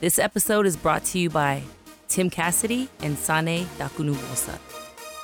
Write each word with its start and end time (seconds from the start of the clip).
This 0.00 0.20
episode 0.20 0.64
is 0.64 0.76
brought 0.76 1.04
to 1.06 1.18
you 1.18 1.28
by 1.28 1.60
Tim 2.06 2.30
Cassidy 2.30 2.88
and 3.00 3.18
Sane 3.18 3.66
Dakunubosa. 3.78 4.56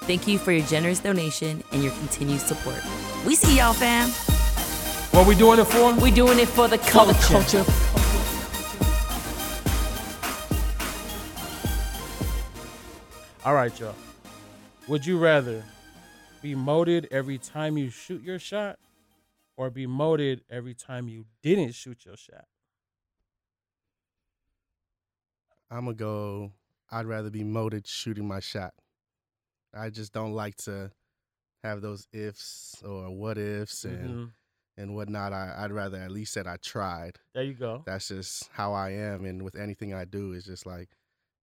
Thank 0.03 0.27
you 0.27 0.37
for 0.37 0.51
your 0.51 0.67
generous 0.67 0.99
donation 0.99 1.63
and 1.71 1.85
your 1.85 1.93
continued 1.93 2.41
support. 2.41 2.83
We 3.25 3.37
see 3.37 3.59
y'all, 3.59 3.73
fam. 3.73 4.09
What 5.13 5.29
we 5.29 5.37
doing 5.37 5.61
it 5.61 5.67
for? 5.67 5.95
We 6.01 6.11
doing 6.11 6.41
it 6.41 6.49
for 6.49 6.67
the 6.67 6.79
culture. 6.79 7.15
culture. 7.23 7.65
All 13.45 13.55
right, 13.55 13.79
y'all. 13.79 13.95
Would 14.89 15.07
you 15.07 15.19
rather 15.19 15.63
be 16.43 16.57
moted 16.57 17.07
every 17.13 17.39
time 17.39 17.79
you 17.79 17.91
shoot 17.91 18.25
your 18.25 18.41
shot 18.41 18.81
or 19.57 19.71
be 19.71 19.87
moted 19.87 20.43
every 20.51 20.75
time 20.75 21.07
you 21.07 21.27
didn't 21.45 21.77
shoot 21.77 22.05
your 22.05 22.17
shot? 22.17 22.47
I'm 25.71 25.85
gonna 25.87 25.95
go. 25.95 26.53
I'd 26.91 27.07
rather 27.07 27.31
be 27.31 27.45
moted 27.45 27.87
shooting 27.87 28.27
my 28.29 28.41
shot. 28.41 28.75
I 29.73 29.91
just 29.91 30.13
don't 30.13 30.33
like 30.33 30.57
to 30.59 30.93
have 31.65 31.81
those 31.81 32.07
ifs 32.13 32.83
or 32.85 33.11
what 33.11 33.39
ifs 33.39 33.85
and 33.85 34.09
Mhm. 34.09 34.33
and 34.77 34.95
whatnot. 34.95 35.33
I, 35.33 35.55
I'd 35.59 35.73
rather 35.73 35.99
at 35.99 36.11
least 36.11 36.35
that 36.35 36.47
I 36.47 36.57
tried. 36.59 37.19
There 37.35 37.43
you 37.43 37.55
go. 37.55 37.83
That's 37.87 38.09
just 38.09 38.49
how 38.53 38.73
I 38.75 38.91
am, 38.91 39.25
and 39.25 39.43
with 39.43 39.57
anything 39.57 39.95
I 39.95 40.05
do, 40.05 40.33
it's 40.33 40.47
just 40.47 40.67
like 40.67 40.91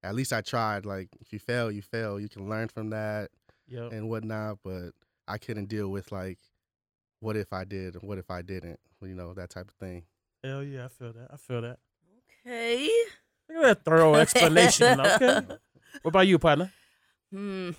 at 0.04 0.16
least 0.16 0.32
I 0.34 0.42
tried. 0.42 0.86
Like 0.86 1.10
if 1.20 1.34
you 1.34 1.40
fail, 1.40 1.72
you 1.72 1.82
fail. 1.82 2.20
You 2.20 2.30
can 2.30 2.48
learn 2.50 2.68
from 2.70 2.90
that 2.92 3.32
Yep. 3.68 3.92
and 3.92 4.10
whatnot. 4.10 4.60
But 4.64 4.92
I 5.28 5.38
couldn't 5.38 5.66
deal 5.70 5.90
with 5.90 6.12
like 6.12 6.40
what 7.20 7.36
if 7.36 7.52
I 7.54 7.64
did, 7.66 7.96
and 7.96 8.04
what 8.08 8.18
if 8.18 8.32
I 8.32 8.42
didn't, 8.42 8.80
you 9.02 9.14
know, 9.14 9.34
that 9.34 9.50
type 9.50 9.68
of 9.70 9.76
thing. 9.76 10.06
Hell 10.44 10.64
yeah, 10.64 10.86
I 10.86 10.88
feel 10.88 11.14
that. 11.14 11.28
I 11.32 11.38
feel 11.38 11.62
that. 11.62 11.80
Okay. 12.48 12.90
Look 13.54 13.64
at 13.66 13.84
that 13.84 13.86
thorough 13.86 14.16
explanation. 14.16 15.00
Okay. 15.12 15.42
What 16.04 16.10
about 16.10 16.28
you, 16.28 16.40
partner? 16.40 16.72
Hmm. 17.32 17.72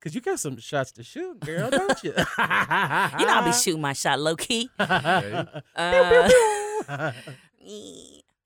Cause 0.00 0.14
you 0.14 0.20
got 0.20 0.38
some 0.38 0.56
shots 0.58 0.92
to 0.92 1.02
shoot, 1.02 1.40
girl, 1.40 1.70
don't 1.72 2.04
you? 2.04 2.10
You 2.12 2.16
know 2.16 2.24
I'll 2.38 3.44
be 3.44 3.52
shooting 3.52 3.80
my 3.80 3.94
shot 3.94 4.20
low 4.20 4.36
key. 4.36 4.70
Okay. 4.78 5.44
Uh, 5.74 6.30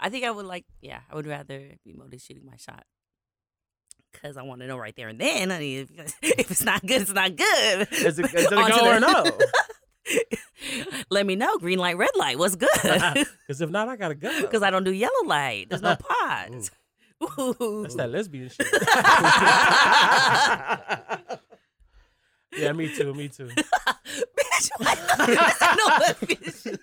I 0.00 0.08
think 0.08 0.24
I 0.24 0.30
would 0.30 0.46
like, 0.46 0.64
yeah, 0.80 1.00
I 1.10 1.14
would 1.14 1.26
rather 1.26 1.72
be 1.84 1.92
moted 1.92 2.22
shooting 2.22 2.46
my 2.46 2.56
shot. 2.56 2.84
Cause 4.22 4.36
I 4.36 4.42
want 4.42 4.62
to 4.62 4.66
know 4.66 4.78
right 4.78 4.94
there 4.96 5.08
and 5.08 5.20
then. 5.20 5.52
I 5.52 5.58
mean, 5.58 5.88
if, 5.98 6.14
if 6.22 6.50
it's 6.50 6.64
not 6.64 6.80
good, 6.86 7.02
it's 7.02 7.12
not 7.12 7.36
good. 7.36 7.88
Is 7.92 8.18
it, 8.18 8.34
is 8.34 8.46
it 8.46 8.52
a 8.52 8.56
go 8.56 8.88
or 8.90 9.00
no? 9.00 9.24
Let 11.10 11.26
me 11.26 11.36
know. 11.36 11.58
Green 11.58 11.78
light, 11.78 11.96
red 11.96 12.10
light. 12.16 12.38
What's 12.38 12.56
good? 12.56 12.68
Because 13.46 13.60
if 13.60 13.70
not, 13.70 13.88
I 13.88 13.96
gotta 13.96 14.14
go. 14.14 14.40
Because 14.40 14.62
I 14.62 14.70
don't 14.70 14.84
do 14.84 14.92
yellow 14.92 15.24
light. 15.26 15.68
There's 15.68 15.82
no 15.82 15.96
pods. 16.20 16.70
Ooh. 17.38 17.82
That's 17.82 17.94
that 17.96 18.10
lesbian 18.10 18.48
shit. 18.48 18.66
yeah, 22.56 22.72
me 22.72 22.94
too. 22.96 23.14
Me 23.14 23.28
too. 23.28 23.46
Bitch, 23.46 24.70
I 24.80 25.76
know 25.76 26.06
lesbian 26.06 26.52
shit. 26.52 26.80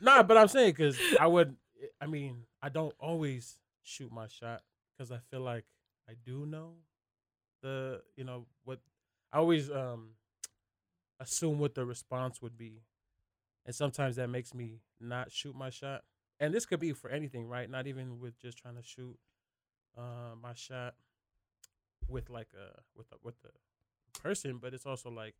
Nah, 0.00 0.22
but 0.22 0.36
I'm 0.36 0.48
saying 0.48 0.70
because 0.70 0.98
I 1.20 1.26
would. 1.26 1.54
I 2.00 2.06
mean, 2.06 2.44
I 2.62 2.68
don't 2.68 2.94
always 2.98 3.58
shoot 3.82 4.10
my 4.12 4.26
shot 4.26 4.62
because 4.96 5.12
I 5.12 5.18
feel 5.30 5.40
like 5.40 5.64
I 6.08 6.14
do 6.24 6.46
know 6.46 6.74
the. 7.62 8.00
You 8.16 8.24
know 8.24 8.46
what? 8.64 8.80
I 9.32 9.38
always 9.38 9.70
um 9.70 10.10
assume 11.20 11.58
what 11.58 11.74
the 11.74 11.84
response 11.84 12.42
would 12.42 12.56
be, 12.56 12.82
and 13.66 13.74
sometimes 13.74 14.16
that 14.16 14.28
makes 14.28 14.54
me 14.54 14.80
not 15.00 15.32
shoot 15.32 15.54
my 15.56 15.70
shot. 15.70 16.02
And 16.40 16.52
this 16.52 16.66
could 16.66 16.80
be 16.80 16.92
for 16.92 17.10
anything, 17.10 17.48
right? 17.48 17.70
Not 17.70 17.86
even 17.86 18.18
with 18.18 18.38
just 18.40 18.58
trying 18.58 18.76
to 18.76 18.82
shoot 18.82 19.16
uh, 19.96 20.34
my 20.42 20.52
shot 20.54 20.94
with 22.08 22.28
like 22.30 22.48
a 22.54 22.80
with 22.96 23.06
a 23.12 23.16
with 23.22 23.36
a 23.44 24.18
person, 24.18 24.58
but 24.60 24.74
it's 24.74 24.86
also 24.86 25.10
like 25.10 25.34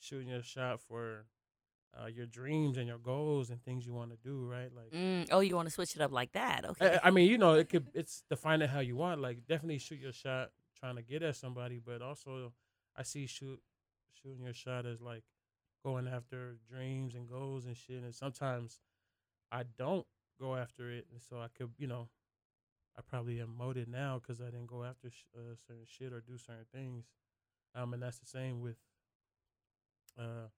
shooting 0.00 0.28
your 0.28 0.42
shot 0.42 0.80
for 0.80 1.26
uh, 2.00 2.06
your 2.06 2.26
dreams 2.26 2.76
and 2.78 2.86
your 2.86 2.98
goals 2.98 3.50
and 3.50 3.62
things 3.62 3.86
you 3.86 3.92
want 3.92 4.10
to 4.10 4.16
do, 4.16 4.46
right? 4.46 4.70
Like, 4.74 4.92
Mm, 4.92 5.28
oh, 5.30 5.40
you 5.40 5.54
want 5.54 5.68
to 5.68 5.72
switch 5.74 5.94
it 5.94 6.00
up 6.00 6.10
like 6.10 6.32
that? 6.32 6.64
Okay. 6.64 6.98
I, 7.02 7.08
I 7.08 7.10
mean, 7.10 7.30
you 7.30 7.38
know, 7.38 7.54
it 7.54 7.68
could 7.68 7.88
it's 7.94 8.24
define 8.28 8.62
it 8.62 8.70
how 8.70 8.80
you 8.80 8.96
want. 8.96 9.20
Like, 9.20 9.46
definitely 9.46 9.78
shoot 9.78 9.98
your 9.98 10.12
shot 10.12 10.50
trying 10.78 10.96
to 10.96 11.02
get 11.02 11.22
at 11.22 11.36
somebody, 11.36 11.80
but 11.84 12.02
also 12.02 12.52
I 12.96 13.02
see 13.02 13.26
shoot 13.26 13.60
shooting 14.20 14.42
your 14.42 14.54
shot 14.54 14.86
as 14.86 15.00
like 15.00 15.24
going 15.84 16.06
after 16.08 16.56
dreams 16.70 17.14
and 17.14 17.28
goals 17.28 17.64
and 17.66 17.76
shit. 17.76 18.02
And 18.02 18.14
sometimes 18.14 18.80
I 19.50 19.64
don't 19.76 20.06
go 20.40 20.54
after 20.56 20.90
it, 20.90 21.06
and 21.12 21.20
so 21.20 21.40
I 21.40 21.48
could, 21.56 21.70
you 21.78 21.86
know, 21.86 22.08
I 22.96 23.00
probably 23.02 23.40
am 23.40 23.56
moted 23.56 23.88
now 23.88 24.18
because 24.20 24.40
I 24.40 24.46
didn't 24.46 24.66
go 24.66 24.84
after 24.84 25.10
sh- 25.10 25.24
uh, 25.36 25.54
certain 25.66 25.84
shit 25.86 26.12
or 26.12 26.20
do 26.20 26.36
certain 26.38 26.66
things. 26.74 27.06
Um, 27.74 27.94
and 27.94 28.02
that's 28.02 28.18
the 28.18 28.26
same 28.26 28.60
with, 28.60 28.76
uh, 30.18 30.48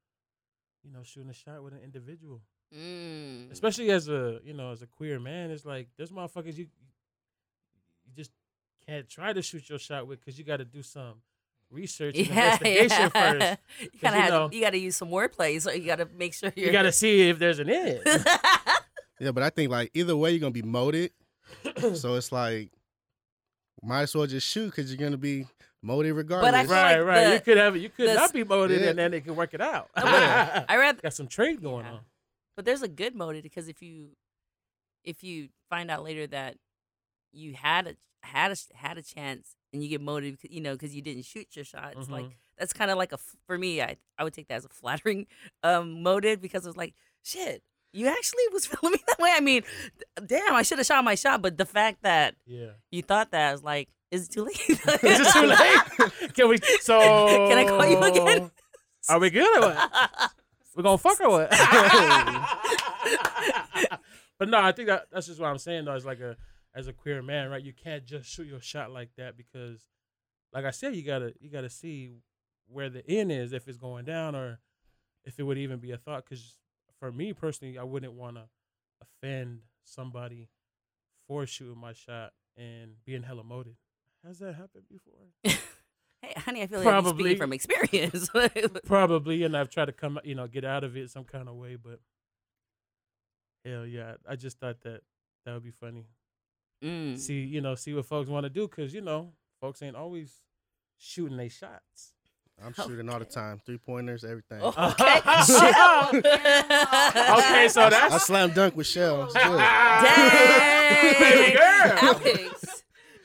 you 0.83 0.91
know, 0.93 1.03
shooting 1.03 1.31
a 1.31 1.35
shot 1.35 1.63
with 1.63 1.73
an 1.75 1.81
individual 1.83 2.41
Mm. 2.75 3.53
especially 3.53 3.91
as 3.93 4.09
a 4.09 4.41
you 4.43 4.53
know 4.53 4.73
as 4.73 4.83
a 4.83 4.87
queer 4.87 5.21
man 5.21 5.51
it's 5.53 5.65
like 5.65 5.87
there's 5.97 6.11
motherfuckers 6.11 6.57
you 6.57 6.67
you 8.05 8.13
just 8.17 8.33
can't 8.85 9.09
try 9.09 9.33
to 9.33 9.43
shoot 9.43 9.69
your 9.69 9.79
shot 9.79 10.09
with 10.09 10.19
because 10.19 10.37
you 10.39 10.45
got 10.45 10.57
to 10.57 10.65
do 10.65 10.83
some 10.83 11.23
research 11.71 12.17
and 12.17 12.27
Yeah, 12.29 12.55
investigation 12.55 13.11
yeah. 13.15 13.33
first 13.33 13.61
You 13.81 13.89
'Cause, 13.91 14.01
kind 14.01 14.17
you 14.17 14.23
of 14.23 14.29
know- 14.31 14.57
you 14.57 14.61
got 14.63 14.71
to 14.71 14.79
use 14.79 14.97
some 14.97 15.09
wordplay, 15.09 15.61
so 15.61 15.71
you 15.73 15.87
got 15.87 15.97
to 15.97 16.09
make 16.17 16.35
sure 16.35 16.53
you're. 16.55 16.67
you 16.67 16.73
got 16.73 16.83
to 16.83 16.93
see 16.93 17.29
if 17.29 17.39
there's 17.39 17.59
an 17.59 17.71
end 17.71 18.01
Yeah, 19.21 19.31
but 19.31 19.43
I 19.45 19.51
think 19.51 19.71
like 19.71 19.91
either 19.95 20.17
way 20.17 20.31
you're 20.33 20.41
gonna 20.41 20.51
be 20.51 20.63
moted. 20.63 21.13
so 21.95 22.15
it's 22.15 22.33
like 22.33 22.71
might 23.83 24.03
as 24.03 24.15
well 24.15 24.27
just 24.27 24.47
shoot 24.47 24.67
because 24.67 24.91
you're 24.93 24.99
gonna 25.05 25.17
be 25.17 25.47
moted 25.83 26.15
regardless. 26.15 26.53
I 26.53 26.65
right 26.65 26.99
like 26.99 27.07
right 27.07 27.25
the- 27.29 27.35
you 27.35 27.41
could 27.41 27.57
have 27.59 27.77
you 27.77 27.89
could 27.91 28.09
the 28.09 28.15
not 28.15 28.33
be 28.33 28.43
molded 28.45 28.81
Yeah. 28.81 28.89
and 28.91 28.99
then 28.99 29.11
they 29.13 29.21
can 29.21 29.37
work 29.37 29.55
it 29.55 29.61
out 29.61 29.89
Yeah. 29.97 30.65
I 30.69 30.77
read, 30.77 31.01
got 31.03 31.13
some 31.15 31.29
trade 31.29 31.63
going 31.63 31.85
Yeah. 31.87 31.93
on 31.93 32.01
but 32.57 32.65
there's 32.65 32.83
a 32.83 32.89
good 32.89 33.15
motive 33.15 33.43
because 33.43 33.69
if 33.69 33.83
you, 33.83 34.11
if 35.05 35.23
you 35.25 35.49
find 35.71 35.91
out 35.91 36.03
later 36.05 36.27
that 36.29 36.57
you 37.33 37.53
had 37.55 37.87
a 37.89 37.97
had 38.27 38.53
a 38.53 38.57
had 38.77 38.97
a 38.99 39.03
chance 39.03 39.55
and 39.75 39.83
you 39.83 39.89
get 39.91 40.01
motivated, 40.01 40.51
you 40.51 40.63
know, 40.63 40.73
because 40.73 40.95
you 40.95 41.03
didn't 41.03 41.25
shoot 41.27 41.49
your 41.55 41.65
shot. 41.67 41.95
It's 41.99 42.09
like 42.09 42.25
Mhm. 42.25 42.33
that's 42.57 42.73
kind 42.73 42.91
of 42.91 42.97
like 42.97 43.13
a 43.13 43.19
for 43.47 43.59
me. 43.59 43.83
I 43.83 43.97
I 44.17 44.25
would 44.25 44.33
take 44.33 44.49
that 44.49 44.55
as 44.55 44.65
a 44.65 44.69
flattering 44.71 45.27
um 45.63 46.03
motive 46.03 46.41
because 46.41 46.65
it 46.65 46.69
was 46.69 46.77
like 46.79 46.95
shit. 47.23 47.63
You 47.93 48.07
actually 48.09 48.45
was 48.53 48.65
feeling 48.67 48.93
me 48.93 49.01
that 49.09 49.19
way. 49.19 49.31
I 49.35 49.41
mean, 49.41 49.63
damn, 50.27 50.55
I 50.55 50.63
should 50.63 50.79
have 50.79 50.87
shot 50.87 51.05
my 51.05 51.15
shot, 51.17 51.43
but 51.43 51.59
the 51.59 51.67
fact 51.67 52.03
that 52.03 52.37
yeah 52.47 52.71
you 52.91 53.03
thought 53.03 53.33
that 53.33 53.53
was 53.53 53.63
like, 53.63 53.89
is 54.11 54.29
it 54.29 54.33
too 54.33 54.45
late? 54.45 54.61
is 54.71 54.79
it 54.87 55.33
too 55.33 55.47
late 55.47 56.35
can 56.35 56.49
we 56.49 56.59
so 56.81 57.01
Can 57.01 57.59
I 57.59 57.65
call 57.65 57.87
you 57.87 57.99
again? 57.99 58.51
are 59.09 59.19
we 59.19 59.29
good 59.31 59.63
or 59.63 59.69
what 59.75 59.91
we 60.77 60.83
gonna 60.83 60.99
fuck 60.99 61.21
or 61.21 61.29
what 61.31 61.51
but 64.39 64.49
no, 64.49 64.59
I 64.61 64.73
think 64.73 64.89
that 64.89 65.07
that's 65.13 65.27
just 65.27 65.41
what 65.41 65.49
I'm 65.49 65.59
saying 65.59 65.85
though. 65.85 65.95
It's 65.95 66.05
like 66.05 66.21
a 66.21 66.37
as 66.75 66.89
a 66.89 66.93
queer 66.93 67.23
man, 67.23 67.51
right? 67.51 67.63
You 67.63 67.73
can't 67.73 68.05
just 68.05 68.29
shoot 68.29 68.47
your 68.47 68.61
shot 68.61 68.91
like 68.91 69.11
that 69.17 69.37
because, 69.37 69.81
like 70.53 70.65
I 70.65 70.71
said, 70.71 70.95
you 70.95 71.03
gotta 71.03 71.33
you 71.41 71.51
gotta 71.51 71.71
see 71.71 72.13
where 72.67 72.91
the 72.91 73.09
end 73.09 73.31
is 73.31 73.53
if 73.53 73.69
it's 73.69 73.79
going 73.79 74.05
down 74.05 74.35
or 74.35 74.59
if 75.25 75.39
it 75.39 75.43
would 75.45 75.59
even 75.59 75.79
be 75.79 75.93
a 75.93 75.99
thought. 75.99 76.25
Because 76.25 76.59
for 76.99 77.13
me 77.13 77.33
personally, 77.33 77.79
I 77.79 77.85
wouldn't 77.85 78.15
want 78.15 78.37
to 78.37 78.45
offend 79.01 79.61
somebody 79.85 80.49
for 81.29 81.47
shooting 81.47 81.79
my 81.79 81.93
shot 81.93 82.33
and 82.57 82.93
being 83.05 83.23
hella 83.23 83.45
moted. 83.45 83.77
Has 84.27 84.39
that 84.39 84.55
happened 84.55 84.85
before? 84.89 85.21
hey, 86.23 86.33
honey, 86.37 86.63
I 86.63 86.67
feel 86.67 86.79
like 86.79 86.89
Probably. 86.89 87.25
speaking 87.25 87.39
from 87.39 87.53
experience. 87.53 88.31
Probably, 88.87 89.43
and 89.43 89.57
I've 89.57 89.69
tried 89.69 89.87
to 89.87 89.93
come, 89.93 90.19
you 90.25 90.35
know, 90.35 90.47
get 90.47 90.65
out 90.65 90.83
of 90.83 90.97
it 90.97 91.11
some 91.11 91.25
kind 91.25 91.49
of 91.49 91.57
way, 91.57 91.77
but 91.77 92.01
hell 93.65 93.87
yeah, 93.87 94.15
I 94.29 94.37
just 94.37 94.59
thought 94.59 94.81
that 94.83 95.03
that 95.45 95.53
would 95.53 95.65
be 95.65 95.71
funny. 95.71 96.07
Mm. 96.85 97.19
see 97.19 97.41
you 97.41 97.61
know 97.63 97.75
see 97.75 97.95
what 97.95 98.05
folks 98.05 98.29
want 98.29 98.45
to 98.45 98.51
do 98.51 98.69
because 98.69 98.93
you 98.93 99.01
know 99.01 99.33
folks 99.61 99.81
ain't 99.83 99.97
always 99.97 100.43
shooting 100.99 101.37
their 101.39 101.49
shots. 101.49 102.13
I'm 102.65 102.73
shooting 102.73 103.09
all 103.09 103.19
the 103.19 103.25
time, 103.25 103.61
three 103.67 103.79
pointers, 103.79 104.23
everything. 104.25 104.61
Okay, 104.63 104.73
okay, 104.75 105.69
okay, 107.33 107.69
so 107.69 107.83
I 107.87 107.91
that's 107.91 108.27
slam 108.27 108.51
dunk 108.53 108.77
with 108.77 108.87
Shell. 108.87 109.25
It's 109.25 109.33
good. 109.35 109.43
Dang, 109.43 111.15
Baby 111.21 111.53
girl. 111.57 111.99
Alex. 112.01 112.83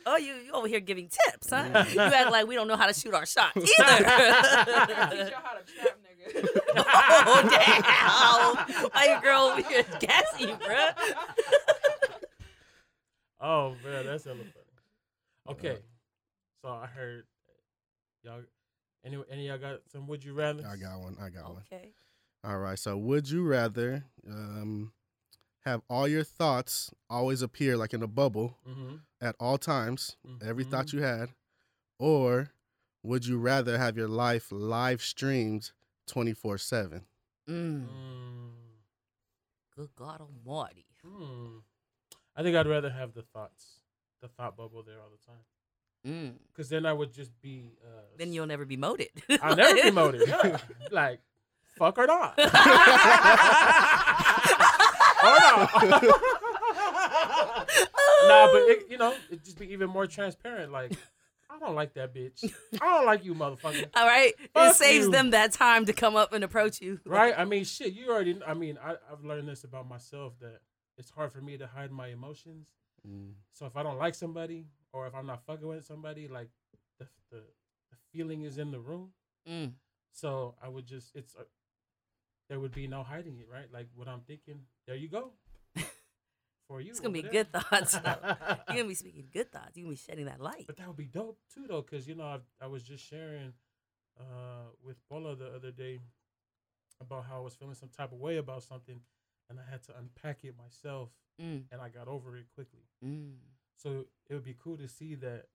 Oh, 0.07 0.17
you, 0.17 0.33
you 0.45 0.51
over 0.53 0.67
here 0.67 0.79
giving 0.79 1.07
tips, 1.07 1.51
huh? 1.51 1.85
You 1.91 1.99
act 1.99 2.31
like 2.31 2.47
we 2.47 2.55
don't 2.55 2.67
know 2.67 2.75
how 2.77 2.87
to 2.87 2.93
shoot 2.93 3.13
our 3.13 3.27
shots 3.27 3.55
either. 3.55 3.65
Teach 3.67 3.77
y'all 3.77 4.07
how 5.43 5.53
to 5.53 5.63
trap, 5.67 5.99
nigga. 6.01 6.47
oh 6.77 7.41
damn! 7.51 8.89
Why 8.91 9.05
your 9.05 9.21
girl 9.21 9.41
over 9.51 9.61
here 9.69 9.85
gassing 9.99 10.49
you, 10.49 10.55
bruh? 10.55 10.93
Oh 13.39 13.75
man, 13.83 14.05
that's 14.05 14.23
hella 14.25 14.37
funny. 14.37 14.47
Okay, 15.49 15.77
so 16.61 16.69
I 16.69 16.85
heard 16.87 17.25
y'all. 18.23 18.41
Any 19.03 19.17
any 19.29 19.47
of 19.47 19.61
y'all 19.61 19.71
got 19.71 19.79
some? 19.91 20.07
Would 20.07 20.23
you 20.23 20.33
rather? 20.33 20.65
I 20.67 20.75
got 20.75 20.99
one. 20.99 21.15
I 21.21 21.29
got 21.29 21.45
one. 21.53 21.63
Okay. 21.71 21.93
All 22.43 22.57
right. 22.57 22.77
So, 22.77 22.97
would 22.97 23.29
you 23.29 23.45
rather 23.45 24.03
um, 24.29 24.91
have 25.65 25.81
all 25.89 26.07
your 26.07 26.23
thoughts 26.23 26.91
always 27.09 27.41
appear 27.41 27.75
like 27.77 27.93
in 27.93 28.01
a 28.03 28.07
bubble 28.07 28.57
Mm-hmm. 28.67 28.95
at 29.21 29.35
all 29.39 29.57
times, 29.57 30.17
every 30.41 30.65
Mhm. 30.65 30.71
thought 30.71 30.93
you 30.93 31.01
had, 31.01 31.29
or 31.97 32.51
would 33.03 33.25
you 33.25 33.37
rather 33.37 33.77
have 33.77 33.95
your 33.97 34.07
life 34.09 34.51
live 34.51 35.01
streamed 35.01 35.71
24 36.07 36.57
7? 36.57 37.05
Mm. 37.49 37.87
Mm. 37.87 38.51
Good 39.75 39.89
God 39.95 40.21
Almighty. 40.21 40.85
Hmm. 41.03 41.59
I 42.39 42.43
think 42.43 42.55
I'd 42.55 42.67
rather 42.67 42.89
have 42.89 43.13
the 43.13 43.21
thoughts, 43.21 43.79
the 44.21 44.29
thought 44.29 44.55
bubble 44.55 44.81
there 44.81 44.95
all 45.01 45.09
the 45.11 45.17
time, 45.25 45.43
Mm. 46.07 46.35
because 46.47 46.69
then 46.69 46.85
I 46.85 46.93
would 46.93 47.11
just 47.13 47.31
be. 47.41 47.73
Uh, 47.83 48.01
Then 48.17 48.31
you'll 48.31 48.45
never 48.47 48.63
be 48.63 48.77
moted. 48.77 49.09
I'll 49.41 49.57
never 49.57 49.75
be 49.75 49.91
motive. 49.91 50.21
Yeah. 50.29 50.57
like, 50.89 51.19
fuck 51.77 51.97
or 51.97 52.07
not. 52.07 52.39
or 52.39 52.45
not. 55.25 55.69
nah, 58.27 58.51
but 58.51 58.61
it, 58.71 58.87
you 58.89 58.97
know, 58.97 59.13
it 59.29 59.43
just 59.43 59.59
be 59.59 59.71
even 59.73 59.89
more 59.89 60.07
transparent. 60.07 60.71
Like, 60.71 60.93
I 61.49 61.59
don't 61.59 61.75
like 61.75 61.93
that 61.95 62.13
bitch. 62.13 62.49
I 62.81 62.85
don't 62.95 63.05
like 63.05 63.25
you, 63.25 63.33
motherfucker. 63.35 63.89
All 63.95 64.07
right. 64.07 64.33
Fuck 64.53 64.71
it 64.71 64.75
saves 64.75 65.05
you. 65.07 65.11
them 65.11 65.31
that 65.31 65.51
time 65.51 65.85
to 65.87 65.93
come 65.93 66.15
up 66.15 66.31
and 66.31 66.43
approach 66.45 66.81
you. 66.81 66.99
Right? 67.05 67.33
I 67.37 67.43
mean, 67.45 67.65
shit. 67.65 67.91
You 67.93 68.09
already. 68.11 68.39
I 68.47 68.53
mean, 68.53 68.77
I, 68.81 68.95
I've 69.11 69.25
learned 69.25 69.49
this 69.49 69.65
about 69.65 69.87
myself 69.89 70.33
that 70.39 70.59
it's 70.99 71.09
hard 71.09 71.31
for 71.31 71.41
me 71.41 71.57
to 71.57 71.65
hide 71.65 71.91
my 71.91 72.09
emotions. 72.09 72.67
Mm. 73.07 73.31
So 73.53 73.65
if 73.65 73.75
I 73.77 73.81
don't 73.81 73.97
like 73.97 74.13
somebody 74.13 74.65
or 74.91 75.07
if 75.07 75.15
I'm 75.15 75.25
not 75.25 75.41
fucking 75.45 75.67
with 75.67 75.85
somebody, 75.85 76.27
like 76.27 76.49
the 76.99 77.07
the, 77.31 77.37
the 77.37 77.97
feeling 78.11 78.43
is 78.43 78.57
in 78.57 78.71
the 78.71 78.79
room. 78.79 79.11
Mm. 79.49 79.71
So 80.11 80.55
I 80.61 80.67
would 80.67 80.85
just 80.85 81.15
it's 81.15 81.35
uh, 81.35 81.43
there 82.49 82.59
would 82.59 82.73
be 82.73 82.87
no 82.87 83.03
hiding 83.03 83.37
it, 83.39 83.47
right? 83.51 83.67
Like 83.73 83.87
what 83.95 84.07
I'm 84.07 84.21
thinking. 84.27 84.59
There 84.85 84.95
you 84.95 85.07
go. 85.07 85.31
For 86.67 86.81
you. 86.81 86.91
It's 86.91 86.99
gonna 86.99 87.13
be 87.13 87.21
over 87.21 87.29
good 87.29 87.51
thoughts. 87.51 87.93
You're 88.03 88.57
gonna 88.67 88.83
be 88.87 88.95
speaking 88.95 89.27
good 89.31 89.51
thoughts. 89.51 89.71
You're 89.75 89.85
gonna 89.85 89.93
be 89.93 90.01
shedding 90.01 90.25
that 90.25 90.41
light. 90.41 90.65
but 90.67 90.77
that 90.77 90.87
would 90.87 90.97
be 90.97 91.05
dope 91.05 91.39
too, 91.53 91.65
though, 91.67 91.81
because 91.81 92.07
you 92.07 92.15
know 92.15 92.25
I, 92.25 92.39
I 92.61 92.67
was 92.67 92.83
just 92.83 93.07
sharing 93.07 93.53
uh, 94.19 94.67
with 94.83 94.97
Bola 95.09 95.35
the 95.35 95.47
other 95.47 95.71
day 95.71 95.99
about 97.01 97.25
how 97.25 97.37
I 97.37 97.39
was 97.39 97.55
feeling 97.55 97.75
some 97.75 97.89
type 97.89 98.11
of 98.11 98.19
way 98.19 98.37
about 98.37 98.63
something, 98.63 98.99
and 99.49 99.59
I 99.59 99.63
had 99.69 99.83
to 99.83 99.97
unpack 99.97 100.43
it 100.43 100.55
myself, 100.57 101.09
Mm. 101.41 101.63
and 101.71 101.81
I 101.81 101.89
got 101.89 102.07
over 102.07 102.35
it 102.37 102.45
quickly. 102.53 102.81
Mm. 103.03 103.37
So 103.75 104.05
it 104.29 104.33
would 104.33 104.43
be 104.43 104.55
cool 104.59 104.77
to 104.77 104.87
see 104.87 105.15
that 105.15 105.45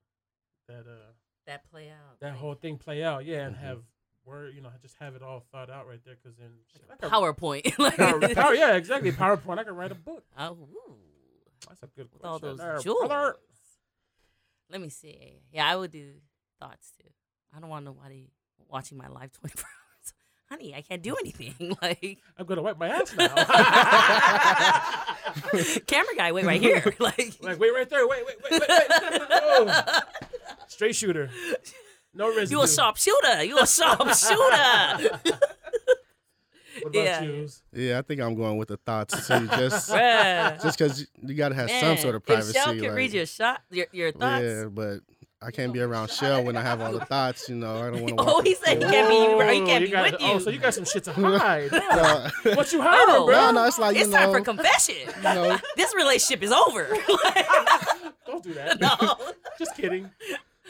that 0.67 0.87
uh 0.87 1.11
That 1.45 1.69
play 1.69 1.89
out. 1.91 2.19
that 2.19 2.31
like 2.31 2.39
whole 2.39 2.55
thing 2.55 2.77
play 2.77 3.03
out, 3.03 3.23
yeah, 3.25 3.45
and 3.45 3.55
Mhm. 3.55 3.59
have 3.59 3.83
word, 4.23 4.55
you 4.55 4.61
know, 4.61 4.71
just 4.81 4.95
have 4.97 5.13
it 5.15 5.21
all 5.21 5.41
thought 5.51 5.69
out 5.69 5.87
right 5.87 6.03
there, 6.03 6.15
because 6.15 6.35
then 6.37 6.51
shit, 6.73 6.81
I 6.89 6.95
PowerPoint. 7.07 7.77
like, 7.79 7.97
power, 7.97 8.19
power, 8.33 8.53
yeah, 8.55 8.75
exactly. 8.75 9.11
PowerPoint. 9.11 9.59
I 9.59 9.63
could 9.63 9.73
write 9.77 9.91
a 9.91 9.95
book. 9.95 10.25
Oh, 10.37 10.53
ooh. 10.53 10.97
That's 11.67 11.83
a 11.83 11.87
good 11.87 12.11
with 12.11 12.25
all 12.25 12.39
those 12.39 12.57
there, 12.57 12.79
jewels. 12.79 13.07
brother. 13.07 13.35
Let 14.71 14.81
me 14.81 14.89
see. 14.89 15.41
Yeah, 15.51 15.67
I 15.71 15.75
would 15.75 15.91
do 15.91 16.15
thoughts 16.59 16.91
too. 16.97 17.07
I 17.55 17.59
don't 17.59 17.69
want 17.69 17.85
nobody 17.85 18.31
watching 18.67 18.97
my 18.97 19.07
live 19.07 19.31
24 19.33 19.63
hours. 19.63 19.84
Honey, 20.55 20.73
I 20.73 20.81
can't 20.81 21.01
do 21.01 21.17
anything. 21.17 21.75
like 21.81 22.17
I'm 22.37 22.45
gonna 22.45 22.61
wipe 22.61 22.79
my 22.79 22.87
ass 22.87 23.13
now. 23.17 23.27
camera 25.85 26.15
guy, 26.15 26.31
wait 26.31 26.45
right 26.45 26.61
here. 26.61 26.75
Like, 26.99 27.35
like, 27.41 27.59
wait 27.59 27.73
right 27.73 27.89
there. 27.89 28.07
Wait, 28.07 28.25
wait, 28.25 28.37
wait, 28.49 28.61
wait, 28.61 28.69
wait. 28.69 29.21
Oh. 29.31 29.99
Straight 30.67 30.95
shooter. 30.95 31.29
No 32.13 32.33
residue. 32.33 32.55
you 32.55 32.61
a 32.63 32.67
sharpshooter. 32.69 33.43
You 33.43 33.59
a 33.59 33.67
sharpshooter. 33.67 35.19
What 36.81 36.83
about 36.83 36.93
Yeah. 36.93 37.21
you? 37.21 37.49
Yeah, 37.73 37.99
I 37.99 38.01
think 38.01 38.21
I'm 38.21 38.35
going 38.35 38.55
with 38.57 38.69
the 38.69 38.77
thoughts 38.77 39.27
too. 39.27 39.47
Just 39.47 39.89
just 39.89 40.77
because 40.77 41.05
you, 41.21 41.35
got 41.35 41.49
to 41.49 41.55
have 41.55 41.69
some 41.69 41.97
sort 41.97 42.15
of 42.15 42.25
privacy. 42.25 42.57
If 42.57 42.63
Shell 42.63 42.73
can 42.75 42.83
like- 42.83 42.91
read 42.93 43.11
your 43.11 43.25
shot, 43.25 43.61
your, 43.69 43.87
your 43.91 44.13
thoughts. 44.13 44.41
Yeah, 44.43 44.65
but 44.71 44.99
I 45.45 45.51
can't 45.51 45.71
be 45.71 45.79
around 45.79 46.09
Shell 46.09 46.43
when 46.43 46.57
I 46.57 46.61
have 46.61 46.81
all 46.81 46.91
the 46.91 47.05
thoughts. 47.05 47.47
You 47.47 47.55
know, 47.55 47.77
I 47.77 47.91
don't 47.91 48.01
want 48.01 48.17
to. 48.17 48.23
Oh, 48.27 48.41
he 48.41 48.55
said 48.55 48.77
he 48.81 48.89
can't 48.89 49.09
be. 49.09 49.15
He 49.15 49.61
oh, 49.61 49.65
can't 49.65 49.81
you 49.81 49.87
be 49.87 49.91
got, 49.91 50.11
with 50.13 50.21
Oh, 50.21 50.39
so 50.39 50.49
you 50.49 50.57
got 50.57 50.73
some 50.73 50.85
shit 50.85 51.03
to 51.03 51.13
hide. 51.13 51.71
no, 51.71 52.29
what 52.55 52.71
you 52.73 52.81
hiding, 52.81 53.15
Oh, 53.15 53.25
bro? 53.27 53.35
no, 53.35 53.51
no, 53.51 53.65
it's 53.65 53.77
like 53.77 53.95
you 53.95 54.01
it's 54.01 54.09
know, 54.09 54.17
time 54.17 54.31
for 54.31 54.41
confession. 54.41 54.95
you 55.17 55.21
know, 55.23 55.57
this 55.77 55.93
relationship 55.95 56.41
is 56.43 56.51
over. 56.51 56.87
Don't 58.25 58.43
do 58.43 58.53
that. 58.55 58.79
no, 58.79 59.17
Just 59.59 59.75
kidding. 59.75 60.09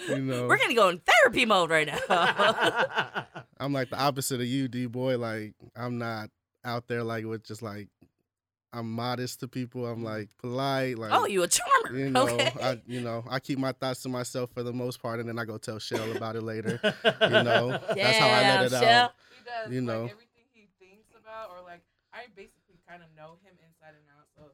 you 0.10 0.18
know. 0.20 0.48
we're 0.48 0.58
gonna 0.58 0.74
go 0.74 0.90
in 0.90 1.00
therapy 1.00 1.46
mode 1.46 1.70
right 1.70 1.88
now. 1.88 3.26
I'm 3.60 3.72
like 3.72 3.90
the 3.90 3.98
opposite 4.00 4.42
of 4.42 4.48
you, 4.48 4.68
D 4.68 4.88
boy. 4.88 5.18
Like 5.18 5.54
I'm 5.76 5.98
not 5.98 6.30
out 6.66 6.88
there 6.88 7.04
like 7.04 7.26
with 7.26 7.44
just 7.46 7.62
like 7.62 7.88
I'm 8.76 8.92
modest 8.92 9.40
to 9.40 9.48
people. 9.48 9.86
I'm 9.86 9.98
mm-hmm. 9.98 10.06
like 10.06 10.30
polite. 10.38 10.98
Like 10.98 11.12
oh, 11.14 11.26
you 11.26 11.44
a 11.44 11.48
charmer? 11.48 11.98
you 11.98 12.10
know, 12.12 12.28
okay. 12.28 12.52
I 12.62 12.82
you 12.86 13.02
know 13.02 13.24
I 13.30 13.40
keep 13.40 13.58
my 13.58 13.72
thoughts 13.72 14.02
to 14.04 14.10
myself 14.10 14.52
for 14.54 14.64
the 14.64 14.74
most 14.74 15.02
part, 15.02 15.20
and 15.20 15.30
then 15.30 15.40
I 15.40 15.46
go 15.46 15.58
tell 15.58 15.80
Shell 15.80 16.16
about 16.16 16.36
it 16.36 16.44
later. 16.44 16.80
You 17.06 17.44
know, 17.44 17.80
that's 17.96 18.18
how 18.18 18.28
I 18.28 18.42
let 18.42 18.58
Damn, 18.58 18.66
it 18.66 18.70
Shell. 18.72 18.84
out. 18.84 19.12
He 19.32 19.46
does. 19.46 19.74
You 19.74 19.82
know. 19.82 20.02
Like, 20.04 20.12
everything 20.12 20.46
he 20.54 20.68
thinks 20.80 21.10
about, 21.20 21.50
or 21.50 21.64
like 21.64 21.82
I 22.14 22.26
basically 22.36 22.80
kind 22.88 23.02
of 23.02 23.10
know 23.16 23.38
him 23.44 23.56
inside 23.64 23.96
and 23.96 24.06
out, 24.18 24.28
so 24.36 24.52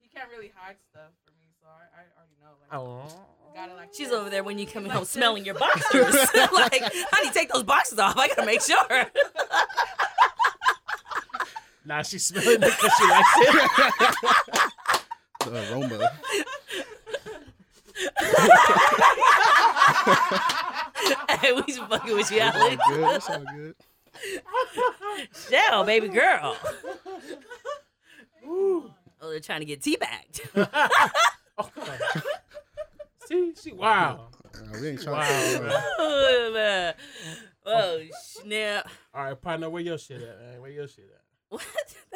he 0.00 0.08
can't 0.08 0.30
really 0.30 0.52
hide 0.54 0.76
stuff 0.90 1.12
for 1.24 1.32
me. 1.38 1.46
So 1.60 1.68
I, 1.68 1.84
I 1.92 2.02
already 2.16 2.36
know. 2.40 2.56
Like, 2.60 2.70
Oh. 2.72 3.54
gotta 3.54 3.74
like. 3.74 3.90
She's 3.94 4.10
over 4.10 4.30
there 4.30 4.42
when 4.44 4.58
you 4.58 4.66
coming 4.66 4.88
Like 4.88 4.94
home 4.94 5.02
this. 5.02 5.10
smelling 5.10 5.44
your 5.44 5.54
boxers. 5.54 6.14
like, 6.52 6.82
honey, 6.82 7.30
take 7.32 7.52
those 7.52 7.64
boxes 7.64 7.98
off. 7.98 8.16
I 8.16 8.28
gotta 8.28 8.46
make 8.46 8.62
sure. 8.62 9.06
Nah, 11.88 12.02
she's 12.02 12.22
smelling 12.26 12.50
it 12.50 12.60
because 12.60 12.92
she 12.98 13.04
likes 13.08 13.36
it. 13.40 13.48
The 15.40 15.72
aroma. 15.72 16.10
hey, 21.40 21.52
we 21.52 21.62
just 21.62 21.80
fucking 21.88 22.14
with 22.14 22.30
you, 22.30 22.38
It's 22.42 22.56
all 22.56 22.62
Alex. 22.62 22.82
good. 22.88 23.16
It's 23.16 23.30
all 23.30 23.44
good. 23.54 23.74
Shell, 25.48 25.84
baby 25.84 26.08
girl. 26.08 26.56
Ooh. 28.46 28.90
Oh, 29.20 29.30
they're 29.30 29.40
trying 29.40 29.60
to 29.60 29.66
get 29.66 29.80
teabagged. 29.80 30.40
Oh, 31.60 31.68
come. 31.74 32.22
See, 33.26 33.52
she 33.60 33.72
wow. 33.72 34.28
Uh, 34.54 34.78
we 34.80 34.90
ain't 34.90 35.02
trying 35.02 35.16
Wow, 35.16 35.26
to. 35.58 35.60
man. 35.64 35.82
oh, 35.98 36.50
man. 36.54 36.94
oh 37.66 38.00
snap! 38.22 38.88
All 39.12 39.24
right, 39.24 39.42
partner, 39.42 39.68
where 39.68 39.82
your 39.82 39.98
shit 39.98 40.22
at, 40.22 40.38
man? 40.40 40.60
Where 40.60 40.70
your 40.70 40.86
shit 40.86 41.10
at? 41.12 41.20
What? 41.50 41.62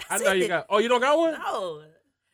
That's 0.09 0.23
I 0.23 0.25
know 0.25 0.33
you 0.33 0.49
got. 0.49 0.67
Oh, 0.69 0.79
you 0.79 0.89
don't 0.89 1.01
got 1.01 1.17
one? 1.19 1.33
No, 1.33 1.83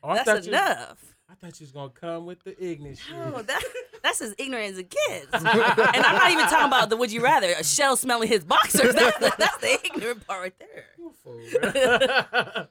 Oh, 0.02 0.08
I 0.10 0.14
that's 0.16 0.28
thought 0.30 0.42
you. 0.44 0.48
enough. 0.50 0.98
I 1.30 1.34
thought 1.34 1.60
you 1.60 1.64
was 1.64 1.72
gonna 1.72 1.90
come 1.90 2.24
with 2.26 2.42
the 2.42 2.56
ignorant 2.62 2.98
shit. 2.98 3.14
No, 3.16 3.42
that, 3.42 3.62
that's 4.02 4.20
as 4.22 4.34
ignorant 4.38 4.72
as 4.72 4.78
it 4.78 4.90
gets. 4.90 5.26
and 5.32 5.46
I'm 5.46 6.16
not 6.16 6.30
even 6.30 6.46
talking 6.46 6.66
about 6.68 6.88
the 6.90 6.96
would 6.96 7.12
you 7.12 7.22
rather. 7.22 7.48
A 7.58 7.62
shell 7.64 7.96
smelling 7.96 8.28
his 8.28 8.44
boxers. 8.44 8.94
That's 8.94 9.18
the, 9.18 9.32
that's 9.38 9.56
the 9.58 9.78
ignorant 9.84 10.26
part 10.26 10.40
right 10.42 10.54
there. 10.58 10.84
You 10.98 11.10
a 11.10 11.12
fool, 11.12 12.52
bro. 12.52 12.66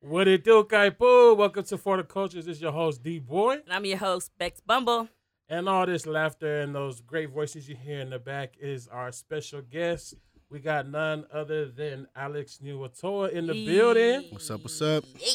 what 0.00 0.28
it 0.28 0.44
do, 0.44 0.64
Kaipo? 0.64 1.36
Welcome 1.36 1.64
to 1.64 1.78
For 1.78 1.96
the 1.96 2.02
Cultures. 2.04 2.44
This 2.46 2.56
is 2.56 2.62
your 2.62 2.72
host, 2.72 3.02
D 3.02 3.18
Boy. 3.18 3.54
And 3.64 3.72
I'm 3.72 3.84
your 3.84 3.98
host, 3.98 4.30
Bex 4.38 4.60
Bumble. 4.60 5.08
And 5.48 5.68
all 5.68 5.86
this 5.86 6.06
laughter 6.06 6.60
and 6.60 6.74
those 6.74 7.00
great 7.00 7.30
voices 7.30 7.68
you 7.68 7.76
hear 7.76 8.00
in 8.00 8.10
the 8.10 8.18
back 8.18 8.54
is 8.60 8.88
our 8.88 9.10
special 9.12 9.62
guest. 9.62 10.14
We 10.50 10.58
got 10.58 10.88
none 10.88 11.26
other 11.32 11.66
than 11.66 12.08
Alex 12.16 12.58
Niuatoa 12.62 13.30
in 13.32 13.46
the 13.46 13.64
building. 13.66 14.26
What's 14.30 14.50
up, 14.50 14.62
what's 14.62 14.82
up? 14.82 15.04
Hey, 15.16 15.30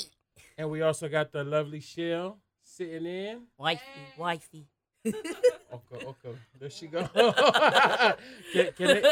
And 0.58 0.70
we 0.70 0.82
also 0.82 1.08
got 1.08 1.32
the 1.32 1.44
lovely 1.44 1.80
Shell 1.80 2.38
sitting 2.64 3.06
in. 3.06 3.44
wifey, 3.58 3.82
wifey. 4.18 4.68
Okay, 5.74 6.06
okay. 6.06 6.38
There 6.58 6.70
she 6.70 6.88
go. 6.88 7.06
can, 8.54 8.72
can, 8.78 8.88
they, 8.88 9.04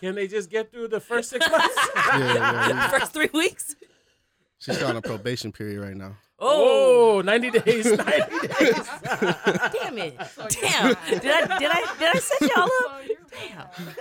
can 0.00 0.14
they 0.14 0.28
just 0.28 0.48
get 0.48 0.70
through 0.70 0.88
the 0.88 1.00
first 1.00 1.28
six 1.30 1.48
months? 1.50 1.76
Yeah, 1.96 2.18
yeah, 2.34 2.68
yeah. 2.68 2.88
First 2.88 3.12
three 3.12 3.30
weeks. 3.34 3.74
She's 4.58 4.80
on 4.82 4.96
a 4.96 5.02
probation 5.02 5.50
period 5.50 5.80
right 5.80 5.96
now. 5.96 6.16
Oh, 6.38 7.16
Oh, 7.18 7.20
90 7.20 7.50
days, 7.50 7.86
90 7.86 7.98
days. 7.98 8.88
damn 9.72 9.98
it! 9.98 10.16
Damn. 10.16 10.94
fine. 10.94 11.18
Did 11.18 11.26
I 11.26 11.58
did 11.58 11.70
I 11.72 11.94
did 11.98 12.16
I 12.16 12.18
set 12.18 12.40
y'all 12.42 12.62
up? 12.64 13.02
Damn. 13.30 13.94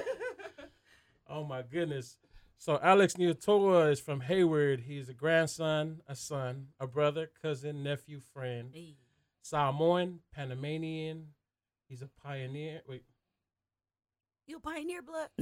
Fine. 1.34 1.44
Oh 1.44 1.46
my 1.46 1.62
goodness. 1.62 2.18
So 2.58 2.80
Alex 2.82 3.16
Niuatoa 3.16 3.92
is 3.92 4.00
from 4.00 4.22
Hayward. 4.22 4.82
He's 4.82 5.10
a 5.10 5.14
grandson, 5.14 6.02
a 6.08 6.16
son, 6.16 6.68
a 6.80 6.88
brother, 6.88 7.30
cousin, 7.42 7.84
nephew, 7.84 8.20
friend. 8.34 8.70
Hey. 8.74 8.96
Samoan, 9.42 10.20
Panamanian. 10.34 11.28
He's 11.90 12.02
a 12.02 12.10
pioneer. 12.24 12.82
Wait. 12.88 13.04
You 14.48 14.58
a 14.58 14.60
pioneer 14.60 15.02
blood? 15.02 15.30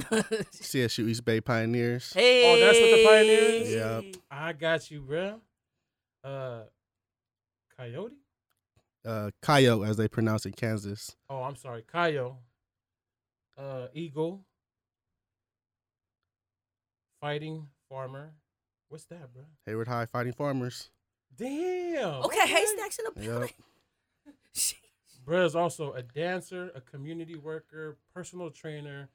CSU 0.52 1.08
East 1.08 1.24
Bay 1.24 1.40
Pioneers. 1.40 2.12
hey. 2.12 2.52
Oh, 2.52 2.58
that's 2.58 2.78
what 2.78 2.90
the 2.90 3.06
Pioneers? 3.06 3.70
Yeah. 3.70 4.00
I 4.30 4.52
got 4.52 4.90
you, 4.90 5.00
bro. 5.00 5.40
Uh 6.24 6.62
Coyote? 7.76 8.14
Uh, 9.04 9.30
Coyote, 9.42 9.88
as 9.88 9.96
they 9.96 10.06
pronounce 10.06 10.46
it, 10.46 10.54
Kansas. 10.54 11.16
Oh, 11.28 11.42
I'm 11.42 11.56
sorry. 11.56 11.82
Kayo. 11.82 12.36
Uh 13.58 13.86
Eagle. 13.94 14.44
Fighting 17.26 17.68
farmer. 17.88 18.32
What's 18.88 19.04
that, 19.04 19.32
bro? 19.32 19.44
Hayward 19.64 19.86
High 19.86 20.06
Fighting 20.06 20.32
Farmers. 20.32 20.90
Damn. 21.36 22.14
Okay, 22.24 22.48
Haystacks 22.48 22.98
in 22.98 23.04
the 23.04 23.12
Yep. 23.14 23.24
building. 23.30 23.54
Sheesh. 24.56 24.74
Bruh 25.24 25.46
is 25.46 25.54
also 25.54 25.92
a 25.92 26.02
dancer, 26.02 26.72
a 26.74 26.80
community 26.80 27.36
worker, 27.36 27.96
personal 28.12 28.50
trainer, 28.50 29.08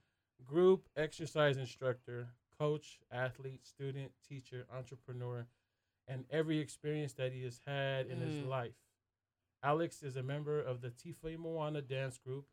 group 0.45 0.87
exercise 0.95 1.57
instructor, 1.57 2.29
coach, 2.57 2.97
athlete, 3.11 3.67
student, 3.67 4.13
teacher, 4.25 4.65
entrepreneur, 4.73 5.45
and 6.07 6.23
every 6.31 6.59
experience 6.59 7.11
that 7.15 7.33
he 7.33 7.43
has 7.43 7.59
had 7.65 8.07
in 8.07 8.19
his 8.21 8.35
Mm. 8.35 8.47
life. 8.47 8.75
Alex 9.61 10.01
is 10.01 10.15
a 10.15 10.23
member 10.23 10.61
of 10.61 10.79
the 10.79 10.91
Tifa 10.91 11.37
Moana 11.37 11.81
Dance 11.81 12.17
Group, 12.17 12.47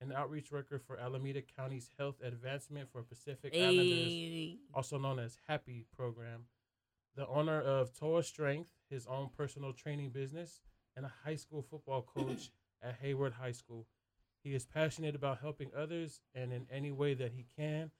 an 0.00 0.12
outreach 0.12 0.50
worker 0.50 0.78
for 0.78 0.98
Alameda 0.98 1.42
County's 1.42 1.90
Health 1.98 2.16
Advancement 2.22 2.88
for 2.90 3.02
Pacific 3.02 3.54
Islanders 3.54 4.56
also 4.74 4.98
known 4.98 5.18
as 5.18 5.36
HAPI 5.48 5.84
Program, 5.94 6.44
the 7.16 7.26
owner 7.26 7.60
of 7.60 7.92
Toa 7.98 8.22
Strength, 8.22 8.70
his 8.88 9.06
own 9.06 9.28
personal 9.36 9.72
training 9.72 10.10
business, 10.10 10.60
and 10.96 11.04
a 11.04 11.12
high 11.24 11.36
school 11.36 11.62
football 11.62 12.02
coach 12.14 12.50
at 12.82 12.96
Hayward 13.02 13.34
High 13.34 13.52
School. 13.52 13.86
He 14.42 14.54
is 14.54 14.64
passionate 14.64 15.14
about 15.14 15.40
helping 15.40 15.70
others 15.76 16.20
and 16.34 16.52
in 16.52 16.66
any 16.70 16.90
way 16.90 17.14
that 17.14 17.32
he 17.32 17.44
can. 17.56 17.90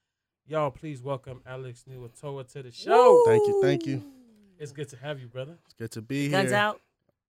Y'all, 0.46 0.70
please 0.70 1.02
welcome 1.02 1.42
Alex 1.46 1.84
Niuatoa 1.88 2.50
to 2.52 2.62
the 2.62 2.72
show. 2.72 3.22
Thank 3.26 3.46
you, 3.46 3.60
thank 3.62 3.86
you. 3.86 4.02
It's 4.58 4.72
good 4.72 4.88
to 4.90 4.96
have 4.96 5.20
you, 5.20 5.26
brother. 5.26 5.58
It's 5.64 5.74
good 5.74 5.90
to 5.92 6.02
be 6.02 6.28
Guns 6.28 6.50
here. 6.50 6.58
out. 6.58 6.80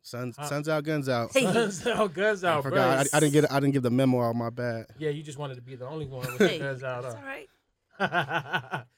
Suns, 0.04 0.38
Uh, 0.38 0.44
suns 0.46 0.68
out, 0.68 0.84
guns 0.84 1.08
out. 1.08 1.32
Hey. 1.34 1.44
Guns 1.44 1.86
out, 1.86 2.14
guns 2.14 2.44
I 2.44 2.54
out, 2.54 2.64
bro. 2.64 2.72
forgot. 2.72 3.08
I, 3.14 3.18
I 3.18 3.20
didn't 3.20 3.34
get. 3.34 3.52
I 3.52 3.60
didn't 3.60 3.74
give 3.74 3.84
the 3.84 3.92
memo 3.92 4.22
out. 4.22 4.36
My 4.36 4.50
bad. 4.50 4.88
Yeah, 4.98 5.10
you 5.12 5.22
just 5.24 5.38
wanted 5.38 5.56
to 5.56 5.62
be 5.62 5.76
the 5.76 5.88
only 5.88 6.08
one 6.08 6.26
with 6.26 6.40
Hey, 6.40 6.58
guns 6.60 6.84
out. 6.84 7.04
That's 7.04 7.16
huh? 7.16 7.22
all 7.22 7.26
right. 7.28 7.48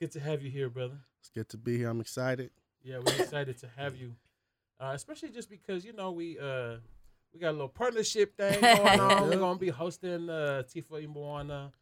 good 0.00 0.10
to 0.12 0.20
have 0.20 0.42
you 0.42 0.50
here, 0.50 0.68
brother. 0.70 0.96
It's 1.20 1.28
good 1.28 1.48
to 1.50 1.56
be 1.58 1.76
here. 1.76 1.88
I'm 1.90 2.00
excited. 2.00 2.50
Yeah, 2.82 2.98
we're 2.98 3.14
excited 3.22 3.58
to 3.58 3.68
have 3.76 3.96
you, 3.96 4.14
uh, 4.80 4.92
especially 4.94 5.28
just 5.30 5.48
because 5.50 5.84
you 5.84 5.92
know 5.92 6.10
we 6.12 6.38
uh, 6.38 6.76
we 7.32 7.40
got 7.40 7.50
a 7.50 7.52
little 7.52 7.68
partnership 7.68 8.36
thing 8.36 8.60
going 8.60 9.00
on. 9.00 9.28
We're 9.28 9.36
gonna 9.36 9.58
be 9.58 9.68
hosting 9.68 10.28
uh, 10.30 10.62
Tifa 10.66 11.06
Moana 11.14 11.72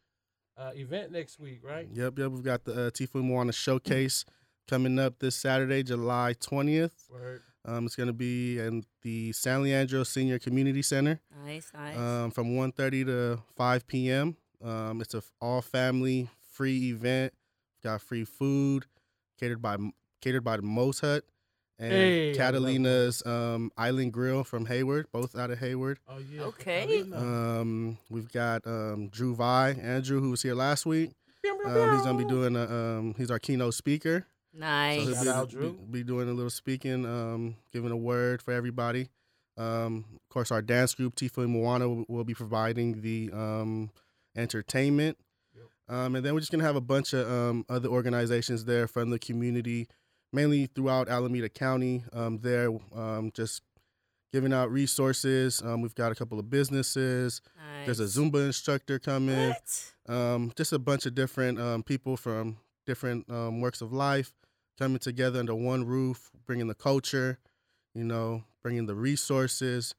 uh, 0.57 0.71
event 0.75 1.11
next 1.11 1.39
week, 1.39 1.61
right? 1.63 1.87
Yep, 1.91 2.19
yep. 2.19 2.31
We've 2.31 2.43
got 2.43 2.65
the 2.65 2.73
uh, 2.87 2.89
Tifa 2.91 3.23
Moana 3.23 3.53
showcase 3.53 4.25
coming 4.67 4.99
up 4.99 5.19
this 5.19 5.35
Saturday, 5.37 5.83
July 5.83 6.35
20th. 6.39 7.09
Word. 7.09 7.43
Um, 7.65 7.85
it's 7.85 7.95
going 7.95 8.07
to 8.07 8.13
be 8.13 8.57
in 8.59 8.83
the 9.03 9.31
San 9.33 9.61
Leandro 9.63 10.03
Senior 10.03 10.39
Community 10.39 10.81
Center 10.81 11.19
Nice, 11.45 11.71
nice. 11.73 11.95
um, 11.97 12.31
from 12.31 12.55
1.30 12.55 13.05
to 13.05 13.39
5 13.55 13.87
p.m. 13.87 14.35
Um, 14.63 15.01
it's 15.01 15.13
a 15.13 15.21
all 15.39 15.61
family 15.61 16.29
free 16.51 16.89
event. 16.89 17.33
Got 17.83 18.01
free 18.01 18.25
food 18.25 18.85
catered 19.39 19.61
by 19.61 19.77
catered 20.21 20.43
by 20.43 20.57
the 20.57 20.61
Mo's 20.63 20.99
Hut 20.99 21.23
and 21.79 21.91
Hey, 21.91 22.33
Catalina's 22.35 23.25
um, 23.25 23.71
Island 23.75 24.13
Grill 24.13 24.43
from 24.43 24.67
Hayward, 24.67 25.07
both 25.11 25.35
out 25.35 25.49
of 25.49 25.57
Hayward. 25.59 25.97
Oh 26.07 26.19
yeah. 26.19 26.43
Okay. 26.43 27.01
Um, 27.13 27.97
we've 28.11 28.31
got 28.31 28.65
um, 28.67 29.07
Drew 29.07 29.33
Vi, 29.33 29.69
Andrew, 29.81 30.19
who 30.19 30.29
was 30.29 30.43
here 30.43 30.53
last 30.53 30.85
week. 30.85 31.11
Um, 31.65 31.95
he's 31.95 32.05
gonna 32.05 32.17
be 32.19 32.25
doing 32.25 32.55
a, 32.55 32.65
um, 32.65 33.15
he's 33.17 33.31
our 33.31 33.39
keynote 33.39 33.73
speaker. 33.73 34.27
Nice. 34.53 35.05
So 35.05 35.23
he'll 35.23 35.31
out, 35.31 35.49
be, 35.49 35.55
Drew. 35.55 35.71
be, 35.73 35.99
be 35.99 36.03
doing 36.03 36.29
a 36.29 36.33
little 36.33 36.49
speaking, 36.49 37.05
um, 37.05 37.55
giving 37.71 37.91
a 37.91 37.97
word 37.97 38.41
for 38.41 38.51
everybody. 38.53 39.09
Um, 39.57 40.05
of 40.15 40.29
course, 40.29 40.51
our 40.51 40.61
dance 40.61 40.95
group 40.95 41.15
Tifa 41.15 41.43
i 41.43 41.45
Moana 41.45 41.87
will, 41.87 42.05
will 42.07 42.23
be 42.23 42.33
providing 42.33 43.01
the 43.01 43.29
um, 43.33 43.91
entertainment, 44.35 45.17
Yep. 45.55 45.95
um, 45.95 46.15
and 46.15 46.25
then 46.25 46.33
we're 46.33 46.39
just 46.39 46.51
gonna 46.51 46.63
have 46.63 46.75
a 46.77 46.81
bunch 46.81 47.13
of 47.13 47.29
um, 47.29 47.65
other 47.69 47.89
organizations 47.89 48.65
there 48.65 48.87
from 48.87 49.09
the 49.09 49.19
community, 49.19 49.87
mainly 50.33 50.67
throughout 50.67 51.09
Alameda 51.09 51.49
County. 51.49 52.03
Um, 52.13 52.39
there, 52.39 52.69
um, 52.95 53.31
just 53.33 53.61
giving 54.33 54.53
out 54.53 54.71
resources. 54.71 55.61
Um, 55.61 55.81
we've 55.81 55.95
got 55.95 56.11
a 56.11 56.15
couple 56.15 56.39
of 56.39 56.49
businesses. 56.49 57.41
nice. 57.57 57.85
There's 57.85 57.99
a 57.99 58.19
Zumba 58.19 58.45
instructor 58.45 58.97
coming 58.99 59.49
What? 59.49 59.91
um, 60.07 60.53
just 60.55 60.71
a 60.71 60.79
bunch 60.79 61.05
of 61.05 61.13
different 61.13 61.59
um, 61.59 61.83
people 61.83 62.15
from 62.15 62.57
different 62.85 63.29
um, 63.29 63.59
works 63.61 63.81
of 63.81 63.91
life 63.91 64.31
coming 64.81 64.97
together 64.97 65.39
under 65.39 65.53
one 65.53 65.85
roof, 65.85 66.31
bringing 66.47 66.65
the 66.67 66.73
culture, 66.73 67.37
you 67.93 68.03
know, 68.03 68.43
bringing 68.63 68.87
the 68.87 68.95
resources. 68.95 69.93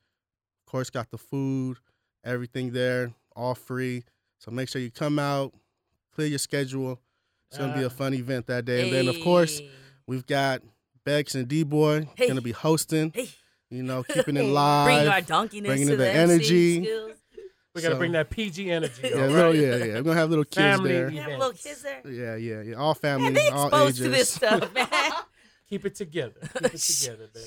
Of 0.67 0.71
course, 0.73 0.91
got 0.91 1.09
the 1.13 1.19
food, 1.19 1.79
everything 2.25 2.73
there, 2.73 3.13
all 3.37 3.55
free. 3.55 4.03
So 4.41 4.51
make 4.51 4.69
sure 4.69 4.83
you 4.83 4.91
come 4.91 5.21
out, 5.21 5.55
clear 6.13 6.27
your 6.27 6.41
schedule. 6.41 6.99
It's 7.49 7.59
gonna 7.59 7.75
be 7.77 7.85
Ah. 7.85 7.87
a 7.87 7.91
fun 7.91 8.13
event 8.15 8.47
that 8.49 8.65
day. 8.65 8.83
And 8.83 8.93
then, 8.93 9.07
of 9.07 9.21
course, 9.21 9.61
we've 10.09 10.27
got 10.27 10.63
Bex 11.05 11.37
and 11.37 11.47
D 11.47 11.63
Boy 11.63 12.09
Hey. 12.17 12.27
gonna 12.27 12.41
be 12.41 12.51
hosting. 12.53 13.13
Hey. 13.15 13.29
You 13.71 13.85
know, 13.85 14.03
keeping 14.09 14.37
it 14.37 14.43
live, 14.45 14.87
Bring 14.87 15.09
our 15.09 15.21
donkeyness 15.21 15.67
bringing 15.67 15.89
to 15.89 15.97
the 15.97 16.11
MC 16.11 16.33
energy. 16.33 16.83
skills. 16.85 17.19
We 17.75 17.83
gotta 17.83 17.95
so- 17.95 17.99
bring 17.99 18.13
that 18.13 18.31
PG 18.31 18.71
energy. 18.71 18.93
yeah, 19.05 19.11
though, 19.11 19.33
well, 19.33 19.47
right? 19.47 19.55
yeah, 19.55 19.77
yeah. 19.77 19.95
We're 19.95 20.03
gonna 20.03 20.17
have 20.21 20.29
little 20.31 20.45
kids 20.45 20.57
Family 20.57 20.93
there. 20.93 21.11
You 21.11 21.21
have 21.21 21.31
little 21.31 21.47
Events. 21.49 21.63
kids 21.65 21.83
there. 21.83 22.11
Yeah, 22.11 22.37
yeah, 22.37 22.63
yeah. 22.63 22.75
All 22.77 22.95
family, 22.95 23.25
Man, 23.31 23.35
they 23.35 23.49
all 23.49 23.67
exposed 23.69 23.97
ages. 23.97 24.05
to 24.05 24.09
this 24.11 24.31
stuff, 24.33 24.75
man. 24.75 24.89
Keep 25.69 25.87
it 25.87 25.95
together. 25.95 26.35
Keep 26.55 26.75
it 26.75 26.79
together, 26.79 27.29
man. 27.35 27.45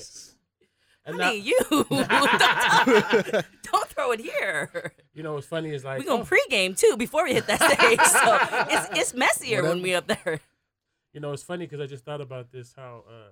I 1.06 1.08
And 1.10 1.18
now, 1.18 1.30
mean, 1.30 1.44
you 1.44 1.58
don't, 1.70 1.88
don't 3.62 3.88
throw 3.88 4.10
it 4.12 4.20
here. 4.20 4.92
you 5.14 5.22
know 5.22 5.34
what's 5.34 5.46
funny 5.46 5.70
is 5.72 5.84
like 5.84 6.00
We 6.00 6.04
gonna 6.04 6.22
oh, 6.22 6.26
pregame 6.26 6.76
too 6.76 6.96
before 6.96 7.24
we 7.24 7.34
hit 7.34 7.46
that 7.46 7.60
stage, 7.62 8.00
so 8.00 8.66
it's 8.74 8.98
it's 8.98 9.14
messier 9.14 9.62
when 9.62 9.82
we 9.82 9.94
up 9.94 10.06
there. 10.08 10.40
You 11.12 11.20
know, 11.20 11.32
it's 11.32 11.44
funny 11.44 11.66
because 11.66 11.80
I 11.80 11.86
just 11.86 12.04
thought 12.04 12.20
about 12.20 12.50
this. 12.50 12.74
How 12.76 13.04
uh, 13.08 13.30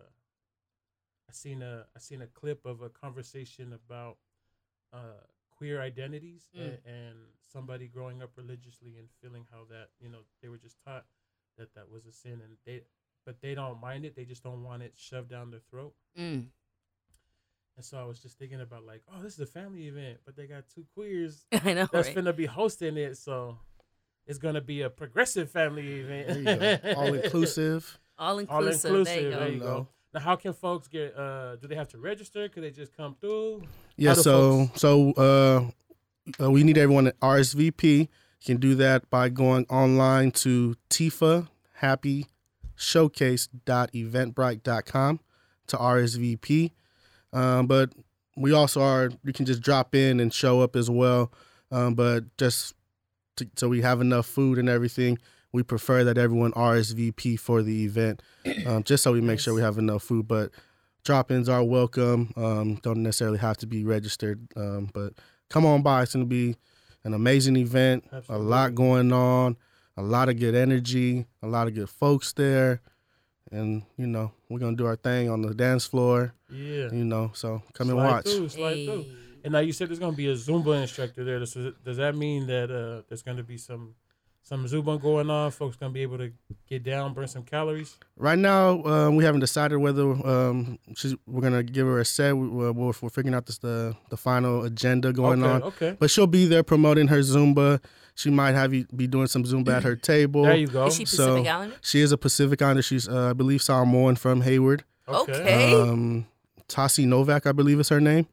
I 1.28 1.32
seen 1.32 1.62
a 1.62 1.84
I 1.96 1.98
seen 1.98 2.22
a 2.22 2.26
clip 2.28 2.64
of 2.64 2.80
a 2.82 2.88
conversation 2.88 3.72
about 3.72 4.18
uh, 4.92 4.98
queer 5.56 5.80
identities 5.80 6.48
Mm. 6.56 6.60
and, 6.62 6.78
and 6.86 7.16
somebody 7.52 7.86
growing 7.88 8.22
up 8.22 8.30
religiously 8.36 8.96
and 8.98 9.08
feeling 9.22 9.46
how 9.50 9.64
that 9.70 9.88
you 10.00 10.08
know 10.08 10.18
they 10.42 10.48
were 10.48 10.58
just 10.58 10.76
taught 10.84 11.04
that 11.58 11.74
that 11.74 11.90
was 11.90 12.04
a 12.06 12.12
sin 12.12 12.40
and 12.42 12.56
they 12.66 12.82
but 13.26 13.40
they 13.40 13.54
don't 13.54 13.80
mind 13.80 14.04
it. 14.04 14.14
They 14.14 14.24
just 14.24 14.42
don't 14.42 14.62
want 14.64 14.82
it 14.82 14.92
shoved 14.96 15.30
down 15.30 15.50
their 15.50 15.60
throat. 15.70 15.94
Mm. 16.18 16.46
And 17.76 17.84
so 17.84 17.98
I 17.98 18.04
was 18.04 18.20
just 18.20 18.38
thinking 18.38 18.60
about 18.60 18.84
like, 18.86 19.02
oh, 19.12 19.22
this 19.22 19.34
is 19.34 19.40
a 19.40 19.46
family 19.46 19.88
event, 19.88 20.18
but 20.24 20.36
they 20.36 20.46
got 20.46 20.64
two 20.72 20.84
queers 20.94 21.44
I 21.52 21.72
know, 21.74 21.88
that's 21.92 22.08
right? 22.08 22.16
finna 22.16 22.36
be 22.36 22.46
hosting 22.46 22.96
it, 22.96 23.16
so 23.16 23.58
it's 24.26 24.38
gonna 24.38 24.60
be 24.60 24.82
a 24.82 24.90
progressive 24.90 25.50
family 25.50 26.00
event. 26.00 26.44
There 26.44 26.80
you. 26.84 26.94
All 26.96 27.14
inclusive. 27.14 27.98
All 28.18 28.28
All 28.32 28.38
inclusive. 28.38 28.84
inclusive. 28.90 29.04
There 29.14 29.22
you 29.24 29.30
go. 29.30 29.38
There 29.38 29.48
you 29.52 29.60
go. 29.60 29.88
Now, 30.14 30.20
how 30.20 30.36
can 30.36 30.52
folks 30.54 30.88
get? 30.88 31.14
uh 31.18 31.56
Do 31.56 31.66
they 31.68 31.74
have 31.74 31.88
to 31.88 31.98
register? 31.98 32.48
Could 32.48 32.62
they 32.62 32.70
just 32.70 32.96
come 32.96 33.14
through? 33.20 33.62
Yeah, 33.96 34.14
so 34.14 34.66
folks- 34.68 34.80
so 34.80 35.12
uh, 35.12 35.68
uh, 36.42 36.50
we 36.50 36.62
need 36.62 36.78
everyone 36.78 37.04
to 37.04 37.12
RSVP. 37.20 37.98
You 38.00 38.08
can 38.46 38.56
do 38.58 38.74
that 38.76 39.10
by 39.10 39.28
going 39.28 39.66
online 39.68 40.30
to 40.32 40.74
Tifa 40.90 41.48
Happy 41.74 42.26
Showcase.eventbrite.com 42.76 45.20
to 45.66 45.76
RSVP. 45.76 46.70
Um, 47.32 47.66
but 47.66 47.92
we 48.36 48.52
also 48.52 48.82
are 48.82 49.10
you 49.24 49.32
can 49.32 49.46
just 49.46 49.62
drop 49.62 49.94
in 49.94 50.20
and 50.20 50.32
show 50.32 50.60
up 50.60 50.76
as 50.76 50.90
well. 50.90 51.32
Um, 51.70 51.94
but 51.94 52.36
just 52.36 52.74
to, 53.36 53.48
so 53.56 53.68
we 53.68 53.80
have 53.80 54.00
enough 54.00 54.26
food 54.26 54.58
and 54.58 54.68
everything, 54.68 55.18
we 55.54 55.62
prefer 55.62 56.02
that 56.02 56.18
everyone 56.18 56.50
RSVP 56.52 57.38
for 57.38 57.62
the 57.62 57.84
event, 57.84 58.20
um, 58.66 58.82
just 58.82 59.04
so 59.04 59.12
we 59.12 59.20
make 59.20 59.38
sure 59.38 59.54
we 59.54 59.60
have 59.62 59.78
enough 59.78 60.02
food. 60.02 60.26
But 60.26 60.50
drop-ins 61.04 61.48
are 61.48 61.62
welcome. 61.62 62.32
Um, 62.36 62.74
don't 62.82 63.04
necessarily 63.04 63.38
have 63.38 63.56
to 63.58 63.66
be 63.66 63.84
registered, 63.84 64.48
um, 64.56 64.90
but 64.92 65.12
come 65.48 65.64
on 65.64 65.82
by. 65.82 66.02
It's 66.02 66.12
gonna 66.12 66.24
be 66.24 66.56
an 67.04 67.14
amazing 67.14 67.54
event. 67.56 68.02
Absolutely. 68.12 68.34
A 68.34 68.48
lot 68.48 68.74
going 68.74 69.12
on. 69.12 69.56
A 69.96 70.02
lot 70.02 70.28
of 70.28 70.40
good 70.40 70.56
energy. 70.56 71.24
A 71.40 71.46
lot 71.46 71.68
of 71.68 71.74
good 71.76 71.88
folks 71.88 72.32
there, 72.32 72.82
and 73.52 73.84
you 73.96 74.08
know 74.08 74.32
we're 74.48 74.58
gonna 74.58 74.76
do 74.76 74.86
our 74.86 74.96
thing 74.96 75.30
on 75.30 75.40
the 75.42 75.54
dance 75.54 75.86
floor. 75.86 76.34
Yeah. 76.50 76.90
You 76.90 77.04
know, 77.04 77.30
so 77.32 77.62
come 77.74 77.90
and 77.90 77.98
watch. 77.98 78.24
Through, 78.24 78.48
slide 78.48 78.84
through. 78.86 79.04
And 79.44 79.52
now 79.52 79.60
you 79.60 79.72
said 79.72 79.88
there's 79.88 80.00
gonna 80.00 80.16
be 80.16 80.28
a 80.30 80.34
Zumba 80.34 80.80
instructor 80.80 81.22
there. 81.22 81.38
Does, 81.38 81.56
does 81.84 81.98
that 81.98 82.16
mean 82.16 82.48
that 82.48 82.72
uh, 82.72 83.02
there's 83.08 83.22
gonna 83.22 83.44
be 83.44 83.56
some 83.56 83.94
some 84.44 84.64
Zumba 84.66 85.00
going 85.00 85.28
on? 85.30 85.50
Folks 85.50 85.76
gonna 85.76 85.92
be 85.92 86.02
able 86.02 86.18
to 86.18 86.30
get 86.68 86.84
down, 86.84 87.12
burn 87.14 87.26
some 87.26 87.42
calories. 87.42 87.96
Right 88.16 88.38
now, 88.38 88.84
um, 88.84 89.16
we 89.16 89.24
haven't 89.24 89.40
decided 89.40 89.78
whether 89.78 90.02
um, 90.26 90.78
she's, 90.94 91.16
we're 91.26 91.40
gonna 91.42 91.62
give 91.62 91.86
her 91.86 91.98
a 91.98 92.04
set. 92.04 92.36
We, 92.36 92.46
we're, 92.46 92.72
we're 92.72 92.92
figuring 92.92 93.34
out 93.34 93.46
this, 93.46 93.58
the 93.58 93.96
the 94.10 94.16
final 94.16 94.62
agenda 94.62 95.12
going 95.12 95.42
okay, 95.42 95.52
on. 95.52 95.62
Okay. 95.62 95.96
But 95.98 96.10
she'll 96.10 96.28
be 96.28 96.46
there 96.46 96.62
promoting 96.62 97.08
her 97.08 97.18
Zumba. 97.18 97.82
She 98.14 98.30
might 98.30 98.52
have 98.52 98.72
you 98.72 98.86
be 98.94 99.08
doing 99.08 99.26
some 99.26 99.42
Zumba 99.42 99.76
at 99.76 99.82
her 99.82 99.96
table. 99.96 100.42
There 100.44 100.54
you 100.54 100.68
go. 100.68 100.86
Is 100.86 100.94
she 100.94 101.04
So- 101.04 101.38
Islander? 101.38 101.74
She 101.80 102.00
is 102.00 102.12
a 102.12 102.16
Pacific 102.16 102.62
Islander. 102.62 102.82
She's, 102.82 103.08
uh, 103.08 103.30
I 103.30 103.32
believe, 103.32 103.60
Samoan 103.60 104.14
from 104.14 104.42
Hayward. 104.42 104.84
Okay. 105.08 105.74
Um, 105.74 106.26
Tasi 106.68 107.06
Novak, 107.06 107.46
I 107.46 107.52
believe, 107.52 107.80
is 107.80 107.88
her 107.88 108.00
name. 108.00 108.28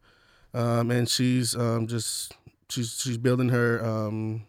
Um, 0.53 0.91
and 0.91 1.08
she's 1.10 1.56
um, 1.56 1.88
just 1.88 2.34
she's 2.70 3.00
she's 3.00 3.18
building 3.18 3.50
her 3.50 3.84
um, 3.84 4.46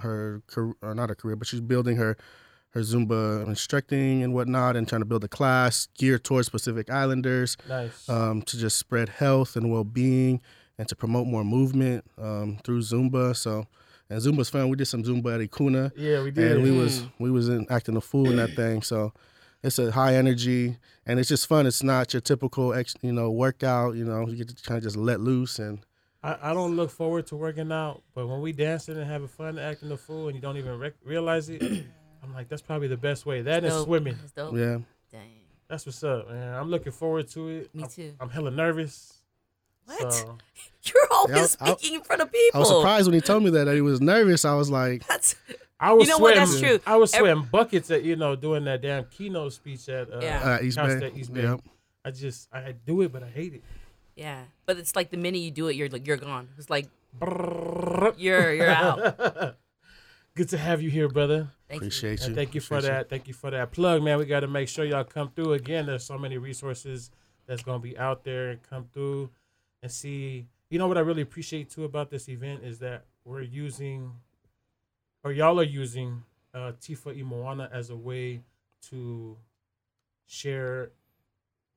her 0.00 0.42
career, 0.46 0.74
or 0.82 0.94
not 0.94 1.08
her 1.08 1.14
career, 1.14 1.36
but 1.36 1.46
she's 1.48 1.60
building 1.60 1.96
her 1.96 2.16
her 2.72 2.82
Zumba 2.82 3.44
instructing 3.48 4.22
and 4.22 4.32
whatnot, 4.32 4.76
and 4.76 4.86
trying 4.88 5.00
to 5.00 5.04
build 5.06 5.24
a 5.24 5.28
class 5.28 5.88
geared 5.98 6.22
towards 6.22 6.48
Pacific 6.48 6.88
Islanders 6.88 7.56
Nice. 7.68 8.08
um, 8.08 8.42
to 8.42 8.56
just 8.56 8.78
spread 8.78 9.08
health 9.08 9.56
and 9.56 9.72
well 9.72 9.82
being 9.82 10.40
and 10.78 10.86
to 10.88 10.94
promote 10.94 11.26
more 11.26 11.42
movement 11.44 12.04
um, 12.16 12.58
through 12.62 12.80
Zumba. 12.82 13.34
So, 13.36 13.66
and 14.08 14.20
Zumba's 14.22 14.50
fun. 14.50 14.68
We 14.68 14.76
did 14.76 14.86
some 14.86 15.02
Zumba 15.02 15.34
at 15.42 15.50
Ikuna, 15.50 15.90
yeah, 15.96 16.22
we 16.22 16.30
did. 16.30 16.52
and 16.52 16.62
we 16.62 16.70
Mm. 16.70 16.78
was 16.78 17.02
we 17.18 17.30
was 17.32 17.48
in, 17.48 17.66
acting 17.70 17.96
a 17.96 18.00
fool 18.00 18.30
in 18.30 18.36
that 18.36 18.54
thing. 18.54 18.82
So, 18.82 19.12
it's 19.64 19.78
a 19.80 19.90
high 19.90 20.14
energy 20.14 20.76
and 21.06 21.18
it's 21.18 21.28
just 21.28 21.46
fun. 21.48 21.66
It's 21.66 21.82
not 21.82 22.14
your 22.14 22.20
typical 22.20 22.72
ex, 22.72 22.94
you 23.02 23.12
know 23.12 23.30
workout. 23.32 23.96
You 23.96 24.04
know, 24.04 24.28
you 24.28 24.36
get 24.36 24.48
to 24.56 24.62
kind 24.62 24.78
of 24.78 24.84
just 24.84 24.96
let 24.96 25.18
loose 25.20 25.58
and 25.58 25.80
I, 26.22 26.50
I 26.50 26.52
don't 26.54 26.76
look 26.76 26.90
forward 26.90 27.26
to 27.28 27.36
working 27.36 27.72
out, 27.72 28.02
but 28.14 28.26
when 28.26 28.40
we 28.40 28.52
dancing 28.52 28.96
and 28.96 29.06
having 29.06 29.28
fun, 29.28 29.58
acting 29.58 29.90
a 29.90 29.96
fool, 29.96 30.26
and 30.28 30.34
you 30.36 30.42
don't 30.42 30.56
even 30.58 30.78
rec- 30.78 30.94
realize 31.04 31.48
it, 31.48 31.62
I'm 32.22 32.34
like, 32.34 32.48
that's 32.48 32.60
probably 32.62 32.88
the 32.88 32.96
best 32.98 33.24
way. 33.24 33.40
That 33.42 33.64
is 33.64 33.74
swimming. 33.84 34.16
That's 34.20 34.32
dope. 34.32 34.54
yeah. 34.54 34.78
Dang. 35.10 35.30
That's 35.68 35.86
what's 35.86 36.02
up, 36.04 36.28
man. 36.28 36.54
I'm 36.54 36.68
looking 36.70 36.92
forward 36.92 37.28
to 37.28 37.48
it. 37.48 37.74
Me 37.74 37.84
I'm, 37.84 37.88
too. 37.88 38.12
I'm 38.20 38.28
hella 38.28 38.50
nervous. 38.50 39.14
What? 39.86 40.12
So, 40.12 40.36
You're 40.82 41.08
always 41.10 41.56
I- 41.60 41.70
I- 41.70 41.74
speaking 41.76 41.96
in 41.98 42.02
front 42.04 42.20
of 42.22 42.30
people. 42.30 42.56
I 42.56 42.58
was 42.60 42.68
surprised 42.68 43.06
when 43.06 43.14
he 43.14 43.20
told 43.20 43.42
me 43.44 43.50
that, 43.50 43.64
that 43.64 43.74
he 43.74 43.80
was 43.80 44.00
nervous. 44.00 44.44
I 44.44 44.54
was 44.54 44.70
like, 44.70 45.06
That's 45.06 45.34
I 45.82 45.92
was 45.94 46.06
You 46.06 46.14
know 46.14 46.18
what? 46.18 46.34
sweating. 46.36 46.50
That's 46.50 46.60
true. 46.60 46.80
I 46.86 46.96
was 46.96 47.14
Every- 47.14 47.28
sweating 47.30 47.48
buckets 47.50 47.90
at 47.90 48.02
you 48.04 48.14
know 48.16 48.36
doing 48.36 48.64
that 48.64 48.82
damn 48.82 49.04
keynote 49.06 49.54
speech 49.54 49.88
at 49.88 50.12
uh, 50.12 50.20
Yeah. 50.20 50.58
uh, 50.60 50.62
East 50.62 50.76
Bay. 50.76 50.96
State 50.98 51.16
East 51.16 51.32
Bay. 51.32 51.42
Yep. 51.44 51.60
I 52.04 52.10
just 52.10 52.48
I 52.52 52.72
do 52.72 53.00
it, 53.02 53.12
but 53.12 53.22
I 53.22 53.28
hate 53.30 53.54
it. 53.54 53.64
Yeah. 54.20 54.42
But 54.66 54.76
it's 54.76 54.94
like 54.94 55.10
the 55.10 55.16
minute 55.16 55.38
you 55.38 55.50
do 55.50 55.68
it, 55.68 55.76
you're 55.76 55.88
like 55.88 56.06
you're 56.06 56.18
gone. 56.18 56.50
It's 56.58 56.68
like 56.68 56.88
you're 58.18 58.52
you're 58.52 58.68
out. 58.68 59.56
Good 60.36 60.50
to 60.50 60.58
have 60.58 60.82
you 60.82 60.90
here, 60.90 61.08
brother. 61.08 61.48
Thank 61.68 61.80
Appreciate 61.80 62.20
And 62.20 62.30
you. 62.30 62.34
thank 62.34 62.54
you 62.54 62.60
for 62.60 62.74
Appreciate 62.76 62.92
that. 62.92 63.08
Thank 63.08 63.28
you 63.28 63.34
for 63.34 63.50
that 63.50 63.72
plug, 63.72 64.02
man. 64.02 64.18
We 64.18 64.26
got 64.26 64.40
to 64.40 64.46
make 64.46 64.68
sure 64.68 64.84
y'all 64.84 65.04
come 65.04 65.30
through 65.34 65.54
again. 65.54 65.86
There's 65.86 66.04
so 66.04 66.18
many 66.18 66.36
resources 66.36 67.10
that's 67.46 67.62
gonna 67.62 67.78
be 67.78 67.96
out 67.96 68.22
there 68.22 68.50
and 68.50 68.62
come 68.62 68.88
through 68.92 69.30
and 69.82 69.90
see. 69.90 70.46
You 70.68 70.78
know 70.78 70.86
what 70.86 70.98
I 70.98 71.00
really 71.00 71.22
appreciate 71.22 71.70
too 71.70 71.84
about 71.84 72.10
this 72.10 72.28
event 72.28 72.62
is 72.62 72.78
that 72.80 73.06
we're 73.24 73.40
using, 73.40 74.12
or 75.24 75.32
y'all 75.32 75.58
are 75.58 75.64
using, 75.64 76.22
uh, 76.52 76.72
Tifa 76.80 77.18
i 77.18 77.22
Moana 77.22 77.70
as 77.72 77.88
a 77.88 77.96
way 77.96 78.42
to 78.90 79.36
share 80.26 80.90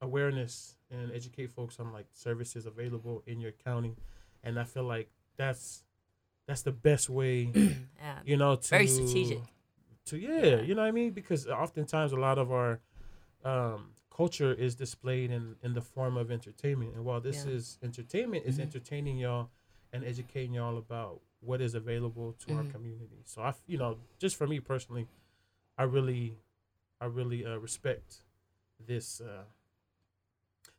awareness 0.04 0.76
and 0.92 1.12
educate 1.12 1.50
folks 1.52 1.80
on 1.80 1.92
like 1.92 2.08
services 2.14 2.66
available 2.66 3.24
in 3.26 3.40
your 3.42 3.52
county, 3.54 3.96
and 4.44 4.60
I 4.60 4.66
feel 4.66 4.84
like 4.84 5.10
that's 5.38 5.84
that's 6.48 6.62
the 6.62 6.72
best 6.72 7.10
way 7.10 7.52
Yeah. 7.56 8.20
you 8.26 8.38
know 8.38 8.56
to 8.56 8.70
Very 8.70 8.88
strategic. 8.88 9.42
to 10.06 10.18
yeah, 10.18 10.60
you 10.62 10.76
know 10.76 10.82
what 10.82 10.90
i 10.90 10.92
mean 10.92 11.12
because 11.12 11.48
oftentimes 11.48 12.12
a 12.12 12.18
lot 12.18 12.38
of 12.38 12.52
our 12.52 12.80
um 13.44 13.92
culture 14.16 14.54
is 14.54 14.76
displayed 14.76 15.32
in 15.32 15.56
in 15.64 15.74
the 15.74 15.82
form 15.82 16.18
of 16.18 16.30
entertainment 16.32 16.94
and 16.96 17.04
while 17.06 17.22
this 17.22 17.46
Yeah. 17.46 17.54
is 17.54 17.80
entertainment 17.82 18.46
is 18.46 18.58
Mhm. 18.58 18.64
entertaining 18.68 19.18
y'all 19.18 19.50
and 19.94 20.04
educating 20.04 20.54
y'all 20.54 20.78
about 20.78 21.22
what 21.40 21.62
is 21.62 21.74
available 21.76 22.34
to 22.44 22.54
our 22.54 22.64
Mhm. 22.64 22.72
community 22.72 23.22
so 23.24 23.42
i 23.42 23.54
you 23.66 23.78
know 23.78 23.98
just 24.20 24.36
for 24.36 24.48
me 24.48 24.60
personally 24.60 25.08
i 25.78 25.84
really 25.84 26.38
i 27.02 27.06
really 27.06 27.46
uh, 27.46 27.58
respect 27.58 28.22
this 28.80 29.22
uh 29.22 29.46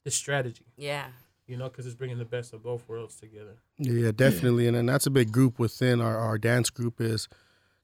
this 0.04 0.14
strategy 0.14 0.64
Yeah. 0.76 1.06
you 1.46 1.56
know 1.56 1.68
because 1.68 1.86
it's 1.86 1.94
bringing 1.94 2.18
the 2.18 2.24
best 2.24 2.52
of 2.52 2.62
both 2.62 2.88
worlds 2.88 3.16
together 3.16 3.56
Yeah, 3.78 4.12
definitely, 4.12 4.68
and, 4.68 4.76
and 4.76 4.88
that's 4.88 5.06
a 5.06 5.10
big 5.10 5.32
group 5.32 5.58
within 5.58 6.00
our, 6.00 6.16
our 6.16 6.38
dance 6.38 6.70
group 6.70 7.00
is 7.00 7.28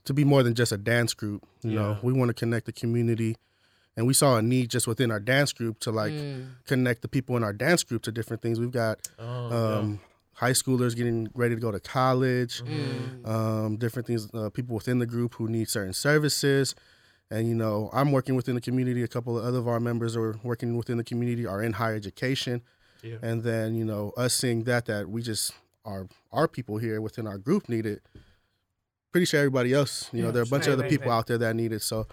to 0.04 0.14
be 0.14 0.24
more 0.24 0.42
than 0.42 0.54
just 0.54 0.72
a 0.72 0.78
dance 0.78 1.12
group. 1.12 1.44
You 1.62 1.72
know, 1.72 1.98
we 2.02 2.12
want 2.14 2.30
to 2.30 2.34
connect 2.34 2.64
the 2.66 2.72
community, 2.72 3.36
and 3.96 4.06
we 4.06 4.14
saw 4.14 4.36
a 4.38 4.42
need 4.42 4.70
just 4.70 4.86
within 4.86 5.10
our 5.10 5.20
dance 5.20 5.52
group 5.52 5.78
to 5.80 5.90
like 5.90 6.12
Mm. 6.12 6.46
connect 6.66 7.02
the 7.02 7.08
people 7.08 7.36
in 7.36 7.44
our 7.44 7.52
dance 7.52 7.82
group 7.82 8.02
to 8.04 8.12
different 8.12 8.40
things. 8.40 8.58
We've 8.58 8.70
got 8.70 9.06
oh 9.18 9.78
um, 9.78 10.00
high 10.32 10.52
schoolers 10.52 10.96
getting 10.96 11.28
ready 11.34 11.54
to 11.54 11.60
go 11.60 11.70
to 11.70 11.80
college. 11.80 12.62
Mm. 12.62 13.26
um, 13.28 13.76
different 13.76 14.06
things. 14.06 14.26
Uh, 14.32 14.48
people 14.48 14.74
within 14.74 15.00
the 15.00 15.06
group 15.06 15.34
who 15.34 15.48
need 15.48 15.68
certain 15.68 15.92
services. 15.92 16.74
And 17.30 17.48
you 17.48 17.54
know, 17.54 17.90
I'm 17.92 18.10
working 18.12 18.34
within 18.34 18.54
the 18.56 18.60
community. 18.60 19.02
A 19.02 19.08
couple 19.08 19.38
of 19.38 19.44
other 19.44 19.58
of 19.58 19.68
our 19.68 19.78
members 19.80 20.16
are 20.16 20.34
working 20.42 20.76
within 20.76 20.96
the 20.96 21.04
community, 21.04 21.46
are 21.46 21.62
in 21.62 21.74
higher 21.74 21.94
education 21.94 22.62
yeah 23.02 23.16
and 23.22 23.42
then 23.44 23.74
you 23.74 23.82
know 23.82 24.12
us 24.18 24.34
seeing 24.34 24.64
that 24.64 24.84
that 24.84 25.08
we 25.08 25.22
just 25.22 25.54
our 25.86 26.06
our 26.32 26.46
people 26.46 26.76
here 26.76 27.00
within 27.00 27.26
our 27.26 27.38
group 27.38 27.66
need 27.66 27.86
it 27.86 28.02
pretty 29.10 29.24
sure 29.24 29.40
everybody 29.40 29.72
else 29.72 30.10
you 30.12 30.22
know 30.22 30.30
there 30.30 30.42
are 30.42 30.44
a 30.44 30.48
bunch 30.48 30.64
sure. 30.64 30.74
of 30.74 30.78
other 30.80 30.88
people 30.88 31.08
right. 31.08 31.16
out 31.16 31.26
there 31.26 31.38
that 31.38 31.56
need 31.56 31.72
it 31.72 31.80
so 31.80 32.06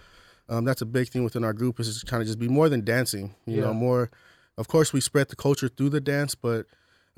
um, 0.48 0.64
that's 0.64 0.80
a 0.80 0.86
big 0.86 1.08
thing 1.08 1.24
within 1.24 1.44
our 1.44 1.52
group 1.52 1.78
is 1.78 1.88
just 1.92 2.06
kind 2.06 2.22
of 2.22 2.26
just 2.26 2.38
be 2.38 2.48
more 2.48 2.70
than 2.70 2.82
dancing 2.84 3.34
you 3.44 3.56
Yeah. 3.56 3.64
know 3.64 3.74
more 3.74 4.10
of 4.56 4.66
course 4.66 4.94
we 4.94 5.00
spread 5.02 5.28
the 5.28 5.36
culture 5.36 5.68
through 5.68 5.90
the 5.90 6.00
dance 6.00 6.34
but 6.34 6.64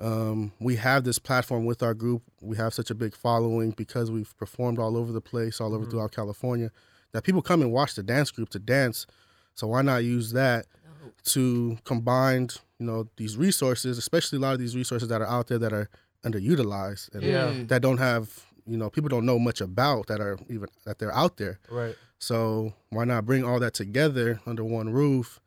um, 0.00 0.50
we 0.58 0.74
have 0.74 1.04
this 1.04 1.20
platform 1.20 1.64
with 1.64 1.80
our 1.80 1.94
group 1.94 2.22
we 2.40 2.56
have 2.56 2.74
such 2.74 2.90
a 2.90 2.94
big 2.94 3.14
following 3.14 3.70
because 3.70 4.10
we've 4.10 4.36
performed 4.36 4.80
all 4.80 4.96
over 4.96 5.12
the 5.12 5.20
place 5.20 5.60
all 5.60 5.74
over 5.74 5.86
Mhm. 5.86 5.90
throughout 5.90 6.10
california 6.10 6.72
that 7.12 7.22
people 7.24 7.42
come 7.42 7.60
and 7.62 7.72
watch 7.72 7.94
the 7.94 8.02
dance 8.02 8.30
group 8.30 8.48
to 8.50 8.58
dance 8.58 9.06
so 9.54 9.66
why 9.66 9.82
not 9.82 10.04
use 10.04 10.32
that 10.32 10.66
Dope. 11.02 11.14
to 11.24 11.78
combine, 11.84 12.48
you 12.78 12.86
know, 12.86 13.08
these 13.16 13.36
resources, 13.36 13.98
especially 13.98 14.38
a 14.38 14.40
lot 14.40 14.52
of 14.54 14.58
these 14.60 14.76
resources 14.76 15.08
that 15.08 15.20
are 15.20 15.26
out 15.28 15.48
there 15.48 15.58
that 15.58 15.72
are 15.72 15.88
underutilized 16.24 17.12
and 17.14 17.22
Yeah. 17.22 17.48
Mm. 17.52 17.68
that 17.68 17.82
don't 17.82 17.98
have, 17.98 18.44
you 18.66 18.76
know, 18.76 18.90
people 18.90 19.08
don't 19.08 19.26
know 19.26 19.38
much 19.38 19.60
about 19.60 20.06
that 20.06 20.20
are 20.20 20.38
even 20.48 20.68
that 20.84 20.98
they're 20.98 21.14
out 21.14 21.36
there. 21.36 21.58
right 21.70 21.96
So 22.18 22.74
why 22.90 23.04
not 23.04 23.24
bring 23.26 23.44
all 23.44 23.58
that 23.60 23.74
together 23.74 24.40
under 24.46 24.62
one 24.64 24.90
roof 24.90 25.40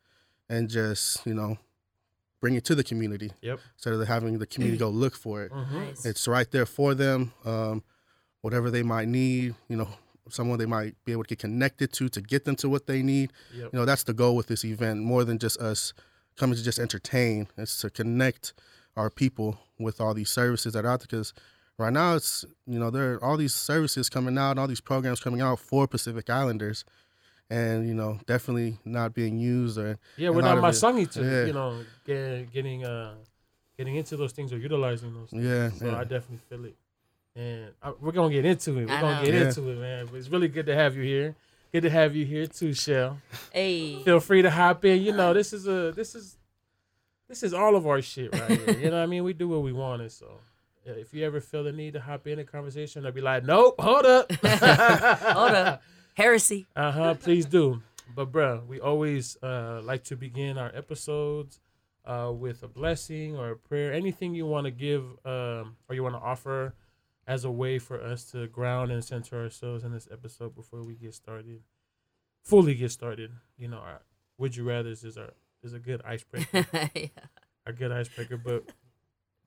and 0.49 0.69
just, 0.69 1.26
you 1.26 1.34
know, 1.34 1.58
bring 2.41 2.56
it 2.56 2.65
to 2.65 2.76
the 2.76 2.84
community 2.84 3.32
Yep. 3.41 3.60
instead 3.76 3.93
of 3.93 4.06
having 4.08 4.38
the 4.39 4.45
community 4.47 4.78
go 4.78 4.89
look 4.89 5.15
for 5.15 5.43
it. 5.43 5.52
Mhm. 5.52 5.71
Nice. 5.71 6.06
It's 6.06 6.28
right 6.28 6.49
there 6.52 6.65
for 6.65 6.93
them. 6.93 7.32
Um, 7.45 7.84
whatever 8.41 8.69
they 8.69 8.84
might 8.84 9.08
need, 9.08 9.56
you 9.69 9.78
know, 9.78 9.88
someone 10.30 10.58
they 10.60 10.66
might 10.66 10.96
be 11.06 11.12
able 11.12 11.24
to 11.24 11.28
get 11.30 11.40
connected 11.40 11.92
to 11.94 12.08
to 12.10 12.22
get 12.22 12.46
them 12.46 12.56
to 12.56 12.70
what 12.70 12.88
they 12.88 13.02
need 13.04 13.32
Yep. 13.56 13.70
you 13.74 13.80
know 13.80 13.86
that's 13.86 14.04
the 14.04 14.14
goal 14.14 14.36
with 14.36 14.48
this 14.48 14.64
event 14.66 15.02
more 15.02 15.24
than 15.24 15.38
just 15.38 15.60
us 15.60 15.94
coming 16.38 16.56
to 16.56 16.64
just 16.64 16.80
entertain 16.80 17.48
it's 17.58 17.80
to 17.82 17.90
connect 17.90 18.54
our 18.96 19.10
people 19.10 19.60
with 19.80 20.00
all 20.00 20.14
these 20.14 20.30
services 20.30 20.74
that 20.74 20.86
are 20.86 20.90
out 20.90 21.00
there 21.02 21.08
because 21.10 21.34
right 21.78 21.92
now 21.94 22.16
it's 22.16 22.46
you 22.68 22.80
know 22.80 22.90
there 22.90 23.14
are 23.16 23.24
all 23.24 23.38
these 23.38 23.54
services 23.54 24.10
coming 24.10 24.38
out 24.38 24.58
all 24.58 24.68
these 24.68 24.82
programs 24.82 25.20
coming 25.20 25.42
out 25.42 25.60
for 25.60 25.88
pacific 25.88 26.30
islanders 26.30 26.86
and 27.50 27.88
you 27.88 27.94
know 27.94 28.20
definitely 28.26 28.78
not 28.86 29.14
being 29.14 29.38
used 29.38 29.78
or 29.78 29.98
Yeah, 30.18 30.30
we're 30.30 30.42
not 30.42 30.58
of 30.58 30.62
my 30.64 30.70
it- 30.70 30.74
songy 30.74 31.10
to 31.12 31.22
yeah. 31.24 31.46
you 31.46 31.54
know 31.54 31.80
get, 32.06 32.52
getting 32.54 32.86
uh 32.86 33.16
getting 33.78 33.96
into 33.96 34.16
those 34.16 34.32
things 34.32 34.54
or 34.54 34.58
utilizing 34.58 35.14
those. 35.16 35.32
Things. 35.32 35.44
yeah, 35.44 35.70
So 35.72 35.88
yeah. 35.88 35.98
I 35.98 36.04
definitely 36.04 36.40
feel 36.48 36.64
it, 36.66 36.76
and 37.36 37.72
I, 37.82 37.91
we're 38.00 38.12
gonna 38.12 38.34
get 38.34 38.46
into 38.46 38.78
it. 38.80 38.88
We're 38.88 38.93
I 38.96 39.02
gonna 39.02 39.15
know. 39.19 39.26
get 39.26 39.34
Yeah. 39.34 39.48
into 39.48 39.69
it, 39.69 39.78
man. 39.78 40.06
But 40.08 40.15
it's 40.17 40.30
really 40.30 40.48
good 40.48 40.65
to 40.67 40.76
have 40.76 40.96
you 40.96 41.04
here. 41.04 41.36
Good 41.72 41.82
to 41.84 41.89
have 41.89 42.15
you 42.15 42.26
here 42.26 42.46
too, 42.46 42.74
Shell. 42.74 43.17
Hey. 43.52 44.04
Feel 44.04 44.19
free 44.19 44.41
to 44.43 44.52
hop 44.52 44.86
in. 44.86 45.02
You 45.02 45.12
know, 45.13 45.34
this 45.34 45.54
is 45.54 45.67
a 45.67 45.91
this 45.91 46.13
is 46.15 46.38
this 47.28 47.41
is 47.43 47.54
all 47.54 47.76
of 47.76 47.88
our 47.88 48.02
shit 48.02 48.32
right 48.34 48.60
here. 48.60 48.78
You 48.78 48.89
know 48.91 48.98
what 48.98 49.04
I 49.04 49.06
mean? 49.08 49.24
We 49.24 49.34
do 49.34 49.48
what 49.48 49.63
we 49.63 49.74
wanted. 49.74 50.12
So 50.12 50.39
yeah, 50.86 50.93
if 50.93 51.13
you 51.13 51.26
ever 51.26 51.41
feel 51.41 51.63
the 51.63 51.72
need 51.72 51.93
to 51.93 52.00
hop 52.00 52.28
in 52.28 52.38
a 52.39 52.43
conversation, 52.43 53.06
I'll 53.06 53.12
be 53.12 53.22
like, 53.22 53.43
nope, 53.43 53.76
hold 53.80 54.06
up, 54.06 54.32
Hold 54.43 55.52
up. 55.52 55.82
Heresy. 56.15 56.67
Uh 56.76 56.91
huh. 56.91 57.13
Please 57.15 57.46
do. 57.46 57.82
But 58.15 58.32
bro, 58.32 58.62
we 58.67 58.80
always 58.80 59.38
uh, 59.41 59.82
like 59.84 60.04
to 60.06 60.15
begin 60.15 60.60
our 60.60 60.72
episodes 60.76 61.60
uh, 62.06 62.32
with 62.36 62.62
a 62.62 62.67
blessing 62.67 63.36
or 63.36 63.52
a 63.52 63.56
prayer. 63.56 63.93
Anything 63.93 64.36
you 64.36 64.46
want 64.46 64.65
to 64.65 64.72
give 64.72 65.04
um, 65.26 65.76
or 65.89 65.96
you 65.96 66.04
want 66.04 66.13
to 66.13 66.19
offer 66.22 66.76
as 67.28 67.46
a 67.46 67.52
way 67.52 67.80
for 67.80 68.02
us 68.02 68.26
to 68.32 68.48
ground 68.48 68.92
and 68.92 69.04
center 69.04 69.42
ourselves 69.44 69.84
in 69.84 69.92
this 69.94 70.08
episode 70.12 70.56
before 70.56 70.84
we 70.84 70.96
get 70.96 71.14
started, 71.14 71.62
fully 72.44 72.76
get 72.76 72.92
started. 72.92 73.32
You 73.58 73.68
know, 73.70 73.78
our 73.78 74.02
would 74.38 74.56
you 74.56 74.64
rather's 74.64 75.04
is 75.04 75.18
our 75.18 75.34
is 75.62 75.74
a 75.74 75.80
good 75.80 76.02
icebreaker, 76.06 76.66
yeah. 76.96 77.08
a 77.66 77.72
good 77.74 77.92
icebreaker. 77.92 78.38
But 78.38 78.64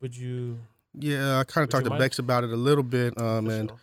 would 0.01 0.17
you? 0.17 0.59
yeah 0.99 1.39
i 1.39 1.45
kind 1.45 1.63
of 1.63 1.69
talked 1.69 1.85
to 1.85 1.91
mind? 1.91 2.01
bex 2.01 2.19
about 2.19 2.43
it 2.43 2.49
a 2.51 2.57
little 2.57 2.83
bit 2.83 3.13
um 3.21 3.51
and 3.51 3.69
sure. 3.69 3.79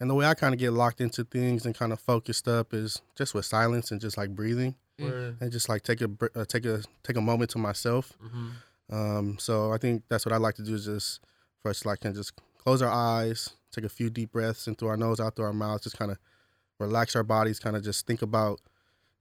and 0.00 0.10
the 0.10 0.14
way 0.14 0.26
i 0.26 0.34
kind 0.34 0.52
of 0.52 0.58
get 0.58 0.72
locked 0.72 1.00
into 1.00 1.22
things 1.22 1.64
and 1.64 1.76
kind 1.76 1.92
of 1.92 2.00
focused 2.00 2.48
up 2.48 2.74
is 2.74 3.00
just 3.16 3.34
with 3.34 3.44
silence 3.44 3.92
and 3.92 4.00
just 4.00 4.16
like 4.16 4.30
breathing 4.34 4.74
Mm. 4.98 5.04
Word. 5.10 5.36
and 5.40 5.52
just 5.52 5.68
like 5.68 5.82
take 5.84 6.00
a 6.00 6.08
uh, 6.34 6.44
take 6.44 6.64
a 6.66 6.82
take 7.04 7.16
a 7.16 7.20
moment 7.20 7.50
to 7.50 7.58
myself 7.58 8.14
Mhm. 8.24 8.50
Um, 8.90 9.38
so 9.38 9.72
I 9.72 9.78
think 9.78 10.02
that's 10.08 10.26
what 10.26 10.32
I 10.32 10.38
like 10.38 10.56
to 10.56 10.62
do 10.64 10.74
is 10.74 10.86
just 10.86 11.20
first 11.62 11.80
us 11.80 11.82
to 11.82 11.88
like 11.88 12.00
kind 12.00 12.16
of 12.16 12.18
just 12.20 12.32
close 12.66 12.82
our 12.82 12.90
eyes, 12.90 13.50
take 13.70 13.84
a 13.84 13.88
few 13.88 14.10
deep 14.10 14.32
breaths 14.32 14.66
in 14.66 14.74
through 14.74 14.88
our 14.88 14.96
nose, 14.96 15.20
out 15.20 15.36
through 15.36 15.44
our 15.44 15.52
mouth, 15.52 15.80
just 15.84 15.96
kind 15.96 16.10
of 16.10 16.18
relax 16.80 17.14
our 17.14 17.22
bodies, 17.22 17.60
kind 17.60 17.76
of 17.76 17.84
just 17.84 18.08
think 18.08 18.22
about, 18.22 18.60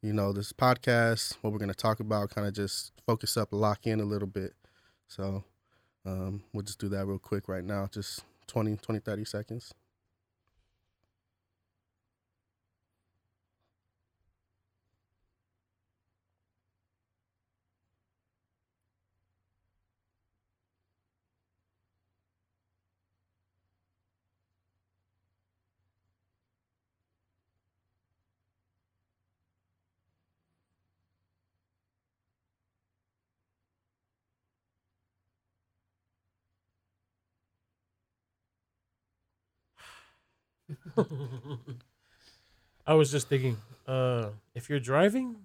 you 0.02 0.12
know, 0.12 0.34
this 0.34 0.52
podcast, 0.52 1.36
what 1.42 1.54
we're 1.54 1.60
gonna 1.60 1.76
talk 1.76 2.00
about, 2.00 2.32
kind 2.32 2.48
of 2.48 2.56
just 2.56 2.92
focus 3.06 3.38
up, 3.38 3.50
lock 3.52 3.86
in 3.86 4.00
a 4.00 4.04
little 4.04 4.28
bit. 4.28 4.54
So 5.08 5.44
um, 6.08 6.42
we'll 6.54 6.64
just 6.64 6.80
do 6.80 6.90
that 6.90 7.06
real 7.06 7.20
quick 7.20 7.48
right 7.48 7.64
now, 7.64 7.88
just 7.92 8.24
20, 8.48 8.78
20, 8.78 9.00
30 9.00 9.26
seconds. 9.26 9.76
I 42.88 42.94
was 42.94 43.12
just 43.12 43.28
thinking, 43.30 43.58
uh, 43.88 44.30
if 44.54 44.70
you're 44.70 44.80
driving, 44.80 45.36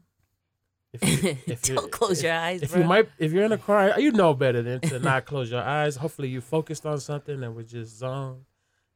if 0.92 1.22
you, 1.24 1.36
if 1.46 1.62
Don't 1.62 1.90
close 1.90 2.18
if- 2.18 2.24
your 2.24 2.34
eyes, 2.34 2.62
If 2.62 2.72
bro. 2.72 2.82
you 2.82 2.86
might, 2.86 3.08
if 3.18 3.32
you're 3.32 3.44
in 3.44 3.52
a 3.52 3.58
car, 3.58 3.98
you 3.98 4.12
know 4.12 4.34
better 4.34 4.62
than 4.62 4.80
to 4.80 4.98
not 4.98 5.24
close 5.24 5.50
your 5.50 5.62
eyes. 5.62 5.96
Hopefully, 5.96 6.28
you 6.28 6.40
focused 6.40 6.84
on 6.86 7.00
something 7.00 7.42
and 7.42 7.54
was 7.54 7.66
just 7.66 7.98
zoned 7.98 8.44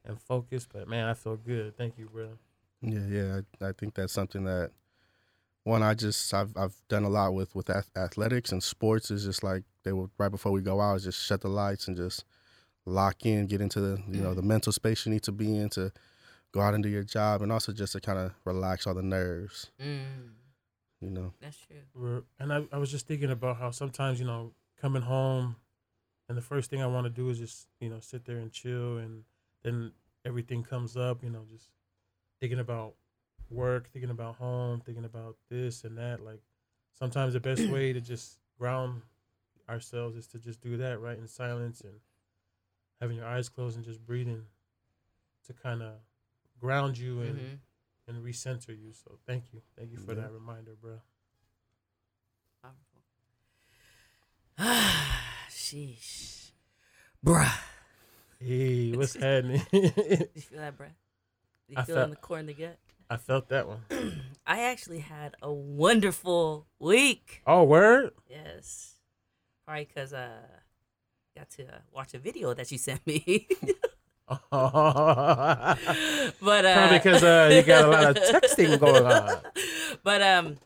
and 0.04 0.20
focused. 0.20 0.68
But 0.72 0.88
man, 0.88 1.08
I 1.08 1.14
feel 1.14 1.36
good. 1.36 1.76
Thank 1.76 1.96
you, 1.98 2.08
bro. 2.12 2.28
Yeah, 2.82 3.06
yeah. 3.08 3.40
I, 3.62 3.68
I 3.68 3.72
think 3.72 3.94
that's 3.94 4.12
something 4.12 4.44
that 4.44 4.70
one 5.62 5.82
I 5.82 5.94
just 5.94 6.34
I've 6.34 6.54
I've 6.56 6.74
done 6.88 7.04
a 7.04 7.08
lot 7.08 7.32
with 7.32 7.54
with 7.54 7.70
ath- 7.70 7.90
athletics 7.96 8.52
and 8.52 8.62
sports 8.62 9.10
is 9.10 9.24
just 9.24 9.42
like 9.42 9.62
they 9.84 9.92
were 9.92 10.10
right 10.18 10.30
before 10.30 10.52
we 10.52 10.60
go 10.60 10.80
out 10.82 10.96
is 10.96 11.04
just 11.04 11.24
shut 11.24 11.40
the 11.40 11.48
lights 11.48 11.88
and 11.88 11.96
just 11.96 12.24
lock 12.84 13.24
in, 13.24 13.46
get 13.46 13.62
into 13.62 13.80
the 13.80 14.02
you 14.10 14.20
know 14.20 14.34
the 14.34 14.42
mental 14.42 14.72
space 14.72 15.06
you 15.06 15.12
need 15.12 15.22
to 15.22 15.32
be 15.32 15.56
in 15.56 15.70
to 15.70 15.90
go 16.54 16.60
out 16.60 16.72
and 16.72 16.82
do 16.82 16.88
your 16.88 17.02
job, 17.02 17.42
and 17.42 17.50
also 17.50 17.72
just 17.72 17.92
to 17.92 18.00
kind 18.00 18.18
of 18.18 18.32
relax 18.44 18.86
all 18.86 18.94
the 18.94 19.02
nerves. 19.02 19.70
Mm, 19.82 20.30
You 21.00 21.10
know. 21.10 21.32
that's 21.40 21.58
true. 21.66 21.82
We're, 21.94 22.22
and 22.38 22.52
I, 22.52 22.62
I 22.72 22.78
was 22.78 22.92
just 22.92 23.08
thinking 23.08 23.30
about 23.30 23.56
how 23.56 23.72
sometimes 23.72 24.20
you 24.20 24.26
know 24.26 24.52
coming 24.80 25.02
home, 25.02 25.56
and 26.28 26.38
the 26.38 26.42
first 26.42 26.70
thing 26.70 26.80
I 26.80 26.86
want 26.86 27.06
to 27.06 27.10
do 27.10 27.28
is 27.28 27.38
just 27.38 27.66
you 27.80 27.90
know 27.90 27.98
sit 28.00 28.24
there 28.24 28.38
and 28.38 28.52
chill, 28.52 28.98
and 28.98 29.24
then 29.64 29.92
everything 30.24 30.62
comes 30.62 30.96
up. 30.96 31.24
You 31.24 31.30
know, 31.30 31.44
just 31.50 31.72
thinking 32.40 32.60
about 32.60 32.94
work, 33.50 33.90
thinking 33.92 34.10
about 34.10 34.36
home, 34.36 34.80
thinking 34.80 35.04
about 35.04 35.36
this 35.50 35.82
and 35.82 35.98
that. 35.98 36.24
Like 36.24 36.40
sometimes 36.96 37.32
the 37.32 37.40
best 37.40 37.68
way 37.68 37.92
to 37.92 38.00
just 38.00 38.38
ground 38.58 39.02
ourselves 39.68 40.16
is 40.16 40.28
to 40.28 40.38
just 40.38 40.60
do 40.60 40.76
that 40.76 41.00
right 41.00 41.18
in 41.18 41.26
silence 41.26 41.80
and 41.80 41.94
having 43.00 43.16
your 43.16 43.26
eyes 43.26 43.48
closed 43.48 43.76
and 43.76 43.84
just 43.84 44.04
breathing 44.06 44.42
to 45.46 45.52
kind 45.52 45.82
of 45.82 45.94
ground 46.60 46.96
you 46.98 47.20
and 47.22 47.38
Mhm. 47.38 47.58
and 48.08 48.24
recenter 48.24 48.68
you. 48.78 48.92
So 48.92 49.18
thank 49.26 49.52
you, 49.52 49.62
thank 49.76 49.90
you 49.92 49.98
for 49.98 50.14
Yeah. 50.14 50.22
that 50.22 50.32
reminder, 50.32 50.74
bro. 50.80 51.00
Powerful. 52.62 53.02
Sheesh. 55.50 56.50
Bruh. 57.24 57.50
Hey, 58.38 58.92
what's 58.96 59.14
happening? 59.14 59.62
You 59.72 59.88
feel 59.88 60.58
that, 60.58 60.76
bruh? 60.76 60.90
You 61.68 61.76
I 61.78 61.82
feel 61.84 61.96
it 61.96 62.00
in 62.00 62.08
felt- 62.08 62.10
the 62.10 62.16
core 62.16 62.38
in 62.38 62.46
the 62.46 62.54
gut? 62.54 62.78
I 63.10 63.16
felt 63.18 63.48
that 63.48 63.66
one. 63.68 63.82
I 64.46 64.60
actually 64.62 65.00
had 65.00 65.36
a 65.42 65.52
wonderful 65.52 66.66
week. 66.78 67.42
Oh, 67.46 67.64
word? 67.64 68.12
Yes. 68.28 68.96
Probably 69.66 69.84
because 69.84 70.12
uh, 70.14 70.40
got 71.36 71.50
to 71.50 71.64
uh, 71.66 71.78
watch 71.92 72.14
a 72.14 72.18
video 72.18 72.54
that 72.54 72.70
you 72.72 72.78
sent 72.78 73.06
me. 73.06 73.46
Probably 74.50 75.78
but 76.40 76.64
uh, 76.64 76.88
because 76.90 77.22
uh, 77.22 77.50
you 77.52 77.62
got 77.62 77.84
a 77.84 77.88
lot 77.88 78.04
of 78.04 78.16
texting 78.42 78.80
going 78.80 79.04
on. 79.04 79.36
but 80.02 80.22
um, 80.22 80.56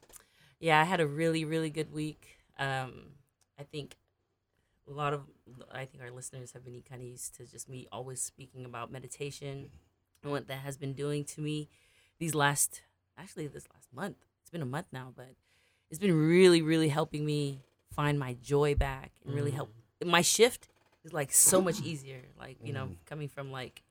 yeah, 0.60 0.80
I 0.80 0.84
had 0.84 1.00
a 1.00 1.06
really 1.06 1.44
really 1.44 1.70
good 1.70 1.92
week. 1.92 2.38
Um, 2.58 3.10
I 3.58 3.64
think 3.64 3.96
a 4.88 4.92
lot 4.92 5.12
of 5.12 5.22
I 5.72 5.84
think 5.86 6.04
our 6.04 6.10
listeners 6.12 6.52
have 6.52 6.64
been 6.64 6.82
kind 6.88 7.02
of 7.02 7.08
used 7.08 7.34
to 7.36 7.46
just 7.46 7.68
me 7.68 7.88
always 7.90 8.22
speaking 8.22 8.64
about 8.64 8.92
meditation 8.92 9.70
and 10.22 10.32
what 10.32 10.46
that 10.46 10.58
has 10.58 10.76
been 10.76 10.92
doing 10.92 11.24
to 11.24 11.40
me 11.40 11.68
these 12.18 12.34
last 12.34 12.82
actually 13.18 13.48
this 13.48 13.66
last 13.74 13.88
month. 13.92 14.18
It's 14.40 14.50
been 14.50 14.62
a 14.62 14.66
month 14.66 14.86
now, 14.92 15.12
but 15.16 15.34
it's 15.90 15.98
been 15.98 16.14
really 16.14 16.62
really 16.62 16.90
helping 16.90 17.26
me 17.26 17.62
find 17.92 18.20
my 18.20 18.34
joy 18.40 18.76
back 18.76 19.10
and 19.24 19.34
really 19.34 19.50
help 19.50 19.72
my 20.04 20.22
shift 20.22 20.68
is 21.04 21.12
like 21.12 21.32
so 21.32 21.60
much 21.60 21.80
easier 21.80 22.22
like 22.38 22.56
you 22.64 22.72
know 22.72 22.90
coming 23.06 23.28
from 23.28 23.50
like 23.52 23.82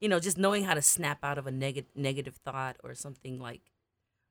you 0.00 0.08
know 0.08 0.18
just 0.20 0.36
knowing 0.38 0.64
how 0.64 0.74
to 0.74 0.82
snap 0.82 1.18
out 1.22 1.38
of 1.38 1.46
a 1.46 1.50
negative 1.50 1.90
negative 1.94 2.36
thought 2.44 2.76
or 2.84 2.94
something 2.94 3.38
like 3.40 3.60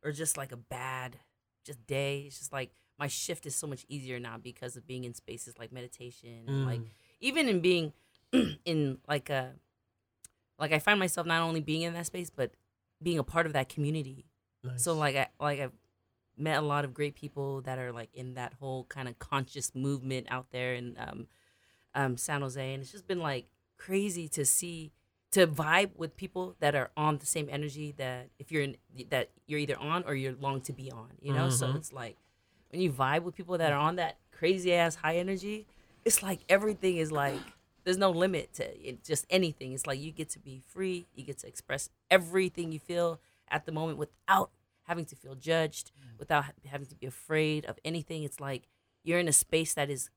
or 0.04 0.12
just 0.12 0.38
like 0.38 0.52
a 0.52 0.58
bad 0.58 1.18
just 1.66 1.86
day 1.88 2.24
it's 2.28 2.38
just 2.40 2.54
like 2.54 2.72
my 3.00 3.08
shift 3.08 3.46
is 3.46 3.56
so 3.56 3.66
much 3.68 3.86
easier 3.90 4.20
now 4.20 4.38
because 4.38 4.76
of 4.78 4.86
being 4.86 5.04
in 5.04 5.14
spaces 5.14 5.58
like 5.58 5.72
meditation 5.72 6.44
and 6.48 6.66
like 6.66 6.80
Mm. 6.82 6.88
even 7.20 7.48
in 7.50 7.60
being 7.62 7.94
in 8.66 8.98
like 9.08 9.30
a 9.30 9.54
like 10.60 10.72
i 10.72 10.80
find 10.80 11.00
myself 11.00 11.26
not 11.28 11.42
only 11.42 11.60
being 11.62 11.82
in 11.84 11.94
that 11.94 12.06
space 12.06 12.30
but 12.30 12.52
being 13.02 13.18
a 13.20 13.24
part 13.24 13.46
of 13.46 13.54
that 13.54 13.70
community 13.70 14.26
Nice. 14.64 14.84
so 14.84 14.94
like 14.94 15.16
I 15.16 15.28
like 15.40 15.60
I've 15.60 15.72
met 16.38 16.58
a 16.58 16.62
lot 16.62 16.86
of 16.86 16.94
great 16.94 17.16
people 17.16 17.62
that 17.62 17.80
are 17.80 17.92
like 17.92 18.10
in 18.14 18.36
that 18.36 18.54
whole 18.60 18.84
kind 18.86 19.08
of 19.08 19.18
conscious 19.20 19.74
movement 19.74 20.28
out 20.30 20.52
there 20.52 20.74
and 20.76 20.96
um, 21.00 21.28
um, 21.96 22.18
San 22.18 22.42
Jose, 22.42 22.74
and 22.74 22.82
it's 22.82 22.92
just 22.92 23.08
been 23.08 23.20
like 23.20 23.46
crazy 23.78 24.28
to 24.30 24.46
see 24.46 24.92
to 25.32 25.48
vibe 25.48 25.92
with 25.96 26.16
people 26.18 26.56
that 26.60 26.76
are 26.76 26.92
on 26.98 27.18
the 27.20 27.26
same 27.26 27.48
energy 27.50 27.94
that 27.98 28.28
if 28.38 28.52
you're 28.52 28.64
in 28.64 28.76
that 29.10 29.30
you're 29.48 29.60
either 29.60 29.78
on 29.80 30.04
or 30.06 30.14
you're 30.14 30.34
long 30.34 30.62
to 30.62 30.74
be 30.74 30.92
on, 30.92 31.10
you 31.22 31.34
know. 31.34 31.50
So 31.50 31.68
Mhm. 31.68 31.76
it's 31.76 31.94
like 31.94 32.18
when 32.70 32.82
you 32.82 32.92
vibe 32.92 33.24
with 33.24 33.36
people 33.36 33.58
that 33.58 33.72
are 33.72 33.80
on 33.80 33.96
that 33.96 34.18
crazy 34.32 34.74
ass 34.74 34.96
high 34.96 35.18
energy, 35.18 35.66
it's 36.06 36.22
like 36.22 36.40
everything 36.50 36.98
is 36.98 37.12
like 37.12 37.42
there's 37.84 37.98
no 37.98 38.12
limit 38.12 38.54
to 38.54 38.64
it, 38.90 39.04
just 39.04 39.26
anything. 39.30 39.74
It's 39.74 39.88
like 39.88 40.00
you 40.00 40.12
get 40.12 40.30
to 40.32 40.40
be 40.40 40.62
free, 40.68 41.08
you 41.16 41.24
get 41.24 41.40
to 41.40 41.48
express 41.48 41.90
everything 42.12 42.72
you 42.72 42.80
feel 42.80 43.20
at 43.50 43.66
the 43.66 43.72
moment 43.72 43.98
without 43.98 44.52
having 44.84 45.06
to 45.06 45.16
feel 45.16 45.36
judged, 45.36 45.92
without 46.20 46.46
having 46.66 46.88
to 46.88 46.96
be 46.96 47.08
afraid 47.08 47.66
of 47.66 47.80
anything. 47.84 48.24
It's 48.24 48.40
like 48.40 48.68
you're 49.04 49.18
in 49.20 49.28
a 49.28 49.34
space 49.34 49.74
that 49.74 49.90
is 49.90 50.10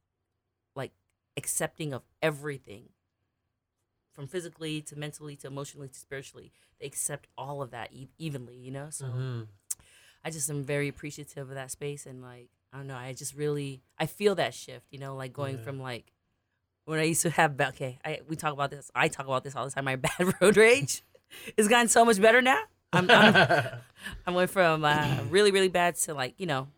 accepting 1.37 1.93
of 1.93 2.03
everything 2.23 2.91
from 4.15 4.27
physically 4.27 4.81
to 4.83 4.97
mentally 4.97 5.37
to 5.37 5.47
emotionally 5.49 5.89
to 5.89 5.99
spiritually. 5.99 6.53
They 6.81 6.87
accept 6.87 7.27
all 7.37 7.63
of 7.63 7.71
that 7.73 7.93
e- 7.93 8.09
evenly, 8.19 8.57
you 8.57 8.71
know? 8.71 8.89
So 8.91 9.07
Mhm. 9.07 9.49
I 10.25 10.31
just 10.31 10.49
am 10.49 10.63
very 10.63 10.89
appreciative 10.89 11.49
of 11.49 11.55
that 11.55 11.71
space 11.71 12.07
and 12.07 12.23
like 12.23 12.49
I 12.73 12.77
don't 12.79 12.87
know, 12.87 12.97
I 12.97 13.13
just 13.13 13.35
really 13.35 13.83
I 13.99 14.07
feel 14.07 14.35
that 14.37 14.55
shift, 14.55 14.87
you 14.91 14.99
know, 14.99 15.15
like 15.17 15.33
going 15.33 15.57
Yeah. 15.59 15.63
from 15.65 15.81
like 15.81 16.13
when 16.85 16.99
I 17.01 17.05
used 17.05 17.23
to 17.23 17.31
have 17.31 17.61
okay, 17.61 17.99
I 18.05 18.21
we 18.29 18.37
talk 18.37 18.53
about 18.53 18.71
this. 18.71 18.91
I 18.95 19.09
talk 19.09 19.27
about 19.27 19.43
this 19.45 19.57
all 19.57 19.65
the 19.65 19.71
time. 19.71 19.85
My 19.85 19.97
bad 20.09 20.35
road 20.41 20.57
rage 20.57 21.03
has 21.59 21.67
gotten 21.69 21.89
so 21.89 22.05
much 22.05 22.21
better 22.21 22.41
now. 22.43 22.63
I'm, 22.93 23.11
I'm 23.11 23.35
I 24.27 24.31
went 24.31 24.51
from 24.51 24.85
uh, 24.85 25.25
really 25.29 25.51
really 25.51 25.69
bad 25.69 25.97
to 25.97 26.15
like 26.15 26.35
you 26.39 26.47
know 26.47 26.69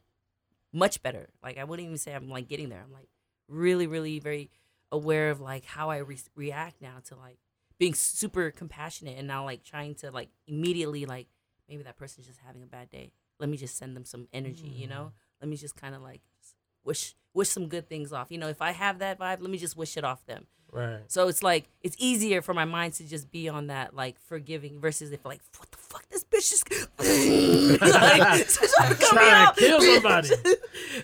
much 0.73 1.03
better. 1.03 1.29
Like 1.42 1.59
I 1.59 1.64
wouldn't 1.64 1.85
even 1.87 1.99
say 1.99 2.14
I'm 2.14 2.29
like 2.31 2.49
getting 2.49 2.69
there. 2.69 2.83
I'm 2.83 2.92
like 2.92 3.09
really 3.49 3.87
really 3.87 4.19
very 4.19 4.51
aware 4.93 5.31
of 5.31 5.41
like 5.41 5.65
how 5.65 5.91
I 5.91 5.99
re- 5.99 6.19
react 6.35 6.81
now 6.81 6.97
to 7.07 7.17
like 7.17 7.39
being 7.79 7.95
super 7.95 8.51
compassionate 8.51 9.19
and 9.19 9.27
now 9.27 9.45
like 9.45 9.63
trying 9.63 9.95
to 9.97 10.11
like 10.11 10.31
immediately 10.47 11.05
like 11.07 11.29
maybe 11.69 11.83
that 11.83 11.97
person's 11.97 12.27
just 12.27 12.41
having 12.47 12.63
a 12.63 12.67
bad 12.67 12.91
day. 12.91 13.13
Let 13.39 13.49
me 13.49 13.57
just 13.57 13.77
send 13.77 13.95
them 13.95 14.05
some 14.05 14.29
energy, 14.33 14.69
you 14.69 14.87
know? 14.87 15.11
Mm. 15.11 15.13
Let 15.43 15.49
me 15.51 15.57
just 15.57 15.77
kind 15.77 15.95
of 15.95 16.01
like 16.01 16.23
wish 16.87 17.14
wish 17.35 17.49
some 17.51 17.68
good 17.68 17.88
things 17.88 18.12
off. 18.12 18.31
You 18.31 18.38
know, 18.38 18.49
if 18.49 18.62
I 18.62 18.70
have 18.72 19.01
that 19.01 19.18
vibe, 19.18 19.40
let 19.42 19.51
me 19.51 19.59
just 19.59 19.77
wish 19.77 19.96
it 19.99 20.05
off 20.05 20.25
them. 20.27 20.46
right. 20.72 21.01
So 21.09 21.29
it's 21.29 21.42
like 21.42 21.68
it's 21.83 21.96
easier 21.99 22.40
for 22.42 22.55
my 22.55 22.64
mind 22.64 22.94
to 22.94 23.05
just 23.09 23.31
be 23.31 23.49
on 23.49 23.66
that 23.66 23.94
like 23.94 24.18
forgiving 24.20 24.81
versus 24.81 25.12
if 25.12 25.25
like 25.25 25.40
what 25.59 25.70
the 25.70 25.77
fuck 25.77 26.09
this 26.09 26.25
bitch 26.25 26.53
is 26.53 26.64
like, 27.81 28.46
so 28.49 28.66
trying 28.77 28.90
to 28.90 28.94
cut 28.96 29.12
me 29.12 29.18
Trying 29.18 29.31
to 29.31 29.49
out. 29.49 29.57
kill 29.57 29.81
somebody. 29.81 30.29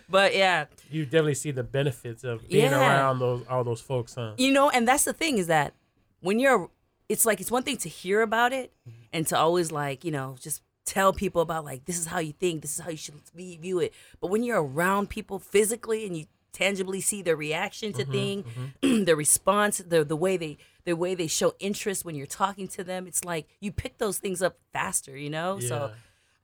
but 0.09 0.35
yeah, 0.35 0.67
You 0.91 1.05
definitely 1.05 1.35
see 1.35 1.51
the 1.51 1.63
benefits 1.63 2.25
of 2.25 2.47
being 2.49 2.71
Yeah. 2.71 2.79
around 2.81 3.19
those 3.19 3.45
all 3.49 3.65
those 3.65 3.81
folks, 3.81 4.15
huh? 4.15 4.33
you 4.39 4.53
know, 4.53 4.71
and 4.71 4.87
that's 4.89 5.05
the 5.05 5.13
thing 5.13 5.39
is 5.39 5.47
that 5.49 5.75
when 6.21 6.39
you're, 6.39 6.71
it's 7.09 7.27
like 7.27 7.41
it's 7.41 7.51
one 7.51 7.63
thing 7.63 7.77
to 7.79 7.89
hear 7.89 8.23
about 8.23 8.53
it 8.53 8.73
and 9.13 9.27
to 9.27 9.37
always 9.37 9.71
like 9.73 10.05
you 10.05 10.11
know 10.13 10.37
just 10.41 10.63
tell 10.85 11.13
people 11.13 11.43
about 11.43 11.65
like 11.65 11.85
this 11.85 11.99
is 11.99 12.07
how 12.07 12.19
you 12.19 12.33
think, 12.33 12.63
this 12.63 12.75
is 12.79 12.85
how 12.85 12.91
you 12.91 12.97
should 12.97 13.15
view 13.35 13.79
it. 13.79 13.93
But 14.21 14.29
when 14.29 14.43
you're 14.43 14.63
around 14.63 15.11
people 15.11 15.39
physically 15.39 16.07
and 16.07 16.17
you 16.17 16.27
tangibly 16.53 17.01
see 17.01 17.23
their 17.23 17.37
reaction 17.37 17.93
to 17.95 18.03
mm-hmm, 18.03 18.13
thing, 18.13 18.45
mm-hmm. 18.83 19.05
their 19.05 19.17
response, 19.17 19.79
the 19.79 20.05
the 20.05 20.17
way 20.17 20.37
they 20.37 20.59
the 20.85 20.95
way 20.95 21.15
they 21.15 21.27
show 21.27 21.55
interest 21.61 22.05
when 22.05 22.15
you're 22.15 22.27
talking 22.27 22.69
to 22.69 22.85
them, 22.85 23.07
it's 23.07 23.25
like 23.25 23.47
you 23.61 23.73
pick 23.73 23.99
those 23.99 24.19
things 24.19 24.43
up 24.43 24.59
faster, 24.73 25.17
you 25.17 25.31
know. 25.31 25.61
So 25.61 25.93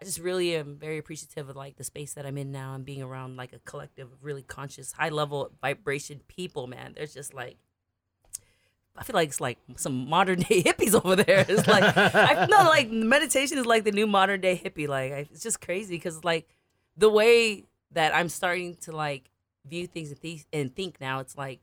I 0.01 0.05
just 0.05 0.21
really 0.21 0.55
am 0.55 0.77
very 0.77 0.99
appreciative 0.99 1.49
of 1.49 1.57
like 1.57 1.77
the 1.77 1.85
space 1.85 2.15
that 2.15 2.25
I'm 2.25 2.39
in 2.39 2.53
now 2.53 2.75
and 2.75 2.85
being 2.85 3.03
around 3.03 3.37
like 3.37 3.53
a 3.53 3.59
collective 3.61 4.13
of 4.13 4.23
really 4.23 4.43
conscious, 4.43 4.93
high 4.93 5.09
level 5.09 5.51
vibration 5.61 6.21
people, 6.29 6.69
man. 6.69 6.93
There's 6.97 7.15
just 7.15 7.35
like 7.35 7.57
I 8.99 9.05
feel 9.05 9.15
like 9.15 9.29
it's 9.29 9.41
like 9.41 9.59
some 9.77 10.09
modern 10.09 10.41
day 10.41 10.63
hippies 10.67 10.95
over 10.95 11.17
there. 11.17 11.45
It's 11.49 11.67
like 11.67 11.97
I 11.97 12.47
feel 12.47 12.57
like 12.65 12.91
meditation 12.91 13.59
is 13.59 13.67
like 13.67 13.85
the 13.85 13.93
new 13.93 14.07
modern 14.07 14.41
day 14.41 14.61
hippie. 14.63 14.89
Like 14.89 15.13
I, 15.13 15.17
it's 15.31 15.43
just 15.43 15.61
crazy 15.61 15.95
because 15.97 16.25
like 16.25 16.49
the 16.97 17.09
way 17.09 17.65
that 17.93 18.15
I'm 18.15 18.29
starting 18.29 18.77
to 18.83 18.93
like 18.93 19.31
view 19.67 19.87
things 19.87 20.11
and, 20.11 20.21
th- 20.21 20.47
and 20.53 20.75
think 20.75 21.01
now, 21.01 21.21
it's 21.21 21.37
like 21.37 21.61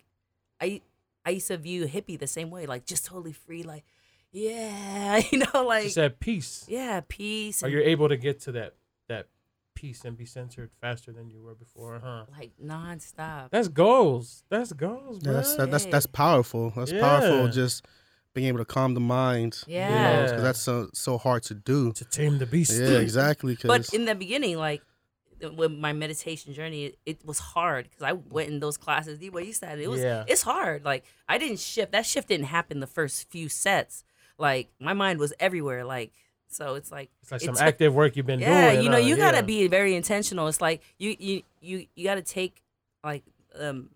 I 0.61 0.81
I 1.25 1.31
used 1.31 1.47
to 1.47 1.57
view 1.57 1.85
hippie 1.87 2.17
the 2.17 2.27
same 2.27 2.51
way, 2.51 2.65
like 2.65 2.85
just 2.85 3.05
totally 3.05 3.33
free, 3.33 3.63
like 3.63 3.83
yeah, 4.31 5.21
you 5.31 5.39
know, 5.39 5.63
like 5.63 5.85
Just 5.85 5.97
at 5.97 6.19
peace. 6.19 6.65
yeah, 6.67 7.01
peace. 7.07 7.63
Are 7.63 7.69
you 7.69 7.79
able 7.79 8.09
to 8.09 8.17
get 8.17 8.41
to 8.41 8.51
that 8.53 8.73
that 9.07 9.27
peace 9.85 10.03
and 10.05 10.17
be 10.17 10.25
censored 10.25 10.71
faster 10.81 11.11
than 11.11 11.29
you 11.29 11.39
were 11.41 11.55
before, 11.55 12.01
huh? 12.03 12.25
like 12.37 12.51
nonstop. 12.63 13.49
That's 13.51 13.67
goals. 13.67 14.43
That's 14.49 14.73
goals, 14.73 15.17
Yeah, 15.21 15.23
bro. 15.23 15.33
that's 15.33 15.55
that, 15.57 15.71
that's 15.71 15.85
that's 15.85 16.05
powerful. 16.07 16.71
That's 16.75 16.91
powerful. 16.91 17.47
Just 17.49 17.85
being 18.33 18.47
able 18.47 18.59
to 18.59 18.65
calm 18.65 18.93
the 18.95 18.99
mind. 18.99 19.63
Yeah. 19.67 20.23
because 20.23 20.41
that's 20.43 20.61
so 20.61 20.89
so 20.93 21.17
hard 21.17 21.43
to 21.43 21.53
do. 21.53 21.91
to 21.93 22.05
tame 22.05 22.37
the 22.39 22.45
beast. 22.45 22.73
Yeah, 22.73 22.97
exactly. 23.07 23.55
'cause- 23.59 23.67
But 23.73 23.93
in 23.93 24.05
the 24.05 24.15
beginning, 24.15 24.57
like 24.57 24.81
with 25.61 25.71
my 25.71 25.93
meditation 25.93 26.53
journey, 26.53 26.85
it, 26.85 26.97
it 27.05 27.17
was 27.25 27.39
hard 27.39 27.83
because 27.89 28.01
I 28.03 28.13
went 28.13 28.49
in 28.49 28.59
those 28.59 28.77
classes. 28.77 29.19
The 29.19 29.29
way 29.29 29.43
you 29.43 29.53
said 29.53 29.77
it, 29.79 29.83
it 29.83 29.89
was 29.89 30.01
Yeah. 30.01 30.23
it's 30.27 30.41
hard. 30.41 30.83
Like 30.83 31.03
I 31.29 31.37
didn't 31.37 31.59
shift. 31.59 31.91
That 31.91 32.05
shift 32.05 32.27
didn't 32.29 32.47
happen 32.47 32.79
the 32.79 32.87
first 32.87 33.29
few 33.29 33.49
sets. 33.49 34.03
Like 34.37 34.69
my 34.79 34.93
mind 34.93 35.19
was 35.19 35.31
everywhere. 35.39 35.83
Like 35.85 36.11
so, 36.55 36.75
it's 36.75 36.91
like 36.91 37.09
It's 37.21 37.31
like 37.31 37.41
it 37.41 37.45
some 37.45 37.55
took- 37.55 37.63
active 37.63 37.93
work 37.93 38.15
you've 38.15 38.25
been 38.25 38.39
yeah, 38.39 38.71
doing. 38.71 38.83
you 38.85 38.89
know, 38.89 38.97
uh, 38.97 38.99
you 38.99 39.15
gotta 39.17 39.43
be 39.43 39.67
very 39.67 39.93
intentional. 39.95 40.47
It's 40.47 40.61
like 40.61 40.81
you 40.97 41.15
you 41.19 41.41
you 41.61 41.85
you 41.95 42.03
gotta 42.03 42.21
take 42.21 42.63
like 43.03 43.23
um 43.59 43.89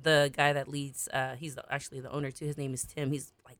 the 0.00 0.30
guy 0.34 0.52
that 0.52 0.68
leads. 0.68 1.08
Uh, 1.12 1.34
he's 1.36 1.54
the, 1.56 1.64
actually 1.72 2.00
the 2.00 2.10
owner 2.10 2.30
too. 2.30 2.44
His 2.46 2.56
name 2.56 2.72
is 2.74 2.84
Tim. 2.84 3.10
He's 3.12 3.32
like 3.44 3.58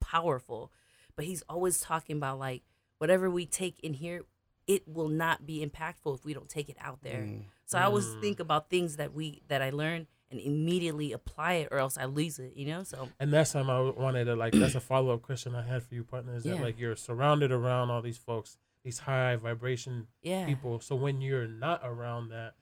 powerful, 0.00 0.70
but 1.16 1.24
he's 1.24 1.42
always 1.48 1.80
talking 1.80 2.16
about 2.16 2.38
like 2.38 2.62
whatever 2.98 3.30
we 3.30 3.46
take 3.46 3.78
in 3.80 3.94
here, 3.94 4.22
it 4.66 4.86
will 4.86 5.08
not 5.08 5.46
be 5.46 5.64
impactful 5.64 6.14
if 6.18 6.24
we 6.24 6.34
don't 6.34 6.48
take 6.48 6.68
it 6.68 6.76
out 6.80 7.00
there. 7.02 7.22
Mm. 7.22 7.42
So 7.66 7.78
I 7.78 7.82
always 7.84 8.06
Mm. 8.06 8.20
think 8.20 8.40
about 8.40 8.68
things 8.70 8.96
that 8.96 9.14
we 9.14 9.42
that 9.48 9.62
I 9.62 9.70
learn 9.70 10.06
and 10.30 10.38
immediately 10.40 11.12
apply 11.12 11.54
it, 11.54 11.68
or 11.70 11.78
else 11.78 11.96
I 11.96 12.04
lose 12.04 12.38
it. 12.38 12.52
You 12.56 12.66
know, 12.66 12.82
so 12.84 13.08
And 13.20 13.32
that's 13.32 13.52
time 13.52 13.70
I 13.70 13.80
wanted 13.80 14.24
to 14.26 14.36
like. 14.36 14.52
That's 14.52 14.74
a 14.74 14.80
follow 14.92 15.14
up 15.14 15.22
question 15.22 15.54
I 15.54 15.62
had 15.62 15.82
for 15.82 15.94
you, 15.94 16.04
partner. 16.04 16.34
Is 16.34 16.44
that 16.44 16.60
like 16.60 16.78
you're 16.78 16.96
surrounded 16.96 17.50
around 17.52 17.90
all 17.90 18.02
these 18.02 18.18
folks, 18.18 18.56
these 18.84 19.00
high 19.00 19.36
vibration 19.36 20.06
yeah, 20.22 20.46
people. 20.46 20.80
So 20.80 20.94
when 20.96 21.20
you're 21.20 21.48
not 21.48 21.80
around 21.84 22.28
that, 22.30 22.54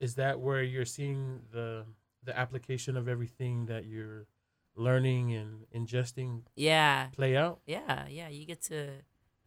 is 0.00 0.16
that 0.16 0.40
where 0.40 0.62
you're 0.62 0.84
seeing 0.84 1.40
the 1.52 1.84
the 2.22 2.36
application 2.38 2.96
of 2.96 3.06
everything 3.08 3.66
that 3.66 3.84
you're 3.86 4.26
learning 4.76 5.32
and 5.34 5.66
ingesting 5.74 6.42
yeah, 6.56 7.06
play 7.14 7.36
out? 7.36 7.60
yeah, 7.66 8.06
yeah. 8.08 8.28
You 8.28 8.44
get 8.44 8.62
to 8.64 8.88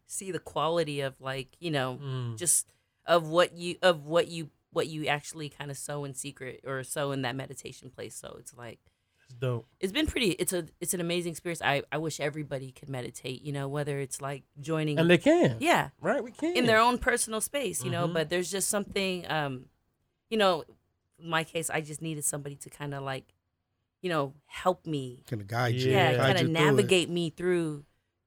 see 0.06 0.30
the 0.30 0.38
quality 0.38 1.00
of 1.02 1.20
like 1.20 1.56
you 1.60 1.70
know 1.70 1.98
Mm. 2.02 2.36
just 2.38 2.72
of 3.04 3.28
what 3.28 3.52
you 3.52 3.76
of 3.82 4.06
what 4.06 4.28
you 4.28 4.50
what 4.70 4.86
you 4.86 5.06
actually 5.06 5.48
kind 5.48 5.70
of 5.70 5.76
sow 5.78 6.04
in 6.04 6.14
secret 6.14 6.60
or 6.64 6.82
sow 6.84 7.12
in 7.12 7.22
that 7.22 7.34
meditation 7.36 7.90
place. 7.90 8.14
So 8.14 8.36
it's 8.38 8.54
like 8.54 8.78
It's 9.24 9.34
dope. 9.34 9.66
it's 9.80 9.92
been 9.92 10.06
pretty. 10.06 10.30
It's 10.32 10.52
a 10.52 10.66
it's 10.80 10.94
an 10.94 11.00
amazing 11.00 11.32
experience. 11.32 11.62
I 11.62 11.82
I 11.90 11.98
wish 11.98 12.20
everybody 12.20 12.70
could 12.72 12.88
meditate. 12.88 13.42
You 13.42 13.52
know, 13.52 13.66
whether 13.68 13.98
it's 13.98 14.20
like 14.20 14.44
joining, 14.60 14.98
And 14.98 15.08
they 15.10 15.18
can. 15.18 15.56
yeah, 15.60 15.90
Right? 16.00 16.22
We 16.22 16.32
can. 16.32 16.56
in 16.56 16.66
their 16.66 16.78
own 16.78 16.98
personal 16.98 17.40
space. 17.40 17.82
You 17.84 17.90
know, 17.90 18.06
Mhm. 18.08 18.12
but 18.14 18.28
there's 18.30 18.50
just 18.50 18.68
something. 18.68 19.30
Um, 19.30 19.66
you 20.30 20.36
know, 20.36 20.64
in 21.18 21.28
my 21.30 21.44
case, 21.44 21.70
I 21.70 21.80
just 21.80 22.02
needed 22.02 22.24
somebody 22.24 22.56
to 22.56 22.70
kind 22.70 22.92
of 22.94 23.02
like, 23.02 23.34
you 24.02 24.08
know, 24.10 24.34
help 24.46 24.86
me. 24.86 25.24
Can 25.26 25.40
guide 25.40 25.74
you. 25.76 25.90
Yeah, 25.90 26.10
Yeah. 26.12 26.16
kind 26.18 26.38
you 26.38 26.44
of 26.46 26.52
through 26.54 26.64
navigate 26.66 27.08
me 27.08 27.30
through 27.30 27.84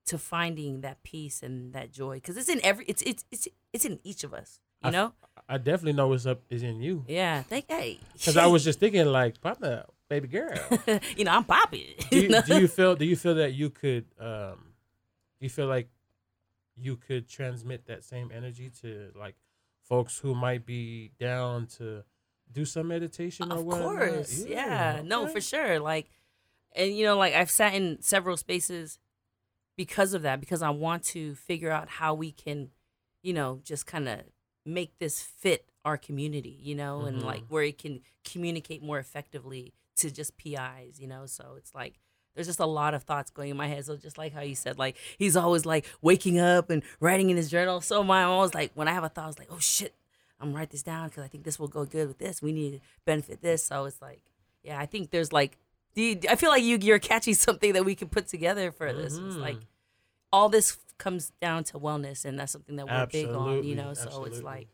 to 0.08 0.18
finding 0.18 0.82
that 0.82 1.04
peace 1.04 1.44
and 1.44 1.74
that 1.74 1.92
joy 1.92 2.16
because 2.16 2.36
it's 2.36 2.50
in 2.50 2.60
every 2.66 2.84
it's 2.88 3.04
it's 3.04 3.24
it's 3.32 3.48
it's 3.72 3.86
in 3.86 4.00
each 4.04 4.24
of 4.24 4.34
us. 4.34 4.60
You 4.84 4.88
I- 4.90 4.92
know. 4.92 5.14
I 5.52 5.58
definitely 5.58 5.94
know 5.94 6.08
what's 6.08 6.26
up 6.26 6.40
is 6.50 6.64
in 6.64 6.80
you. 6.80 7.04
Yeah, 7.10 7.44
thank 7.44 7.66
hey. 7.68 8.00
Because 8.14 8.38
I 8.38 8.48
was 8.48 8.64
just 8.64 8.80
thinking, 8.80 9.06
like, 9.06 9.42
partner, 9.42 9.84
baby 10.08 10.30
girl. 10.30 10.58
you 11.18 11.26
know, 11.26 11.32
I'm 11.32 11.44
popping. 11.44 11.88
do, 12.10 12.22
you, 12.22 12.42
do 12.44 12.62
you 12.62 12.68
feel 12.70 12.96
do 12.96 13.04
you 13.04 13.18
feel 13.18 13.36
that 13.36 13.52
you 13.52 13.70
could 13.70 14.06
um 14.18 14.56
do 15.40 15.46
you 15.46 15.50
feel 15.50 15.68
like 15.68 15.90
you 16.78 16.96
could 16.96 17.28
transmit 17.28 17.88
that 17.88 18.06
same 18.06 18.32
energy 18.34 18.72
to 18.82 19.12
like 19.14 19.36
folks 19.84 20.18
who 20.18 20.34
might 20.34 20.66
be 20.66 21.12
down 21.20 21.68
to 21.78 22.04
do 22.50 22.64
some 22.64 22.88
meditation 22.88 23.52
or 23.52 23.58
of 23.58 23.66
whatnot? 23.66 23.98
course, 23.98 24.46
yeah, 24.48 25.02
no, 25.04 25.24
okay. 25.24 25.34
for 25.34 25.42
sure. 25.42 25.80
Like, 25.82 26.10
and 26.74 26.96
you 26.96 27.04
know, 27.04 27.18
like 27.18 27.34
I've 27.34 27.52
sat 27.52 27.74
in 27.74 28.02
several 28.02 28.38
spaces 28.38 29.00
because 29.76 30.14
of 30.14 30.22
that, 30.22 30.40
because 30.40 30.62
I 30.62 30.70
want 30.70 31.04
to 31.08 31.36
figure 31.36 31.72
out 31.72 31.90
how 31.90 32.14
we 32.14 32.32
can, 32.32 32.70
you 33.22 33.34
know, 33.34 33.60
just 33.66 33.86
kind 33.86 34.08
of 34.08 34.22
make 34.66 34.98
this 35.00 35.22
fit 35.22 35.66
our 35.84 35.98
community, 35.98 36.58
you 36.62 36.76
know, 36.76 37.06
and 37.06 37.24
like 37.24 37.44
where 37.50 37.64
it 37.64 37.78
can 37.78 38.02
communicate 38.24 38.84
more 38.84 39.00
effectively 39.00 39.74
to 39.98 40.12
just 40.12 40.38
PIs, 40.38 41.00
you 41.00 41.08
know. 41.08 41.26
So 41.26 41.56
it's 41.58 41.74
like 41.74 41.96
there's 42.36 42.48
just 42.48 42.60
a 42.60 42.66
lot 42.66 42.94
of 42.94 43.04
thoughts 43.04 43.30
going 43.32 43.50
in 43.50 43.58
my 43.58 43.68
head. 43.68 43.84
So 43.86 43.98
just 43.98 44.18
like 44.18 44.34
how 44.34 44.42
you 44.42 44.56
said, 44.56 44.78
like 44.78 44.96
he's 45.18 45.36
always 45.36 45.66
like 45.66 45.86
waking 46.02 46.40
up 46.40 46.70
and 46.70 46.84
writing 47.00 47.30
in 47.30 47.38
his 47.38 47.50
journal. 47.50 47.82
So 47.82 48.04
my 48.04 48.24
always 48.24 48.54
like 48.54 48.72
when 48.76 48.88
I 48.88 48.94
have 48.94 49.04
a 49.04 49.10
thought, 49.10 49.24
I 49.26 49.28
was 49.28 49.40
like, 49.40 49.50
oh 49.52 49.60
shit, 49.60 49.94
I'm 50.40 50.50
gonna 50.50 50.60
write 50.60 50.70
this 50.70 50.84
down 50.84 51.10
because 51.10 51.24
I 51.24 51.28
think 51.28 51.44
this 51.44 51.60
will 51.60 51.68
go 51.68 51.84
good 51.86 52.08
with 52.08 52.20
this. 52.20 52.42
We 52.42 52.52
need 52.54 52.74
to 52.74 52.80
benefit 53.06 53.42
this. 53.42 53.66
So 53.66 53.86
it's 53.86 54.02
like, 54.02 54.22
yeah, 54.64 54.80
I 54.80 54.86
think 54.86 55.10
there's 55.12 55.34
like, 55.34 55.58
I 55.98 56.36
feel 56.38 56.50
like 56.52 56.64
you 56.64 56.78
you're 56.82 57.00
catching 57.00 57.34
something 57.34 57.74
that 57.74 57.84
we 57.84 57.96
can 57.96 58.08
put 58.08 58.28
together 58.28 58.72
for 58.72 58.94
this. 58.94 59.18
It's 59.18 59.36
like 59.36 59.58
Mhm. 59.58 59.66
all 60.32 60.48
this 60.48 60.78
comes 61.02 61.32
down 61.42 61.64
to 61.66 61.80
wellness, 61.80 62.24
and 62.26 62.40
that's 62.40 62.52
something 62.52 62.76
that 62.78 62.88
we're 62.88 63.08
big 63.08 63.34
on. 63.36 63.64
You 63.64 63.76
know, 63.76 63.94
so 63.94 64.24
it's 64.26 64.44
like 64.44 64.68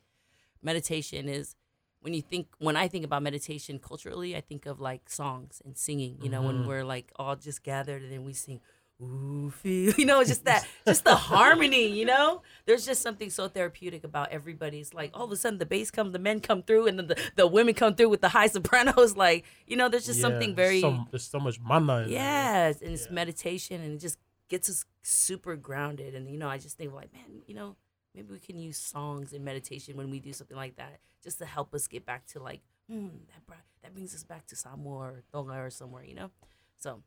meditation 0.62 1.30
is 1.30 1.56
when 2.02 2.14
you 2.14 2.22
think 2.22 2.48
when 2.60 2.76
I 2.76 2.88
think 2.88 3.06
about 3.06 3.24
meditation 3.24 3.80
culturally, 3.80 4.36
I 4.36 4.42
think 4.42 4.66
of 4.66 4.80
like 4.80 5.10
songs 5.10 5.62
and 5.66 5.78
singing. 5.78 6.18
You 6.22 6.30
know, 6.30 6.42
when 6.44 6.58
Mhm. 6.64 6.68
we're 6.68 6.84
like 6.84 7.12
all 7.16 7.36
just 7.36 7.64
gathered 7.64 8.02
and 8.04 8.12
then 8.12 8.24
we 8.24 8.34
sing. 8.34 8.60
Ooh, 9.00 9.52
feel 9.52 9.94
you 10.00 10.06
know, 10.06 10.24
just 10.24 10.44
that, 10.46 10.66
just 10.88 11.04
the 11.04 11.16
harmony. 11.16 11.86
You 12.00 12.06
know, 12.06 12.42
there's 12.66 12.84
just 12.84 13.02
something 13.04 13.30
so 13.30 13.48
therapeutic 13.48 14.04
about 14.04 14.32
everybody's 14.32 14.92
like 14.92 15.12
all 15.14 15.26
of 15.26 15.32
a 15.32 15.36
sudden 15.36 15.60
the 15.60 15.68
bass 15.68 15.92
comes, 15.92 16.14
the 16.14 16.20
men 16.20 16.40
come 16.40 16.64
through, 16.64 16.88
and 16.88 16.98
then 16.98 17.08
the, 17.08 17.18
the 17.36 17.46
women 17.46 17.76
come 17.76 17.94
through 17.94 18.10
with 18.10 18.22
the 18.22 18.30
high 18.30 18.48
sopranos. 18.48 19.16
Like 19.26 19.46
you 19.68 19.78
know, 19.78 19.88
there's 19.88 20.08
just 20.08 20.20
Yeah, 20.20 20.30
something 20.30 20.56
very 20.56 20.82
so, 20.82 21.06
there's 21.12 21.28
so 21.30 21.40
much 21.40 21.60
mana 21.62 21.98
in 21.98 22.04
there. 22.06 22.10
Yes, 22.12 22.82
and 22.82 22.92
it's 22.94 23.06
Yeah. 23.08 23.14
meditation, 23.22 23.82
and 23.82 23.94
it 23.94 24.00
just 24.00 24.18
gets 24.50 24.70
us 24.70 24.86
super 25.04 25.56
grounded. 25.56 26.16
And 26.16 26.30
you 26.30 26.38
know, 26.38 26.48
I 26.50 26.58
just 26.58 26.78
think 26.78 26.94
like, 26.94 27.12
man, 27.14 27.42
you 27.48 27.56
know, 27.56 27.76
maybe 28.16 28.32
we 28.34 28.40
can 28.40 28.58
use 28.58 28.78
songs 28.78 29.34
and 29.34 29.44
meditation 29.46 29.98
when 29.98 30.10
we 30.10 30.20
do 30.20 30.34
something 30.34 30.58
like 30.58 30.76
that, 30.78 31.00
just 31.24 31.38
to 31.40 31.46
help 31.46 31.74
us 31.74 31.88
get 31.88 32.06
back 32.06 32.26
to 32.28 32.40
like, 32.42 32.62
hmm, 32.90 33.08
that 33.34 33.46
br- 33.46 33.54
that 33.84 33.94
brings 33.94 34.14
us 34.16 34.24
back 34.24 34.46
to 34.48 34.56
Samoa 34.56 34.98
or 34.98 35.24
Tonga 35.32 35.54
or 35.62 35.70
somewhere, 35.70 36.04
you 36.04 36.16
know. 36.16 36.32
So 36.80 37.02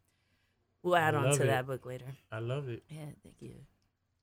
we'll 0.83 0.97
add 0.97 1.15
on 1.15 1.37
to 1.37 1.43
it. 1.43 1.47
that 1.47 1.67
book 1.67 1.85
later. 1.87 2.07
I 2.33 2.39
love 2.41 2.69
it. 2.69 2.83
Yeah, 2.89 3.05
thank 3.23 3.37
you. 3.41 3.53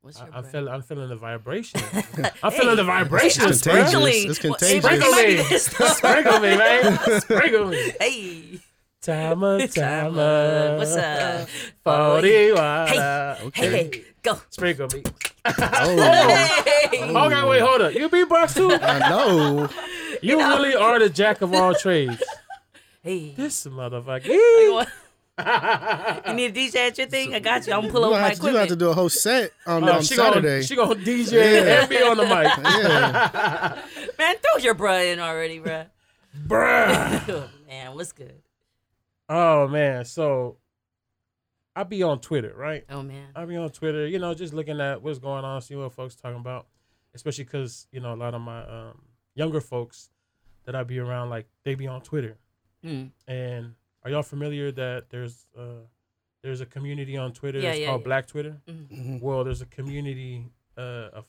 What's 0.02 0.20
I, 0.22 0.26
your 0.26 0.34
I'm 0.36 0.42
brand? 0.42 0.52
feeling 0.52 0.74
I'm 0.74 0.82
feeling 0.84 1.10
the 1.10 1.16
vibration. 1.16 1.82
I'm 2.44 2.52
Hey, 2.52 2.58
feeling 2.60 2.76
the 2.78 2.84
vibration. 2.84 3.44
I'm 3.44 3.50
It's 3.50 3.62
contagious. 3.62 3.90
sprinkling. 3.92 4.30
It's 4.30 4.44
Well, 4.44 4.54
contagious. 4.56 5.68
it 5.68 5.92
Sprinkle 5.92 6.40
me. 6.40 6.40
Sprinkle 6.40 6.40
me, 6.40 6.58
man. 6.58 7.22
Sprinkle 7.22 7.66
me. 7.70 7.94
Hey, 8.00 8.60
Timer, 9.08 9.66
Timer. 9.68 9.70
timer. 9.72 10.78
What's 10.80 10.96
up? 10.98 11.48
Forty 11.82 12.52
water. 12.52 13.38
hey, 13.54 13.70
hey, 13.70 14.02
go. 14.22 14.38
Sprinkle 14.50 14.90
me. 14.94 15.02
Oh, 15.46 15.54
Hey. 16.92 17.02
Okay, 17.16 17.48
wait, 17.48 17.62
hold 17.62 17.82
up. 17.84 17.94
You 17.94 18.10
beatbox 18.10 18.56
too? 18.56 18.70
I 18.74 19.00
know. 19.10 19.70
You 20.22 20.36
know. 20.36 20.50
really 20.58 20.76
are 20.76 21.00
the 21.00 21.08
jack 21.10 21.42
of 21.42 21.54
all 21.54 21.74
trades. 21.74 22.22
Hey. 23.02 23.32
This 23.38 23.66
motherfucker. 23.66 24.26
You 24.26 24.72
want- 24.74 24.90
you 26.28 26.34
need 26.34 26.58
a 26.58 26.60
DJ 26.60 26.76
at 26.88 26.98
your 26.98 27.08
thing? 27.08 27.34
I 27.34 27.40
got 27.40 27.66
you. 27.66 27.72
I'm 27.72 27.82
gonna 27.84 27.94
pull 27.94 28.02
You 28.02 28.08
over 28.08 28.16
gonna 28.16 28.22
my 28.24 28.28
have 28.30 28.40
to, 28.42 28.52
you 28.52 28.56
have 28.58 28.68
to 28.68 28.76
do 28.76 28.90
a 28.90 28.94
whole 28.94 29.08
set 29.08 29.52
on, 29.66 29.88
Oh, 29.88 29.94
on 29.94 30.02
she 30.02 30.16
Saturday. 30.16 30.42
Gonna, 30.42 30.64
she 30.64 30.76
gonna 30.76 30.96
DJ 30.96 31.32
Yeah. 31.66 31.80
and 31.82 31.90
be 31.90 31.98
on 32.04 32.18
the 32.18 32.24
mic. 32.24 32.32
yeah. 32.84 33.82
Man, 34.20 34.36
throw 34.44 34.62
your 34.62 34.76
bruh 34.76 35.14
in 35.14 35.20
already, 35.22 35.60
bruh. 35.62 35.86
Bruh. 36.46 37.48
Man, 37.70 37.96
what's 37.96 38.12
good? 38.12 38.42
Oh 39.30 39.68
man, 39.68 40.06
so 40.06 40.58
I 41.76 41.84
be 41.84 42.02
on 42.04 42.20
Twitter, 42.20 42.54
right? 42.56 42.84
Oh 42.90 43.04
man. 43.04 43.28
I 43.36 43.46
be 43.46 43.56
on 43.58 43.70
Twitter, 43.70 44.08
you 44.08 44.20
know, 44.20 44.34
just 44.34 44.54
looking 44.54 44.80
at 44.82 45.02
what's 45.02 45.20
going 45.20 45.46
on, 45.46 45.62
see 45.62 45.76
what 45.76 45.94
folks 45.94 46.16
talking 46.16 46.40
about, 46.40 46.68
especially 47.14 47.44
because 47.44 47.88
you 47.92 48.00
know 48.00 48.14
a 48.14 48.16
lot 48.16 48.34
of 48.34 48.42
my 48.42 48.64
um, 48.64 49.02
younger 49.36 49.62
folks 49.62 50.10
that 50.66 50.76
I 50.76 50.84
be 50.84 51.00
around, 51.00 51.30
like 51.30 51.48
they 51.64 51.76
be 51.76 51.88
on 51.88 52.02
Twitter. 52.02 52.38
Mm. 52.84 53.12
And 53.28 53.74
are 54.04 54.12
y'all 54.12 54.24
familiar 54.24 54.72
that 54.72 55.10
there's 55.10 55.46
uh, 55.58 55.86
there's 56.42 56.62
a 56.62 56.66
community 56.66 57.18
on 57.18 57.34
Twitter? 57.34 57.60
Yeah, 57.60 57.72
it's 57.72 57.80
yeah, 57.82 57.88
called 57.88 58.02
yeah. 58.02 58.06
Black 58.06 58.28
Twitter. 58.28 58.62
Mm. 58.68 58.88
Mhm. 58.90 59.22
Well, 59.22 59.44
there's 59.44 59.62
a 59.62 59.66
community 59.66 60.46
uh, 60.78 61.10
of 61.14 61.26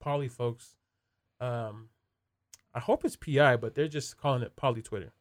poly 0.00 0.28
folks. 0.28 0.76
Um, 1.40 1.88
I 2.72 2.80
hope 2.80 3.04
it's 3.04 3.16
PI, 3.16 3.56
but 3.56 3.74
they're 3.74 3.88
just 3.88 4.16
calling 4.16 4.42
it 4.42 4.54
poly 4.56 4.82
Twitter. 4.82 5.12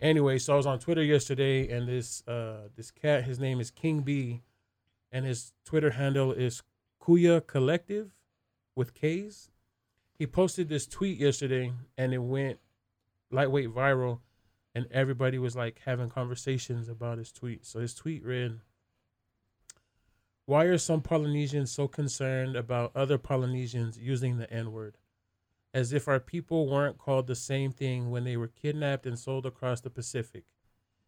Anyway, 0.00 0.38
so 0.38 0.54
I 0.54 0.56
was 0.56 0.66
on 0.66 0.78
Twitter 0.78 1.02
yesterday, 1.02 1.68
and 1.68 1.88
this 1.88 2.26
uh, 2.28 2.68
this 2.76 2.90
cat, 2.90 3.24
his 3.24 3.38
name 3.38 3.60
is 3.60 3.70
King 3.70 4.00
B, 4.00 4.42
and 5.10 5.26
his 5.26 5.52
Twitter 5.64 5.90
handle 5.90 6.32
is 6.32 6.62
Kuya 7.02 7.44
Collective 7.46 8.10
with 8.76 8.94
K's. 8.94 9.50
He 10.14 10.26
posted 10.26 10.68
this 10.68 10.86
tweet 10.86 11.18
yesterday, 11.18 11.72
and 11.96 12.14
it 12.14 12.18
went 12.18 12.58
lightweight 13.30 13.74
viral, 13.74 14.20
and 14.74 14.86
everybody 14.90 15.38
was 15.38 15.56
like 15.56 15.80
having 15.84 16.10
conversations 16.10 16.88
about 16.88 17.18
his 17.18 17.32
tweet. 17.32 17.66
So 17.66 17.80
his 17.80 17.94
tweet 17.94 18.24
read. 18.24 18.60
Why 20.46 20.64
are 20.64 20.78
some 20.78 21.02
Polynesians 21.02 21.70
so 21.70 21.88
concerned 21.88 22.56
about 22.56 22.96
other 22.96 23.18
Polynesians 23.18 23.98
using 23.98 24.38
the 24.38 24.50
N 24.50 24.72
word? 24.72 24.96
As 25.74 25.92
if 25.92 26.08
our 26.08 26.20
people 26.20 26.68
weren't 26.68 26.98
called 26.98 27.26
the 27.26 27.34
same 27.34 27.72
thing 27.72 28.10
when 28.10 28.24
they 28.24 28.36
were 28.36 28.48
kidnapped 28.48 29.06
and 29.06 29.18
sold 29.18 29.46
across 29.46 29.80
the 29.80 29.90
Pacific. 29.90 30.44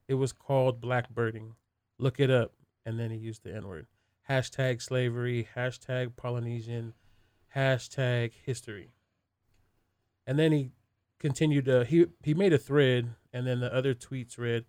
It 0.07 0.15
was 0.15 0.33
called 0.33 0.81
blackbirding. 0.81 1.53
Look 1.99 2.21
it 2.21 2.31
up. 2.31 2.53
and 2.85 2.99
then 2.99 3.11
he 3.11 3.17
used 3.19 3.45
the 3.45 3.55
N 3.55 3.67
word. 3.69 3.87
Hashtag 4.29 4.81
slavery, 4.81 5.49
hashtag 5.55 6.17
Polynesian, 6.17 6.95
hashtag 7.55 8.33
history. 8.33 8.93
And 10.27 10.39
then 10.39 10.53
he 10.53 10.73
continued 11.19 11.67
to 11.67 11.85
he 11.85 12.07
he 12.23 12.35
made 12.35 12.53
a 12.53 12.59
thread 12.59 13.15
and 13.33 13.47
then 13.47 13.61
the 13.61 13.73
other 13.75 13.95
tweets 13.95 14.39
read 14.39 14.65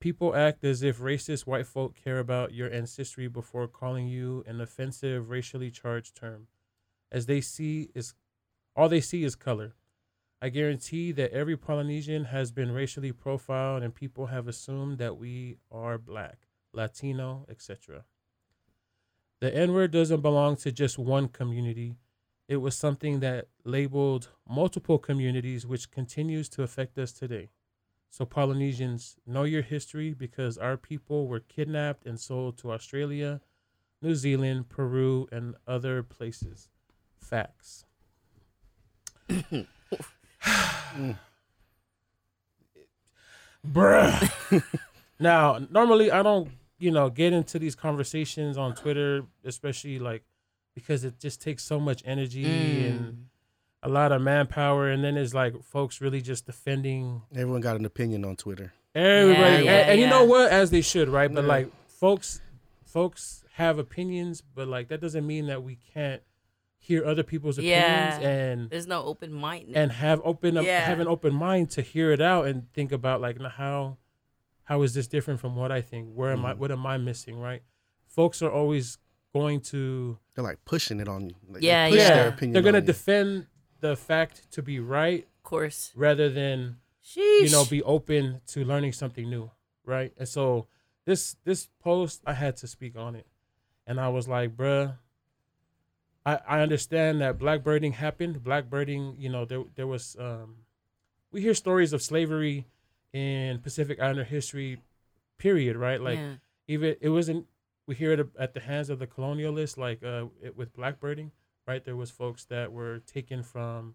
people 0.00 0.36
act 0.36 0.62
as 0.62 0.82
if 0.82 0.98
racist 0.98 1.46
white 1.46 1.66
folk 1.66 1.96
care 1.96 2.18
about 2.18 2.52
your 2.52 2.70
ancestry 2.72 3.26
before 3.26 3.66
calling 3.66 4.06
you 4.06 4.44
an 4.46 4.60
offensive 4.60 5.30
racially 5.30 5.70
charged 5.70 6.14
term 6.14 6.46
as 7.10 7.24
they 7.24 7.40
see 7.40 7.88
is 7.94 8.14
all 8.78 8.88
they 8.88 9.00
see 9.00 9.24
is 9.24 9.34
color 9.34 9.74
i 10.40 10.48
guarantee 10.48 11.12
that 11.12 11.32
every 11.32 11.56
polynesian 11.56 12.26
has 12.26 12.52
been 12.52 12.72
racially 12.72 13.12
profiled 13.12 13.82
and 13.82 13.94
people 13.94 14.26
have 14.26 14.48
assumed 14.48 14.98
that 14.98 15.16
we 15.16 15.56
are 15.70 15.98
black 15.98 16.46
latino 16.72 17.44
etc 17.50 18.04
the 19.40 19.54
n 19.54 19.72
word 19.72 19.90
doesn't 19.90 20.20
belong 20.20 20.56
to 20.56 20.70
just 20.70 20.98
one 20.98 21.28
community 21.28 21.96
it 22.48 22.56
was 22.56 22.74
something 22.74 23.20
that 23.20 23.48
labeled 23.64 24.30
multiple 24.48 24.98
communities, 24.98 25.66
which 25.66 25.90
continues 25.90 26.48
to 26.48 26.62
affect 26.62 26.96
us 26.98 27.12
today. 27.12 27.50
So, 28.08 28.24
Polynesians, 28.24 29.16
know 29.26 29.44
your 29.44 29.60
history 29.60 30.14
because 30.14 30.56
our 30.56 30.78
people 30.78 31.28
were 31.28 31.40
kidnapped 31.40 32.06
and 32.06 32.18
sold 32.18 32.56
to 32.58 32.72
Australia, 32.72 33.42
New 34.00 34.14
Zealand, 34.14 34.70
Peru, 34.70 35.28
and 35.30 35.56
other 35.66 36.02
places. 36.02 36.70
Facts. 37.18 37.84
Bruh. 43.66 44.62
now, 45.18 45.58
normally 45.70 46.10
I 46.10 46.22
don't, 46.22 46.50
you 46.78 46.90
know, 46.90 47.10
get 47.10 47.32
into 47.32 47.58
these 47.58 47.74
conversations 47.74 48.56
on 48.56 48.74
Twitter, 48.74 49.24
especially 49.44 49.98
like 49.98 50.22
because 50.74 51.04
it 51.04 51.18
just 51.18 51.40
takes 51.42 51.64
so 51.64 51.80
much 51.80 52.02
energy 52.04 52.44
Mm. 52.44 52.86
and 52.88 53.26
a 53.82 53.88
lot 53.88 54.12
of 54.12 54.20
manpower 54.22 54.88
and 54.90 55.02
then 55.04 55.16
it's 55.16 55.34
like 55.34 55.60
folks 55.62 56.00
really 56.00 56.20
just 56.20 56.46
defending 56.46 57.22
Everyone 57.34 57.60
got 57.60 57.76
an 57.76 57.84
opinion 57.84 58.24
on 58.24 58.34
Twitter. 58.36 58.72
everybody 58.94 59.64
Yeah, 59.64 59.70
and, 59.72 59.90
and 59.92 60.00
you 60.00 60.06
know 60.08 60.24
what 60.24 60.50
as 60.50 60.70
they 60.70 60.80
should 60.80 61.08
right 61.08 61.32
but 61.32 61.42
Yeah. 61.42 61.48
like 61.48 61.70
folks 61.86 62.40
folks 62.84 63.44
have 63.54 63.78
opinions 63.78 64.40
but 64.54 64.66
like 64.66 64.88
that 64.88 65.00
doesn't 65.00 65.24
mean 65.26 65.46
that 65.46 65.62
we 65.62 65.78
can't 65.94 66.22
hear 66.88 67.04
other 67.04 67.22
people's 67.32 67.58
opinions 67.58 68.16
Yeah. 68.22 68.28
and 68.42 68.70
There's 68.70 68.86
no 68.86 69.00
open 69.04 69.30
mind. 69.32 69.76
and 69.76 69.92
have 69.92 70.20
open 70.24 70.56
up 70.56 70.64
Yeah. 70.64 70.80
have 70.90 71.00
an 71.00 71.08
open 71.08 71.34
mind 71.34 71.70
to 71.76 71.82
hear 71.82 72.08
it 72.16 72.20
out 72.32 72.46
and 72.48 72.56
think 72.72 72.90
about 72.92 73.20
like 73.20 73.36
how 73.60 73.98
how 74.64 74.82
is 74.82 74.92
this 74.94 75.06
different 75.06 75.38
from 75.40 75.54
what 75.56 75.70
I 75.70 75.80
think 75.90 76.02
where 76.18 76.32
am 76.32 76.44
I 76.44 76.52
Mhm. 76.54 76.58
what 76.60 76.70
am 76.70 76.84
I 76.86 76.96
missing 77.10 77.36
right 77.48 77.62
folks 78.06 78.40
are 78.42 78.50
always 78.60 78.98
going 79.34 79.60
to 79.72 80.18
They're 80.34 80.44
like 80.50 80.64
pushing 80.64 80.98
it 81.00 81.08
on 81.08 81.20
you. 81.28 81.36
Like, 81.48 81.60
they 81.60 81.66
Yeah, 81.68 81.88
push 81.90 81.98
yeah. 81.98 82.14
Their 82.14 82.28
opinion 82.28 82.52
they're 82.54 82.62
gonna 82.68 82.78
on 82.78 82.82
you. 82.84 82.92
defend 82.94 83.46
the 83.80 83.94
fact 83.94 84.50
to 84.54 84.62
be 84.62 84.80
right 84.80 85.24
of 85.36 85.42
course. 85.42 85.92
rather 85.94 86.28
than 86.40 86.78
Sheesh. 87.04 87.42
you 87.44 87.50
know 87.50 87.64
be 87.66 87.82
open 87.82 88.40
to 88.52 88.64
learning 88.64 88.92
something 88.92 89.28
new 89.28 89.50
right 89.84 90.12
and 90.18 90.28
so 90.28 90.66
this 91.04 91.36
this 91.44 91.68
post 91.80 92.22
i 92.26 92.34
had 92.44 92.54
to 92.62 92.66
speak 92.66 92.96
on 92.96 93.14
it 93.14 93.26
and 93.86 93.98
i 94.00 94.08
was 94.16 94.26
like 94.28 94.56
bruh 94.56 94.96
i 96.28 96.32
i 96.54 96.56
understand 96.66 97.20
that 97.22 97.38
blackbirding 97.38 97.94
happened. 98.04 98.34
Blackbirding 98.50 99.02
you 99.24 99.30
know 99.34 99.44
there 99.50 99.64
there 99.76 99.86
was 99.94 100.04
um 100.28 100.48
we 101.32 101.40
hear 101.40 101.54
stories 101.54 101.92
of 101.92 102.00
slavery 102.02 102.66
in 103.12 103.58
pacific 103.68 103.96
islander 104.00 104.24
history 104.24 104.72
period 105.38 105.76
right? 105.76 106.00
Like 106.08 106.18
yeah. 106.18 106.34
even 106.74 106.96
it 107.00 107.10
wasn't 107.18 107.46
we 107.86 107.94
hear 107.94 108.12
it 108.12 108.20
at 108.38 108.52
the 108.54 108.60
hands 108.60 108.88
of 108.90 108.98
the 108.98 109.06
colonialists 109.06 109.78
like 109.86 110.00
uh 110.02 110.26
it, 110.46 110.56
with 110.56 110.70
blackbirding 110.76 111.30
right? 111.68 111.84
There 111.84 111.96
was 111.96 112.10
folks 112.10 112.44
that 112.46 112.72
were 112.72 112.96
taken 113.16 113.42
from 113.42 113.94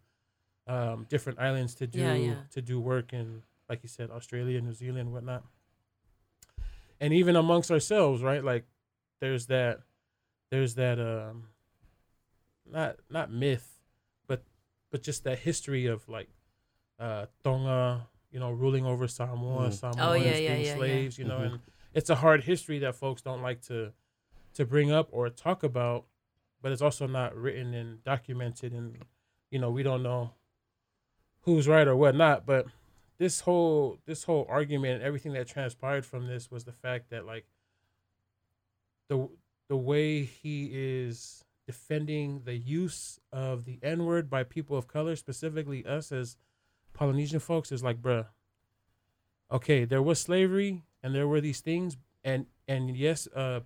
um 0.67 1.05
different 1.09 1.39
islands 1.39 1.75
to 1.75 1.85
do 1.87 1.99
Yeah, 1.99 2.13
yeah. 2.13 2.35
to 2.55 2.61
do 2.61 2.79
work 2.79 3.13
in 3.13 3.43
like 3.69 3.81
you 3.83 3.89
said 3.89 4.09
australia 4.11 4.61
new 4.61 4.73
zealand 4.73 5.11
whatnot. 5.13 5.43
And 7.01 7.13
even 7.13 7.35
amongst 7.35 7.69
ourselves 7.71 8.21
right? 8.23 8.43
Like 8.51 8.65
there's 9.19 9.47
that 9.47 9.81
there's 10.51 10.75
that 10.75 10.99
um 10.99 11.47
not 12.69 12.97
not 13.09 13.31
myth 13.31 13.79
but 14.27 14.43
but 14.91 15.01
just 15.03 15.23
that 15.23 15.39
history 15.39 15.85
of 15.85 16.07
like 16.07 16.29
uh 16.99 17.25
tonga 17.43 18.07
you 18.31 18.39
know 18.39 18.51
ruling 18.51 18.85
over 18.85 19.07
samoa 19.07 19.69
Mm. 19.69 19.73
samoans 19.73 19.99
Oh, 19.99 20.13
yeah, 20.13 20.37
yeah, 20.37 20.37
being 20.37 20.61
yeah, 20.61 20.67
yeah. 20.67 20.75
slaves 20.75 21.17
you 21.17 21.25
know 21.25 21.39
Mhm. 21.39 21.45
and 21.53 21.59
it's 21.93 22.09
a 22.09 22.15
hard 22.15 22.43
history 22.43 22.79
that 22.79 22.95
folks 22.95 23.21
don't 23.21 23.41
like 23.41 23.61
to 23.63 23.91
to 24.53 24.65
bring 24.65 24.91
up 24.91 25.09
or 25.11 25.29
talk 25.29 25.63
about 25.63 26.05
but 26.61 26.71
it's 26.71 26.81
also 26.81 27.07
not 27.07 27.35
written 27.35 27.73
and 27.73 28.03
documented 28.03 28.71
and 28.73 28.97
you 29.51 29.59
know 29.59 29.69
we 29.69 29.83
don't 29.83 30.03
know 30.03 30.31
who's 31.41 31.67
right 31.67 31.87
or 31.87 31.95
whatnot 31.95 32.45
but 32.45 32.65
this 33.17 33.41
whole 33.41 33.99
this 34.05 34.23
whole 34.23 34.45
argument 34.49 34.95
and 34.95 35.03
everything 35.03 35.33
that 35.33 35.47
transpired 35.47 36.05
from 36.05 36.27
this 36.27 36.49
was 36.49 36.63
the 36.63 36.71
fact 36.71 37.09
that 37.09 37.25
like 37.25 37.45
the 39.09 39.27
the 39.69 39.77
way 39.77 40.23
he 40.23 40.69
is 40.73 41.43
defending 41.65 42.41
the 42.45 42.55
use 42.55 43.19
of 43.31 43.65
the 43.65 43.79
N 43.81 44.05
word 44.05 44.29
by 44.29 44.43
people 44.43 44.77
of 44.77 44.87
color, 44.87 45.15
specifically 45.15 45.85
us 45.85 46.11
as 46.11 46.35
Polynesian 46.93 47.39
folks, 47.39 47.71
is 47.71 47.83
like, 47.83 48.01
bruh, 48.01 48.27
okay, 49.51 49.85
there 49.85 50.01
was 50.01 50.19
slavery 50.19 50.83
and 51.01 51.13
there 51.13 51.27
were 51.27 51.41
these 51.41 51.61
things, 51.61 51.97
and 52.23 52.45
and 52.67 52.95
yes, 52.95 53.27
uh, 53.35 53.61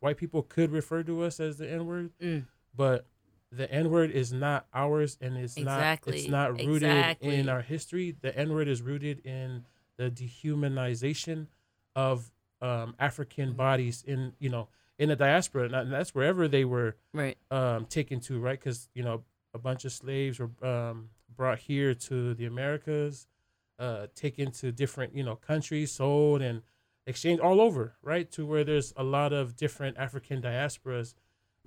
white 0.00 0.16
people 0.16 0.42
could 0.42 0.70
refer 0.70 1.02
to 1.02 1.22
us 1.22 1.40
as 1.40 1.58
the 1.58 1.70
N 1.70 1.86
word, 1.86 2.10
Mm. 2.20 2.46
but 2.74 3.06
the 3.52 3.70
N 3.70 3.90
word 3.90 4.10
is 4.10 4.32
not 4.32 4.66
ours, 4.74 5.16
and 5.20 5.36
it's 5.36 5.58
not 5.58 6.00
it's 6.06 6.28
not 6.28 6.52
rooted 6.52 6.82
Exactly. 6.84 7.34
in 7.36 7.48
our 7.48 7.62
history. 7.62 8.10
The 8.20 8.36
N 8.36 8.52
word 8.52 8.68
is 8.68 8.82
rooted 8.82 9.20
in 9.24 9.64
the 9.96 10.10
dehumanization 10.10 11.46
of 11.94 12.30
um, 12.60 12.94
African 12.98 13.52
bodies 13.52 14.02
in 14.06 14.32
you 14.38 14.48
know 14.48 14.68
in 14.98 15.08
the 15.10 15.16
diaspora, 15.16 15.64
and 15.70 15.92
that's 15.92 16.14
wherever 16.14 16.48
they 16.48 16.64
were 16.64 16.96
Right. 17.12 17.36
um, 17.50 17.84
taken 17.86 18.20
to, 18.20 18.38
right? 18.40 18.58
Because 18.58 18.88
you 18.94 19.02
know 19.02 19.24
a 19.54 19.58
bunch 19.58 19.84
of 19.84 19.92
slaves 19.92 20.38
were 20.38 20.50
um, 20.66 21.10
brought 21.34 21.58
here 21.60 21.94
to 21.94 22.34
the 22.34 22.46
Americas, 22.46 23.26
uh, 23.78 24.06
taken 24.14 24.50
to 24.52 24.72
different 24.72 25.14
you 25.14 25.22
know 25.24 25.36
countries, 25.36 25.92
sold 25.92 26.40
and 26.42 26.62
exchanged 27.06 27.42
all 27.42 27.60
over, 27.60 27.96
right? 28.02 28.30
To 28.32 28.46
where 28.46 28.64
there's 28.64 28.92
a 28.96 29.04
lot 29.04 29.32
of 29.32 29.56
different 29.56 29.96
African 29.98 30.40
diasporas, 30.42 31.14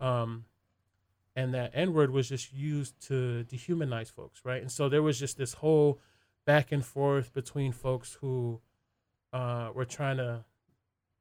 um, 0.01 0.45
and 1.35 1.53
that 1.53 1.71
N 1.73 1.93
word 1.93 2.11
was 2.11 2.29
just 2.29 2.51
used 2.51 2.99
to 3.07 3.45
dehumanize 3.47 4.11
folks, 4.11 4.41
right? 4.43 4.61
And 4.61 4.71
so 4.71 4.89
there 4.89 5.03
was 5.03 5.19
just 5.19 5.37
this 5.37 5.53
whole 5.53 5.99
back 6.45 6.71
and 6.71 6.83
forth 6.85 7.31
between 7.33 7.71
folks 7.71 8.17
who 8.21 8.59
uh, 9.31 9.69
were 9.73 9.85
trying 9.85 10.17
to, 10.17 10.43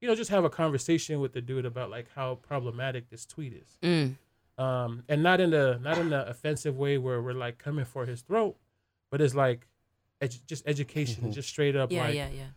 you 0.01 0.09
know, 0.09 0.15
just 0.15 0.31
have 0.31 0.45
a 0.45 0.51
conversation 0.51 1.21
with 1.21 1.33
the 1.33 1.41
dude 1.41 1.67
about 1.67 1.91
like 1.91 2.07
how 2.15 2.37
problematic 2.37 3.09
this 3.11 3.27
tweet 3.27 3.53
is 3.53 3.79
Mm. 3.83 4.17
um, 4.63 5.03
and 5.09 5.23
not 5.23 5.41
in 5.41 5.51
the 5.51 5.79
not 5.83 5.99
in 5.99 6.13
an 6.13 6.29
offensive 6.29 6.77
way 6.79 6.99
where 6.99 7.21
we're 7.23 7.33
like 7.33 7.59
coming 7.59 7.85
for 7.85 8.07
his 8.07 8.23
throat, 8.23 8.57
but 9.11 9.21
it's 9.21 9.35
like 9.35 9.67
edu- 10.21 10.45
just 10.47 10.67
education, 10.67 11.25
Mhm. 11.25 11.33
just 11.35 11.49
straight 11.49 11.77
up 11.77 11.91
Yeah, 11.93 12.05
like 12.05 12.15
yeah, 12.15 12.29
yeah. 12.31 12.49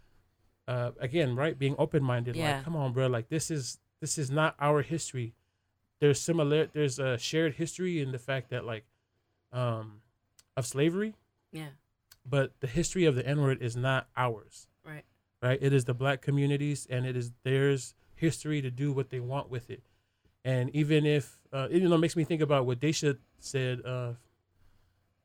uh, 0.68 0.91
again, 0.99 1.36
right, 1.36 1.57
being 1.57 1.76
open 1.78 2.03
minded. 2.03 2.36
Yeah. 2.36 2.55
Like, 2.57 2.63
come 2.65 2.76
on, 2.76 2.93
bro, 2.93 3.07
like 3.07 3.30
this 3.30 3.49
is 3.51 3.80
this 3.99 4.18
is 4.18 4.30
not 4.32 4.55
our 4.59 4.82
history. 4.82 5.34
There's 5.99 6.20
similar, 6.20 6.65
there's 6.65 6.97
a 6.97 7.20
shared 7.20 7.53
history 7.55 8.01
in 8.01 8.11
the 8.11 8.18
fact 8.20 8.49
that 8.49 8.65
like 8.65 8.86
um, 9.53 10.01
of 10.57 10.65
slavery, 10.65 11.13
Yeah. 11.51 11.70
but 12.26 12.59
the 12.61 12.68
history 12.68 13.05
of 13.05 13.15
the 13.15 13.28
N 13.28 13.41
word 13.41 13.61
is 13.61 13.76
not 13.76 14.07
ours. 14.18 14.68
Right. 14.84 15.03
Right. 15.41 15.57
It 15.61 15.73
is 15.73 15.85
the 15.85 15.93
black 15.93 16.21
communities, 16.21 16.85
and 16.89 17.05
it 17.05 17.15
is 17.17 17.31
theirs 17.43 17.95
history 18.15 18.61
to 18.61 18.69
do 18.69 18.91
what 18.93 19.09
they 19.09 19.19
want 19.19 19.49
with 19.49 19.69
it. 19.71 19.81
And 20.45 20.69
even 20.75 21.05
if, 21.05 21.39
uh, 21.51 21.67
it, 21.71 21.81
you 21.81 21.89
know, 21.89 21.97
makes 21.97 22.15
me 22.15 22.23
think 22.23 22.41
about 22.41 22.65
what 22.67 22.79
Daisha 22.79 23.17
said 23.39 23.83
uh, 23.85 24.13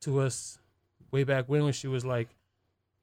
to 0.01 0.19
us 0.19 0.59
way 1.11 1.23
back 1.23 1.45
when, 1.47 1.63
when 1.63 1.73
she 1.73 1.87
was 1.87 2.05
like, 2.05 2.29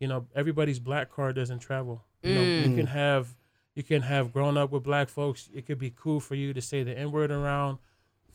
you 0.00 0.08
know, 0.08 0.26
everybody's 0.34 0.78
black 0.80 1.10
card 1.10 1.36
doesn't 1.36 1.60
travel. 1.60 2.02
You 2.22 2.32
know, 2.34 2.42
you 2.42 2.70
Mm. 2.70 2.74
can 2.76 2.86
have, 2.86 3.36
you 3.74 3.82
can 3.82 4.02
have 4.02 4.32
grown 4.32 4.56
up 4.56 4.70
with 4.72 4.82
black 4.82 5.08
folks. 5.08 5.48
It 5.54 5.66
could 5.66 5.78
be 5.78 5.90
cool 5.94 6.20
for 6.20 6.34
you 6.34 6.52
to 6.52 6.60
say 6.60 6.82
the 6.82 6.96
N 6.98 7.12
word 7.12 7.30
around 7.30 7.78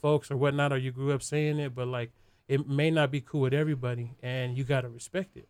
folks 0.01 0.31
or 0.31 0.37
whatnot, 0.37 0.71
or 0.71 0.77
you 0.77 0.91
grew 0.91 1.11
up 1.11 1.21
saying 1.21 1.59
it, 1.59 1.75
but 1.75 1.87
like 1.87 2.11
it 2.47 2.67
may 2.67 2.89
not 2.91 3.11
be 3.11 3.19
cool 3.21 3.41
with 3.41 3.53
everybody, 3.53 4.15
and 4.23 4.57
you 4.57 4.63
gotta 4.63 4.89
respect 4.89 5.35
it. 5.35 5.47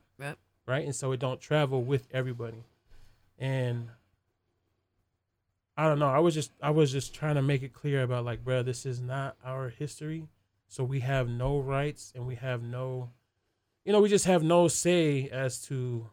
Right, 0.66 0.84
and 0.86 0.96
so 0.96 1.12
it 1.12 1.20
don't 1.20 1.40
travel 1.40 1.84
with 1.84 2.08
everybody, 2.12 2.64
and 3.40 3.90
I 5.78 5.88
don't 5.88 5.98
know. 5.98 6.10
I 6.10 6.20
was 6.20 6.34
just 6.34 6.52
I 6.62 6.72
was 6.72 6.92
just 6.92 7.16
trying 7.16 7.36
to 7.36 7.42
make 7.42 7.64
it 7.64 7.74
clear 7.74 8.04
about 8.04 8.26
like, 8.26 8.44
bro, 8.44 8.64
this 8.64 8.86
is 8.86 9.02
not 9.02 9.38
our 9.44 9.70
history, 9.70 10.28
so 10.68 10.84
we 10.84 11.00
have 11.00 11.30
no 11.30 11.60
rights 11.60 12.12
and 12.14 12.28
we 12.28 12.36
have 12.36 12.62
no, 12.62 13.12
you 13.86 13.94
know, 13.94 14.02
we 14.02 14.10
just 14.10 14.26
have 14.26 14.44
no 14.44 14.68
say 14.68 15.30
as 15.30 15.62
to 15.68 16.10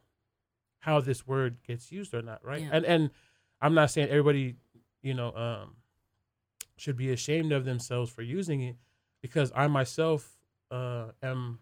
how 0.78 1.00
this 1.00 1.26
word 1.26 1.56
gets 1.66 1.90
used 1.90 2.14
or 2.14 2.22
not, 2.22 2.44
right? 2.44 2.62
Yeah. 2.62 2.68
And 2.72 2.84
and 2.86 3.10
I'm 3.60 3.74
not 3.74 3.90
saying 3.90 4.08
everybody, 4.08 4.54
you 5.02 5.14
know, 5.14 5.34
um, 5.34 5.74
should 6.76 6.96
be 6.96 7.10
ashamed 7.10 7.50
of 7.50 7.64
themselves 7.64 8.10
for 8.10 8.22
using 8.22 8.62
it, 8.62 8.76
because 9.20 9.50
I 9.52 9.66
myself 9.66 10.30
uh, 10.70 11.06
am 11.24 11.58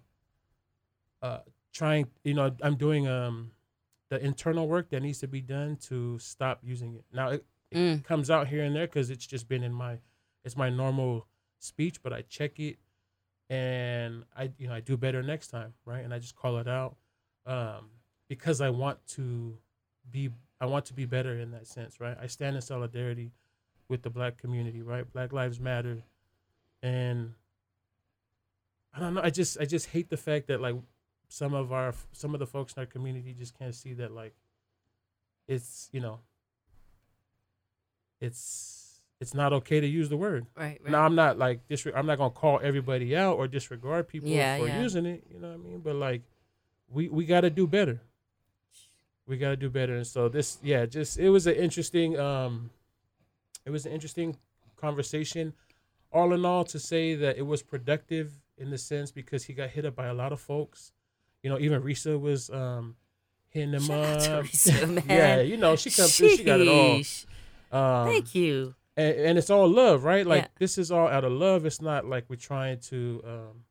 uh, 1.22 1.38
trying. 1.72 2.08
You 2.22 2.34
know, 2.34 2.54
I'm 2.60 2.76
doing 2.76 3.08
um, 3.08 3.52
the 4.14 4.24
internal 4.24 4.68
work 4.68 4.90
that 4.90 5.02
needs 5.02 5.18
to 5.18 5.26
be 5.28 5.40
done 5.40 5.76
to 5.76 6.18
stop 6.20 6.60
using 6.62 6.94
it. 6.94 7.04
Now 7.12 7.30
it, 7.30 7.44
it 7.70 7.78
Mm. 7.78 8.04
comes 8.04 8.30
out 8.30 8.46
here 8.46 8.62
and 8.62 8.76
there 8.76 8.86
because 8.86 9.10
it's 9.10 9.26
just 9.26 9.48
been 9.48 9.64
in 9.64 9.72
my, 9.72 9.98
it's 10.44 10.56
my 10.56 10.70
normal 10.70 11.26
speech, 11.58 12.00
but 12.02 12.12
I 12.12 12.22
check 12.22 12.60
it, 12.60 12.78
and 13.50 14.24
I 14.36 14.52
you 14.58 14.68
know 14.68 14.74
I 14.74 14.80
do 14.80 14.96
better 14.96 15.22
next 15.22 15.48
time, 15.48 15.74
right? 15.84 16.04
And 16.04 16.14
I 16.14 16.20
just 16.20 16.36
call 16.36 16.58
it 16.58 16.68
out, 16.68 16.96
um, 17.46 17.90
because 18.28 18.60
I 18.60 18.70
want 18.70 19.04
to 19.08 19.58
be 20.08 20.30
I 20.60 20.66
want 20.66 20.84
to 20.86 20.94
be 20.94 21.06
better 21.06 21.36
in 21.36 21.50
that 21.50 21.66
sense, 21.66 21.98
right? 21.98 22.16
I 22.20 22.28
stand 22.28 22.54
in 22.54 22.62
solidarity 22.62 23.32
with 23.88 24.02
the 24.02 24.10
black 24.10 24.36
community, 24.38 24.82
right? 24.82 25.10
Black 25.12 25.32
lives 25.32 25.58
matter, 25.58 26.04
and 26.82 27.32
I 28.92 29.00
don't 29.00 29.14
know. 29.14 29.22
I 29.22 29.30
just 29.30 29.58
I 29.58 29.64
just 29.64 29.86
hate 29.86 30.10
the 30.10 30.16
fact 30.16 30.46
that 30.46 30.60
like 30.60 30.76
some 31.34 31.52
of 31.52 31.72
our 31.72 31.92
some 32.12 32.32
of 32.32 32.38
the 32.38 32.46
folks 32.46 32.74
in 32.74 32.80
our 32.80 32.86
community 32.86 33.34
just 33.36 33.58
can't 33.58 33.74
see 33.74 33.92
that 33.92 34.12
like 34.12 34.34
it's 35.48 35.88
you 35.90 36.00
know 36.00 36.20
it's 38.20 39.00
it's 39.20 39.34
not 39.34 39.52
okay 39.52 39.80
to 39.80 39.86
use 39.86 40.08
the 40.08 40.16
word. 40.16 40.46
Right, 40.56 40.80
right. 40.82 40.90
Now 40.92 41.02
I'm 41.04 41.14
not 41.16 41.36
like 41.38 41.66
disre- 41.68 41.92
I'm 41.96 42.06
not 42.06 42.18
gonna 42.18 42.30
call 42.30 42.60
everybody 42.62 43.16
out 43.16 43.36
or 43.36 43.48
disregard 43.48 44.06
people 44.06 44.28
Yeah, 44.28 44.58
for 44.58 44.68
yeah. 44.68 44.80
using 44.80 45.06
it. 45.06 45.24
You 45.32 45.40
know 45.40 45.48
what 45.48 45.54
I 45.54 45.68
mean? 45.68 45.80
But 45.80 45.96
like, 45.96 46.22
we 46.88 47.08
we 47.08 47.24
got 47.24 47.40
to 47.40 47.50
do 47.50 47.66
better. 47.66 48.00
We 49.26 49.36
got 49.36 49.50
to 49.50 49.56
do 49.56 49.70
better. 49.70 49.96
And 49.96 50.06
so 50.06 50.28
this, 50.28 50.58
yeah, 50.62 50.84
just 50.86 51.18
it 51.18 51.30
was 51.30 51.46
an 51.46 51.54
interesting, 51.54 52.18
um, 52.18 52.70
it 53.64 53.70
was 53.70 53.86
an 53.86 53.92
interesting 53.92 54.36
conversation. 54.76 55.54
All 56.12 56.32
in 56.34 56.44
all, 56.44 56.64
to 56.64 56.78
say 56.78 57.14
that 57.16 57.38
it 57.38 57.46
was 57.46 57.62
productive 57.62 58.32
in 58.58 58.70
the 58.70 58.78
sense 58.78 59.10
because 59.10 59.44
he 59.44 59.52
got 59.54 59.70
hit 59.70 59.84
up 59.86 59.96
by 59.96 60.06
a 60.06 60.14
lot 60.14 60.32
of 60.32 60.40
folks. 60.40 60.92
You 61.44 61.50
know, 61.50 61.58
even 61.60 61.82
Risa 61.82 62.18
was 62.18 62.48
um 62.48 62.96
hitting 63.50 63.74
him 63.74 63.82
Shout 63.82 64.28
up. 64.28 64.44
Risa, 64.46 65.06
yeah, 65.08 65.42
you 65.42 65.58
know, 65.58 65.76
she 65.76 65.90
comes 65.90 66.16
through, 66.16 66.30
she 66.30 66.42
got 66.42 66.58
it 66.58 66.66
all. 66.68 67.02
Um, 67.70 68.06
Thank 68.08 68.34
you. 68.34 68.74
and, 68.96 69.14
and 69.14 69.38
it's 69.38 69.50
all 69.50 69.68
love, 69.68 70.04
right? 70.04 70.26
Like 70.26 70.44
Yeah. 70.44 70.48
this 70.58 70.78
is 70.78 70.90
all 70.90 71.06
out 71.06 71.22
of 71.22 71.32
love. 71.32 71.66
It's 71.66 71.82
not 71.82 72.06
like 72.06 72.24
we're 72.30 72.36
trying 72.36 72.80
to 72.88 73.22
um 73.26 73.64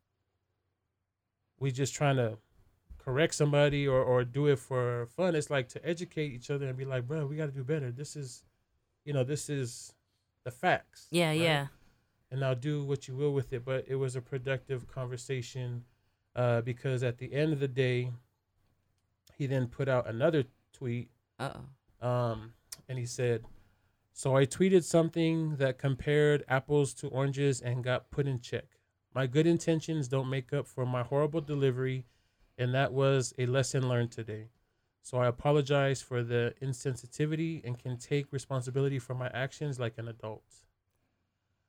we 1.59 1.71
just 1.71 1.95
trying 1.95 2.17
to 2.17 2.37
correct 2.99 3.33
somebody 3.33 3.87
or 3.87 4.03
or 4.03 4.23
do 4.23 4.45
it 4.47 4.59
for 4.59 5.07
fun. 5.07 5.33
It's 5.33 5.49
like 5.49 5.67
to 5.69 5.83
educate 5.83 6.31
each 6.31 6.51
other 6.51 6.67
and 6.67 6.77
be 6.77 6.85
like, 6.85 7.07
bro, 7.07 7.25
we 7.25 7.37
got 7.37 7.47
to 7.47 7.51
do 7.51 7.63
better. 7.63 7.91
This 7.91 8.15
is, 8.15 8.43
you 9.03 9.13
know, 9.13 9.23
this 9.23 9.49
is 9.49 9.93
the 10.43 10.51
facts. 10.51 11.07
Yeah, 11.09 11.29
right? 11.29 11.39
yeah. 11.39 11.67
And 12.29 12.39
now 12.41 12.53
do 12.53 12.83
what 12.83 13.07
you 13.07 13.15
will 13.15 13.33
with 13.33 13.51
it. 13.51 13.65
But 13.65 13.85
it 13.87 13.95
was 13.95 14.15
a 14.15 14.21
productive 14.21 14.87
conversation 14.87 15.85
uh, 16.35 16.61
because 16.61 17.03
at 17.03 17.17
the 17.17 17.33
end 17.33 17.53
of 17.53 17.59
the 17.59 17.67
day, 17.67 18.11
he 19.37 19.47
then 19.47 19.67
put 19.67 19.87
out 19.87 20.07
another 20.07 20.43
tweet 20.71 21.09
um, 22.01 22.53
and 22.87 22.99
he 22.99 23.05
said, 23.05 23.43
So 24.13 24.35
I 24.35 24.45
tweeted 24.45 24.83
something 24.83 25.55
that 25.57 25.77
compared 25.77 26.43
apples 26.47 26.93
to 26.95 27.07
oranges 27.07 27.61
and 27.61 27.83
got 27.83 28.11
put 28.11 28.27
in 28.27 28.39
check. 28.39 28.65
My 29.13 29.27
good 29.27 29.47
intentions 29.47 30.07
don't 30.07 30.29
make 30.29 30.53
up 30.53 30.67
for 30.67 30.85
my 30.85 31.03
horrible 31.03 31.41
delivery, 31.41 32.05
and 32.57 32.73
that 32.73 32.93
was 32.93 33.33
a 33.37 33.45
lesson 33.45 33.87
learned 33.87 34.11
today. 34.11 34.49
So 35.01 35.17
I 35.17 35.27
apologize 35.27 36.01
for 36.01 36.23
the 36.23 36.53
insensitivity 36.61 37.63
and 37.65 37.77
can 37.77 37.97
take 37.97 38.31
responsibility 38.31 38.99
for 38.99 39.13
my 39.13 39.29
actions 39.33 39.79
like 39.79 39.97
an 39.97 40.07
adult. 40.07 40.43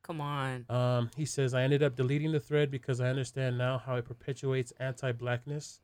Come 0.05 0.21
on. 0.21 0.65
Um, 0.69 1.09
he 1.17 1.25
says, 1.25 1.53
I 1.55 1.63
ended 1.63 1.81
up 1.81 1.95
deleting 1.95 2.31
the 2.31 2.39
thread 2.39 2.69
because 2.69 3.01
I 3.01 3.09
understand 3.09 3.57
now 3.57 3.79
how 3.83 3.95
it 3.95 4.05
perpetuates 4.05 4.71
anti 4.79 5.11
blackness. 5.11 5.79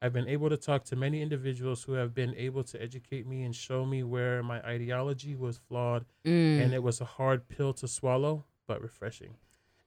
I've 0.00 0.12
been 0.12 0.28
able 0.28 0.48
to 0.50 0.56
talk 0.56 0.84
to 0.86 0.96
many 0.96 1.22
individuals 1.22 1.82
who 1.82 1.94
have 1.94 2.14
been 2.14 2.34
able 2.36 2.62
to 2.64 2.80
educate 2.80 3.26
me 3.26 3.42
and 3.42 3.54
show 3.56 3.84
me 3.86 4.02
where 4.02 4.42
my 4.42 4.60
ideology 4.60 5.34
was 5.34 5.56
flawed, 5.56 6.04
Mm. 6.24 6.62
and 6.62 6.74
it 6.74 6.82
was 6.82 7.00
a 7.00 7.04
hard 7.04 7.48
pill 7.48 7.72
to 7.74 7.88
swallow, 7.88 8.44
but 8.66 8.80
refreshing. 8.82 9.34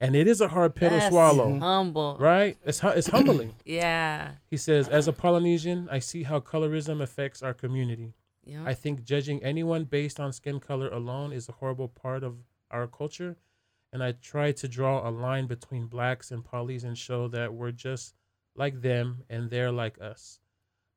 And 0.02 0.16
it 0.16 0.28
is 0.28 0.42
a 0.42 0.48
hard 0.50 0.76
pill 0.76 0.90
to 0.90 0.96
That's 0.96 1.08
swallow, 1.10 1.58
Humble. 1.60 2.18
right? 2.20 2.58
It's, 2.66 2.80
hu- 2.80 2.90
it's 2.90 3.08
humbling. 3.08 3.54
Yeah. 3.66 4.32
He 4.50 4.58
says, 4.58 4.88
As 4.90 5.08
a 5.08 5.14
Polynesian, 5.14 5.88
I 5.92 6.00
see 6.00 6.24
how 6.24 6.40
colorism 6.40 7.02
affects 7.02 7.42
our 7.42 7.54
community. 7.54 8.14
Yeah. 8.46 8.64
I 8.66 8.74
think 8.74 9.04
judging 9.04 9.42
anyone 9.44 9.84
based 9.86 10.20
on 10.20 10.34
skin 10.34 10.60
color 10.60 10.90
alone 10.90 11.32
is 11.32 11.48
a 11.48 11.54
horrible 11.54 11.88
part 11.90 12.24
of 12.24 12.36
our 12.72 12.88
culture. 12.88 13.38
And 13.94 14.04
I 14.04 14.12
try 14.14 14.52
to 14.52 14.68
draw 14.68 15.08
a 15.08 15.12
line 15.12 15.48
between 15.48 15.88
blacks 15.88 16.32
and 16.32 16.44
polys 16.44 16.84
and 16.84 16.98
show 16.98 17.28
that 17.30 17.54
we're 17.54 17.72
just 17.72 18.16
like 18.56 18.82
them 18.82 19.24
and 19.30 19.50
they're 19.50 19.72
like 19.72 20.00
us. 20.02 20.40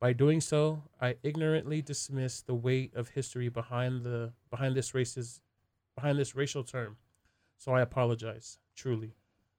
By 0.00 0.14
doing 0.14 0.40
so, 0.40 0.82
I 1.00 1.16
ignorantly 1.22 1.82
dismiss 1.82 2.40
the 2.40 2.54
weight 2.54 2.94
of 2.94 3.10
history 3.10 3.48
behind 3.48 4.02
the 4.02 4.32
behind 4.50 4.74
this 4.74 4.92
racist 4.92 5.40
behind 5.94 6.18
this 6.18 6.34
racial 6.34 6.64
term. 6.64 6.96
So 7.58 7.72
I 7.72 7.82
apologize, 7.82 8.58
truly. 8.74 9.14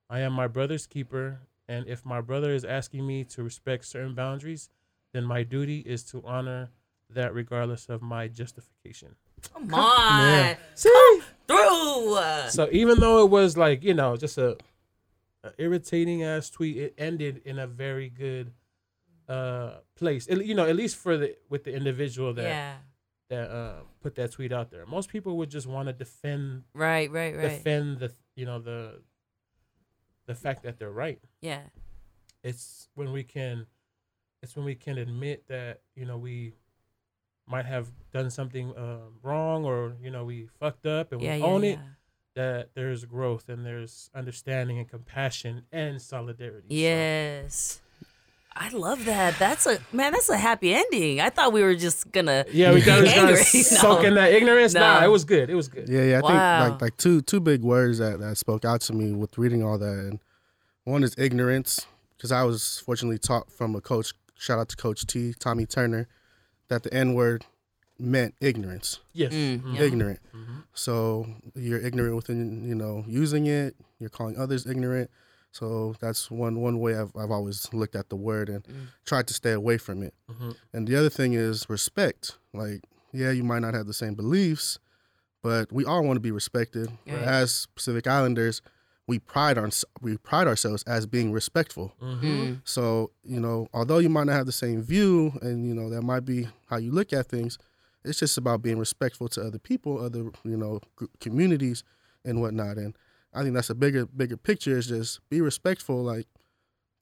I 0.09 0.21
am 0.21 0.33
my 0.33 0.47
brother's 0.47 0.87
keeper, 0.87 1.41
and 1.69 1.87
if 1.87 2.03
my 2.03 2.19
brother 2.19 2.53
is 2.53 2.65
asking 2.65 3.05
me 3.05 3.23
to 3.25 3.43
respect 3.43 3.85
certain 3.85 4.15
boundaries, 4.15 4.69
then 5.13 5.23
my 5.23 5.43
duty 5.43 5.79
is 5.81 6.03
to 6.05 6.23
honor 6.25 6.71
that 7.11 7.33
regardless 7.33 7.87
of 7.89 8.01
my 8.01 8.27
justification. 8.27 9.15
Come 9.53 9.73
on. 9.73 10.27
Yeah. 10.27 10.55
Come 10.75 11.23
through. 11.57 12.49
So 12.51 12.69
even 12.71 12.99
though 12.99 13.23
it 13.23 13.29
was 13.29 13.57
like, 13.57 13.83
you 13.83 13.93
know, 13.93 14.17
just 14.17 14.37
a, 14.37 14.57
a 15.43 15.51
irritating 15.57 16.23
ass 16.23 16.49
tweet, 16.49 16.77
it 16.77 16.93
ended 16.97 17.41
in 17.45 17.59
a 17.59 17.67
very 17.67 18.09
good 18.09 18.53
uh 19.29 19.75
place. 19.95 20.27
At- 20.29 20.45
you 20.45 20.55
know, 20.55 20.65
at 20.67 20.75
least 20.75 20.97
for 20.97 21.17
the 21.17 21.35
with 21.49 21.63
the 21.63 21.73
individual 21.73 22.33
that 22.33 22.43
yeah. 22.43 22.73
that 23.29 23.49
uh 23.51 23.73
put 24.01 24.15
that 24.15 24.31
tweet 24.31 24.51
out 24.51 24.71
there. 24.71 24.85
Most 24.85 25.09
people 25.09 25.37
would 25.37 25.49
just 25.49 25.67
want 25.67 25.87
to 25.87 25.93
defend 25.93 26.63
Right, 26.73 27.09
right, 27.11 27.35
right. 27.35 27.49
defend 27.49 27.99
the 27.99 28.11
you 28.35 28.45
know 28.45 28.59
the 28.59 29.01
the 30.25 30.35
fact 30.35 30.63
that 30.63 30.77
they're 30.79 30.91
right. 30.91 31.19
yeah. 31.41 31.61
it's 32.43 32.87
when 32.95 33.11
we 33.11 33.23
can 33.23 33.65
it's 34.41 34.55
when 34.55 34.65
we 34.65 34.75
can 34.75 34.97
admit 34.97 35.47
that 35.47 35.81
you 35.95 36.05
know 36.05 36.17
we 36.17 36.53
might 37.47 37.65
have 37.65 37.91
done 38.13 38.29
something 38.29 38.71
uh, 38.75 38.97
wrong 39.23 39.65
or 39.65 39.93
you 40.01 40.09
know 40.11 40.23
we 40.25 40.47
fucked 40.59 40.85
up 40.85 41.11
and 41.11 41.21
Yeah, 41.21 41.35
we 41.35 41.39
yeah, 41.39 41.45
own 41.45 41.63
yeah. 41.63 41.69
it 41.71 41.79
that 42.33 42.69
there's 42.75 43.03
growth 43.05 43.49
and 43.49 43.65
there's 43.65 44.09
understanding 44.15 44.79
and 44.79 44.89
compassion 44.89 45.63
and 45.71 46.01
solidarity 46.01 46.67
So, 46.69 46.73
Yes. 46.75 47.81
I 48.53 48.67
love 48.69 49.05
that. 49.05 49.39
That's 49.39 49.65
a 49.65 49.79
man. 49.93 50.11
That's 50.11 50.29
a 50.29 50.35
happy 50.37 50.73
ending. 50.73 51.21
I 51.21 51.29
thought 51.29 51.53
we 51.53 51.61
were 51.63 51.73
just 51.75 52.11
gonna. 52.11 52.43
yeah 52.51 52.73
we 52.73 52.81
got 52.81 53.01
be 53.01 53.07
to 53.07 53.15
angry. 53.15 53.35
soak 53.43 54.01
No. 54.01 54.07
in 54.07 54.15
that 54.15 54.33
ignorance 54.33 54.73
nah 54.73 55.01
it 55.03 55.07
was 55.07 55.23
good 55.23 55.49
it 55.49 55.55
was 55.55 55.67
good 55.69 55.87
Yeah, 55.87 56.03
yeah. 56.03 56.17
I 56.17 56.21
Wow. 56.21 56.29
think 56.63 56.71
like 56.73 56.81
like 56.81 56.97
two 56.97 57.21
two 57.21 57.39
big 57.39 57.61
words 57.61 57.97
that 57.99 58.19
that 58.19 58.37
spoke 58.37 58.65
out 58.65 58.81
to 58.81 58.93
me 58.93 59.13
with 59.13 59.37
reading 59.37 59.63
all 59.63 59.77
that, 59.77 59.93
and 59.93 60.19
one 60.83 61.03
is 61.03 61.15
ignorance 61.17 61.85
because 62.17 62.31
I 62.31 62.43
was 62.43 62.81
fortunately 62.85 63.19
taught 63.19 63.49
from 63.51 63.73
a 63.75 63.81
coach. 63.81 64.13
Shout 64.35 64.59
out 64.59 64.67
to 64.69 64.75
Coach 64.75 65.05
T, 65.05 65.33
Tommy 65.39 65.65
Turner, 65.65 66.07
that 66.71 66.83
the 66.83 66.93
N 66.93 67.13
word 67.13 67.45
meant 67.99 68.33
ignorance, 68.39 68.99
yes 69.13 69.31
Mm, 69.33 69.61
Mhm. 69.61 69.75
yeah. 69.75 69.81
ignorant. 69.83 70.19
Mhm. 70.33 70.63
So 70.73 71.27
you're 71.53 71.79
ignorant 71.79 72.15
within 72.15 72.67
you 72.67 72.73
know 72.75 73.03
using 73.07 73.45
it. 73.45 73.75
You're 73.99 74.09
calling 74.09 74.37
others 74.37 74.65
ignorant. 74.65 75.11
So 75.51 75.95
that's 75.99 76.31
one 76.31 76.61
one 76.61 76.79
way 76.79 76.95
I've 76.95 77.11
I've 77.15 77.29
always 77.29 77.71
looked 77.73 77.95
at 77.95 78.07
the 78.09 78.15
word 78.15 78.49
and 78.49 78.63
Mm. 78.63 78.87
tried 79.05 79.27
to 79.27 79.33
stay 79.33 79.51
away 79.51 79.77
from 79.77 80.01
it. 80.01 80.13
Mhm. 80.29 80.55
And 80.73 80.87
the 80.87 80.95
other 80.95 81.09
thing 81.09 81.33
is 81.33 81.69
respect. 81.69 82.37
Like, 82.53 82.81
yeah, 83.11 83.31
you 83.31 83.43
might 83.43 83.59
not 83.59 83.73
have 83.73 83.85
the 83.85 83.93
same 83.93 84.15
beliefs, 84.15 84.79
but 85.43 85.71
we 85.71 85.83
all 85.85 86.03
want 86.03 86.15
to 86.17 86.21
be 86.21 86.31
respected. 86.31 86.87
Right. 87.05 87.21
As 87.41 87.67
Pacific 87.75 88.07
Islanders, 88.07 88.61
we 89.11 89.19
pride 89.19 89.57
on 89.57 89.69
we 90.01 90.17
pride 90.17 90.47
ourselves 90.47 90.83
as 90.95 91.05
being 91.05 91.29
respectful. 91.39 91.87
Mhm. 92.01 92.21
Mm. 92.23 92.61
So 92.63 93.11
you 93.23 93.39
know, 93.45 93.67
although 93.73 93.99
you 94.05 94.09
might 94.09 94.27
not 94.27 94.33
have 94.39 94.45
the 94.45 94.59
same 94.65 94.81
view, 94.81 95.33
and 95.41 95.67
you 95.67 95.73
know 95.75 95.89
that 95.89 96.01
might 96.01 96.25
be 96.33 96.47
how 96.69 96.77
you 96.77 96.91
look 96.91 97.11
at 97.13 97.27
things, 97.27 97.57
it's 98.05 98.19
just 98.19 98.37
about 98.37 98.61
being 98.61 98.79
respectful 98.79 99.27
to 99.29 99.39
other 99.47 99.59
people, 99.59 99.99
other 100.07 100.23
you 100.43 100.57
know 100.63 100.79
gr- 100.95 101.05
communities, 101.19 101.83
and 102.23 102.39
whatnot. 102.41 102.77
And 102.77 102.95
I 103.33 103.43
think 103.43 103.53
that's 103.55 103.69
a 103.69 103.75
bigger 103.75 104.05
bigger 104.05 104.37
picture 104.37 104.77
is 104.77 104.87
just 104.87 105.19
be 105.29 105.41
respectful, 105.41 105.97
like 106.13 106.27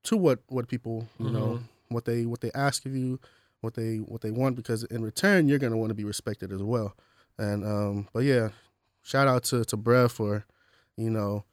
to 0.03 0.17
what 0.17 0.39
what 0.47 0.67
people 0.67 1.07
you 1.19 1.29
know 1.29 1.49
Mhm. 1.59 1.63
what 1.89 2.05
they 2.05 2.25
what 2.25 2.41
they 2.41 2.51
ask 2.67 2.85
of 2.85 2.95
you, 2.95 3.19
what 3.61 3.73
they 3.75 3.97
what 3.97 4.21
they 4.21 4.31
want, 4.31 4.55
because 4.55 4.83
in 4.85 5.01
return 5.03 5.47
you're 5.47 5.59
gonna 5.63 5.77
want 5.77 5.89
to 5.91 6.01
be 6.03 6.05
respected 6.13 6.51
as 6.51 6.63
well. 6.63 6.95
And 7.37 7.63
um, 7.63 8.07
but 8.13 8.23
yeah, 8.23 8.49
shout 9.03 9.27
out 9.27 9.43
to 9.49 9.63
to 9.65 9.77
Brev 9.77 10.11
for 10.11 10.45
you 10.97 11.09
know 11.09 11.43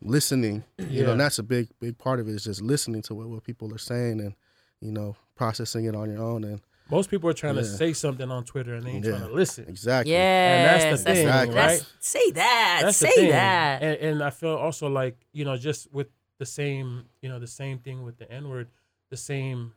listening. 0.00 0.64
You 0.78 1.04
know, 1.04 1.12
and 1.12 1.20
that's 1.20 1.38
a 1.38 1.42
big 1.42 1.68
big 1.80 1.98
part 1.98 2.20
of 2.20 2.28
it 2.28 2.32
is 2.32 2.44
just 2.44 2.62
listening 2.62 3.02
to 3.02 3.14
what, 3.14 3.28
what 3.28 3.44
people 3.44 3.72
are 3.74 3.78
saying 3.78 4.20
and 4.20 4.34
you 4.80 4.92
know 4.92 5.16
processing 5.34 5.84
it 5.86 5.94
on 5.94 6.10
your 6.10 6.22
own. 6.22 6.44
And 6.44 6.60
Most 6.90 7.10
people 7.10 7.28
are 7.30 7.34
trying 7.34 7.56
to 7.56 7.64
say 7.64 7.92
something 7.92 8.30
on 8.30 8.44
Twitter 8.44 8.74
and 8.74 8.86
they 8.86 8.90
ain't 8.92 9.04
trying 9.04 9.20
to 9.20 9.32
listen. 9.32 9.66
Exactly. 9.68 10.12
Yes, 10.12 10.82
that's 10.82 11.02
the 11.04 11.14
thing, 11.14 11.26
that's- 11.26 11.80
right? 11.80 11.92
Say 12.00 12.30
that. 12.32 12.78
That's 12.82 12.98
the 12.98 13.06
say 13.06 13.14
thing. 13.14 13.30
that. 13.30 13.82
And, 13.82 13.96
and 14.00 14.22
I 14.22 14.30
feel 14.30 14.54
also 14.54 14.88
like 14.88 15.16
you 15.32 15.44
know 15.44 15.56
just 15.56 15.92
with 15.92 16.08
the 16.38 16.46
same 16.46 17.04
you 17.22 17.28
know 17.28 17.38
the 17.38 17.46
same 17.46 17.78
thing 17.78 18.02
with 18.04 18.18
the 18.18 18.30
N 18.30 18.48
word, 18.48 18.68
the 19.10 19.16
same 19.16 19.72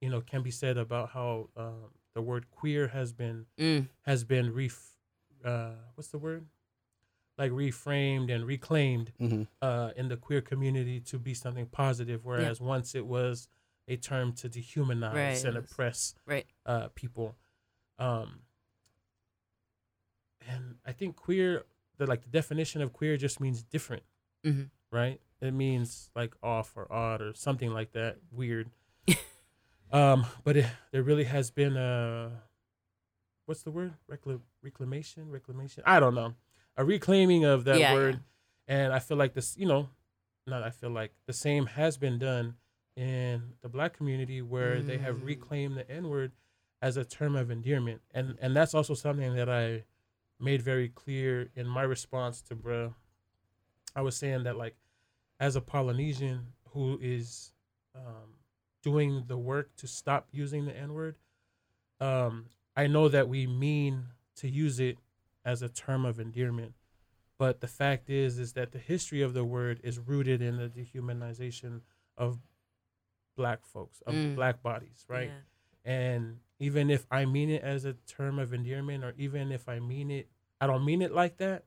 you 0.00 0.08
know 0.10 0.20
can 0.20 0.42
be 0.42 0.50
said 0.50 0.76
about 0.78 1.10
how 1.10 1.48
um, 1.56 1.90
the 2.14 2.22
word 2.22 2.50
queer 2.50 2.88
has 2.88 3.12
been 3.12 3.46
Mm, 3.58 3.88
has 4.02 4.24
been 4.24 4.52
ref 4.54 4.80
uh, 5.44 5.70
what's 5.94 6.08
the 6.08 6.18
word 6.18 6.46
like 7.40 7.52
reframed 7.52 8.30
and 8.30 8.44
reclaimed 8.46 9.12
hmm 9.18 9.42
uh, 9.62 9.90
in 9.96 10.08
the 10.08 10.16
queer 10.16 10.40
community 10.42 11.00
to 11.00 11.18
be 11.18 11.34
something 11.34 11.66
positive, 11.66 12.24
whereas 12.24 12.60
once 12.60 12.94
it 12.94 13.06
was 13.06 13.48
a 13.88 13.96
term 13.96 14.32
to 14.32 14.48
dehumanize 14.48 15.12
Right. 15.14 15.44
and 15.44 15.56
oppress 15.56 16.14
right. 16.26 16.46
uh, 16.66 16.88
people. 16.94 17.34
Um, 17.98 18.40
and 20.48 20.76
I 20.86 20.92
think 20.92 21.16
queer, 21.16 21.64
the 21.96 22.06
like 22.06 22.22
the 22.22 22.28
definition 22.28 22.82
of 22.82 22.92
queer 22.92 23.16
just 23.16 23.40
means 23.40 23.62
different, 23.62 24.02
hmm 24.44 24.64
right? 24.92 25.20
It 25.40 25.52
means 25.54 26.10
like 26.14 26.34
off 26.42 26.72
or 26.76 26.90
odd 26.92 27.20
or 27.22 27.32
something 27.34 27.72
like 27.72 27.92
that, 27.92 28.18
weird. 28.30 28.70
um, 29.92 30.26
but 30.44 30.56
it, 30.58 30.66
there 30.92 31.02
really 31.02 31.24
has 31.24 31.50
been 31.50 31.76
a 31.76 32.42
what's 33.46 33.62
the 33.62 33.70
word? 33.70 33.94
Recla- 34.10 34.40
reclamation, 34.62 35.30
reclamation. 35.30 35.82
I 35.86 36.00
don't 36.00 36.14
know, 36.14 36.34
a 36.80 36.84
reclaiming 36.84 37.44
of 37.44 37.64
that 37.64 37.78
Yeah, 37.78 37.92
word, 37.92 38.20
and 38.66 38.92
I 38.92 38.98
feel 39.00 39.18
like 39.18 39.34
this, 39.34 39.56
you 39.58 39.66
know, 39.66 39.90
not 40.46 40.62
I 40.62 40.70
feel 40.70 40.90
like 40.90 41.12
the 41.26 41.32
same 41.34 41.66
has 41.66 41.98
been 41.98 42.18
done 42.18 42.54
in 42.96 43.52
the 43.60 43.68
black 43.68 43.92
community 43.92 44.40
where 44.40 44.82
they 44.82 44.96
have 44.98 45.16
Mm. 45.16 45.24
reclaimed 45.26 45.76
the 45.76 45.88
N 45.90 46.08
word 46.08 46.32
as 46.80 46.96
a 46.96 47.04
term 47.04 47.36
of 47.36 47.50
endearment, 47.50 48.00
and 48.12 48.38
and 48.40 48.56
that's 48.56 48.74
also 48.74 48.94
something 48.94 49.34
that 49.34 49.48
I 49.50 49.84
made 50.38 50.62
very 50.62 50.88
clear 50.88 51.50
in 51.54 51.66
my 51.68 51.82
response 51.82 52.40
to 52.42 52.56
bruh. 52.56 52.94
I 53.94 54.00
was 54.00 54.16
saying 54.16 54.44
that 54.44 54.56
like 54.56 54.76
as 55.38 55.56
a 55.56 55.60
Polynesian 55.60 56.46
who 56.70 56.98
is 57.02 57.52
um, 57.94 58.36
doing 58.82 59.24
the 59.26 59.36
work 59.36 59.76
to 59.76 59.86
stop 59.86 60.28
using 60.32 60.64
the 60.64 60.74
N 60.74 60.94
word, 60.94 61.16
um, 62.00 62.46
I 62.74 62.86
know 62.86 63.08
that 63.08 63.28
we 63.28 63.46
mean 63.46 64.06
to 64.36 64.48
use 64.48 64.80
it 64.80 64.96
as 65.44 65.62
a 65.62 65.68
term 65.68 66.04
of 66.04 66.18
endearment. 66.20 66.74
But 67.38 67.60
the 67.60 67.66
fact 67.68 68.10
is, 68.10 68.38
is 68.38 68.52
that 68.52 68.72
the 68.72 68.78
history 68.78 69.22
of 69.22 69.32
the 69.32 69.44
word 69.44 69.80
is 69.82 69.98
rooted 69.98 70.42
in 70.42 70.56
the 70.58 70.68
dehumanization 70.68 71.80
of 72.18 72.38
black 73.36 73.64
folks, 73.64 74.02
of 74.02 74.14
Mm. 74.14 74.34
black 74.34 74.62
bodies, 74.62 75.06
right? 75.08 75.28
Yeah. 75.30 75.40
And 75.92 76.40
even 76.58 76.90
if 76.90 77.06
I 77.10 77.24
mean 77.24 77.48
it 77.48 77.62
as 77.62 77.86
a 77.86 77.94
term 77.94 78.38
of 78.38 78.52
endearment, 78.52 79.02
or 79.04 79.14
even 79.16 79.50
if 79.50 79.68
I 79.68 79.78
mean 79.78 80.10
it, 80.10 80.28
I 80.60 80.66
don't 80.66 80.84
mean 80.84 81.00
it 81.00 81.12
like 81.12 81.38
that, 81.38 81.64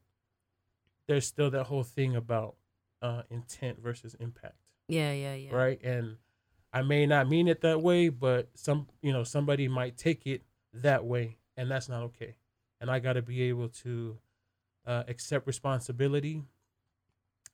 there's 1.07 1.25
still 1.25 1.49
that 1.51 1.63
whole 1.65 1.83
thing 1.83 2.15
about 2.15 2.55
uh, 3.01 3.23
intent 3.29 3.79
versus 3.79 4.13
impact, 4.19 4.55
Yeah, 4.87 5.11
yeah, 5.11 5.33
yeah. 5.35 5.53
right? 5.55 5.83
And 5.83 6.17
I 6.71 6.83
may 6.83 7.05
not 7.05 7.27
mean 7.27 7.47
it 7.47 7.61
that 7.61 7.81
way, 7.81 8.09
but 8.09 8.49
some, 8.53 8.87
you 9.01 9.11
know, 9.11 9.23
somebody 9.23 9.67
might 9.67 9.97
take 9.97 10.25
it 10.27 10.43
that 10.73 11.03
way, 11.03 11.37
and 11.57 11.69
that's 11.69 11.89
not 11.89 12.03
okay. 12.03 12.35
And 12.83 12.91
I 12.91 12.99
got 12.99 13.13
to 13.13 13.21
be 13.21 13.43
able 13.43 13.69
to 13.69 14.17
uh, 14.85 15.03
accept 15.07 15.47
responsibility 15.47 16.43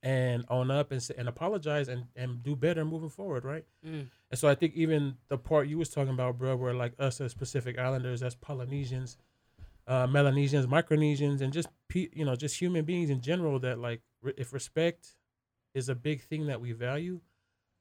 and 0.01 0.43
own 0.49 0.71
up 0.71 0.91
and, 0.91 1.07
and 1.19 1.29
apologize 1.29 1.87
and, 1.87 2.05
and 2.15 2.41
do 2.41 2.55
better 2.55 2.83
moving 2.83 3.09
forward, 3.09 3.45
right? 3.45 3.63
Mm. 3.85 4.07
And 4.31 4.39
so 4.39 4.47
I 4.47 4.55
think 4.55 4.73
even 4.73 5.17
the 5.27 5.37
part 5.37 5.67
you 5.67 5.77
was 5.77 5.89
talking 5.89 6.13
about, 6.15 6.39
bro, 6.39 6.55
where 6.55 6.73
like 6.73 6.93
us 6.97 7.21
as 7.21 7.35
Pacific 7.35 7.77
Islanders, 7.77 8.23
as 8.23 8.33
Polynesians, 8.33 9.17
uh, 9.85 10.07
Melanesians, 10.07 10.65
Micronesians, 10.65 11.41
and 11.41 11.53
just 11.53 11.67
pe- 11.89 12.09
you 12.11 12.25
know 12.25 12.35
just 12.35 12.59
human 12.59 12.83
beings 12.83 13.11
in 13.11 13.21
general, 13.21 13.59
that 13.59 13.77
like 13.77 14.01
re- 14.23 14.33
if 14.35 14.51
respect 14.51 15.15
is 15.75 15.89
a 15.89 15.95
big 15.95 16.21
thing 16.23 16.47
that 16.47 16.59
we 16.59 16.71
value, 16.71 17.21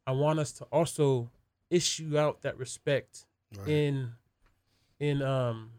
I 0.07 0.12
want 0.12 0.38
us 0.38 0.53
to 0.53 0.64
also 0.64 1.30
issue 1.70 2.18
out 2.18 2.42
that 2.42 2.59
respect 2.59 3.24
Right. 3.57 3.68
in 3.68 4.11
in 5.01 5.22
um 5.22 5.70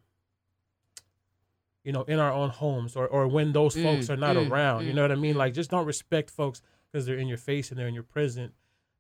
you 1.84 1.92
know 1.92 2.04
in 2.04 2.20
our 2.20 2.32
own 2.32 2.50
homes 2.50 2.96
or 2.96 3.08
or 3.08 3.28
when 3.28 3.52
those 3.54 3.76
Mm, 3.76 3.84
folks 3.84 4.10
are 4.10 4.18
not 4.18 4.36
mm, 4.36 4.50
around 4.50 4.86
you 4.86 4.92
mm, 4.92 4.96
know 4.96 5.02
what 5.04 5.12
i 5.12 5.16
mean 5.16 5.36
like 5.36 5.54
just 5.54 5.72
don't 5.72 5.86
respect 5.86 6.30
folks 6.30 6.62
because 6.92 7.06
they're 7.06 7.18
in 7.18 7.28
your 7.28 7.38
face 7.38 7.70
and 7.72 7.80
they're 7.80 7.88
in 7.88 7.94
your 7.94 8.04
present 8.04 8.54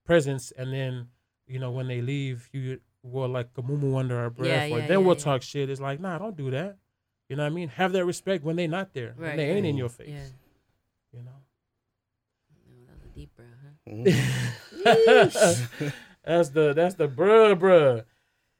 presence 0.05 0.51
and 0.57 0.71
then 0.73 1.07
you 1.47 1.59
know 1.59 1.71
when 1.71 1.87
they 1.87 2.01
leave 2.01 2.49
you 2.53 2.79
will 3.03 3.27
like 3.27 3.49
a 3.57 3.61
moo 3.61 3.95
under 3.97 4.17
our 4.17 4.29
breath 4.29 4.69
Yeah, 4.69 4.75
or 4.75 4.79
yeah, 4.79 4.87
then 4.87 4.99
yeah, 5.01 5.05
we'll 5.05 5.15
talk 5.15 5.41
shit 5.41 5.69
it's 5.69 5.81
like 5.81 5.99
nah 5.99 6.17
don't 6.17 6.37
do 6.37 6.51
that 6.51 6.77
you 7.27 7.35
know 7.35 7.43
what 7.43 7.51
i 7.51 7.55
mean 7.55 7.67
have 7.69 7.91
that 7.93 8.05
respect 8.05 8.43
when 8.43 8.55
they're 8.55 8.67
not 8.67 8.93
there 8.93 9.13
when 9.17 9.29
Right, 9.29 9.35
they 9.37 9.49
ain't 9.51 9.65
in 9.65 9.77
your 9.77 9.89
face 9.89 10.09
Yeah. 10.09 10.25
you 11.19 11.23
know 11.23 11.31
that 12.87 12.95
was 12.95 13.03
a 13.03 13.07
deep 13.15 13.35
breath, 13.35 13.49
huh? 13.61 13.91
Mhm. 13.91 14.53
that's 16.23 16.49
the 16.49 16.73
that's 16.73 16.95
the 16.95 17.07
bruh 17.07 17.57
bruh. 17.57 18.03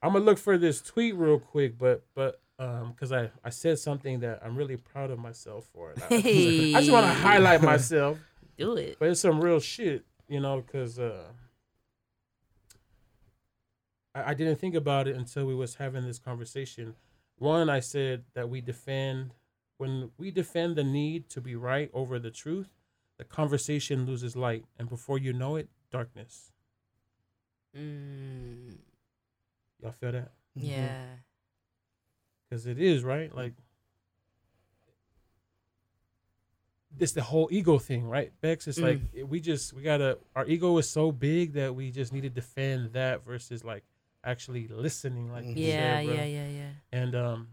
I'm 0.01 0.13
gonna 0.13 0.25
look 0.25 0.37
for 0.37 0.57
this 0.57 0.81
tweet 0.81 1.15
real 1.15 1.39
quick, 1.39 1.77
but 1.77 2.05
but 2.15 2.41
um, 2.59 2.93
cause 2.99 3.11
I 3.11 3.31
I 3.43 3.49
said 3.49 3.79
something 3.79 4.19
that 4.19 4.41
I'm 4.43 4.55
really 4.55 4.77
proud 4.77 5.09
of 5.11 5.17
myself 5.19 5.65
for. 5.73 5.91
And 5.91 6.03
I, 6.03 6.07
I 6.15 6.79
just 6.81 6.91
want 6.91 7.05
to 7.07 7.13
highlight 7.13 7.61
myself, 7.63 8.19
Do 8.57 8.75
it. 8.75 8.97
but 8.99 9.09
it's 9.09 9.21
some 9.21 9.39
real 9.41 9.59
shit, 9.59 10.05
you 10.27 10.39
know, 10.41 10.61
cause 10.61 10.99
uh, 10.99 11.23
I, 14.13 14.31
I 14.31 14.33
didn't 14.33 14.57
think 14.57 14.75
about 14.75 15.07
it 15.07 15.15
until 15.15 15.45
we 15.45 15.55
was 15.55 15.75
having 15.75 16.03
this 16.05 16.19
conversation. 16.19 16.95
One, 17.37 17.69
I 17.69 17.79
said 17.79 18.25
that 18.33 18.49
we 18.49 18.61
defend 18.61 19.33
when 19.77 20.11
we 20.17 20.29
defend 20.29 20.75
the 20.75 20.83
need 20.83 21.29
to 21.29 21.39
be 21.39 21.55
right 21.55 21.89
over 21.93 22.19
the 22.19 22.31
truth, 22.31 22.67
the 23.17 23.23
conversation 23.23 24.05
loses 24.05 24.35
light, 24.35 24.65
and 24.77 24.89
before 24.89 25.17
you 25.17 25.31
know 25.31 25.55
it, 25.55 25.69
darkness. 25.89 26.51
Mm, 27.77 28.75
Y'all 29.81 29.91
feel 29.93 30.11
that? 30.11 30.31
yeah. 30.55 31.05
Because 32.49 32.65
it 32.65 32.79
is 32.79 33.03
right 33.03 33.33
like 33.35 33.53
this 36.95 37.11
the 37.11 37.21
whole 37.21 37.47
ego 37.51 37.77
thing 37.77 38.07
right 38.07 38.31
bex 38.41 38.67
it's 38.67 38.79
like 38.79 38.99
we 39.27 39.39
just 39.39 39.73
we 39.73 39.81
gotta 39.83 40.17
our 40.35 40.45
ego 40.47 40.77
is 40.79 40.89
so 40.89 41.11
big 41.11 41.53
that 41.53 41.73
we 41.75 41.91
just 41.91 42.11
need 42.11 42.21
to 42.21 42.29
defend 42.29 42.91
that 42.93 43.23
versus 43.23 43.63
like 43.63 43.83
actually 44.23 44.67
listening 44.67 45.31
like 45.31 45.45
you 45.45 45.53
Yeah, 45.55 45.97
said, 45.99 46.05
bro. 46.05 46.13
yeah, 46.15 46.25
yeah, 46.25 46.47
yeah. 46.47 46.69
and 46.91 47.15
um 47.15 47.47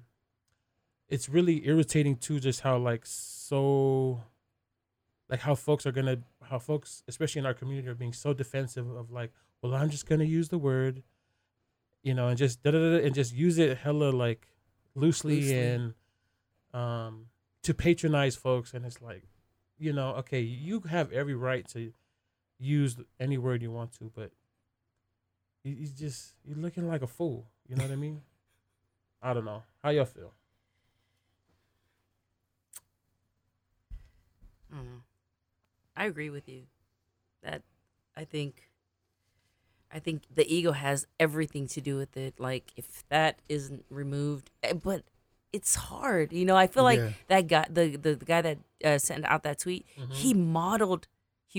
it's 1.08 1.28
really 1.28 1.66
irritating 1.66 2.16
too 2.16 2.40
just 2.40 2.60
how 2.62 2.78
like 2.78 3.02
so 3.04 4.22
like 5.28 5.40
how 5.40 5.54
folks 5.54 5.86
are 5.86 5.92
gonna 5.92 6.18
how 6.42 6.58
folks 6.58 7.02
especially 7.06 7.40
in 7.40 7.46
our 7.46 7.54
community 7.54 7.86
are 7.88 7.94
being 7.94 8.12
so 8.14 8.32
defensive 8.32 8.88
of 8.90 9.10
like 9.12 9.32
well 9.62 9.74
i'm 9.74 9.90
just 9.90 10.08
gonna 10.08 10.24
use 10.24 10.48
the 10.48 10.58
word 10.58 11.02
you 12.02 12.14
know 12.14 12.28
and 12.28 12.38
just 12.38 12.62
da 12.62 12.70
da 12.70 12.78
da 12.78 13.04
and 13.04 13.14
just 13.14 13.32
use 13.34 13.58
it 13.58 13.78
hella 13.78 14.10
like 14.10 14.48
loosely, 14.96 15.36
Loosely. 15.42 15.58
and 15.58 15.94
um 16.74 17.26
to 17.62 17.72
patronize 17.74 18.34
folks 18.36 18.74
and 18.74 18.84
it's 18.84 19.00
like 19.00 19.22
you 19.78 19.92
know 19.92 20.14
okay 20.14 20.40
you 20.40 20.80
have 20.80 21.12
every 21.12 21.34
right 21.34 21.66
to 21.68 21.92
use 22.58 22.96
any 23.20 23.38
word 23.38 23.62
you 23.62 23.70
want 23.70 23.92
to 23.98 24.10
but 24.14 24.30
you, 25.62 25.74
you 25.74 25.86
just 25.88 26.32
you're 26.44 26.56
looking 26.58 26.88
like 26.88 27.02
a 27.02 27.06
fool 27.06 27.46
you 27.68 27.76
know 27.76 27.82
what 27.84 27.92
i 27.92 27.96
mean 27.96 28.20
i 29.22 29.32
don't 29.32 29.44
know 29.44 29.62
how 29.82 29.90
y'all 29.90 30.04
feel 30.04 30.32
I 34.72 34.76
don't 34.76 34.86
know. 34.86 35.02
I 35.96 36.04
agree 36.06 36.28
with 36.30 36.48
you. 36.48 36.62
That 37.42 37.62
I 38.16 38.24
think 38.24 38.68
I 39.92 39.98
think 40.00 40.22
the 40.34 40.46
ego 40.52 40.72
has 40.72 41.06
everything 41.20 41.66
to 41.68 41.80
do 41.80 41.96
with 41.96 42.16
it. 42.16 42.38
Like 42.40 42.72
if 42.76 43.04
that 43.08 43.40
isn't 43.48 43.84
removed, 43.90 44.50
eh, 44.62 44.72
but 44.74 45.02
it's 45.52 45.74
hard. 45.76 46.32
You 46.32 46.44
know, 46.44 46.56
I 46.56 46.66
feel 46.66 46.82
like 46.84 46.98
Yeah. 46.98 47.10
that 47.28 47.46
guy, 47.46 47.66
the, 47.70 47.96
the 47.96 48.14
the 48.16 48.24
guy 48.24 48.42
that 48.42 48.58
uh, 48.84 48.98
sent 48.98 49.24
out 49.24 49.42
that 49.44 49.58
tweet, 49.60 49.86
he 50.10 50.34
modeled 50.34 51.06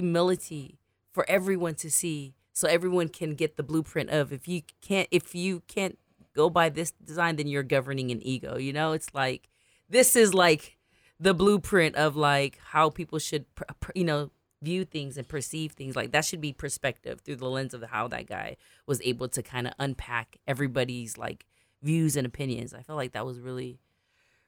humility 0.01 0.77
for 1.11 1.25
everyone 1.27 1.73
to 1.75 1.89
see, 1.89 2.35
so 2.53 2.67
everyone 2.67 3.07
can 3.09 3.33
get 3.33 3.57
the 3.57 3.63
blueprint 3.63 4.09
of 4.09 4.31
if 4.31 4.47
you 4.47 4.61
can't 4.81 5.07
if 5.11 5.33
you 5.33 5.61
can't 5.67 5.97
go 6.35 6.49
by 6.49 6.69
this 6.69 6.91
design, 6.91 7.35
then 7.37 7.47
you're 7.47 7.63
governing 7.63 8.11
an 8.11 8.21
ego. 8.21 8.57
You 8.57 8.73
know, 8.73 8.91
it's 8.91 9.11
like 9.13 9.49
this 9.89 10.15
is 10.15 10.33
like 10.33 10.77
the 11.19 11.33
blueprint 11.33 11.95
of 11.95 12.15
like 12.15 12.59
how 12.73 12.89
people 12.91 13.17
should 13.17 13.43
pr- 13.55 13.63
pr- 13.79 13.91
you 13.95 14.03
know 14.03 14.29
view 14.61 14.83
things 14.85 15.17
and 15.17 15.27
perceive 15.27 15.71
things 15.73 15.95
like 15.95 16.11
that 16.11 16.25
should 16.25 16.41
be 16.41 16.51
perspective 16.51 17.21
through 17.21 17.35
the 17.35 17.47
lens 17.49 17.73
of 17.73 17.83
how 17.83 18.07
that 18.07 18.25
guy 18.27 18.55
was 18.87 19.01
able 19.03 19.27
to 19.27 19.43
kind 19.43 19.67
of 19.67 19.73
unpack 19.79 20.37
everybody's 20.47 21.17
like 21.17 21.45
views 21.83 22.15
and 22.15 22.25
opinions 22.25 22.73
i 22.73 22.81
felt 22.81 22.97
like 22.97 23.11
that 23.11 23.25
was 23.25 23.39
really 23.39 23.79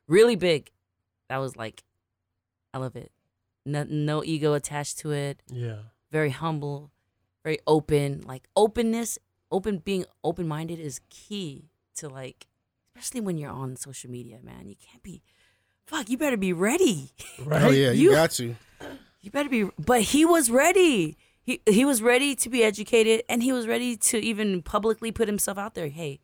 really 0.07 0.35
big 0.35 0.71
that 1.29 1.37
was 1.37 1.55
like 1.55 1.83
i 2.73 2.77
love 2.79 2.95
it 2.95 3.11
no, 3.65 3.85
no 3.87 4.23
ego 4.23 4.53
attached 4.53 4.97
to 4.97 5.11
it 5.11 5.43
yeah 5.53 5.75
very 6.11 6.31
humble 6.31 6.89
very 7.43 7.59
open 7.67 8.21
like 8.25 8.47
openness 8.55 9.19
open 9.51 9.77
being 9.77 10.05
open-minded 10.23 10.79
is 10.79 11.01
key 11.09 11.69
to 11.95 12.07
like, 12.07 12.47
especially 12.95 13.21
when 13.21 13.37
you're 13.37 13.51
on 13.51 13.75
social 13.75 14.09
media, 14.09 14.39
man. 14.43 14.69
You 14.69 14.75
can't 14.75 15.01
be, 15.03 15.21
fuck. 15.85 16.09
You 16.09 16.17
better 16.17 16.37
be 16.37 16.53
ready. 16.53 17.11
Right. 17.43 17.63
Oh 17.63 17.69
yeah, 17.69 17.91
you, 17.91 18.09
You- 18.09 18.11
got 18.11 18.31
to. 18.31 18.55
You 19.21 19.31
better 19.31 19.49
be. 19.49 19.69
But 19.77 20.01
he 20.01 20.25
was 20.25 20.49
ready. 20.49 21.17
He 21.41 21.61
he 21.69 21.83
was 21.85 22.01
ready 22.01 22.35
to 22.35 22.49
be 22.49 22.63
educated, 22.63 23.23
and 23.27 23.41
he 23.43 23.51
was 23.51 23.67
ready 23.67 23.97
to 23.97 24.17
even 24.19 24.61
publicly 24.61 25.11
put 25.11 25.27
himself 25.27 25.57
out 25.57 25.73
there. 25.75 25.87
Hey, 25.89 26.19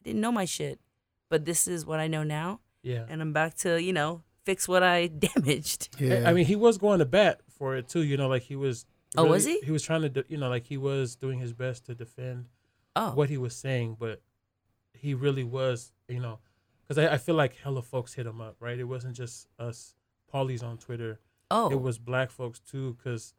I 0.00 0.04
didn't 0.04 0.20
know 0.20 0.32
my 0.32 0.44
shit, 0.46 0.80
but 1.28 1.44
this 1.44 1.68
is 1.68 1.84
what 1.86 2.00
I 2.00 2.06
know 2.08 2.22
now, 2.22 2.60
Yeah. 2.82 3.04
and 3.08 3.20
I'm 3.20 3.32
back 3.32 3.54
to 3.58 3.80
you 3.80 3.92
know 3.92 4.22
fix 4.44 4.66
what 4.66 4.82
I 4.82 5.06
damaged. 5.34 5.90
Yeah, 6.00 6.24
I 6.28 6.32
mean, 6.32 6.46
he 6.46 6.56
was 6.56 6.78
going 6.78 6.98
to 7.00 7.04
bat 7.04 7.40
for 7.58 7.76
it 7.76 7.88
too. 7.88 8.02
You 8.02 8.16
know, 8.16 8.28
like 8.28 8.42
he 8.42 8.56
was. 8.56 8.86
Oh, 9.16 9.24
was 9.24 9.44
he? 9.44 9.58
He 9.64 9.72
was 9.72 9.82
trying 9.82 10.02
to, 10.02 10.08
do, 10.08 10.22
you 10.28 10.36
know, 10.36 10.48
like 10.48 10.66
he 10.66 10.76
was 10.76 11.16
doing 11.16 11.40
his 11.40 11.52
best 11.52 11.84
to 11.86 11.96
defend 11.96 12.46
Oh, 12.94 13.10
what 13.10 13.28
he 13.28 13.36
was 13.38 13.56
saying, 13.56 13.96
but 13.98 14.22
he 14.94 15.14
really 15.14 15.42
was, 15.42 15.92
you 16.08 16.20
know, 16.20 16.38
because 16.86 16.96
I, 17.04 17.14
I 17.14 17.18
feel 17.18 17.34
like 17.34 17.56
hella 17.56 17.82
folks 17.82 18.14
hit 18.14 18.24
him 18.24 18.40
up, 18.40 18.54
right? 18.60 18.78
It 18.78 18.84
wasn't 18.84 19.16
just 19.16 19.48
us, 19.58 19.94
Polys 20.32 20.62
on 20.62 20.78
Twitter. 20.78 21.18
Oh, 21.50 21.70
It 21.70 21.80
was 21.80 21.98
black 21.98 22.30
folks 22.30 22.60
too, 22.60 22.96
because 22.96 23.34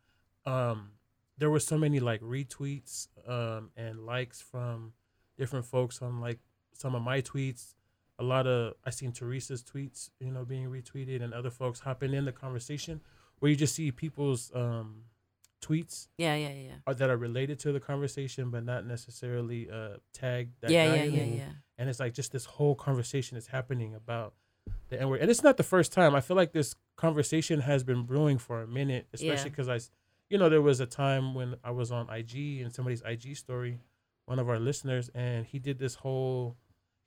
um, 0.45 0.91
there 1.38 1.49
were 1.49 1.59
so 1.59 1.78
many 1.78 1.99
like 1.99 2.22
retweets 2.22 3.07
um, 3.28 3.70
and 3.76 4.05
likes 4.05 4.41
from 4.41 4.93
different 5.38 5.66
folks 5.66 6.01
on 6.01 6.20
like 6.20 6.39
some 6.74 6.95
of 6.95 7.01
my 7.01 7.22
tweets. 7.22 7.74
A 8.20 8.24
lot 8.24 8.45
of 8.45 8.76
I 8.86 8.91
seen 8.91 9.12
Teresa's 9.12 9.64
tweets, 9.64 10.12
you 10.20 10.32
know, 10.32 10.45
being 10.45 10.68
retweeted, 10.68 11.24
and 11.24 11.34
other 11.34 11.49
folks 11.49 11.80
hopping 11.80 12.14
in 12.14 12.26
the 12.26 12.32
conversation, 12.32 13.01
where 13.39 13.49
you 13.49 13.55
just 13.55 13.74
see 13.74 13.91
people's 13.91 14.51
um, 14.53 15.05
tweets 15.62 16.07
yeah, 16.18 16.36
yeah, 16.36 16.49
yeah, 16.49 16.74
are, 16.86 16.93
that 16.93 17.09
are 17.09 17.18
related 17.18 17.59
to 17.59 17.72
the 17.72 17.80
conversation, 17.80 18.49
but 18.51 18.64
not 18.64 18.86
necessarily 18.86 19.70
uh, 19.72 19.97
tagged. 20.14 20.51
That 20.62 20.72
yeah, 20.72 20.88
guy 20.88 20.95
yeah, 20.95 21.03
yeah, 21.03 21.22
it. 21.22 21.38
yeah. 21.38 21.49
And 21.78 21.89
it's 21.89 21.99
like 21.99 22.14
just 22.14 22.32
this 22.32 22.45
whole 22.45 22.76
conversation 22.76 23.38
is 23.38 23.47
happening 23.47 23.95
about 23.95 24.34
the 24.89 25.01
N 25.01 25.09
word, 25.09 25.22
and 25.22 25.32
it's 25.32 25.43
not 25.43 25.57
the 25.57 25.64
first 25.64 25.91
time. 25.91 26.14
I 26.14 26.22
feel 26.22 26.38
like 26.38 26.51
this 26.51 26.76
conversation 27.02 27.62
has 27.62 27.84
been 27.84 28.04
brewing 28.04 28.38
for 28.38 28.62
a 28.62 28.68
minute, 28.68 29.08
especially 29.12 29.49
because 29.49 29.68
I, 29.68 29.80
you 30.30 30.38
know, 30.38 30.49
there 30.49 30.62
was 30.62 30.80
a 30.80 30.86
time 30.86 31.34
when 31.34 31.56
I 31.64 31.72
was 31.72 31.91
on 31.91 32.08
IG 32.10 32.62
and 32.62 32.72
somebody's 32.72 33.02
IG 33.02 33.36
story, 33.36 33.80
one 34.26 34.38
of 34.38 34.47
our 34.47 34.60
listeners, 34.60 35.10
and 35.16 35.47
he 35.47 35.58
did 35.58 35.80
this 35.80 35.95
whole, 35.95 36.58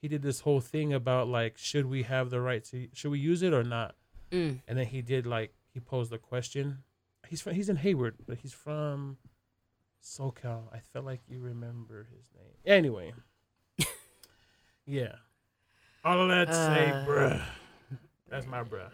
he 0.03 0.09
did 0.09 0.21
this 0.21 0.41
whole 0.41 0.61
thing 0.61 0.93
about 0.93 1.29
like, 1.29 1.57
should 1.57 1.87
we 1.87 2.03
have 2.03 2.31
the 2.31 2.41
right 2.41 2.65
to, 2.65 2.89
should 2.93 3.13
we 3.13 3.21
use 3.21 3.43
it 3.43 3.55
or 3.55 3.63
not? 3.63 3.95
Mm. 4.33 4.61
And 4.67 4.79
then 4.79 4.87
he 4.87 5.01
did 5.01 5.27
like 5.27 5.55
he 5.73 5.79
posed 5.79 6.13
a 6.13 6.19
question. 6.19 6.79
He's 7.29 7.41
from 7.41 7.55
he's 7.55 7.69
in 7.69 7.77
Hayward, 7.77 8.17
but 8.27 8.39
he's 8.39 8.53
from 8.53 9.17
SoCal. 10.03 10.65
I 10.73 10.81
felt 10.93 11.05
like 11.05 11.21
you 11.29 11.39
remember 11.39 12.09
his 12.17 12.31
name. 12.35 12.57
Anyway. 12.67 13.15
yeah. 14.87 15.15
All 16.05 16.21
of 16.21 16.29
that 16.29 16.49
to 16.49 16.55
say, 16.55 16.91
Uh. 16.91 17.07
bruh. 17.07 17.43
That's 18.29 18.47
my 18.47 18.65
bruh. 18.65 18.91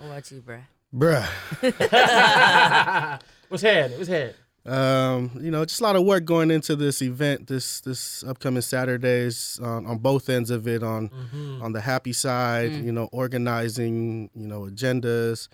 I'll 0.00 0.08
watch 0.10 0.30
you, 0.32 0.42
bruh. 0.42 0.62
bruh. 0.94 1.26
What's 3.48 3.62
happening? 3.62 3.98
What's 3.98 4.08
happening? 4.10 4.34
Um, 4.66 5.30
you 5.40 5.52
know, 5.52 5.64
just 5.64 5.80
a 5.80 5.84
lot 5.84 5.94
of 5.94 6.04
work 6.04 6.24
going 6.24 6.50
into 6.50 6.74
this 6.74 7.00
event 7.00 7.46
this 7.46 7.80
this 7.82 8.24
upcoming 8.24 8.62
Saturdays 8.62 9.60
on, 9.62 9.86
on 9.86 9.98
both 9.98 10.28
ends 10.28 10.50
of 10.50 10.66
it. 10.66 10.82
On 10.82 11.08
Mm-hmm. 11.08 11.62
on 11.62 11.72
the 11.72 11.80
HAPI 11.80 12.14
side, 12.14 12.70
Mm. 12.72 12.84
you 12.84 12.92
know, 12.92 13.08
organizing, 13.12 14.28
you 14.34 14.46
know, 14.48 14.62
agendas, 14.62 15.48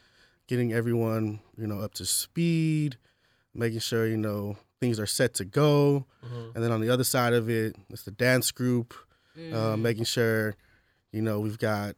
getting 0.49 0.73
everyone, 0.73 1.41
you 1.59 1.67
know, 1.67 1.81
up 1.81 1.93
to 1.95 2.07
speed, 2.07 2.97
making 3.55 3.81
sure 3.81 4.07
you 4.07 4.17
know 4.17 4.57
things 4.81 4.99
are 4.99 5.07
set 5.07 5.35
to 5.35 5.45
go, 5.45 6.07
Mm-hmm. 6.25 6.51
and 6.55 6.65
then 6.65 6.73
on 6.73 6.81
the 6.81 6.89
other 6.89 7.05
side 7.05 7.35
of 7.35 7.51
it, 7.51 7.77
it's 7.91 8.05
the 8.05 8.11
dance 8.13 8.51
group, 8.51 8.95
Mm. 9.39 9.53
uh, 9.55 9.77
making 9.77 10.05
sure, 10.05 10.57
you 11.13 11.21
know, 11.23 11.39
we've 11.41 11.59
got 11.59 11.97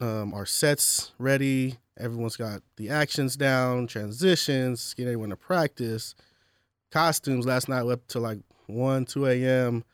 um, 0.00 0.32
our 0.34 0.46
sets 0.46 1.12
ready. 1.18 1.78
Everyone's 1.98 2.36
got 2.36 2.62
the 2.76 2.88
actions 2.90 3.36
down, 3.36 3.86
transitions, 3.86 4.94
getting 4.94 5.12
everyone 5.12 5.30
to 5.30 5.36
practice. 5.36 6.14
Costumes. 6.90 7.46
Last 7.46 7.68
night, 7.68 7.84
we 7.84 7.92
up 7.92 8.06
to 8.08 8.20
like 8.20 8.38
one, 8.66 9.04
two 9.04 9.26
a.m. 9.26 9.84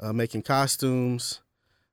Uh, 0.00 0.12
making 0.12 0.42
costumes 0.42 1.40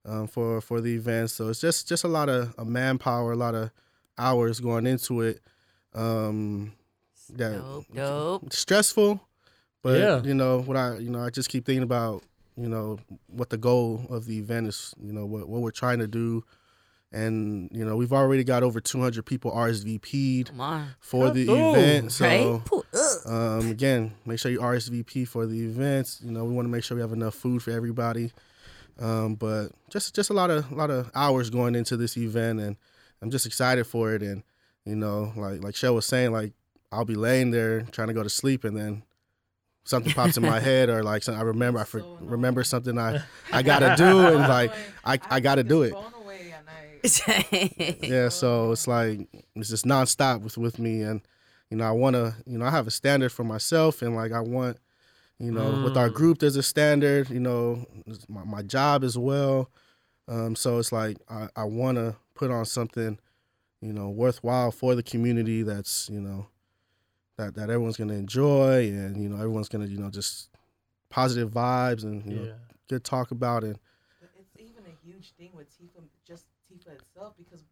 um, 0.05 0.28
for 0.28 0.60
for 0.62 0.82
the 0.82 0.95
event. 0.95 1.30
So 1.32 1.49
it's 1.49 1.62
just 1.62 1.88
just 1.88 2.03
a 2.03 2.07
lot 2.07 2.30
of, 2.30 2.53
of 2.57 2.68
manpower, 2.68 3.32
a 3.34 3.36
lot 3.36 3.55
of 3.55 3.72
hours 4.18 4.60
going 4.60 4.88
into 4.88 5.22
it. 5.22 5.41
Um, 5.93 6.74
yeah, 7.36 7.49
dope, 7.53 7.86
dope. 7.93 8.53
stressful, 8.53 9.22
but 9.82 9.99
Yeah. 9.99 10.22
you 10.24 10.34
know 10.34 10.62
what 10.62 10.76
I 10.78 10.97
you 10.97 11.10
know 11.10 11.24
I 11.24 11.30
just 11.30 11.49
keep 11.49 11.66
thinking 11.66 11.84
about 11.84 12.24
you 12.57 12.68
know 12.68 12.99
what 13.28 13.49
the 13.49 13.57
goal 13.57 14.05
of 14.10 14.26
the 14.26 14.39
event 14.39 14.68
is. 14.68 14.93
You 15.01 15.14
know 15.14 15.26
what 15.26 15.47
what 15.47 15.62
we're 15.62 15.72
trying 15.72 15.99
to 15.99 16.07
do, 16.07 16.43
and 17.12 17.70
you 17.74 17.84
know 17.86 17.95
we've 17.95 18.14
already 18.14 18.43
got 18.43 18.62
over 18.64 18.80
200 18.80 19.26
people 19.26 19.51
RSVP'd 19.51 20.51
for 20.99 21.30
the 21.32 21.47
Oh, 21.49 21.74
event. 21.74 22.12
So 22.12 22.26
right? 22.26 22.62
Um, 23.26 23.72
again, 23.72 24.14
make 24.26 24.39
sure 24.39 24.51
you 24.51 24.60
RSVP 24.60 25.28
for 25.28 25.45
the 25.45 25.60
events. 25.66 26.22
You 26.24 26.32
know, 26.32 26.43
we 26.45 26.53
want 26.53 26.66
to 26.68 26.70
make 26.72 26.84
sure 26.84 26.95
we 26.95 27.01
have 27.01 27.14
enough 27.14 27.36
food 27.36 27.64
for 27.64 27.72
everybody. 27.72 28.32
Um, 28.99 29.36
but 29.36 29.70
just 29.89 30.14
just 30.16 30.30
a 30.30 30.34
lot 30.34 30.49
of 30.51 30.72
a 30.72 30.76
lot 30.76 30.91
of 30.91 31.10
hours 31.16 31.49
going 31.49 31.76
into 31.76 31.95
this 31.97 32.18
event, 32.18 32.60
and 32.60 32.76
I'm 33.22 33.32
just 33.32 33.45
excited 33.45 33.86
for 33.88 34.14
it. 34.14 34.22
And 34.22 34.43
you 34.86 34.95
know, 34.95 35.32
like 35.36 35.64
like 35.64 35.76
Shell 35.76 35.95
was 35.95 36.05
saying, 36.05 36.32
like 36.32 36.53
I'll 36.91 37.05
be 37.05 37.16
laying 37.16 37.51
there 37.51 37.82
trying 37.82 38.10
to 38.10 38.14
go 38.14 38.24
to 38.24 38.30
sleep, 38.30 38.64
and 38.66 38.76
then 38.76 39.03
something 39.86 40.12
pops 40.14 40.36
in 40.38 40.43
my 40.43 40.60
head, 40.70 40.89
or 40.89 41.01
like 41.03 41.28
I 41.30 41.41
remember 41.41 41.80
I 41.80 41.86
for, 41.86 42.03
remember 42.20 42.64
something 42.64 42.97
I 42.97 43.22
I 43.53 43.62
gotta 43.72 43.95
do, 43.95 44.20
and 44.28 44.39
like 44.39 44.74
I 45.05 45.18
I 45.30 45.39
gotta 45.39 45.64
do 45.64 45.84
it. 45.84 45.93
phone 45.93 46.12
away 46.22 46.53
at 46.53 46.66
night. 46.66 46.88
yeah 48.01 48.29
so 48.29 48.71
it's 48.71 48.87
like 48.87 49.27
it's 49.55 49.69
just 49.69 49.85
nonstop 49.85 50.41
with 50.41 50.57
with 50.57 50.79
me 50.79 51.01
and 51.01 51.21
you 51.69 51.77
know 51.77 51.85
i 51.85 51.91
want 51.91 52.15
to 52.15 52.35
you 52.45 52.57
know 52.57 52.65
i 52.65 52.69
have 52.71 52.87
a 52.87 52.91
standard 52.91 53.31
for 53.31 53.43
myself 53.43 54.01
and 54.01 54.15
like 54.15 54.31
i 54.31 54.39
want 54.39 54.77
you 55.39 55.51
know 55.51 55.73
with 55.81 55.95
our 55.97 56.09
Mm. 56.09 56.13
group 56.13 56.39
there's 56.39 56.55
a 56.55 56.63
standard 56.63 57.29
you 57.29 57.39
know 57.39 57.85
my, 58.27 58.43
my 58.43 58.61
job 58.61 59.03
as 59.03 59.17
well 59.17 59.69
um 60.27 60.55
so 60.55 60.77
it's 60.79 60.91
like 60.91 61.17
i, 61.29 61.47
I 61.55 61.63
want 61.65 61.97
to 61.97 62.15
put 62.35 62.51
on 62.51 62.65
something 62.65 63.19
you 63.81 63.93
know 63.93 64.09
worthwhile 64.09 64.71
for 64.71 64.95
the 64.95 65.03
community 65.03 65.63
that's 65.63 66.09
you 66.09 66.21
know 66.21 66.47
that 67.37 67.55
that 67.55 67.69
everyone's 67.69 67.97
gonna 67.97 68.13
enjoy 68.13 68.87
and 68.89 69.21
you 69.21 69.29
know 69.29 69.37
everyone's 69.37 69.69
gonna 69.69 69.85
you 69.85 69.97
know 69.97 70.09
just 70.09 70.49
positive 71.09 71.51
vibes 71.51 72.03
and 72.03 72.25
you 72.25 72.35
know 72.39 72.45
Yeah. 72.45 72.53
good 72.89 73.03
talk 73.03 73.31
about 73.31 73.63
it 73.63 73.77
But 74.19 74.29
it's 74.37 74.51
even 74.57 74.83
a 74.85 74.95
huge 75.05 75.31
thing 75.37 75.51
with 75.55 75.67
Tifa, 75.69 76.03
just 76.93 77.01
itself, 77.01 77.33
because 77.37 77.63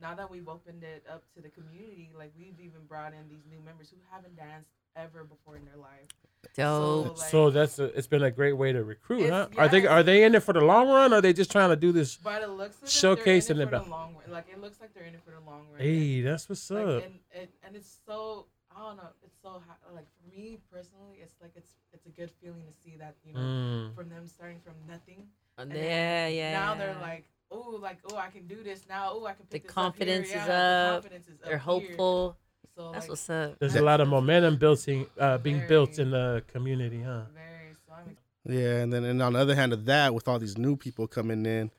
now 0.00 0.14
that 0.14 0.30
we've 0.30 0.48
opened 0.48 0.82
it 0.82 1.04
up 1.12 1.22
to 1.34 1.42
the 1.42 1.48
community, 1.48 2.10
like 2.16 2.32
we've 2.38 2.58
even 2.60 2.80
brought 2.88 3.12
in 3.12 3.28
these 3.28 3.44
new 3.50 3.60
members 3.64 3.90
who 3.90 3.96
haven't 4.10 4.36
danced 4.36 4.70
ever 4.96 5.24
before 5.24 5.56
in 5.56 5.64
their 5.64 5.76
life. 5.76 6.08
dope. 6.56 6.56
So, 6.56 7.14
like, 7.20 7.30
So 7.30 7.50
that's 7.50 7.78
a, 7.78 7.84
it's 7.96 8.06
been 8.06 8.22
a 8.22 8.30
great 8.30 8.54
way 8.54 8.72
to 8.72 8.82
recruit, 8.82 9.24
It's- 9.24 9.48
huh? 9.54 9.60
Are 9.60 9.68
they 9.68 9.86
are 9.86 10.02
they 10.02 10.24
in 10.24 10.34
it 10.34 10.42
for 10.42 10.52
the 10.54 10.60
long 10.62 10.88
run? 10.88 11.12
Or 11.12 11.16
are 11.16 11.20
they 11.20 11.32
just 11.32 11.50
trying 11.52 11.68
to 11.70 11.76
do 11.76 11.92
this? 11.92 12.16
by 12.16 12.40
the 12.40 12.48
looks 12.48 12.76
of 12.78 12.84
it, 12.84 12.88
Showcasing 12.88 13.24
they're 13.48 13.56
in 13.56 13.60
it 13.60 13.64
it 13.64 13.68
for 13.68 13.74
about- 13.76 13.84
the 13.84 13.90
long 13.90 14.14
run. 14.14 14.30
Like 14.30 14.46
it 14.50 14.60
looks 14.60 14.80
like 14.80 14.92
they're 14.94 15.04
in 15.04 15.14
it 15.14 15.20
for 15.24 15.32
the 15.32 15.40
long 15.40 15.66
run. 15.70 15.80
Hey, 15.80 16.22
that's 16.22 16.48
what's 16.48 16.70
like, 16.70 16.86
up. 16.86 17.04
and, 17.04 17.18
and 17.34 17.48
and 17.64 17.76
it's 17.76 17.98
so 18.06 18.46
I 18.74 18.80
don't 18.80 18.96
know. 18.96 19.08
It's 19.22 19.36
so 19.42 19.60
ha- 19.66 19.76
like 19.94 20.06
for 20.16 20.34
me 20.34 20.58
personally, 20.72 21.18
it's 21.22 21.34
like 21.42 21.52
it's 21.56 21.74
it's 21.92 22.06
a 22.06 22.10
good 22.10 22.30
feeling 22.42 22.62
to 22.66 22.72
see 22.82 22.96
that 22.96 23.16
you 23.24 23.34
know 23.34 23.40
Mm. 23.40 23.94
from 23.94 24.08
them 24.08 24.26
starting 24.26 24.60
from 24.64 24.74
nothing. 24.88 25.28
And 25.58 25.70
yeah, 25.72 25.76
then 25.76 26.34
yeah. 26.34 26.52
Now 26.52 26.74
they're 26.74 26.96
like, 27.00 27.26
oh, 27.50 27.78
like 27.80 27.98
oh, 28.10 28.16
I 28.16 28.28
can 28.28 28.46
do 28.46 28.62
this 28.62 28.84
now. 28.88 29.10
Oh, 29.12 29.26
I 29.26 29.32
can. 29.32 29.46
The 29.48 29.58
Pick 29.58 29.62
this 29.64 29.72
confidence 29.72 30.28
up 30.28 30.34
here. 30.34 30.42
is 30.42 30.46
yeah, 30.48 30.54
the 30.54 30.94
up. 30.96 31.02
confidence 31.02 31.28
is 31.28 31.34
up. 31.34 31.44
they're 31.44 31.54
up 31.54 31.60
here. 31.62 31.88
hopeful. 31.88 32.36
So 32.76 32.92
That's 32.92 33.04
like, 33.04 33.10
what's 33.10 33.30
up. 33.30 33.58
There's 33.58 33.74
a 33.76 33.82
lot 33.82 34.00
of 34.00 34.08
momentum 34.08 34.56
building, 34.56 35.06
uh, 35.18 35.38
being 35.38 35.66
built 35.66 35.98
in 35.98 36.10
the 36.12 36.42
community, 36.48 37.02
huh? 37.02 37.22
very. 37.34 37.74
So 37.86 38.52
Yeah, 38.52 38.78
and 38.82 38.92
then 38.92 39.04
and 39.04 39.20
on 39.22 39.34
the 39.34 39.38
other 39.40 39.54
hand 39.54 39.72
of 39.72 39.84
that, 39.86 40.14
with 40.14 40.28
all 40.28 40.38
these 40.38 40.56
new 40.56 40.76
people 40.76 41.06
coming 41.06 41.44
in, 41.44 41.70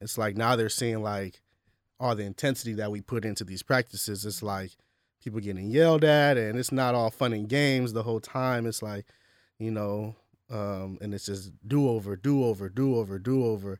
it's 0.00 0.16
like 0.18 0.36
now 0.36 0.56
they're 0.56 0.68
seeing 0.68 1.02
like 1.02 1.40
all 2.00 2.16
the 2.16 2.24
intensity 2.24 2.72
that 2.74 2.90
we 2.90 3.00
put 3.00 3.24
into 3.24 3.44
these 3.44 3.62
practices. 3.62 4.24
It's 4.24 4.42
like 4.42 4.72
people 5.22 5.40
getting 5.40 5.70
yelled 5.70 6.02
at, 6.04 6.36
and 6.38 6.58
it's 6.58 6.72
not 6.72 6.94
all 6.94 7.10
fun 7.10 7.32
and 7.32 7.48
games 7.48 7.92
the 7.92 8.02
whole 8.02 8.20
time. 8.20 8.66
It's 8.66 8.82
like, 8.82 9.04
you 9.58 9.70
know, 9.70 10.16
um, 10.50 10.98
and 11.00 11.14
it's 11.14 11.26
just 11.26 11.52
do 11.68 11.88
over, 11.88 12.16
do 12.16 12.44
over, 12.44 12.68
do 12.68 12.96
over, 12.96 13.18
do 13.18 13.44
over, 13.44 13.78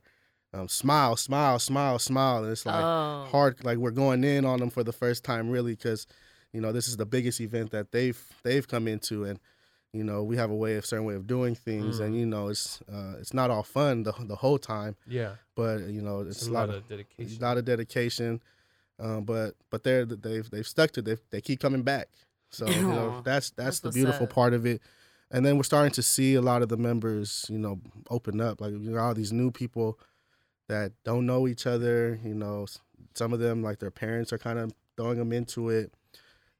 um, 0.53 0.67
smile, 0.67 1.15
smile, 1.15 1.59
smile, 1.59 1.99
smile, 1.99 2.43
and 2.43 2.51
it's 2.51 2.65
like 2.65 2.83
oh, 2.83 3.27
hard. 3.31 3.63
Like 3.63 3.77
we're 3.77 3.91
going 3.91 4.23
in 4.23 4.45
on 4.45 4.59
them 4.59 4.69
for 4.69 4.83
the 4.83 4.91
first 4.91 5.23
time, 5.23 5.49
really, 5.49 5.73
because 5.75 6.07
you 6.51 6.59
know 6.59 6.71
this 6.71 6.87
is 6.87 6.97
the 6.97 7.05
biggest 7.05 7.39
event 7.39 7.71
that 7.71 7.91
they've 7.91 8.21
they've 8.43 8.67
come 8.67 8.87
into, 8.87 9.23
and 9.23 9.39
you 9.93 10.03
know 10.03 10.23
we 10.23 10.35
have 10.35 10.51
a 10.51 10.55
way, 10.55 10.75
of 10.75 10.85
certain 10.85 11.05
way 11.05 11.15
of 11.15 11.25
doing 11.25 11.55
things, 11.55 11.99
and 11.99 12.17
you 12.17 12.25
know 12.25 12.49
it's 12.49 12.81
uh, 12.91 13.15
it's 13.19 13.33
not 13.33 13.49
all 13.49 13.63
fun 13.63 14.03
the 14.03 14.13
the 14.19 14.35
whole 14.35 14.57
time, 14.57 14.97
Yeah, 15.07 15.35
but 15.55 15.83
you 15.87 16.01
know 16.01 16.21
it's, 16.21 16.39
it's, 16.39 16.47
a 16.47 16.51
lot 16.51 16.69
of 16.69 16.87
dedication. 16.87 17.37
a 17.39 17.45
lot 17.45 17.57
of 17.57 17.65
dedication. 17.65 18.41
Um, 18.99 19.23
but 19.23 19.55
but 19.69 19.83
they're 19.83 20.05
they've 20.05 20.49
they've 20.49 20.67
stuck 20.67 20.91
to 20.91 20.99
it. 20.99 21.05
They 21.05 21.17
they 21.31 21.41
keep 21.41 21.61
coming 21.61 21.83
back. 21.83 22.09
So 22.49 22.67
you 22.67 22.81
know 22.81 23.21
that's 23.25 23.51
that's 23.51 23.79
that's 23.79 23.79
the 23.79 23.91
beautiful 23.91 24.25
up. 24.25 24.33
part 24.33 24.53
of 24.53 24.65
it. 24.65 24.81
And 25.33 25.45
then 25.45 25.55
we're 25.55 25.63
starting 25.63 25.93
to 25.93 26.01
see 26.01 26.35
a 26.35 26.41
lot 26.41 26.61
of 26.61 26.67
the 26.67 26.75
members, 26.75 27.45
you 27.49 27.57
know, 27.57 27.79
open 28.09 28.41
up. 28.41 28.59
Like 28.59 28.71
you 28.71 28.79
know, 28.79 28.97
all 28.97 29.13
these 29.13 29.31
new 29.31 29.49
people 29.49 29.97
that 30.71 30.93
don't 31.03 31.25
know 31.25 31.47
each 31.47 31.67
other. 31.67 32.19
You 32.23 32.33
know, 32.33 32.65
some 33.13 33.33
of 33.33 33.39
them 33.39 33.61
like 33.61 33.79
their 33.79 33.91
parents 33.91 34.33
are 34.33 34.37
kind 34.37 34.57
of 34.57 34.73
throwing 34.97 35.19
them 35.19 35.31
into 35.31 35.69
it. 35.69 35.93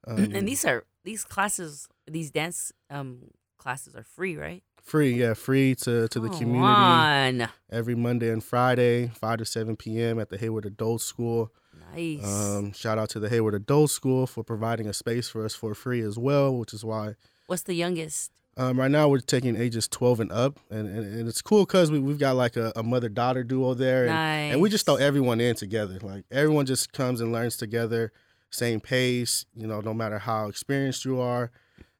Um, 0.05 0.17
and 0.35 0.47
these 0.47 0.65
are 0.65 0.83
these 1.03 1.23
classes, 1.23 1.87
these 2.05 2.29
dance 2.29 2.71
um 2.89 3.31
classes 3.57 3.95
are 3.95 4.03
free, 4.03 4.37
right? 4.37 4.63
free, 4.81 5.13
yeah, 5.13 5.33
free 5.33 5.75
to 5.75 6.07
to 6.09 6.19
the 6.19 6.29
community 6.29 7.41
on. 7.41 7.49
every 7.71 7.95
Monday 7.95 8.29
and 8.29 8.43
Friday, 8.43 9.07
five 9.07 9.37
to 9.37 9.45
seven 9.45 9.75
p.m. 9.75 10.19
at 10.19 10.29
the 10.29 10.37
Hayward 10.37 10.65
Adult 10.65 11.01
School. 11.01 11.51
Nice. 11.93 12.25
Um, 12.25 12.73
shout 12.73 12.97
out 12.97 13.09
to 13.09 13.19
the 13.19 13.29
Hayward 13.29 13.53
Adult 13.53 13.91
School 13.91 14.27
for 14.27 14.43
providing 14.43 14.87
a 14.87 14.93
space 14.93 15.29
for 15.29 15.45
us 15.45 15.55
for 15.55 15.73
free 15.73 16.01
as 16.01 16.17
well, 16.17 16.55
which 16.55 16.73
is 16.73 16.83
why 16.83 17.15
What's 17.47 17.63
the 17.63 17.73
youngest? 17.73 18.31
Um, 18.57 18.79
right 18.79 18.91
now 18.91 19.07
we're 19.07 19.19
taking 19.19 19.55
ages 19.55 19.87
12 19.87 20.19
and 20.21 20.31
up. 20.31 20.59
And, 20.69 20.87
and, 20.87 21.19
and 21.19 21.27
it's 21.27 21.41
cool 21.41 21.65
because 21.65 21.89
we, 21.91 21.99
we've 21.99 22.19
got 22.19 22.35
like 22.35 22.57
a, 22.57 22.71
a 22.75 22.83
mother 22.83 23.09
daughter 23.09 23.43
duo 23.43 23.73
there. 23.73 24.03
And, 24.05 24.13
nice. 24.13 24.53
and 24.53 24.61
we 24.61 24.69
just 24.69 24.85
throw 24.85 24.95
everyone 24.95 25.39
in 25.39 25.55
together. 25.55 25.99
Like 26.01 26.25
everyone 26.31 26.65
just 26.65 26.91
comes 26.91 27.21
and 27.21 27.31
learns 27.31 27.57
together, 27.57 28.11
same 28.49 28.79
pace, 28.79 29.45
you 29.55 29.67
know, 29.67 29.81
no 29.81 29.93
matter 29.93 30.19
how 30.19 30.47
experienced 30.47 31.05
you 31.05 31.19
are. 31.19 31.51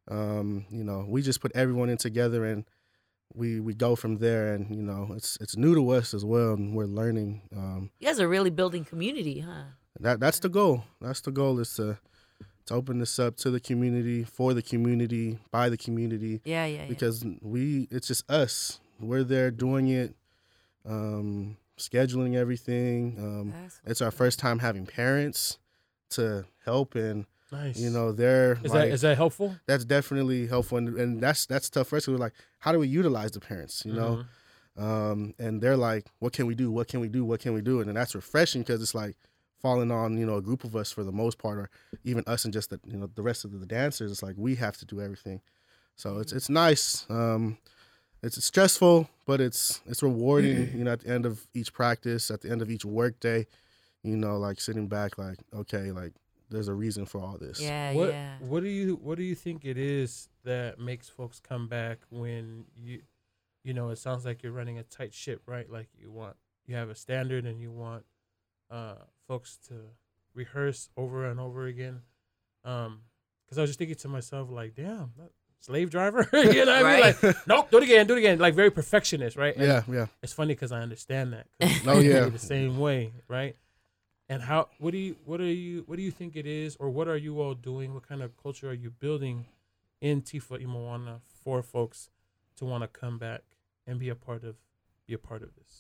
Um, 0.10 0.66
you 0.70 0.84
know, 0.84 1.06
we 1.08 1.22
just 1.22 1.42
put 1.42 1.52
everyone 1.56 1.90
in 1.90 1.98
together 1.98 2.46
and 2.46 2.66
we 3.34 3.62
we 3.62 3.74
go 3.74 3.96
from 3.96 4.18
there 4.18 4.54
and 4.54 4.76
you 4.76 4.82
know 4.82 5.14
it's 5.16 5.38
it's 5.40 5.56
new 5.56 5.74
to 5.74 5.90
us 5.92 6.14
as 6.14 6.26
well 6.26 6.52
and 6.52 6.76
we're 6.76 6.84
learning 6.86 7.42
um, 7.56 7.90
You 8.00 8.08
guys 8.08 8.20
are 8.20 8.28
really 8.28 8.50
building 8.50 8.84
community, 8.84 9.40
huh? 9.40 9.64
that 10.00 10.20
that's 10.20 10.40
the 10.40 10.50
goal. 10.50 10.84
That's 11.00 11.22
the 11.22 11.32
goal 11.32 11.60
is 11.60 11.74
to 11.76 11.98
to 12.72 12.78
open 12.78 13.00
this 13.00 13.20
up 13.20 13.36
to 13.38 13.52
the 13.52 13.60
community, 13.60 14.24
for 14.24 14.54
the 14.54 14.62
community, 14.62 15.38
by 15.52 15.70
the 15.70 15.78
community, 15.78 16.42
Yeah, 16.44 16.66
yeah, 16.66 16.82
yeah. 16.84 16.88
because 16.88 17.24
we 17.42 17.88
it's 17.92 18.08
just 18.08 18.30
us. 18.32 18.80
We're 19.00 19.24
there 19.24 19.52
doing 19.52 19.88
it, 19.88 20.16
um, 20.86 21.58
scheduling 21.78 22.36
everything. 22.36 23.16
Um, 23.20 23.54
it's 23.86 24.02
our 24.02 24.12
first 24.12 24.40
time 24.40 24.60
having 24.60 24.86
parents 24.86 25.58
to 26.12 26.46
help, 26.66 26.96
and 26.96 27.26
Nice. 27.52 27.78
you 27.80 27.90
know 27.90 28.12
they're 28.12 28.54
is 28.64 28.72
like, 28.72 28.90
that 28.90 28.92
is 28.92 29.02
that 29.02 29.18
helpful? 29.18 29.56
that's 29.66 29.86
definitely 29.86 30.48
helpful, 30.48 30.78
and, 30.78 30.96
and 30.98 31.22
that's 31.22 31.46
that's 31.46 31.70
tough 31.70 31.88
for 31.90 31.98
us. 31.98 32.06
'cause 32.06 32.14
We're 32.14 32.20
like, 32.20 32.34
how 32.60 32.72
do 32.72 32.80
we 32.80 32.88
utilize 32.88 33.32
the 33.32 33.40
parents? 33.40 33.84
You 33.86 33.94
know, 33.94 34.24
Mhm. 34.78 34.82
um, 34.84 35.34
and 35.40 35.62
they're 35.62 35.78
like, 35.78 36.06
"What 36.20 36.32
can 36.34 36.46
we 36.48 36.56
do? 36.56 36.72
What 36.72 36.88
can 36.88 37.00
we 37.02 37.10
do? 37.10 37.26
What 37.26 37.40
can 37.42 37.54
we 37.54 37.62
do?" 37.62 37.80
And 37.80 37.88
then 37.88 37.96
that's 37.96 38.16
refreshing 38.16 38.62
because 38.62 38.82
it's 38.82 38.96
like 38.96 39.18
falling 39.62 39.92
on 39.92 40.18
you 40.18 40.26
know 40.26 40.36
a 40.36 40.42
group 40.42 40.64
of 40.64 40.76
us 40.76 40.92
for 40.92 41.04
the 41.04 41.12
most 41.12 41.38
part, 41.38 41.58
or 41.58 41.70
even 42.04 42.24
us 42.28 42.46
and 42.46 42.54
just 42.54 42.70
the 42.70 42.80
you 42.86 42.98
know 42.98 43.10
the 43.16 43.22
rest 43.22 43.46
of 43.46 43.60
the 43.60 43.66
dancers. 43.66 44.12
It's 44.12 44.24
like 44.24 44.36
we 44.38 44.56
have 44.56 44.78
to 44.78 44.86
do 44.86 45.02
everything, 45.02 45.42
so 45.96 46.20
it's 46.20 46.34
it's 46.34 46.50
nice. 46.50 47.06
Um, 47.10 47.58
it's 48.24 48.44
stressful, 48.44 49.10
but 49.26 49.42
it's 49.42 49.82
it's 49.86 50.04
rewarding. 50.04 50.70
You 50.78 50.84
know, 50.86 50.92
at 50.94 51.02
the 51.02 51.10
end 51.10 51.26
of 51.26 51.48
each 51.54 51.74
practice, 51.74 52.32
at 52.32 52.42
the 52.42 52.50
end 52.50 52.62
of 52.62 52.70
each 52.70 52.86
work 52.86 53.20
day, 53.20 53.48
you 54.04 54.18
know, 54.18 54.38
like 54.38 54.60
sitting 54.60 54.88
back, 54.88 55.18
like 55.18 55.40
okay, 55.54 55.92
like 55.92 56.14
there's 56.50 56.68
a 56.68 56.74
reason 56.74 57.06
for 57.06 57.22
all 57.22 57.38
this. 57.40 57.60
yeah, 57.60 57.94
what 57.94 58.10
yeah. 58.10 58.36
what 58.40 58.62
do 58.62 58.70
you 58.70 59.00
what 59.02 59.18
do 59.18 59.24
you 59.24 59.36
think 59.36 59.66
it 59.66 59.78
is 59.78 60.30
that 60.44 60.80
makes 60.80 61.08
folks 61.08 61.40
come 61.40 61.68
back 61.68 62.00
when 62.10 62.66
you 62.76 63.02
you 63.64 63.74
know 63.74 63.90
it 63.90 63.98
sounds 63.98 64.26
like 64.26 64.44
you're 64.44 64.52
running 64.52 64.78
a 64.78 64.84
tight 64.84 65.14
ship 65.14 65.42
right 65.46 65.70
like 65.72 65.88
you 65.98 66.12
want 66.12 66.36
you 66.66 66.76
have 66.76 66.90
a 66.90 66.96
standard 66.96 67.46
and 67.46 67.62
you 67.62 67.72
want 67.72 68.04
uh 68.70 68.96
folks 69.32 69.58
to 69.68 69.76
rehearse 70.34 70.90
over 70.98 71.20
and 71.30 71.40
over 71.40 71.62
again 71.74 72.02
um 72.66 73.00
because 73.46 73.58
i 73.58 73.62
was 73.62 73.70
just 73.70 73.80
thinking 73.80 73.96
to 73.96 74.08
myself 74.08 74.50
like 74.50 74.76
damn 74.76 75.12
that 75.18 75.32
slave 75.60 75.90
driver 75.90 76.28
you 76.34 76.66
know 76.66 76.76
what 76.82 76.86
i 76.86 76.92
mean 76.92 77.02
like 77.24 77.48
nope 77.48 77.70
do 77.72 77.78
it 77.78 77.84
again 77.84 78.06
do 78.08 78.14
it 78.16 78.20
again 78.24 78.38
like 78.40 78.54
very 78.54 78.72
perfectionist 78.72 79.38
right 79.38 79.56
And 79.56 79.66
Yeah, 79.66 79.82
yeah. 79.98 80.08
it's 80.24 80.34
funny 80.34 80.54
because 80.54 80.72
i 80.72 80.80
understand 80.88 81.34
that. 81.36 81.46
Oh, 81.88 82.00
yeah. 82.00 82.26
the 82.30 82.40
same 82.56 82.78
way 82.80 83.00
right 83.28 83.56
and 84.28 84.42
how 84.42 84.68
what 84.80 84.92
do 84.92 84.98
you 84.98 85.16
what 85.26 85.40
are 85.40 85.46
you 85.46 85.84
what 85.88 85.96
do 86.00 86.04
you 86.08 86.12
think 86.20 86.36
it 86.36 86.46
is 86.46 86.76
or 86.82 86.90
what 86.90 87.08
are 87.08 87.18
you 87.28 87.34
all 87.42 87.54
doing 87.72 87.94
what 87.94 88.06
kind 88.12 88.22
of 88.22 88.30
culture 88.46 88.68
are 88.72 88.80
you 88.86 88.90
building 89.06 89.46
in 90.02 90.22
tifa 90.22 90.56
imawana 90.66 91.16
for 91.44 91.58
folks 91.62 92.10
to 92.58 92.66
want 92.66 92.82
to 92.84 92.88
come 93.02 93.18
back 93.18 93.44
and 93.88 94.00
be 94.00 94.10
a 94.10 94.16
part 94.28 94.44
of 94.44 94.56
be 95.08 95.14
a 95.14 95.18
part 95.30 95.42
of 95.48 95.52
this 95.60 95.74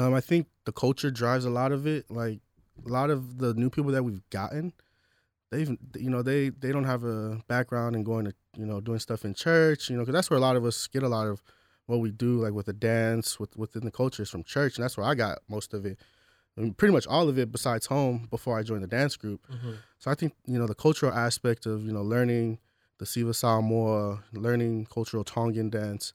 Um, 0.00 0.14
I 0.14 0.22
think 0.30 0.46
the 0.68 0.72
culture 0.84 1.10
drives 1.10 1.44
a 1.44 1.50
lot 1.60 1.72
of 1.76 1.82
it. 1.94 2.02
Like 2.20 2.38
a 2.84 2.88
lot 2.88 3.10
of 3.10 3.38
the 3.38 3.54
new 3.54 3.70
people 3.70 3.90
that 3.92 4.02
we've 4.02 4.28
gotten, 4.30 4.72
they've 5.50 5.68
you 5.96 6.10
know 6.10 6.22
they 6.22 6.50
they 6.50 6.72
don't 6.72 6.84
have 6.84 7.04
a 7.04 7.40
background 7.48 7.96
in 7.96 8.04
going 8.04 8.24
to 8.24 8.34
you 8.56 8.66
know 8.66 8.80
doing 8.80 8.98
stuff 8.98 9.24
in 9.24 9.34
church. 9.34 9.90
You 9.90 9.96
know, 9.96 10.02
because 10.02 10.14
that's 10.14 10.30
where 10.30 10.38
a 10.38 10.42
lot 10.42 10.56
of 10.56 10.64
us 10.64 10.86
get 10.86 11.02
a 11.02 11.08
lot 11.08 11.26
of 11.26 11.42
what 11.86 12.00
we 12.00 12.10
do, 12.10 12.40
like 12.40 12.52
with 12.52 12.66
the 12.66 12.72
dance, 12.72 13.38
with 13.38 13.56
within 13.56 13.84
the 13.84 13.90
culture 13.90 14.22
is 14.22 14.30
from 14.30 14.44
church, 14.44 14.76
and 14.76 14.84
that's 14.84 14.96
where 14.96 15.06
I 15.06 15.14
got 15.14 15.38
most 15.48 15.74
of 15.74 15.84
it. 15.84 15.98
I 16.56 16.62
mean, 16.62 16.74
pretty 16.74 16.92
much 16.92 17.06
all 17.06 17.28
of 17.28 17.38
it 17.38 17.52
besides 17.52 17.86
home 17.86 18.26
before 18.30 18.58
I 18.58 18.62
joined 18.62 18.82
the 18.82 18.88
dance 18.88 19.16
group. 19.16 19.40
mm-hmm. 19.50 19.72
So 19.98 20.10
I 20.10 20.14
think 20.14 20.34
you 20.46 20.58
know 20.58 20.66
the 20.66 20.74
cultural 20.74 21.12
aspect 21.12 21.66
of 21.66 21.84
you 21.84 21.92
know 21.92 22.02
learning 22.02 22.58
the 22.98 23.06
Siva 23.06 23.32
Samoa, 23.32 24.22
learning 24.32 24.86
cultural 24.92 25.24
Tongan 25.24 25.70
dance, 25.70 26.12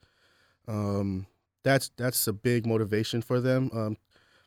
um, 0.67 1.25
that's 1.63 1.89
that's 1.97 2.27
a 2.27 2.33
big 2.33 2.65
motivation 2.65 3.21
for 3.21 3.41
them 3.41 3.97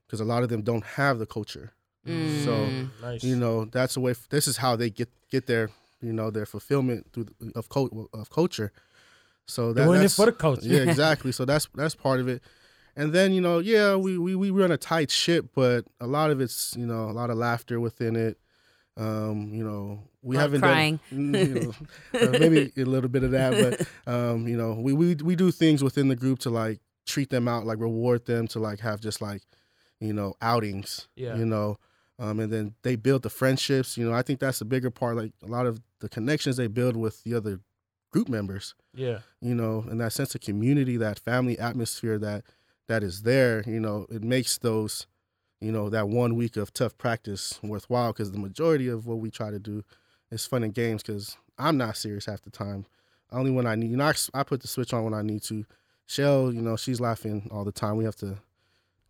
because 0.07 0.21
a 0.21 0.25
lot 0.25 0.43
of 0.43 0.49
them 0.49 0.63
don't 0.63 0.85
have 0.85 1.19
the 1.19 1.27
culture. 1.27 1.73
So 2.45 2.53
Mm. 2.53 2.91
nice 3.03 3.23
you 3.25 3.37
know 3.37 3.65
that's 3.67 3.97
a 3.97 4.01
way. 4.01 4.13
f- 4.13 4.29
this 4.31 4.47
is 4.49 4.57
how 4.59 4.77
they 4.77 4.91
get 4.91 5.09
get 5.31 5.47
their 5.47 5.71
you 6.01 6.13
know 6.13 6.31
their 6.31 6.47
fulfillment 6.47 7.07
through 7.13 7.27
the, 7.41 7.53
of 7.55 7.69
cult 7.69 7.93
of 8.13 8.31
culture. 8.31 8.73
So 9.47 9.73
that, 9.73 9.85
doing 9.87 10.01
it 10.01 10.03
that's 10.03 10.15
for 10.17 10.27
the 10.27 10.33
culture 10.33 10.67
yeah, 10.67 10.81
exactly. 10.91 11.33
So 11.33 11.45
that's 11.45 11.69
that's 11.75 11.95
part 11.95 12.21
of 12.21 12.29
it. 12.29 12.43
And 12.97 13.13
then 13.13 13.33
you 13.33 13.41
know, 13.41 13.59
yeah, 13.61 13.95
we, 13.95 14.19
we 14.19 14.35
we 14.35 14.51
run 14.51 14.73
a 14.73 14.77
tight 14.77 15.11
ship, 15.11 15.51
but 15.55 15.85
a 16.01 16.07
lot 16.07 16.31
of 16.31 16.41
it's 16.41 16.75
you 16.77 16.87
know 16.87 17.09
a 17.11 17.13
lot 17.13 17.31
of 17.31 17.37
laughter 17.39 17.79
within 17.81 18.17
it. 18.17 18.39
Um, 18.97 19.53
you 19.55 19.63
know, 19.63 20.01
we 20.23 20.35
Lot 20.37 20.43
haven't 20.43 20.61
crying. 20.61 21.01
done 21.11 21.35
you 21.47 21.55
know, 21.55 22.21
uh, 22.21 22.33
maybe 22.39 22.73
a 22.77 22.85
little 22.85 23.09
bit 23.09 23.23
of 23.23 23.31
that, 23.31 23.87
but 24.07 24.13
um, 24.13 24.49
you 24.49 24.57
know, 24.57 24.73
we, 24.75 24.93
we 24.93 25.15
we 25.17 25.37
do 25.37 25.51
things 25.53 25.85
within 25.85 26.09
the 26.09 26.17
group 26.17 26.41
to 26.41 26.51
like 26.51 26.81
treat 27.07 27.31
them 27.31 27.47
out, 27.47 27.65
like 27.65 27.79
reward 27.79 28.27
them 28.27 28.49
to 28.49 28.59
like 28.59 28.81
have 28.81 29.01
just 29.01 29.23
like 29.23 29.43
you 30.01 30.13
know 30.13 30.35
outings. 30.43 31.07
Yeah. 31.15 31.37
You 31.37 31.47
know, 31.47 31.79
um, 32.19 32.41
and 32.41 32.53
then 32.53 32.75
they 32.83 32.97
build 32.97 33.23
the 33.23 33.31
friendships. 33.31 33.97
You 33.97 34.09
know, 34.09 34.14
I 34.14 34.23
think 34.23 34.41
that's 34.41 34.59
the 34.59 34.64
bigger 34.64 34.91
part. 34.91 35.16
Like 35.16 35.33
a 35.43 35.47
lot 35.47 35.66
of 35.66 35.81
the 36.01 36.09
connections 36.09 36.57
they 36.57 36.66
build 36.66 36.97
with 36.97 37.23
the 37.25 37.35
other 37.35 37.61
group 38.11 38.29
members 38.29 38.75
yeah 38.95 39.19
you 39.43 39.55
know, 39.55 39.85
and 39.91 40.01
that 40.01 40.12
sense 40.14 40.35
of 40.35 40.41
community, 40.41 40.97
that 40.97 41.19
family 41.19 41.59
atmosphere 41.59 42.19
that 42.19 42.43
that 42.89 43.03
is 43.03 43.23
there, 43.23 43.62
you 43.66 43.79
know, 43.79 44.07
it 44.09 44.25
makes 44.25 44.57
those, 44.59 45.07
you 45.61 45.71
know, 45.71 45.91
that 45.91 46.09
one 46.09 46.35
week 46.35 46.57
of 46.57 46.73
tough 46.73 46.97
practice 46.97 47.61
worthwhile 47.62 48.12
because 48.14 48.33
the 48.33 48.39
majority 48.39 48.89
of 48.89 49.07
what 49.07 49.19
we 49.19 49.31
try 49.31 49.51
to 49.51 49.59
do 49.59 49.85
is 50.31 50.47
fun 50.47 50.62
and 50.64 50.73
games 50.75 51.03
because 51.03 51.37
I'm 51.59 51.77
not 51.77 51.97
serious 51.99 52.25
half 52.27 52.41
the 52.43 52.51
time. 52.51 52.87
Only 53.31 53.51
when 53.51 53.66
I 53.66 53.75
need, 53.75 53.91
you 53.91 53.97
know, 53.99 54.07
I, 54.07 54.14
I 54.33 54.43
put 54.43 54.62
the 54.62 54.69
switch 54.69 54.93
on 54.95 55.05
when 55.05 55.14
I 55.14 55.21
need 55.23 55.43
to. 55.45 55.66
Shell, 56.07 56.55
you 56.55 56.62
know, 56.62 56.77
she's 56.77 57.01
laughing 57.01 57.49
all 57.53 57.64
the 57.64 57.73
time. 57.73 57.99
We 57.99 58.05
have 58.05 58.16
to 58.16 58.39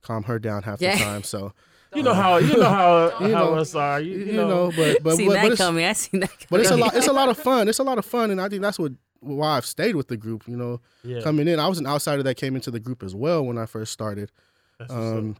calm 0.02 0.24
her 0.24 0.40
down 0.40 0.64
half 0.64 0.80
Yeah. 0.80 0.96
the 0.98 1.04
time. 1.04 1.22
So, 1.22 1.52
you 1.94 2.02
know 2.02 2.14
how 2.14 2.36
you 2.38 2.56
know 2.56 2.68
how 2.68 3.06
You 3.20 3.34
how 3.34 3.44
know, 3.46 3.54
us 3.54 3.74
are 3.74 4.00
you, 4.00 4.18
you, 4.18 4.24
you 4.26 4.32
know, 4.32 4.48
know, 4.48 4.72
but 4.76 5.02
but, 5.02 5.16
seen 5.16 5.28
but, 5.28 5.34
that 5.34 5.42
but 5.42 5.52
it's, 5.52 5.60
coming. 5.60 5.84
I 5.84 5.92
seen 5.92 6.20
that 6.20 6.30
coming. 6.30 6.46
but 6.50 6.60
it's 6.60 6.70
a 6.70 6.76
lot. 6.76 6.94
It's 6.94 7.06
a 7.06 7.12
lot 7.12 7.28
of 7.28 7.38
fun. 7.38 7.68
It's 7.68 7.78
a 7.78 7.84
lot 7.84 7.98
of 7.98 8.04
fun, 8.04 8.30
and 8.30 8.40
I 8.40 8.48
think 8.48 8.62
that's 8.62 8.78
what 8.78 8.92
why 9.20 9.56
I've 9.56 9.66
stayed 9.66 9.96
with 9.96 10.08
the 10.08 10.16
group. 10.16 10.46
You 10.46 10.56
know, 10.56 10.80
yeah 11.02 11.22
coming 11.22 11.48
in. 11.48 11.58
I 11.58 11.68
was 11.68 11.78
an 11.78 11.86
outsider 11.86 12.22
that 12.22 12.36
came 12.36 12.54
into 12.54 12.70
the 12.70 12.80
group 12.80 13.02
as 13.02 13.14
well 13.14 13.44
when 13.44 13.58
I 13.58 13.66
first 13.66 13.92
started. 13.92 14.30
that's. 14.78 14.92
Um, 14.92 15.36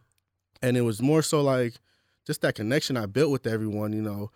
and 0.61 0.75
it 0.75 0.81
was 0.81 1.01
more 1.01 1.21
so 1.21 1.41
like 1.41 1.75
just 2.25 2.41
that 2.41 2.55
connection 2.55 2.97
I 2.97 3.05
built 3.05 3.31
with 3.31 3.47
everyone, 3.47 3.93
you 3.93 4.01
know. 4.01 4.31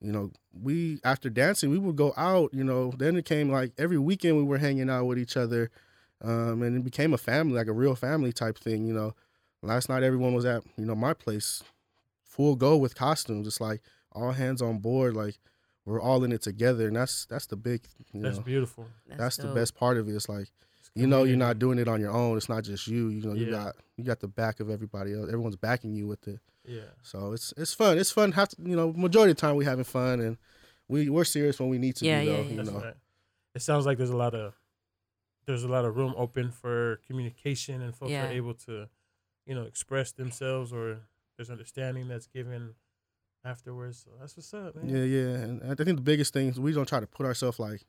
You 0.00 0.12
know, 0.12 0.30
we 0.52 1.00
after 1.04 1.28
dancing, 1.28 1.70
we 1.70 1.78
would 1.78 1.96
go 1.96 2.14
out, 2.16 2.54
you 2.54 2.62
know, 2.62 2.92
then 2.96 3.16
it 3.16 3.24
came 3.24 3.50
like 3.50 3.72
every 3.78 3.98
weekend 3.98 4.36
we 4.36 4.44
were 4.44 4.58
hanging 4.58 4.88
out 4.88 5.06
with 5.06 5.18
each 5.18 5.36
other. 5.36 5.70
Um, 6.22 6.62
and 6.62 6.76
it 6.76 6.84
became 6.84 7.14
a 7.14 7.18
family, 7.18 7.54
like 7.54 7.68
a 7.68 7.72
real 7.72 7.94
family 7.94 8.32
type 8.32 8.58
thing, 8.58 8.84
you 8.86 8.92
know. 8.92 9.14
Last 9.62 9.88
night 9.88 10.02
everyone 10.02 10.34
was 10.34 10.44
at, 10.44 10.62
you 10.76 10.84
know, 10.84 10.94
my 10.94 11.14
place, 11.14 11.62
full 12.22 12.54
go 12.56 12.76
with 12.76 12.94
costumes. 12.94 13.46
It's 13.46 13.60
like 13.60 13.80
all 14.12 14.32
hands 14.32 14.62
on 14.62 14.78
board, 14.78 15.14
like 15.16 15.38
we're 15.84 16.00
all 16.00 16.22
in 16.24 16.32
it 16.32 16.42
together. 16.42 16.86
And 16.86 16.96
that's 16.96 17.26
that's 17.26 17.46
the 17.46 17.56
big 17.56 17.82
you 18.12 18.20
that's 18.22 18.36
know, 18.36 18.42
beautiful 18.42 18.86
that's 19.08 19.36
the 19.36 19.48
best 19.48 19.74
part 19.74 19.96
of 19.96 20.08
it. 20.08 20.14
It's 20.14 20.28
like 20.28 20.48
It's 20.80 20.90
you 20.94 21.06
know 21.06 21.24
you're 21.24 21.36
not 21.36 21.58
doing 21.58 21.78
it 21.78 21.88
on 21.88 22.00
your 22.00 22.12
own. 22.12 22.36
It's 22.36 22.48
not 22.48 22.62
just 22.64 22.86
you. 22.86 23.08
You 23.08 23.22
know 23.22 23.34
you 23.34 23.46
Yeah. 23.46 23.50
got 23.64 23.76
you 23.96 24.04
got 24.04 24.20
the 24.20 24.28
back 24.28 24.60
of 24.60 24.70
everybody 24.70 25.12
else. 25.14 25.26
Everyone's 25.28 25.56
backing 25.56 25.94
you 25.94 26.06
with 26.06 26.26
it. 26.28 26.38
yeah 26.64 26.82
So 27.02 27.32
it's 27.32 27.52
it's 27.56 27.74
fun. 27.74 27.98
It's 27.98 28.10
fun. 28.12 28.32
Have 28.32 28.50
to 28.50 28.56
you 28.62 28.76
know 28.76 28.92
majority 28.92 29.32
of 29.32 29.36
the 29.36 29.40
time 29.40 29.56
we 29.56 29.64
having 29.64 29.84
fun 29.84 30.20
and 30.20 30.36
we 30.88 31.08
we're 31.08 31.24
serious 31.24 31.58
when 31.58 31.68
we 31.68 31.78
need 31.78 31.96
to 31.96 32.04
Yeah, 32.06 32.20
be 32.20 32.26
yeah, 32.26 32.32
though. 32.32 32.42
yeah. 32.42 32.48
You 32.50 32.56
That's 32.56 32.70
know. 32.70 32.80
right. 32.80 32.94
It 33.54 33.62
sounds 33.62 33.86
like 33.86 33.98
there's 33.98 34.10
a 34.10 34.16
lot 34.16 34.34
of 34.34 34.54
there's 35.46 35.64
a 35.64 35.68
lot 35.68 35.84
of 35.84 35.96
room 35.96 36.14
open 36.16 36.50
for 36.52 37.00
communication 37.06 37.80
and 37.82 37.94
folks 37.96 38.12
Yeah. 38.12 38.26
are 38.28 38.30
able 38.32 38.52
to, 38.66 38.86
you 39.48 39.54
know, 39.56 39.62
express 39.62 40.12
themselves 40.12 40.72
or 40.72 41.00
there's 41.36 41.50
understanding 41.50 42.06
that's 42.06 42.26
given 42.28 42.74
afterwards. 43.44 44.02
So 44.04 44.10
that's 44.20 44.36
what's 44.36 44.52
up, 44.54 44.76
man. 44.76 44.88
Yeah, 44.88 45.04
yeah. 45.04 45.34
And 45.42 45.62
I 45.64 45.74
think 45.74 45.96
the 45.96 46.02
biggest 46.02 46.32
thing 46.32 46.48
is 46.48 46.60
we 46.60 46.72
don't 46.72 46.88
try 46.88 47.00
to 47.00 47.06
put 47.06 47.26
ourselves 47.26 47.58
like 47.58 47.82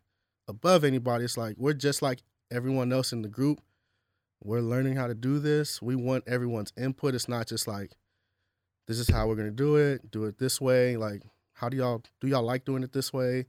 above 0.48 0.84
anybody. 0.84 1.26
It's 1.26 1.38
like 1.38 1.56
we're 1.58 1.74
just 1.74 2.02
like 2.02 2.24
everyone 2.52 2.92
else 2.94 3.12
in 3.14 3.22
the 3.22 3.28
group. 3.30 3.60
we're 4.44 4.62
learning 4.62 4.96
how 4.96 5.08
to 5.08 5.14
do 5.14 5.38
this. 5.40 5.82
We 5.82 5.96
want 5.96 6.24
everyone's 6.28 6.72
input. 6.78 7.14
It's 7.14 7.28
not 7.28 7.46
just 7.48 7.68
like 7.68 7.92
this 8.88 8.98
is 9.00 9.10
how 9.10 9.28
we're 9.28 9.36
gonna 9.36 9.52
do 9.52 9.76
it. 9.76 10.10
Do 10.12 10.26
it 10.26 10.38
this 10.40 10.60
way. 10.62 10.96
Like, 10.98 11.22
how 11.54 11.68
do 11.70 11.78
y'all 11.78 12.02
do? 12.22 12.28
Y'all 12.28 12.42
like 12.44 12.64
doing 12.66 12.84
it 12.84 12.94
this 12.94 13.12
way? 13.12 13.46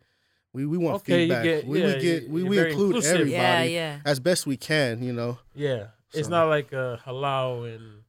We 0.52 0.66
we 0.66 0.78
want 0.78 0.96
Okay, 0.96 1.28
feedback. 1.28 1.44
get- 1.44 1.66
we, 1.66 1.80
yeah, 1.80 1.86
we 1.94 2.00
get 2.00 2.28
we, 2.28 2.42
we 2.42 2.58
include 2.58 2.96
inclusive. 2.96 3.20
everybody 3.20 3.32
Yeah, 3.32 3.62
yeah. 3.62 3.98
as 4.04 4.18
best 4.18 4.46
we 4.46 4.56
can. 4.56 5.00
You 5.02 5.12
know. 5.12 5.38
Yeah, 5.54 5.86
it's 6.12 6.26
So- 6.28 6.30
not 6.30 6.48
like 6.48 6.72
a 6.72 7.00
halau 7.06 7.72
and 7.74 8.02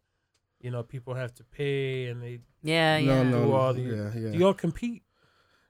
you 0.62 0.72
know 0.72 0.84
people 0.84 1.14
have 1.16 1.34
to 1.36 1.44
pay 1.44 2.08
and 2.08 2.22
they 2.22 2.40
Yeah, 2.64 2.98
yeah. 2.98 3.24
No, 3.24 3.24
no, 3.24 3.46
Do 3.46 3.52
all 3.54 3.74
the- 3.74 3.82
yeah, 3.82 4.12
yeah. 4.16 4.32
do 4.32 4.38
y'all 4.38 4.54
compete. 4.54 5.04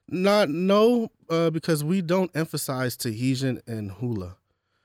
Not 0.08 0.50
no, 0.50 1.10
uh, 1.30 1.48
because 1.50 1.82
we 1.82 2.02
don't 2.02 2.30
emphasize 2.34 2.96
Tahitian 2.96 3.62
and 3.66 3.90
hula. 3.92 4.36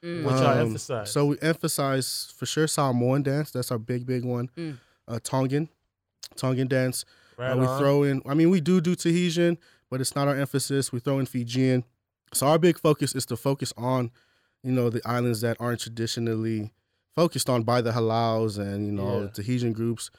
Mm. 0.03 0.23
What 0.23 0.35
y'all 0.35 0.47
Um, 0.59 0.67
emphasize? 0.67 1.11
So 1.11 1.25
we 1.25 1.37
emphasize 1.41 2.31
for 2.37 2.45
sure 2.45 2.67
Samoan 2.67 3.23
dance. 3.23 3.51
That's 3.51 3.71
our 3.71 3.79
big, 3.79 4.05
big 4.05 4.23
one. 4.23 4.49
Mm. 4.55 4.77
Uh, 5.07 5.19
Tongan, 5.21 5.67
Tongan 6.35 6.67
dance. 6.67 7.03
right 7.37 7.51
Uh, 7.51 7.57
we 7.57 7.65
on. 7.65 7.79
throw 7.79 8.03
in. 8.03 8.21
I 8.25 8.33
mean, 8.35 8.49
we 8.49 8.61
do 8.61 8.79
do 8.79 8.95
Tahitian, 8.95 9.57
but 9.89 9.99
it's 10.01 10.15
not 10.15 10.27
our 10.27 10.35
emphasis. 10.35 10.91
We 10.93 10.99
throw 10.99 11.19
in 11.19 11.25
Fijian. 11.25 11.83
So 12.33 12.47
our 12.47 12.59
big 12.59 12.77
focus 12.79 13.13
is 13.15 13.25
to 13.27 13.35
focus 13.37 13.73
on, 13.75 14.11
you 14.63 14.71
know, 14.71 14.89
the 14.89 15.01
islands 15.05 15.41
that 15.41 15.57
aren't 15.59 15.79
traditionally 15.81 16.71
focused 17.17 17.49
on 17.49 17.63
by 17.63 17.81
the 17.81 17.91
halaus 17.91 18.53
and 18.59 18.85
you 18.85 18.91
know 18.99 19.23
Yeah. 19.23 19.27
Tahitian 19.37 19.73
groups. 19.73 20.11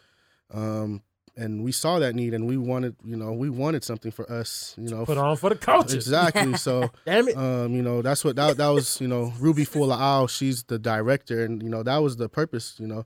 Um, 0.52 1.02
and 1.36 1.62
we 1.62 1.70
saw 1.70 2.00
that 2.00 2.16
need, 2.16 2.34
and 2.34 2.48
we 2.48 2.56
wanted, 2.56 2.96
you 3.04 3.14
know, 3.14 3.30
we 3.32 3.48
wanted 3.48 3.84
something 3.84 4.10
for 4.10 4.26
us, 4.40 4.74
you 4.76 4.88
know, 4.92 5.04
put 5.06 5.16
on 5.16 5.36
for 5.36 5.50
the 5.50 5.54
culture. 5.56 5.94
exactly. 5.94 6.54
So 6.56 6.90
Damn 7.06 7.28
it. 7.28 7.36
um, 7.36 7.72
you 7.76 7.82
know, 7.82 8.02
that's 8.02 8.24
what 8.24 8.34
that 8.36 8.56
that 8.56 8.68
was, 8.78 9.00
you 9.00 9.06
know, 9.06 9.32
Ruby 9.38 9.64
Fula'au, 9.64 10.28
she's 10.28 10.64
the 10.64 10.80
director 10.80 11.44
and 11.44 11.62
you 11.62 11.68
know, 11.68 11.84
that 11.84 11.98
was 11.98 12.16
the 12.16 12.28
purpose, 12.28 12.74
you 12.80 12.88
know. 12.88 13.04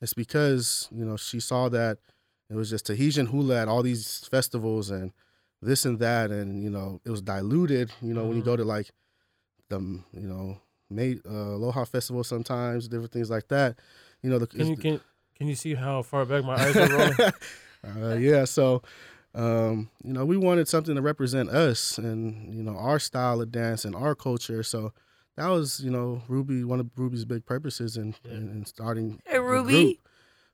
It's 0.00 0.14
because, 0.14 0.88
you 0.98 1.04
know, 1.04 1.16
she 1.18 1.40
saw 1.40 1.68
that 1.68 1.98
it 2.48 2.54
was 2.54 2.70
just 2.70 2.86
Tahitian 2.86 3.26
hula 3.26 3.60
at 3.60 3.68
all 3.68 3.82
these 3.82 4.26
festivals 4.30 4.88
and 4.90 5.12
this 5.60 5.84
and 5.84 5.98
that 5.98 6.30
and 6.30 6.62
you 6.64 6.70
know, 6.70 7.02
it 7.04 7.10
was 7.10 7.20
diluted, 7.20 7.92
you 8.00 8.14
know, 8.14 8.24
when 8.24 8.36
you 8.38 8.42
go 8.42 8.56
to 8.56 8.64
like 8.64 8.88
the 9.68 9.78
you 10.22 10.28
know, 10.32 10.58
May 10.94 11.18
uh, 11.28 11.54
Aloha 11.56 11.84
festival 11.84 12.24
sometimes, 12.24 12.88
different 12.88 13.12
things 13.12 13.30
like 13.30 13.48
that. 13.48 13.76
You 14.22 14.30
know, 14.30 14.38
the 14.38 14.46
Can 14.46 14.66
you 14.68 14.76
can 14.76 15.00
can 15.36 15.48
you 15.48 15.54
see 15.54 15.74
how 15.74 16.02
far 16.02 16.24
back 16.24 16.44
my 16.44 16.54
eyes 16.54 16.76
are 16.76 16.88
rolling? 16.88 17.14
uh, 18.12 18.14
yeah, 18.16 18.44
so 18.44 18.82
um, 19.34 19.90
you 20.04 20.12
know, 20.12 20.24
we 20.24 20.36
wanted 20.36 20.68
something 20.68 20.94
to 20.94 21.02
represent 21.02 21.48
us 21.50 21.98
and 21.98 22.54
you 22.54 22.62
know 22.62 22.76
our 22.76 22.98
style 22.98 23.40
of 23.40 23.50
dance 23.50 23.84
and 23.84 23.94
our 23.94 24.14
culture. 24.14 24.62
So 24.62 24.92
that 25.36 25.48
was 25.48 25.80
you 25.80 25.90
know 25.90 26.22
Ruby 26.28 26.62
one 26.64 26.80
of 26.80 26.88
Ruby's 26.96 27.24
big 27.24 27.44
purposes 27.44 27.96
in, 27.96 28.14
Yeah. 28.24 28.32
in, 28.34 28.48
in 28.50 28.64
starting. 28.66 29.20
Hey, 29.26 29.34
the 29.34 29.42
Ruby. 29.42 29.72
group. 29.72 29.96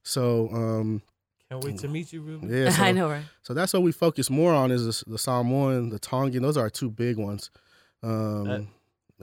So 0.02 0.48
um, 0.52 1.02
Can't 1.50 1.62
wait 1.62 1.76
to 1.78 1.88
meet 1.88 2.10
you, 2.12 2.22
Ruby. 2.22 2.46
yeah, 2.48 2.70
so, 2.70 2.82
I 2.82 2.92
know, 2.92 3.08
right? 3.10 3.24
so 3.42 3.52
that's 3.52 3.72
what 3.74 3.82
we 3.82 3.92
focus 3.92 4.30
more 4.30 4.54
on 4.54 4.70
is 4.70 5.04
the, 5.04 5.10
the 5.12 5.18
Samoan, 5.18 5.90
the 5.90 5.98
Tongan. 5.98 6.42
Those 6.42 6.56
are 6.56 6.62
our 6.62 6.70
two 6.70 6.90
big 6.90 7.18
ones. 7.18 7.50
Um, 8.02 8.44
That- 8.44 8.66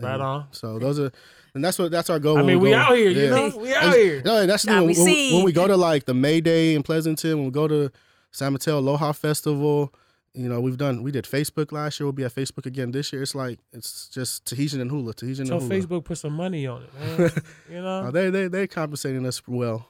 Right 0.04 0.14
and 0.14 0.22
on. 0.24 0.48
So 0.52 0.80
those 0.80 1.00
are, 1.00 1.12
and 1.54 1.64
that's 1.64 1.80
what 1.80 1.92
that's 1.92 2.10
our 2.10 2.20
goal. 2.20 2.38
I 2.38 2.44
mean, 2.44 2.60
we 2.60 2.70
go- 2.70 2.76
out 2.78 2.96
here, 2.98 3.10
you 3.10 3.30
know, 3.30 3.58
we 3.58 3.74
out 3.74 3.84
And- 3.86 3.94
here. 3.96 4.22
No, 4.24 4.46
that's 4.46 4.64
the 4.64 4.72
thing. 4.72 4.86
When, 4.88 4.96
when, 4.96 5.34
when 5.36 5.44
we 5.44 5.52
go 5.52 5.68
to 5.68 5.76
like 5.78 6.06
the 6.06 6.14
May 6.14 6.42
Day 6.42 6.76
in 6.76 6.84
Pleasanton, 6.84 7.38
when 7.38 7.46
we 7.46 7.52
go 7.52 7.68
to 7.68 7.92
San 8.32 8.54
Mateo 8.54 8.78
Aloha 8.80 9.12
Festival, 9.14 9.94
you 10.34 10.48
know, 10.48 10.62
we've 10.62 10.78
done 10.78 11.02
we 11.02 11.12
did 11.12 11.26
Facebook 11.26 11.72
last 11.72 12.00
year. 12.00 12.06
We'll 12.06 12.14
be 12.14 12.24
at 12.24 12.36
Facebook 12.36 12.66
again 12.68 12.92
this 12.92 13.12
year. 13.12 13.24
It's 13.24 13.34
like 13.34 13.60
it's 13.74 14.08
just 14.10 14.46
Tahitian 14.46 14.82
and 14.82 14.92
hula, 14.92 15.14
Tahitian 15.14 15.48
So 15.48 15.54
and 15.58 15.62
hula. 15.64 15.82
So 15.82 15.88
Facebook 15.88 16.06
put 16.06 16.18
some 16.20 16.34
money 16.34 16.68
on 16.68 16.84
it, 16.84 16.94
man. 17.20 17.32
you 17.72 17.82
know, 17.82 18.00
Uh, 18.06 18.12
they 18.12 18.30
they 18.30 18.48
they 18.48 18.68
compensating 18.68 19.26
us 19.26 19.42
well. 19.48 19.88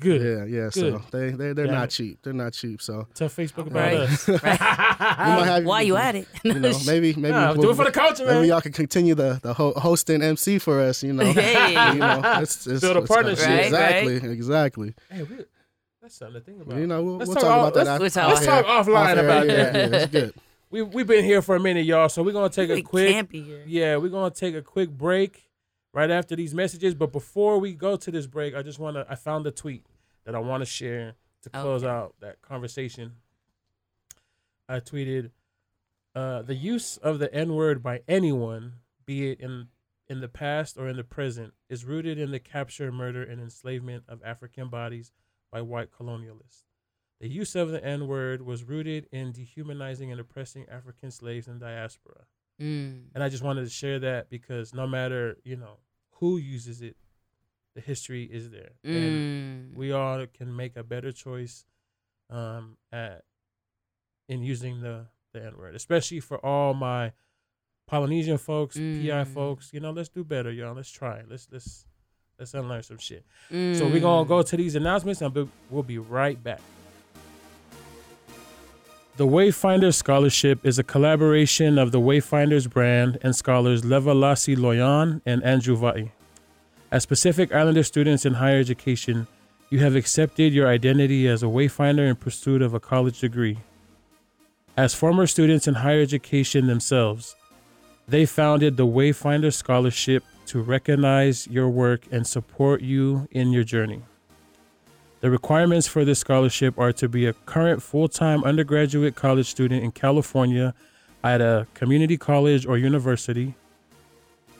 Good. 0.00 0.20
Yeah, 0.20 0.44
yeah. 0.64 0.70
So 0.70 1.02
they 1.10 1.30
they 1.30 1.52
they're 1.52 1.66
Damn 1.66 1.74
not 1.74 1.84
it. 1.84 1.90
cheap. 1.90 2.18
They're 2.22 2.32
not 2.32 2.52
cheap. 2.52 2.82
So 2.82 3.06
Tell 3.14 3.28
Facebook 3.28 3.66
about 3.68 3.74
Right. 3.74 3.94
us. 4.00 4.28
might 4.42 5.44
have- 5.44 5.64
Why 5.64 5.82
you 5.82 5.96
at 5.96 6.14
it? 6.16 6.28
you 6.42 6.54
know 6.54 6.72
maybe 6.86 7.14
maybe 7.14 7.30
Nah, 7.32 7.54
do 7.54 7.60
we'll- 7.60 7.70
it 7.70 7.76
for 7.76 7.84
the 7.84 7.92
culture, 7.92 8.24
maybe 8.26 8.40
man. 8.40 8.48
y'all 8.48 8.60
can 8.60 8.72
continue 8.72 9.14
the 9.14 9.40
the 9.42 9.54
ho- 9.54 9.74
hosting 9.76 10.22
MC 10.22 10.58
for 10.58 10.80
us. 10.80 11.02
You 11.02 11.12
know, 11.12 11.24
Hey. 11.32 11.92
you 11.92 11.98
know, 11.98 12.20
it's, 12.42 12.66
it's, 12.66 12.80
Build 12.80 12.96
a 12.96 13.00
it's- 13.00 13.08
partnership. 13.08 13.46
Right, 13.46 13.64
exactly, 13.66 14.16
exactly. 14.30 14.94
Hey, 15.10 15.22
we, 15.22 15.36
that's 16.02 16.16
something 16.16 16.34
to 16.34 16.40
think 16.44 16.62
about. 16.62 16.78
You 16.78 16.86
know, 16.86 17.02
we'll, 17.02 17.16
Let's 17.16 17.28
we'll 17.28 17.34
talk 17.36 17.44
talk, 17.44 17.52
all- 17.52 17.68
about 17.68 17.84
that. 17.84 18.00
let's- 18.00 18.16
after- 18.16 18.34
let's 18.34 18.46
talk 18.46 18.66
off 18.66 18.86
offline 18.86 19.12
Off 19.16 19.18
about 19.24 19.46
yeah, 19.46 19.54
that. 19.54 19.74
Yeah, 19.74 19.86
that's 19.88 20.10
good. 20.12 20.34
we 20.70 20.82
we've 20.82 21.06
been 21.06 21.24
here 21.24 21.40
for 21.42 21.56
a 21.56 21.60
minute, 21.60 21.84
y'all. 21.86 22.08
So 22.08 22.22
we're 22.22 22.32
gonna 22.32 22.48
take 22.50 22.68
a 22.68 22.72
Really 22.72 22.82
quick 22.82 23.14
campy 23.14 23.44
here. 23.44 23.62
Yeah, 23.66 23.96
we're 23.96 24.08
gonna 24.10 24.34
take 24.34 24.54
a 24.54 24.62
quick 24.62 24.90
break 24.90 25.44
right 25.94 26.10
after 26.10 26.36
these 26.36 26.54
messages. 26.54 26.94
But 26.94 27.12
before 27.12 27.58
we 27.58 27.72
go 27.72 27.96
to 27.96 28.10
this 28.10 28.26
break, 28.26 28.54
I 28.54 28.62
just 28.62 28.78
wanna 28.78 29.06
I 29.08 29.14
found 29.14 29.46
a 29.46 29.50
tweet 29.50 29.86
that 30.24 30.34
I 30.34 30.38
wanna 30.40 30.66
share 30.66 31.14
to 31.42 31.50
close 31.50 31.82
Okay. 31.84 31.90
out 31.90 32.14
that 32.20 32.42
conversation. 32.42 33.12
I 34.68 34.80
tweeted 34.80 35.30
uh, 36.14 36.42
the 36.42 36.54
use 36.54 36.96
of 36.96 37.18
the 37.18 37.32
N 37.34 37.54
word 37.54 37.82
by 37.82 38.02
anyone, 38.08 38.74
be 39.04 39.30
it 39.30 39.40
in 39.40 39.68
in 40.06 40.20
the 40.20 40.28
past 40.28 40.76
or 40.76 40.86
in 40.86 40.96
the 40.96 41.04
present, 41.04 41.54
is 41.70 41.84
rooted 41.86 42.18
in 42.18 42.30
the 42.30 42.38
capture, 42.38 42.92
murder, 42.92 43.22
and 43.22 43.40
enslavement 43.40 44.04
of 44.06 44.22
African 44.22 44.68
bodies 44.68 45.12
by 45.50 45.62
white 45.62 45.90
colonialists. 45.90 46.64
The 47.20 47.28
use 47.28 47.54
of 47.54 47.70
the 47.70 47.82
N 47.82 48.06
word 48.06 48.42
was 48.42 48.64
rooted 48.64 49.08
in 49.10 49.32
dehumanizing 49.32 50.10
and 50.10 50.20
oppressing 50.20 50.68
African 50.68 51.10
slaves 51.10 51.48
in 51.48 51.58
diaspora. 51.58 52.26
Mm. 52.60 53.06
And 53.14 53.22
I 53.24 53.28
just 53.28 53.42
wanted 53.42 53.64
to 53.64 53.70
share 53.70 53.98
that 54.00 54.30
because 54.30 54.72
no 54.74 54.86
matter, 54.86 55.36
you 55.44 55.56
know, 55.56 55.78
who 56.20 56.36
uses 56.36 56.82
it, 56.82 56.96
the 57.74 57.80
history 57.80 58.24
is 58.24 58.50
there. 58.50 58.70
And 58.84 59.72
Mm. 59.72 59.76
we 59.76 59.90
all 59.92 60.24
can 60.32 60.54
make 60.54 60.76
a 60.76 60.84
better 60.84 61.10
choice 61.12 61.66
um 62.30 62.76
at 62.92 63.24
in 64.28 64.42
using 64.42 64.80
the 64.80 65.06
the 65.32 65.44
N 65.44 65.56
word. 65.58 65.74
Especially 65.74 66.20
for 66.20 66.38
all 66.44 66.74
my 66.74 67.12
Polynesian 67.86 68.38
folks, 68.38 68.76
PI 68.76 69.24
Mm. 69.24 69.26
folks, 69.26 69.72
you 69.72 69.80
know, 69.80 69.90
let's 69.90 70.08
do 70.08 70.24
better, 70.24 70.50
y'all. 70.52 70.74
Let's 70.74 70.90
try 70.90 71.18
it. 71.18 71.26
Let's 71.28 71.48
let's 71.50 71.86
let's 72.38 72.54
unlearn 72.54 72.82
some 72.82 72.98
shit. 72.98 73.24
So 73.72 73.86
Mm. 73.86 73.90
we're 73.92 74.00
gonna 74.00 74.28
go 74.28 74.42
to 74.42 74.56
these 74.56 74.74
announcements 74.76 75.20
and 75.20 75.34
we'll 75.70 75.82
be 75.82 75.98
right 75.98 76.40
back. 76.42 76.60
The 79.16 79.28
Wayfinder 79.28 79.94
Scholarship 79.94 80.66
is 80.66 80.76
a 80.76 80.82
collaboration 80.82 81.78
of 81.78 81.92
the 81.92 82.00
Wayfinders 82.00 82.68
brand 82.68 83.16
and 83.22 83.36
scholars 83.36 83.82
Levalasi 83.82 84.56
Loyan 84.56 85.20
and 85.24 85.40
Andrew 85.44 85.76
Vai. 85.76 86.10
As 86.90 87.06
Pacific 87.06 87.54
Islander 87.54 87.84
students 87.84 88.26
in 88.26 88.34
higher 88.34 88.58
education, 88.58 89.28
you 89.70 89.78
have 89.78 89.94
accepted 89.94 90.52
your 90.52 90.66
identity 90.66 91.28
as 91.28 91.44
a 91.44 91.46
Wayfinder 91.46 92.10
in 92.10 92.16
pursuit 92.16 92.60
of 92.60 92.74
a 92.74 92.80
college 92.80 93.20
degree. 93.20 93.58
As 94.76 94.94
former 94.94 95.28
students 95.28 95.68
in 95.68 95.74
higher 95.74 96.00
education 96.00 96.66
themselves, 96.66 97.36
they 98.08 98.26
founded 98.26 98.76
the 98.76 98.86
Wayfinder 98.86 99.54
Scholarship 99.54 100.24
to 100.46 100.60
recognize 100.60 101.46
your 101.46 101.68
work 101.68 102.02
and 102.10 102.26
support 102.26 102.80
you 102.82 103.28
in 103.30 103.52
your 103.52 103.62
journey. 103.62 104.02
The 105.24 105.30
requirements 105.30 105.86
for 105.86 106.04
this 106.04 106.18
scholarship 106.18 106.78
are 106.78 106.92
to 106.92 107.08
be 107.08 107.24
a 107.24 107.32
current 107.32 107.82
full 107.82 108.08
time 108.08 108.44
undergraduate 108.44 109.14
college 109.14 109.46
student 109.46 109.82
in 109.82 109.90
California 109.90 110.74
at 111.22 111.40
a 111.40 111.66
community 111.72 112.18
college 112.18 112.66
or 112.66 112.76
university, 112.76 113.54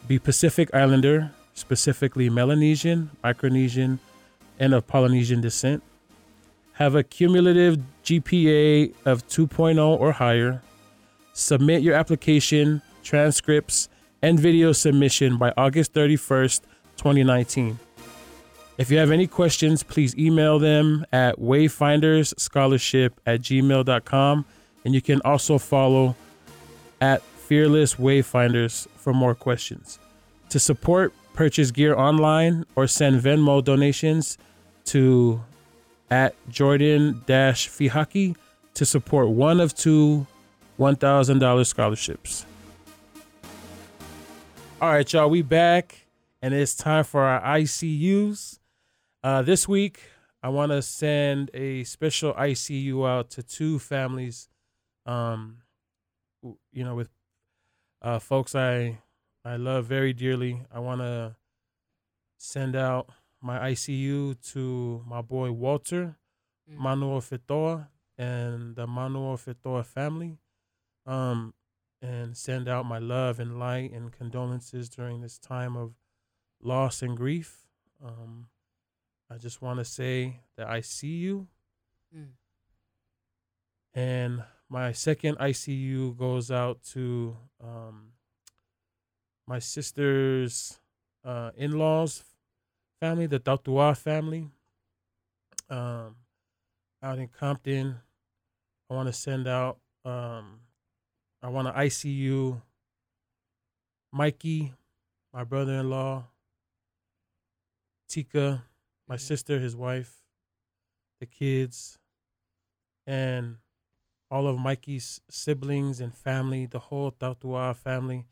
be 0.08 0.18
Pacific 0.18 0.74
Islander, 0.74 1.32
specifically 1.52 2.30
Melanesian, 2.30 3.10
Micronesian, 3.22 3.98
and 4.58 4.72
of 4.72 4.86
Polynesian 4.86 5.42
descent, 5.42 5.82
have 6.72 6.94
a 6.94 7.02
cumulative 7.02 7.76
GPA 8.02 8.94
of 9.04 9.28
2.0 9.28 10.00
or 10.00 10.12
higher, 10.12 10.62
submit 11.34 11.82
your 11.82 11.94
application, 11.94 12.80
transcripts, 13.02 13.90
and 14.22 14.40
video 14.40 14.72
submission 14.72 15.36
by 15.36 15.52
August 15.58 15.92
31st, 15.92 16.62
2019. 16.96 17.78
If 18.76 18.90
you 18.90 18.98
have 18.98 19.10
any 19.12 19.26
questions, 19.26 19.82
please 19.82 20.16
email 20.16 20.58
them 20.58 21.06
at 21.12 21.38
wayfindersscholarship 21.38 23.10
at 23.24 23.40
gmail.com. 23.40 24.44
And 24.84 24.94
you 24.94 25.00
can 25.00 25.20
also 25.24 25.58
follow 25.58 26.16
at 27.00 27.22
Fearless 27.22 27.94
Wayfinders 27.94 28.88
for 28.96 29.12
more 29.12 29.34
questions. 29.34 29.98
To 30.48 30.58
support, 30.58 31.12
purchase 31.34 31.70
gear 31.70 31.94
online 31.94 32.64
or 32.74 32.86
send 32.86 33.20
Venmo 33.22 33.62
donations 33.62 34.38
to 34.86 35.40
at 36.10 36.34
Jordan 36.48 37.22
Fihaki 37.26 38.36
to 38.74 38.84
support 38.84 39.28
one 39.28 39.60
of 39.60 39.74
two 39.74 40.26
$1,000 40.78 41.66
scholarships. 41.66 42.44
All 44.80 44.90
right, 44.90 45.10
y'all, 45.12 45.30
we 45.30 45.42
back, 45.42 46.06
and 46.42 46.52
it's 46.52 46.74
time 46.74 47.04
for 47.04 47.22
our 47.22 47.40
ICUs. 47.58 48.58
Uh, 49.24 49.40
this 49.40 49.66
week, 49.66 50.02
I 50.42 50.50
want 50.50 50.70
to 50.72 50.82
send 50.82 51.50
a 51.54 51.84
special 51.84 52.34
ICU 52.34 53.08
out 53.08 53.30
to 53.30 53.42
two 53.42 53.78
families, 53.78 54.50
um, 55.06 55.62
you 56.42 56.84
know, 56.84 56.94
with 56.94 57.08
uh, 58.02 58.18
folks 58.18 58.54
I 58.54 58.98
I 59.42 59.56
love 59.56 59.86
very 59.86 60.12
dearly. 60.12 60.62
I 60.70 60.78
want 60.80 61.00
to 61.00 61.36
send 62.36 62.76
out 62.76 63.08
my 63.40 63.70
ICU 63.70 64.36
to 64.52 65.02
my 65.08 65.22
boy 65.22 65.50
Walter 65.52 66.18
Mm. 66.70 66.78
Manuel 66.78 67.20
Fitoa 67.20 67.88
and 68.16 68.74
the 68.76 68.86
Manuel 68.86 69.36
Fitoa 69.36 69.84
family. 69.84 70.38
Um, 71.06 71.54
and 72.00 72.36
send 72.36 72.68
out 72.68 72.84
my 72.86 72.98
love 72.98 73.40
and 73.40 73.58
light 73.58 73.92
and 73.92 74.12
condolences 74.12 74.90
during 74.90 75.22
this 75.22 75.38
time 75.38 75.76
of 75.76 75.94
loss 76.62 77.02
and 77.02 77.16
grief. 77.16 77.66
Um, 78.04 78.48
I 79.34 79.38
just 79.38 79.60
want 79.60 79.80
to 79.80 79.84
say 79.84 80.38
that 80.56 80.68
I 80.68 80.80
see 80.80 81.16
you. 81.16 81.48
Mm. 82.16 82.28
And 83.92 84.44
my 84.68 84.92
second 84.92 85.38
ICU 85.38 86.16
goes 86.16 86.52
out 86.52 86.84
to 86.92 87.36
um, 87.60 88.12
my 89.48 89.58
sister's 89.58 90.78
uh, 91.24 91.50
in 91.56 91.72
laws 91.72 92.22
family, 93.00 93.26
the 93.26 93.40
Tautua 93.40 93.96
family, 93.96 94.48
um, 95.68 96.14
out 97.02 97.18
in 97.18 97.26
Compton. 97.26 97.96
I 98.88 98.94
want 98.94 99.08
to 99.08 99.12
send 99.12 99.48
out, 99.48 99.78
um, 100.04 100.60
I 101.42 101.48
want 101.48 101.66
to 101.66 101.72
ICU 101.72 102.62
Mikey, 104.12 104.72
my 105.32 105.42
brother 105.42 105.72
in 105.72 105.90
law, 105.90 106.22
Tika, 108.08 108.62
my 109.14 109.18
sister, 109.18 109.60
his 109.60 109.76
wife, 109.76 110.24
the 111.20 111.26
kids, 111.26 112.00
and 113.06 113.58
all 114.28 114.48
of 114.48 114.58
Mikey's 114.58 115.20
siblings 115.30 116.00
and 116.00 116.12
family, 116.12 116.66
the 116.66 116.80
whole 116.80 117.12
Tautua 117.12 117.76
family. 117.76 118.26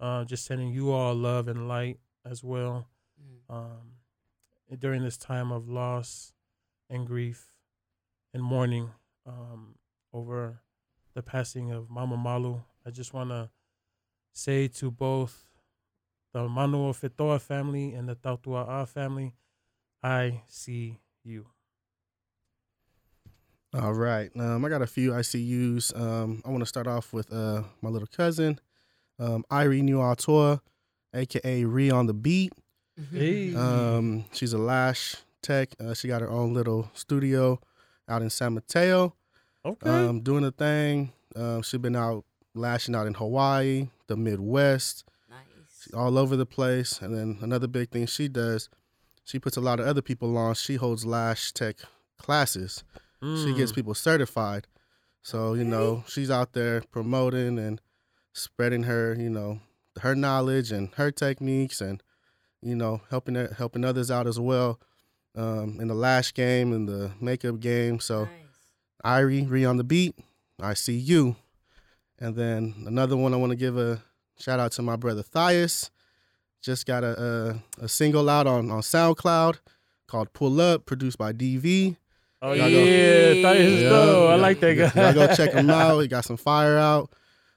Uh, 0.00 0.24
just 0.24 0.44
sending 0.44 0.70
you 0.70 0.90
all 0.90 1.14
love 1.14 1.46
and 1.46 1.68
light 1.68 2.00
as 2.24 2.42
well 2.42 2.88
Mm. 3.22 3.54
um, 3.56 3.92
during 4.76 5.02
this 5.04 5.16
time 5.16 5.52
of 5.52 5.68
loss 5.68 6.32
and 6.90 7.06
grief 7.06 7.54
and 8.34 8.42
mourning 8.42 8.90
um, 9.24 9.76
over 10.12 10.62
the 11.14 11.22
passing 11.22 11.70
of 11.70 11.88
Mama 11.90 12.16
Malu. 12.16 12.62
I 12.84 12.90
just 12.90 13.12
want 13.14 13.30
to 13.30 13.50
say 14.32 14.66
to 14.66 14.90
both 14.90 15.46
the 16.32 16.48
Manuel 16.48 16.92
Fitoa 16.92 17.40
family 17.40 17.92
and 17.94 18.08
the 18.08 18.16
Tautua'a 18.16 18.86
family, 18.88 19.34
I 20.02 20.42
see 20.48 20.98
you. 21.24 21.46
All 23.74 23.92
right. 23.92 24.30
Um, 24.38 24.64
I 24.64 24.68
got 24.68 24.82
a 24.82 24.86
few 24.86 25.10
ICUs. 25.12 25.98
Um, 25.98 26.42
I 26.44 26.50
want 26.50 26.62
to 26.62 26.66
start 26.66 26.86
off 26.86 27.12
with 27.12 27.32
uh 27.32 27.62
my 27.82 27.90
little 27.90 28.08
cousin, 28.08 28.58
um, 29.18 29.44
Irie 29.50 29.82
Niuatoa, 29.82 30.60
aka 31.14 31.64
Re 31.64 31.90
on 31.90 32.06
the 32.06 32.14
beat. 32.14 32.52
Hey. 33.12 33.54
Um, 33.54 34.24
she's 34.32 34.52
a 34.52 34.58
lash 34.58 35.16
tech. 35.42 35.74
Uh, 35.78 35.94
she 35.94 36.08
got 36.08 36.20
her 36.22 36.30
own 36.30 36.54
little 36.54 36.90
studio 36.94 37.60
out 38.08 38.22
in 38.22 38.30
San 38.30 38.54
Mateo. 38.54 39.14
Okay. 39.64 39.88
Um, 39.90 40.20
doing 40.20 40.42
the 40.42 40.50
thing. 40.50 41.12
Um, 41.36 41.62
she's 41.62 41.78
been 41.78 41.94
out 41.94 42.24
lashing 42.54 42.94
out 42.96 43.06
in 43.06 43.14
Hawaii, 43.14 43.88
the 44.08 44.16
Midwest, 44.16 45.04
Nice. 45.30 45.92
all 45.94 46.16
over 46.18 46.36
the 46.36 46.46
place. 46.46 47.00
And 47.02 47.14
then 47.14 47.38
another 47.42 47.66
big 47.68 47.90
thing 47.90 48.06
she 48.06 48.26
does, 48.28 48.68
she 49.28 49.38
puts 49.38 49.56
a 49.56 49.60
lot 49.60 49.78
of 49.80 49.86
other 49.86 50.00
people 50.02 50.36
on. 50.38 50.54
She 50.54 50.76
holds 50.76 51.04
lash 51.04 51.52
tech 51.52 51.76
classes. 52.18 52.82
She 53.20 53.52
gets 53.54 53.72
Mm. 53.72 53.74
people 53.74 53.94
certified. 53.94 54.66
So, 55.22 55.54
you 55.54 55.64
know, 55.64 56.04
she's 56.06 56.30
out 56.30 56.52
there 56.52 56.82
promoting 56.90 57.58
and 57.58 57.80
spreading 58.32 58.84
her, 58.84 59.14
you 59.18 59.28
know, 59.28 59.60
her 60.00 60.14
knowledge 60.14 60.70
and 60.72 60.88
her 60.94 61.10
techniques 61.10 61.80
and, 61.80 62.02
you 62.62 62.76
know, 62.76 63.02
helping 63.10 63.34
helping 63.34 63.84
others 63.84 64.10
out 64.10 64.26
as 64.26 64.38
well. 64.40 64.78
Um, 65.34 65.78
in 65.80 65.88
the 65.88 65.94
lash 65.94 66.32
game 66.32 66.72
and 66.72 66.88
the 66.88 67.12
makeup 67.20 67.60
game. 67.60 68.00
So 68.00 68.24
nice. 68.24 68.32
Irie, 69.04 69.48
Ree 69.50 69.64
on 69.64 69.76
the 69.76 69.84
beat, 69.84 70.14
I 70.60 70.74
see 70.74 70.96
you. 70.96 71.36
And 72.18 72.34
then 72.34 72.74
another 72.86 73.16
one 73.16 73.34
I 73.34 73.36
want 73.36 73.50
to 73.50 73.56
give 73.56 73.76
a 73.76 74.02
shout 74.38 74.58
out 74.58 74.72
to 74.72 74.82
my 74.82 74.96
brother 74.96 75.22
Thias. 75.22 75.90
Just 76.62 76.86
got 76.86 77.04
a, 77.04 77.60
a 77.80 77.84
a 77.84 77.88
single 77.88 78.28
out 78.28 78.46
on 78.46 78.70
on 78.70 78.80
SoundCloud 78.80 79.58
called 80.06 80.32
Pull 80.32 80.60
Up, 80.60 80.86
produced 80.86 81.18
by 81.18 81.32
DV. 81.32 81.96
Oh 82.42 82.52
Y'all 82.52 82.68
yeah, 82.68 83.34
go- 83.34 83.42
that 83.42 83.56
is 83.56 83.82
Yeah, 83.82 83.88
dope. 83.88 84.30
I 84.30 84.34
like 84.36 84.60
that 84.60 84.74
guy. 84.94 85.02
Y'all 85.02 85.14
go 85.14 85.34
check 85.34 85.52
him 85.52 85.70
out. 85.70 85.98
He 86.00 86.08
got 86.08 86.24
some 86.24 86.36
fire 86.36 86.76
out. 86.78 87.10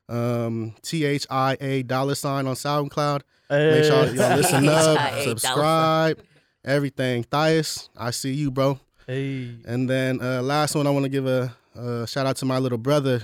Um, 0.09 0.75
T 0.81 1.05
H 1.05 1.25
I 1.29 1.57
A 1.61 1.83
dollar 1.83 2.15
sign 2.15 2.45
on 2.47 2.55
SoundCloud. 2.55 3.21
Hey. 3.49 3.71
Make 3.71 3.83
sure 3.85 4.05
Hey. 4.05 4.15
y'all 4.15 4.35
listen 4.37 4.67
up, 4.67 5.21
subscribe, 5.23 6.19
everything. 6.65 7.23
Thias, 7.25 7.89
I 7.97 8.11
see 8.11 8.33
you, 8.33 8.51
bro. 8.51 8.79
Hey. 9.07 9.55
And 9.65 9.89
then 9.89 10.21
uh, 10.21 10.41
last 10.41 10.75
one, 10.75 10.85
I 10.87 10.89
want 10.91 11.03
to 11.03 11.09
give 11.09 11.25
a, 11.27 11.55
a 11.75 12.05
shout 12.07 12.25
out 12.25 12.37
to 12.37 12.45
my 12.45 12.59
little 12.59 12.77
brother, 12.77 13.21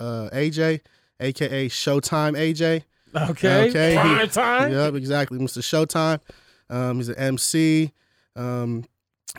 uh, 0.00 0.30
AJ, 0.32 0.80
aka 1.20 1.68
Showtime 1.68 2.34
AJ. 2.36 2.84
Okay. 3.14 3.68
Okay. 3.70 3.94
Prime 3.94 4.28
time. 4.28 4.72
Yep, 4.72 4.94
exactly, 4.94 5.38
Mr. 5.38 5.58
Showtime. 5.58 6.20
Um, 6.70 6.96
he's 6.96 7.08
an 7.08 7.16
MC, 7.16 7.92
um, 8.36 8.84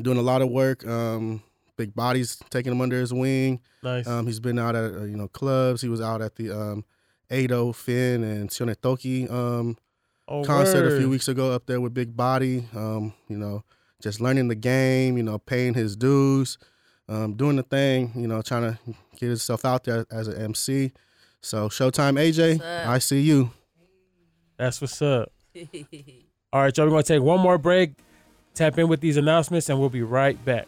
doing 0.01 0.17
a 0.17 0.21
lot 0.21 0.41
of 0.41 0.49
work. 0.49 0.85
Um, 0.85 1.41
Big 1.77 1.95
Body's 1.95 2.37
taking 2.51 2.71
him 2.71 2.81
under 2.81 2.99
his 2.99 3.11
wing. 3.13 3.59
Nice. 3.81 4.07
Um, 4.07 4.27
he's 4.27 4.39
been 4.39 4.59
out 4.59 4.75
at 4.75 4.93
uh, 4.93 5.03
you 5.03 5.17
know 5.17 5.27
clubs. 5.27 5.81
He 5.81 5.89
was 5.89 6.01
out 6.01 6.21
at 6.21 6.35
the 6.35 6.51
um, 6.51 6.85
Ado 7.31 7.73
Finn 7.73 8.23
and 8.23 8.49
Shonetoki 8.49 9.29
um, 9.31 9.77
oh, 10.27 10.43
concert 10.43 10.85
a 10.93 10.97
few 10.99 11.09
weeks 11.09 11.27
ago 11.27 11.51
up 11.51 11.65
there 11.65 11.81
with 11.81 11.93
Big 11.93 12.15
Body. 12.15 12.67
Um, 12.75 13.13
you 13.27 13.37
know, 13.37 13.63
just 14.01 14.21
learning 14.21 14.47
the 14.49 14.55
game. 14.55 15.17
You 15.17 15.23
know, 15.23 15.39
paying 15.39 15.73
his 15.73 15.95
dues, 15.95 16.59
um, 17.09 17.33
doing 17.33 17.55
the 17.55 17.63
thing. 17.63 18.11
You 18.15 18.27
know, 18.27 18.43
trying 18.43 18.71
to 18.73 18.79
get 19.17 19.29
himself 19.29 19.65
out 19.65 19.83
there 19.85 20.05
as 20.11 20.27
an 20.27 20.39
MC. 20.39 20.91
So 21.41 21.69
Showtime 21.69 22.19
AJ, 22.19 22.61
I 22.87 22.99
see 22.99 23.21
you. 23.21 23.51
That's 24.63 24.79
what's 24.79 25.01
up. 25.01 25.29
All 26.53 26.61
right, 26.61 26.77
y'all. 26.77 26.85
We're 26.85 26.91
gonna 26.91 27.03
take 27.03 27.21
one 27.21 27.41
more 27.41 27.57
break. 27.57 27.95
Tap 28.53 28.77
in 28.79 28.87
with 28.87 29.01
these 29.01 29.17
announcements, 29.17 29.67
and 29.67 29.77
we'll 29.77 29.89
be 29.89 30.03
right 30.03 30.43
back. 30.45 30.67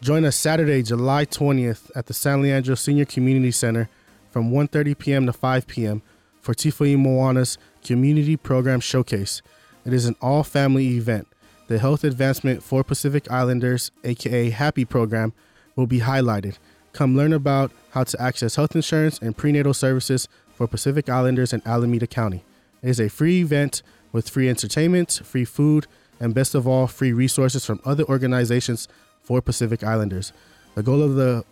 Join 0.00 0.24
us 0.24 0.34
Saturday, 0.34 0.82
July 0.82 1.26
20th 1.26 1.90
at 1.94 2.06
the 2.06 2.14
San 2.14 2.40
Leandro 2.40 2.74
Senior 2.74 3.04
Community 3.04 3.50
Center 3.50 3.90
from 4.30 4.50
1:30 4.50 4.98
p.m. 4.98 5.26
to 5.26 5.32
5 5.34 5.66
p.m. 5.66 6.00
for 6.40 6.54
Tifa 6.54 6.90
i 6.90 6.96
Moana's 6.96 7.58
Community 7.84 8.38
Program 8.38 8.80
Showcase. 8.80 9.42
It 9.84 9.92
is 9.92 10.06
an 10.06 10.16
all-family 10.22 10.96
event. 10.96 11.28
The 11.66 11.78
Health 11.78 12.02
Advancement 12.02 12.62
for 12.62 12.82
Pacific 12.82 13.30
Islanders, 13.30 13.90
aka 14.04 14.50
HAPI 14.50 14.88
program, 14.88 15.34
will 15.76 15.86
be 15.86 16.00
highlighted. 16.00 16.56
Come 16.94 17.14
learn 17.14 17.34
about 17.34 17.72
how 17.90 18.04
to 18.04 18.22
access 18.22 18.56
health 18.56 18.74
insurance 18.74 19.18
and 19.18 19.36
prenatal 19.36 19.74
services 19.74 20.28
for 20.54 20.66
Pacific 20.66 21.10
Islanders 21.10 21.52
in 21.52 21.60
Alameda 21.66 22.06
County. 22.06 22.42
It 22.82 22.88
is 22.88 23.00
a 23.00 23.08
free 23.08 23.40
event 23.40 23.82
with 24.12 24.28
free 24.28 24.48
entertainment, 24.48 25.20
free 25.24 25.44
food, 25.44 25.86
and 26.18 26.34
best 26.34 26.54
of 26.54 26.66
all, 26.66 26.86
free 26.86 27.12
resources 27.12 27.64
from 27.64 27.80
other 27.84 28.04
organizations 28.04 28.88
for 29.22 29.40
Pacific 29.40 29.82
Islanders. 29.82 30.32
The 30.74 30.82
goal 30.82 31.02
of 31.02 31.14
the 31.14 31.44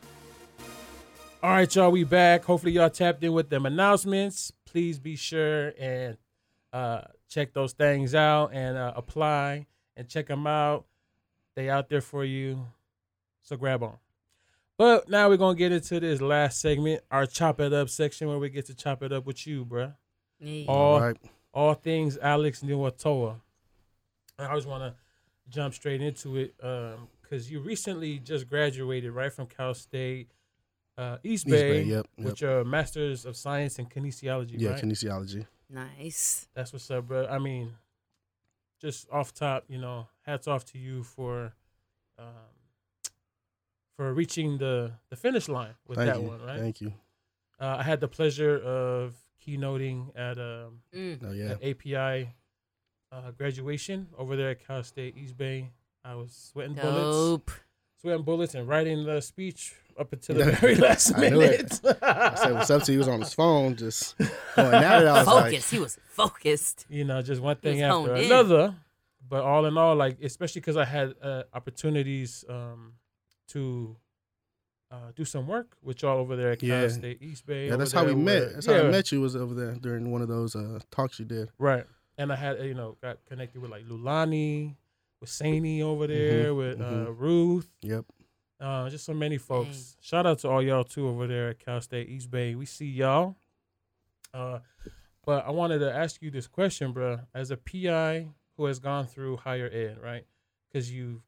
All 1.43 1.51
right, 1.51 1.73
y'all. 1.75 1.91
We 1.91 2.03
back. 2.03 2.43
Hopefully, 2.45 2.71
y'all 2.73 2.89
tapped 2.89 3.23
in 3.23 3.33
with 3.33 3.49
them 3.49 3.65
announcements. 3.65 4.51
Please 4.65 4.97
be 4.99 5.15
sure 5.15 5.73
and 5.79 6.17
uh, 6.73 7.01
check 7.29 7.53
those 7.53 7.73
things 7.73 8.15
out 8.15 8.51
and 8.53 8.77
uh, 8.77 8.93
apply 8.95 9.67
and 9.95 10.09
check 10.09 10.27
them 10.27 10.47
out. 10.47 10.85
They 11.55 11.69
out 11.69 11.87
there 11.89 12.01
for 12.01 12.25
you. 12.25 12.65
So 13.43 13.55
grab 13.57 13.83
on. 13.83 13.97
But 14.77 15.07
now 15.07 15.29
we're 15.29 15.37
gonna 15.37 15.55
get 15.57 15.71
into 15.71 15.99
this 16.01 16.19
last 16.19 16.59
segment, 16.59 17.01
our 17.09 17.25
chop 17.25 17.61
it 17.61 17.71
up 17.71 17.89
section, 17.89 18.27
where 18.27 18.39
we 18.39 18.49
get 18.49 18.65
to 18.65 18.73
chop 18.75 19.03
it 19.03 19.13
up 19.13 19.25
with 19.25 19.45
you, 19.47 19.63
bruh. 19.63 19.93
Yeah. 20.39 20.65
All 20.67 20.95
All 20.95 20.99
right. 21.01 21.17
all 21.53 21.73
things 21.75 22.17
Alex 22.17 22.61
Niuatoa. 22.61 23.39
I 24.37 24.47
always 24.47 24.65
want 24.65 24.83
to 24.83 24.95
jump 25.49 25.75
straight 25.75 26.01
into 26.01 26.35
it 26.37 26.55
because 27.29 27.49
you 27.51 27.59
recently 27.59 28.19
just 28.19 28.47
graduated 28.49 29.11
right 29.11 29.31
from 29.33 29.47
Cal 29.47 29.73
State, 29.73 30.31
uh, 30.97 31.17
East, 31.23 31.45
East 31.45 31.47
Bay, 31.47 31.83
Bay, 31.83 31.83
yep, 31.83 32.07
yep. 32.17 32.25
with 32.25 32.41
your 32.41 32.63
Master's 32.63 33.25
of 33.25 33.35
Science 33.35 33.79
in 33.79 33.85
Kinesiology. 33.87 34.55
Yeah, 34.57 34.71
right? 34.71 34.81
kinesiology. 34.83 35.45
Nice. 35.69 36.47
That's 36.53 36.71
what's 36.71 36.89
up, 36.91 37.07
bro. 37.07 37.25
I 37.27 37.39
mean, 37.39 37.73
just 38.79 39.09
off 39.11 39.33
top, 39.33 39.65
you 39.67 39.77
know, 39.79 40.07
hats 40.21 40.47
off 40.47 40.63
to 40.65 40.77
you 40.77 41.03
for 41.03 41.53
um, 42.19 42.25
for 43.97 44.13
reaching 44.13 44.57
the 44.57 44.93
the 45.09 45.15
finish 45.15 45.49
line 45.49 45.73
with 45.87 45.97
Thank 45.97 46.13
that 46.13 46.21
you. 46.21 46.27
one, 46.27 46.41
right? 46.41 46.59
Thank 46.59 46.81
you. 46.81 46.93
Uh, 47.59 47.77
I 47.79 47.83
had 47.83 47.99
the 47.99 48.07
pleasure 48.07 48.57
of 48.57 49.15
keynoting 49.45 50.11
at 50.15 50.37
um, 50.37 50.81
Mm. 50.93 51.19
Oh 51.25 51.31
yeah. 51.31 51.51
at 51.51 51.63
API 51.63 52.33
uh, 53.11 53.31
graduation 53.31 54.07
over 54.17 54.35
there 54.35 54.49
at 54.51 54.65
Cal 54.65 54.83
State 54.83 55.17
East 55.17 55.37
Bay. 55.37 55.71
I 56.05 56.15
was 56.15 56.31
sweating 56.51 56.75
bullets, 56.75 57.51
sweating 58.01 58.23
bullets, 58.23 58.55
and 58.55 58.67
writing 58.67 59.03
the 59.05 59.19
speech 59.21 59.73
up 59.99 60.13
until 60.13 60.35
the 60.35 60.51
very 60.51 60.75
last 60.87 61.13
I 61.17 61.29
knew 61.29 61.39
minute. 61.39 61.79
it. 61.83 61.97
I 62.03 62.35
said 62.35 62.53
what's 62.53 62.69
up 62.69 62.83
to 62.83 62.91
you. 62.91 62.95
He 62.95 62.99
was 62.99 63.07
on 63.07 63.21
his 63.21 63.33
phone, 63.33 63.75
just 63.75 64.15
going 64.55 64.73
at 64.73 65.01
it. 65.01 65.07
I 65.07 65.17
was 65.19 65.27
like, 65.27 65.45
Focus. 65.45 65.69
he 65.71 65.79
was 65.79 65.97
focused. 66.09 66.85
you 66.89 67.05
know, 67.05 67.21
just 67.21 67.41
one 67.41 67.55
thing 67.57 67.75
was 67.75 67.83
after 67.83 67.93
honed 68.13 68.19
in. 68.19 68.25
another. 68.25 68.75
But 69.27 69.43
all 69.43 69.65
in 69.65 69.75
all, 69.77 69.95
like 69.95 70.17
especially 70.21 70.61
because 70.61 70.77
I 70.77 70.85
had 70.85 71.15
uh, 71.21 71.43
opportunities 71.53 72.45
um, 72.47 72.93
to 73.49 73.95
uh, 74.91 75.11
do 75.15 75.25
some 75.25 75.47
work 75.47 75.75
with 75.81 76.03
y'all 76.03 76.19
over 76.19 76.35
there 76.35 76.51
at 76.51 76.59
Cal 76.59 76.69
Yeah. 76.69 76.87
State 76.89 77.21
East 77.23 77.47
Bay. 77.47 77.65
yeah, 77.65 77.69
over 77.73 77.77
that's 77.77 77.91
how 77.91 78.03
we 78.03 78.09
there 78.13 78.17
met. 78.17 78.53
That's 78.53 78.67
yeah, 78.67 78.81
how 78.81 78.87
I 78.87 78.91
met 78.91 79.11
you. 79.11 79.21
Was 79.21 79.35
over 79.35 79.55
there 79.55 79.71
during 79.73 80.11
one 80.11 80.21
of 80.21 80.27
those 80.27 80.55
uh, 80.55 80.77
talks 80.91 81.17
you 81.17 81.25
did. 81.25 81.49
Right. 81.57 81.85
And 82.19 82.31
I 82.31 82.35
had, 82.35 82.59
uh, 82.59 82.63
you 82.63 82.75
know, 82.75 82.97
got 83.01 83.17
connected 83.25 83.59
with 83.61 83.71
like 83.71 83.87
Lulani, 83.87 84.75
with 85.25 85.31
Saini 85.31 85.81
over 85.81 86.05
there, 86.07 86.53
with 86.53 86.79
uh, 86.79 86.83
mhm. 86.83 87.15
Ruth, 87.19 87.67
Yep. 87.81 88.05
uh, 88.59 88.89
just 88.89 89.05
so 89.05 89.13
many 89.13 89.37
folks. 89.39 89.97
Shout 90.01 90.25
out 90.27 90.37
to 90.39 90.49
all 90.49 90.61
y'all 90.61 90.83
too 90.83 91.07
over 91.07 91.25
there 91.25 91.49
at 91.49 91.59
Cal 91.59 91.81
State 91.81 92.09
East 92.09 92.29
Bay. 92.29 92.53
We 92.53 92.65
see 92.67 92.85
y'all. 92.85 93.35
Uh, 94.33 94.59
but 95.25 95.45
I 95.47 95.51
wanted 95.51 95.79
to 95.79 95.91
ask 95.91 96.21
you 96.21 96.29
this 96.29 96.47
question, 96.47 96.91
bro. 96.91 97.21
As 97.33 97.49
a 97.49 97.57
PI 97.57 98.27
who 98.57 98.65
has 98.65 98.77
gone 98.79 99.07
through 99.07 99.37
higher 99.37 99.67
ed, 99.73 99.97
right? 100.01 100.25
Because 100.71 100.91
you, 100.91 101.23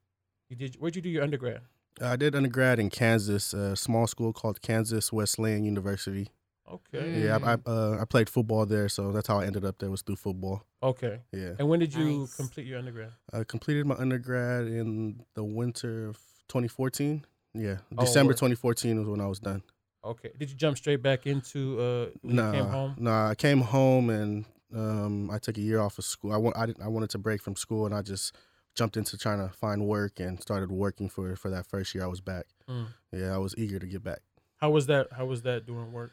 you 0.50 0.56
did. 0.56 0.76
Where'd 0.76 0.96
you 0.96 1.02
do 1.02 1.10
your 1.10 1.24
undergrad? 1.24 1.62
I 2.00 2.16
did 2.18 2.36
undergrad 2.36 2.80
in 2.80 2.92
Kansas, 2.92 3.56
a 3.56 3.76
small 3.76 4.06
school 4.06 4.32
called 4.32 4.62
Kansas 4.62 5.12
Wesleyan 5.12 5.64
University. 5.64 6.28
Okay. 6.70 7.24
Yeah, 7.26 7.38
I 7.42 7.54
I, 7.54 7.58
uh, 7.66 7.98
I 8.02 8.06
played 8.06 8.30
football 8.30 8.66
there, 8.66 8.90
so 8.90 9.12
that's 9.12 9.28
how 9.28 9.40
I 9.40 9.46
ended 9.46 9.64
up 9.66 9.78
there 9.80 9.90
was 9.90 10.02
through 10.02 10.18
football. 10.18 10.64
Okay. 10.84 11.22
Yeah, 11.32 11.54
And 11.60 11.70
when 11.70 11.80
did 11.80 11.94
you 11.94 12.20
Nice. 12.22 12.36
complete 12.36 12.68
your 12.68 12.80
undergrad? 12.80 13.12
I 13.34 13.44
completed 13.44 13.86
my 13.86 13.96
undergrad 13.96 14.68
in 14.68 15.24
the 15.34 15.44
winter 15.44 16.10
of 16.10 16.18
2014. 16.50 17.26
Yeah, 17.54 17.78
Oh, 17.98 18.04
December 18.04 18.32
word. 18.32 18.38
2014 18.38 19.00
was 19.00 19.08
when 19.08 19.22
I 19.22 19.28
was 19.28 19.40
done. 19.40 19.64
Okay. 20.04 20.32
Did 20.38 20.50
you 20.50 20.56
jump 20.56 20.78
straight 20.78 21.02
back 21.02 21.26
into 21.26 21.80
uh 21.80 22.06
when 22.22 22.36
you 22.36 22.42
Nah, 22.42 22.52
came 22.52 22.66
home? 22.68 22.96
nah, 23.00 23.30
I 23.30 23.36
came 23.36 23.62
home 23.62 24.10
and 24.10 24.46
um, 24.76 25.32
I 25.32 25.38
took 25.40 25.58
a 25.58 25.62
year 25.62 25.80
off 25.80 25.98
of 25.98 26.06
school. 26.06 26.32
I 26.34 26.38
want 26.38 26.58
I, 26.58 26.66
didn't, 26.66 26.84
I 26.84 26.88
wanted 26.90 27.10
to 27.12 27.18
break 27.18 27.42
from 27.42 27.56
school, 27.56 27.86
and 27.86 27.96
I 27.96 28.02
just 28.02 28.36
jumped 28.76 28.98
into 28.98 29.18
trying 29.18 29.40
to 29.40 29.54
find 29.56 29.88
work 29.88 30.20
and 30.20 30.40
started 30.42 30.72
working 30.72 31.10
for 31.10 31.36
for 31.38 31.50
that 31.50 31.66
first 31.66 31.96
year 31.96 32.04
I 32.04 32.08
was 32.08 32.22
back. 32.22 32.46
Mm. 32.70 32.88
Yeah, 33.12 33.34
I 33.34 33.38
was 33.38 33.56
eager 33.58 33.80
to 33.80 33.88
get 33.88 34.04
back. 34.04 34.20
How 34.58 34.70
was 34.70 34.86
that? 34.88 35.08
How 35.14 35.26
was 35.26 35.42
that 35.44 35.66
doing 35.66 35.92
work? 35.94 36.12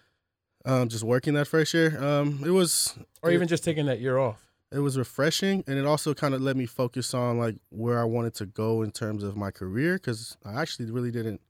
Um, 0.66 0.88
just 0.88 1.04
working 1.04 1.34
that 1.34 1.46
first 1.46 1.74
year. 1.74 2.02
Um, 2.02 2.42
it 2.44 2.50
was 2.50 2.96
Or 3.22 3.30
it- 3.30 3.34
even 3.34 3.48
just 3.48 3.64
taking 3.64 3.86
that 3.86 4.00
year 4.00 4.18
off? 4.18 4.40
it 4.72 4.78
was 4.80 4.98
refreshing 4.98 5.62
and 5.68 5.78
it 5.78 5.86
also 5.86 6.12
kind 6.14 6.34
of 6.34 6.40
let 6.40 6.56
me 6.56 6.66
focus 6.66 7.14
on 7.14 7.38
like 7.38 7.54
where 7.68 8.00
I 8.00 8.04
wanted 8.04 8.34
to 8.36 8.46
go 8.46 8.82
in 8.82 8.90
terms 8.90 9.22
of 9.22 9.36
my 9.36 9.52
career 9.52 9.94
because 9.94 10.36
I 10.44 10.60
actually 10.60 10.90
really 10.90 11.12
didn't 11.12 11.40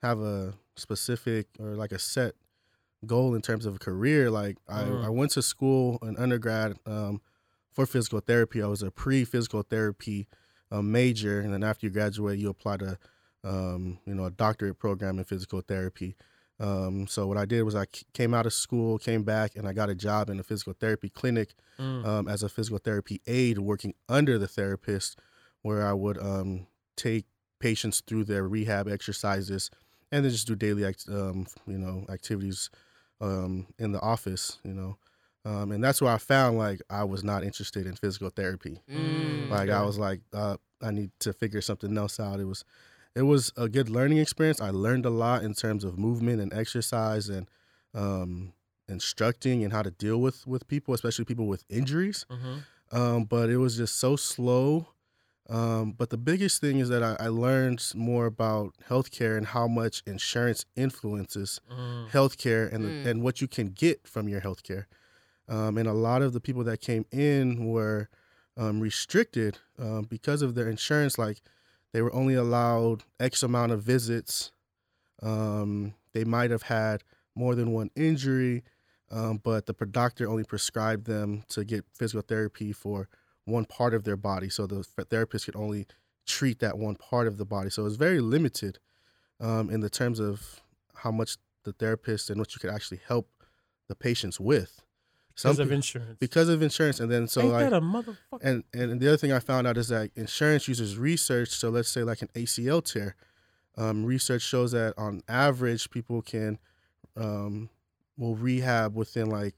have 0.00 0.20
a 0.20 0.54
specific 0.76 1.48
or 1.58 1.74
like 1.74 1.90
a 1.90 1.98
set 1.98 2.34
goal 3.04 3.34
in 3.34 3.42
terms 3.42 3.66
of 3.66 3.74
a 3.76 3.78
career. 3.80 4.30
Like 4.30 4.58
Mhm. 4.68 5.02
I, 5.02 5.06
I 5.06 5.08
went 5.08 5.32
to 5.32 5.42
school 5.42 5.98
in 6.02 6.16
undergrad 6.18 6.78
um, 6.86 7.20
for 7.72 7.84
physical 7.84 8.20
therapy. 8.20 8.62
I 8.62 8.66
was 8.68 8.82
a 8.82 8.90
pre 8.92 9.24
physical 9.24 9.62
therapy 9.62 10.28
uh, 10.70 10.82
major, 10.82 11.40
and 11.40 11.52
then 11.52 11.64
after 11.64 11.86
you 11.86 11.90
graduate, 11.90 12.38
you 12.38 12.48
apply 12.48 12.76
to 12.76 12.98
um, 13.44 13.98
you 14.06 14.14
know 14.14 14.26
a 14.26 14.30
doctorate 14.30 14.78
program 14.78 15.18
in 15.18 15.24
physical 15.24 15.62
therapy. 15.62 16.14
Um, 16.62 17.06
so 17.08 17.26
what 17.26 17.36
I 17.36 17.44
did 17.44 17.62
was 17.64 17.74
I 17.74 17.86
came 18.14 18.32
out 18.34 18.46
of 18.46 18.52
school, 18.52 18.96
came 18.98 19.24
back, 19.24 19.56
and 19.56 19.66
I 19.66 19.72
got 19.72 19.90
a 19.90 19.94
job 19.94 20.30
in 20.30 20.38
a 20.38 20.42
physical 20.44 20.72
therapy 20.72 21.08
clinic 21.10 21.54
Mm. 21.78 22.06
um, 22.06 22.28
as 22.28 22.42
a 22.42 22.48
physical 22.48 22.78
therapy 22.78 23.20
aide 23.26 23.58
working 23.58 23.94
under 24.08 24.38
the 24.38 24.46
therapist, 24.46 25.18
where 25.62 25.84
I 25.86 25.92
would 25.92 26.18
um, 26.18 26.66
take 26.96 27.24
patients 27.58 28.00
through 28.06 28.24
their 28.24 28.46
rehab 28.46 28.86
exercises 28.88 29.70
and 30.12 30.24
then 30.24 30.30
just 30.30 30.46
do 30.46 30.54
daily, 30.54 30.84
act- 30.84 31.08
um, 31.08 31.46
you 31.66 31.78
know, 31.78 32.04
activities 32.10 32.70
um, 33.20 33.66
in 33.78 33.92
the 33.92 34.00
office, 34.00 34.58
you 34.64 34.74
know. 34.74 34.96
Um, 35.44 35.72
and 35.72 35.82
that's 35.82 36.00
where 36.02 36.12
I 36.12 36.18
found 36.18 36.58
like 36.58 36.80
I 36.90 37.02
was 37.04 37.24
not 37.24 37.42
interested 37.42 37.86
in 37.86 37.96
physical 37.96 38.30
therapy. 38.30 38.80
Mm. 38.88 39.48
Like 39.50 39.70
I 39.70 39.82
was 39.82 39.98
like, 39.98 40.20
uh, 40.32 40.56
I 40.82 40.90
need 40.92 41.10
to 41.20 41.32
figure 41.32 41.60
something 41.62 41.96
else 41.98 42.20
out. 42.20 42.38
It 42.38 42.44
was, 42.44 42.64
it 43.14 43.22
was 43.22 43.52
a 43.56 43.68
good 43.68 43.88
learning 43.90 44.18
experience. 44.18 44.60
I 44.60 44.70
learned 44.70 45.04
a 45.06 45.10
lot 45.10 45.42
in 45.42 45.54
terms 45.54 45.84
of 45.84 45.98
movement 45.98 46.40
and 46.40 46.52
exercise 46.52 47.28
and 47.28 47.48
um, 47.94 48.52
instructing 48.88 49.62
and 49.64 49.72
how 49.72 49.82
to 49.82 49.90
deal 49.90 50.18
with 50.20 50.46
with 50.46 50.66
people, 50.68 50.94
especially 50.94 51.24
people 51.24 51.46
with 51.46 51.64
injuries. 51.68 52.24
Mm-hmm. 52.30 52.96
Um, 52.96 53.24
but 53.24 53.48
it 53.50 53.56
was 53.56 53.76
just 53.76 53.96
so 53.96 54.16
slow. 54.16 54.88
Um, 55.48 55.92
but 55.92 56.10
the 56.10 56.16
biggest 56.18 56.60
thing 56.60 56.78
is 56.78 56.88
that 56.90 57.02
I, 57.02 57.16
I 57.18 57.28
learned 57.28 57.84
more 57.94 58.26
about 58.26 58.74
healthcare 58.88 59.36
and 59.36 59.46
how 59.46 59.66
much 59.66 60.02
insurance 60.06 60.64
influences 60.76 61.60
Mm. 61.70 62.10
healthcare 62.10 62.72
and 62.72 62.84
Mm. 62.84 63.06
and 63.06 63.22
what 63.22 63.40
you 63.40 63.48
can 63.48 63.68
get 63.68 64.06
from 64.06 64.28
your 64.28 64.40
healthcare. 64.40 64.84
Um, 65.48 65.76
and 65.78 65.88
a 65.88 65.92
lot 65.92 66.22
of 66.22 66.32
the 66.32 66.40
people 66.40 66.64
that 66.64 66.80
came 66.80 67.04
in 67.10 67.66
were 67.66 68.08
um, 68.56 68.80
restricted 68.80 69.58
um, 69.78 70.02
because 70.04 70.42
of 70.42 70.54
their 70.54 70.68
insurance. 70.68 71.18
Like 71.18 71.40
they 71.92 72.02
were 72.02 72.14
only 72.14 72.34
allowed 72.34 73.04
X 73.20 73.42
amount 73.42 73.72
of 73.72 73.82
visits. 73.82 74.52
Um, 75.22 75.94
they 76.12 76.24
might 76.24 76.50
have 76.50 76.62
had 76.62 77.02
more 77.34 77.54
than 77.54 77.72
one 77.72 77.90
injury, 77.96 78.64
um, 79.10 79.40
but 79.42 79.66
the 79.66 79.74
doctor 79.86 80.28
only 80.28 80.44
prescribed 80.44 81.06
them 81.06 81.44
to 81.48 81.64
get 81.64 81.84
physical 81.94 82.22
therapy 82.22 82.72
for 82.72 83.08
one 83.44 83.64
part 83.64 83.94
of 83.94 84.04
their 84.04 84.16
body. 84.16 84.48
So 84.48 84.66
the 84.66 84.82
therapist 84.82 85.46
could 85.46 85.56
only 85.56 85.86
treat 86.26 86.60
that 86.60 86.78
one 86.78 86.96
part 86.96 87.26
of 87.26 87.36
the 87.36 87.44
body. 87.44 87.70
So 87.70 87.86
it's 87.86 87.96
very 87.96 88.20
limited 88.20 88.78
um, 89.40 89.70
in 89.70 89.80
the 89.80 89.90
terms 89.90 90.20
of 90.20 90.60
how 90.94 91.10
much 91.10 91.36
the 91.64 91.72
therapist 91.72 92.30
and 92.30 92.38
what 92.38 92.54
you 92.54 92.60
could 92.60 92.70
actually 92.70 93.00
help 93.06 93.28
the 93.88 93.94
patients 93.94 94.40
with. 94.40 94.82
Because 95.34 95.58
of 95.58 95.72
insurance. 95.72 96.16
because 96.18 96.48
of 96.48 96.62
insurance, 96.62 97.00
and 97.00 97.10
then 97.10 97.26
so 97.28 97.42
Ain't 97.42 97.50
like 97.52 97.70
that 97.70 97.76
a 97.76 97.80
motherfucker? 97.80 98.40
and 98.42 98.64
and 98.74 99.00
the 99.00 99.08
other 99.08 99.16
thing 99.16 99.32
I 99.32 99.38
found 99.38 99.66
out 99.66 99.76
is 99.76 99.88
that 99.88 100.10
insurance 100.16 100.68
uses 100.68 100.96
research. 100.98 101.50
So 101.50 101.70
let's 101.70 101.88
say 101.88 102.02
like 102.02 102.22
an 102.22 102.28
ACL 102.34 102.82
tear, 102.84 103.16
um, 103.76 104.04
research 104.04 104.42
shows 104.42 104.72
that 104.72 104.94
on 104.98 105.22
average 105.28 105.90
people 105.90 106.22
can 106.22 106.58
um, 107.16 107.68
will 108.16 108.34
rehab 108.36 108.94
within 108.94 109.28
like 109.30 109.54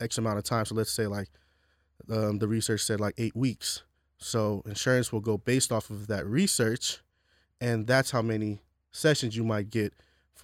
X 0.00 0.18
amount 0.18 0.38
of 0.38 0.44
time. 0.44 0.64
So 0.64 0.74
let's 0.74 0.92
say 0.92 1.06
like 1.06 1.28
um, 2.10 2.38
the 2.38 2.48
research 2.48 2.82
said 2.82 3.00
like 3.00 3.14
eight 3.18 3.36
weeks. 3.36 3.82
So 4.18 4.62
insurance 4.66 5.12
will 5.12 5.20
go 5.20 5.38
based 5.38 5.72
off 5.72 5.88
of 5.90 6.06
that 6.08 6.26
research, 6.26 7.00
and 7.60 7.86
that's 7.86 8.10
how 8.10 8.22
many 8.22 8.60
sessions 8.92 9.36
you 9.36 9.44
might 9.44 9.70
get 9.70 9.92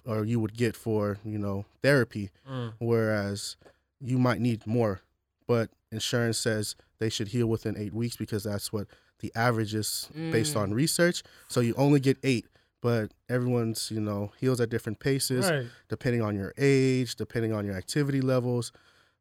or 0.05 0.23
you 0.23 0.39
would 0.39 0.55
get 0.55 0.73
for 0.75 1.17
you 1.25 1.37
know 1.37 1.65
therapy 1.83 2.29
Mm. 2.49 2.73
whereas 2.79 3.57
you 3.99 4.17
might 4.17 4.39
need 4.41 4.65
more. 4.67 5.01
But 5.47 5.69
insurance 5.91 6.37
says 6.37 6.75
they 6.99 7.09
should 7.09 7.29
heal 7.29 7.47
within 7.47 7.77
eight 7.77 7.93
weeks 7.93 8.15
because 8.17 8.43
that's 8.43 8.71
what 8.73 8.87
the 9.19 9.31
average 9.35 9.73
is 9.73 10.09
based 10.31 10.53
Mm. 10.55 10.61
on 10.61 10.73
research. 10.73 11.23
So 11.47 11.59
you 11.61 11.73
only 11.77 11.99
get 11.99 12.17
eight, 12.23 12.47
but 12.81 13.11
everyone's 13.29 13.89
you 13.91 13.99
know 14.01 14.31
heals 14.39 14.59
at 14.61 14.69
different 14.69 14.99
paces 14.99 15.49
Right. 15.49 15.67
depending 15.89 16.21
on 16.21 16.35
your 16.35 16.53
age, 16.57 17.15
depending 17.15 17.53
on 17.53 17.65
your 17.65 17.75
activity 17.75 18.21
levels, 18.21 18.71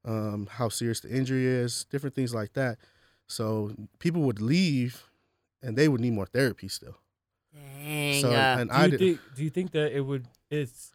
um, 0.05 0.47
how 0.51 0.69
serious 0.69 1.01
the 1.01 1.11
injury 1.11 1.47
is, 1.47 1.85
different 1.91 2.15
things 2.15 2.35
like 2.35 2.53
that. 2.55 2.79
So 3.29 3.73
people 3.99 4.23
would 4.23 4.41
leave, 4.41 5.05
and 5.63 5.77
they 5.77 5.89
would 5.89 6.01
need 6.01 6.13
more 6.13 6.27
therapy 6.27 6.69
still. 6.69 6.97
Dang. 7.55 8.21
So 8.23 8.33
uh, 8.33 8.57
and 8.59 8.71
Do 8.71 8.77
I 8.77 8.89
did. 8.89 8.99
think, 8.99 9.21
do 9.35 9.45
you 9.45 9.51
think 9.51 9.71
that 9.73 9.93
it 9.93 10.01
would 10.01 10.27
it's 10.51 10.93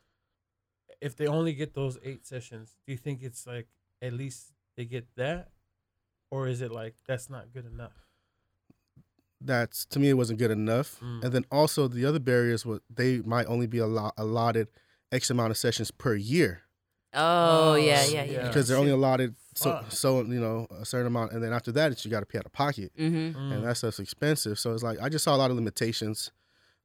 if 1.01 1.15
they 1.15 1.27
only 1.27 1.53
get 1.53 1.73
those 1.73 1.97
eight 2.03 2.25
sessions, 2.25 2.77
do 2.85 2.91
you 2.93 2.97
think 2.97 3.21
it's 3.23 3.45
like 3.47 3.67
at 4.01 4.13
least 4.13 4.53
they 4.77 4.85
get 4.85 5.07
that? 5.15 5.49
Or 6.29 6.47
is 6.47 6.61
it 6.61 6.71
like 6.71 6.95
that's 7.07 7.29
not 7.29 7.51
good 7.53 7.65
enough? 7.65 7.93
that's 9.43 9.85
to 9.85 9.99
me 9.99 10.09
it 10.09 10.13
wasn't 10.13 10.37
good 10.37 10.51
enough 10.51 10.99
Mm. 11.01 11.23
and 11.23 11.33
then 11.33 11.45
also 11.51 11.87
the 11.87 12.05
other 12.05 12.19
barriers 12.19 12.63
were 12.65 12.81
they 12.93 13.21
might 13.21 13.47
only 13.47 13.65
be 13.67 13.79
allo- 13.79 14.11
allotted 14.17 14.67
x 15.11 15.29
amount 15.31 15.49
of 15.51 15.57
sessions 15.57 15.89
per 15.89 16.13
year 16.15 16.61
oh, 17.13 17.73
yeah, 17.75 18.03
Oh, 18.07 18.11
yeah, 18.11 18.23
yeah. 18.23 18.23
yeah. 18.31 18.47
because 18.47 18.67
they're 18.67 18.77
only 18.77 18.91
allotted 18.91 19.35
so 19.55 19.71
Fuck. 19.71 19.91
so 19.91 20.21
you 20.21 20.39
know 20.39 20.67
a 20.69 20.85
certain 20.85 21.07
amount 21.07 21.31
and 21.33 21.41
then 21.43 21.53
after 21.53 21.71
that 21.71 21.91
it's 21.91 22.05
you 22.05 22.11
got 22.11 22.19
to 22.19 22.25
pay 22.27 22.37
out 22.37 22.45
of 22.45 22.53
pocket 22.53 22.91
Mm-hmm. 22.95 23.35
Mm. 23.37 23.51
and 23.55 23.63
that 23.63 23.77
stuff's 23.77 23.99
expensive 23.99 24.59
so 24.59 24.73
it's 24.73 24.83
like 24.83 24.99
i 25.01 25.09
just 25.09 25.23
saw 25.23 25.35
a 25.35 25.37
lot 25.41 25.49
of 25.49 25.55
limitations 25.57 26.31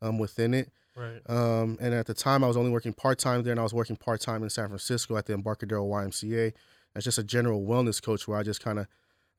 um, 0.01 0.19
within 0.19 0.55
it 0.55 0.71
right. 0.97 1.21
um, 1.29 1.77
and 1.81 1.95
at 1.95 2.07
the 2.07 2.15
time 2.15 2.43
i 2.43 2.47
was 2.47 2.57
only 2.57 2.71
working 2.71 2.93
part-time 2.93 3.43
there 3.43 3.53
and 3.53 3.61
i 3.61 3.63
was 3.63 3.75
working 3.75 3.97
part-time 3.97 4.43
in 4.43 4.51
san 4.51 4.69
francisco 4.69 5.17
at 5.17 5.27
the 5.27 5.33
embarcadero 5.33 5.85
ymca 5.85 6.53
as 6.95 7.05
just 7.05 7.19
a 7.19 7.25
general 7.25 7.65
wellness 7.65 8.03
coach 8.03 8.27
where 8.27 8.39
i 8.39 8.43
just 8.43 8.63
kind 8.63 8.79
of 8.79 8.87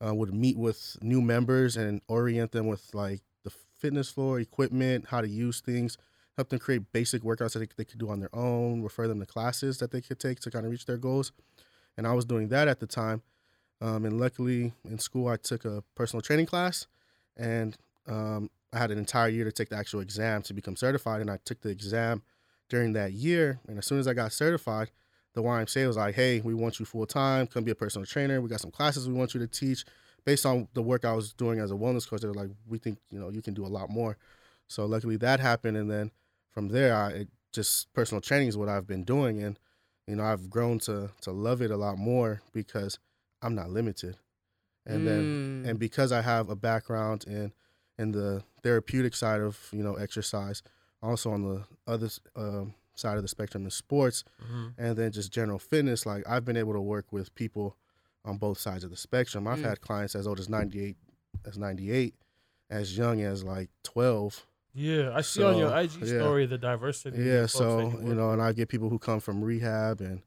uh, 0.05 0.13
would 0.13 0.33
meet 0.33 0.57
with 0.57 0.95
new 1.01 1.21
members 1.21 1.75
and 1.75 2.01
orient 2.07 2.51
them 2.51 2.67
with 2.67 2.93
like 2.93 3.21
the 3.43 3.51
fitness 3.79 4.09
floor 4.09 4.39
equipment 4.39 5.07
how 5.09 5.21
to 5.21 5.27
use 5.27 5.59
things 5.59 5.97
help 6.37 6.49
them 6.49 6.59
create 6.59 6.93
basic 6.93 7.23
workouts 7.23 7.53
that 7.53 7.59
they, 7.59 7.67
they 7.77 7.83
could 7.83 7.99
do 7.99 8.09
on 8.09 8.19
their 8.19 8.33
own, 8.33 8.81
refer 8.81 9.07
them 9.07 9.19
to 9.19 9.25
classes 9.25 9.79
that 9.79 9.91
they 9.91 9.99
could 9.99 10.19
take 10.19 10.39
to 10.39 10.51
kind 10.51 10.65
of 10.65 10.71
reach 10.71 10.85
their 10.85 10.97
goals. 10.97 11.31
And 11.97 12.07
I 12.07 12.13
was 12.13 12.25
doing 12.25 12.49
that 12.49 12.67
at 12.67 12.79
the 12.79 12.87
time. 12.87 13.23
Um, 13.81 14.05
and 14.05 14.19
luckily, 14.19 14.73
in 14.85 14.99
school, 14.99 15.27
I 15.27 15.37
took 15.37 15.65
a 15.65 15.83
personal 15.95 16.21
training 16.21 16.45
class, 16.45 16.87
and 17.35 17.77
um, 18.07 18.49
I 18.73 18.79
had 18.79 18.91
an 18.91 18.97
entire 18.97 19.29
year 19.29 19.45
to 19.45 19.51
take 19.51 19.69
the 19.69 19.77
actual 19.77 20.01
exam 20.01 20.41
to 20.43 20.53
become 20.53 20.75
certified. 20.75 21.21
And 21.21 21.31
I 21.31 21.39
took 21.45 21.61
the 21.61 21.69
exam 21.69 22.21
during 22.69 22.93
that 22.93 23.13
year. 23.13 23.59
And 23.67 23.77
as 23.77 23.85
soon 23.85 23.99
as 23.99 24.07
I 24.07 24.13
got 24.13 24.33
certified, 24.33 24.91
the 25.33 25.41
YMCA 25.43 25.87
was 25.87 25.97
like, 25.97 26.15
"Hey, 26.15 26.41
we 26.41 26.53
want 26.53 26.79
you 26.79 26.85
full 26.85 27.05
time. 27.05 27.47
Come 27.47 27.63
be 27.63 27.71
a 27.71 27.75
personal 27.75 28.05
trainer. 28.05 28.41
We 28.41 28.49
got 28.49 28.59
some 28.61 28.71
classes 28.71 29.07
we 29.07 29.13
want 29.13 29.33
you 29.33 29.39
to 29.39 29.47
teach." 29.47 29.85
Based 30.25 30.45
on 30.45 30.67
the 30.73 30.81
work 30.81 31.05
I 31.05 31.13
was 31.13 31.31
doing 31.31 31.59
as 31.59 31.71
a 31.71 31.75
wellness 31.75 32.07
coach, 32.07 32.21
they 32.21 32.27
were 32.27 32.33
like, 32.33 32.49
"We 32.67 32.79
think 32.79 32.99
you 33.11 33.19
know 33.19 33.29
you 33.29 33.41
can 33.41 33.53
do 33.53 33.65
a 33.65 33.67
lot 33.67 33.89
more." 33.89 34.17
So 34.67 34.85
luckily 34.85 35.15
that 35.17 35.39
happened, 35.39 35.77
and 35.77 35.89
then 35.89 36.11
from 36.49 36.69
there, 36.69 36.93
I 36.95 37.09
it 37.11 37.29
just 37.53 37.93
personal 37.93 38.19
training 38.19 38.49
is 38.49 38.57
what 38.57 38.67
I've 38.67 38.87
been 38.87 39.03
doing, 39.03 39.41
and 39.41 39.57
you 40.07 40.15
know 40.15 40.23
I've 40.25 40.49
grown 40.49 40.79
to 40.79 41.11
to 41.21 41.31
love 41.31 41.61
it 41.61 41.71
a 41.71 41.77
lot 41.77 41.97
more 41.97 42.41
because 42.51 42.99
I'm 43.41 43.55
not 43.55 43.69
limited, 43.69 44.17
and 44.85 45.05
then 45.07 45.63
Mm. 45.63 45.69
and 45.69 45.79
because 45.79 46.11
I 46.11 46.21
have 46.21 46.49
a 46.49 46.55
background 46.55 47.23
in 47.25 47.53
in 47.97 48.11
the 48.11 48.43
therapeutic 48.67 49.13
side 49.15 49.41
of 49.41 49.57
you 49.71 49.83
know 49.83 49.95
exercise, 49.95 50.61
also 51.01 51.31
on 51.31 51.41
the 51.43 51.63
other 51.93 52.09
um, 52.35 52.73
side 52.95 53.15
of 53.17 53.23
the 53.23 53.27
spectrum 53.27 53.63
in 53.65 53.71
sports, 53.71 54.23
Mhm. 54.43 54.73
and 54.77 54.97
then 54.97 55.11
just 55.11 55.31
general 55.31 55.59
fitness. 55.59 56.05
Like 56.05 56.23
I've 56.27 56.43
been 56.45 56.57
able 56.57 56.73
to 56.73 56.81
work 56.81 57.11
with 57.11 57.33
people 57.35 57.75
on 58.25 58.37
both 58.37 58.57
sides 58.59 58.83
of 58.83 58.89
the 58.89 58.97
spectrum. 58.97 59.47
I've 59.47 59.59
Mm. 59.59 59.69
had 59.69 59.81
clients 59.81 60.15
as 60.15 60.27
old 60.27 60.39
as 60.39 60.49
98, 60.49 60.97
as 61.45 61.57
98, 61.57 62.13
as 62.69 62.97
young 62.97 63.21
as 63.21 63.43
like 63.43 63.69
12. 63.83 64.45
Yeah, 64.73 65.11
I 65.19 65.21
see 65.21 65.43
on 65.43 65.57
your 65.57 65.71
IG 65.75 66.01
yeah. 66.01 66.19
story 66.19 66.45
the 66.45 66.57
diversity. 66.57 67.23
Yeah, 67.23 67.45
so 67.45 67.89
you 68.01 68.09
you 68.09 68.15
know, 68.15 68.31
and 68.31 68.41
I 68.41 68.51
get 68.51 68.67
people 68.69 68.89
who 68.89 68.99
come 68.99 69.19
from 69.21 69.43
rehab 69.43 70.01
and 70.01 70.21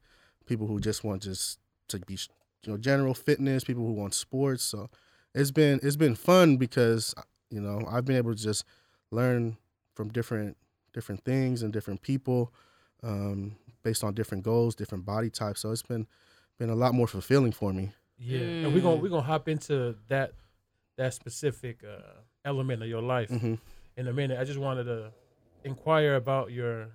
people 0.45 0.67
who 0.67 0.79
just 0.79 1.03
want 1.03 1.21
just 1.23 1.59
to 1.89 1.99
be, 1.99 2.17
you 2.63 2.71
know, 2.71 2.77
general 2.77 3.13
fitness. 3.13 3.63
People 3.63 3.85
who 3.85 3.93
want 3.93 4.13
sports. 4.13 4.63
So 4.63 4.89
it's 5.35 5.51
been 5.51 5.79
it's 5.83 5.95
been 5.95 6.15
fun 6.15 6.57
because 6.57 7.13
you 7.51 7.61
know 7.61 7.85
I've 7.89 8.05
been 8.05 8.15
able 8.15 8.33
to 8.33 8.41
just 8.41 8.63
learn 9.11 9.57
from 9.93 10.09
different 10.09 10.57
different 10.93 11.23
things 11.23 11.61
and 11.63 11.71
different 11.71 12.01
people, 12.01 12.53
um, 13.03 13.55
based 13.83 14.03
on 14.03 14.13
different 14.13 14.43
goals, 14.43 14.75
different 14.75 15.05
body 15.05 15.29
types. 15.29 15.61
So 15.61 15.71
it's 15.71 15.83
been 15.83 16.07
been 16.57 16.69
a 16.69 16.75
lot 16.75 16.93
more 16.93 17.07
fulfilling 17.07 17.51
for 17.51 17.73
me. 17.73 17.91
Yeah, 18.17 18.39
and 18.63 18.73
we're 18.73 18.81
gonna 18.83 18.97
Mm. 18.97 19.01
we're 19.01 19.09
gonna 19.09 19.21
hop 19.33 19.47
into 19.47 19.95
that 20.07 20.33
that 20.97 21.13
specific 21.13 21.83
uh, 21.83 22.21
element 22.45 22.83
of 22.83 22.89
your 22.89 23.01
life 23.01 23.29
hmm 23.31 23.55
in 23.97 24.07
a 24.07 24.13
minute. 24.13 24.39
I 24.39 24.43
just 24.43 24.59
wanted 24.59 24.85
to 24.85 25.11
inquire 25.63 26.15
about 26.15 26.51
your, 26.51 26.91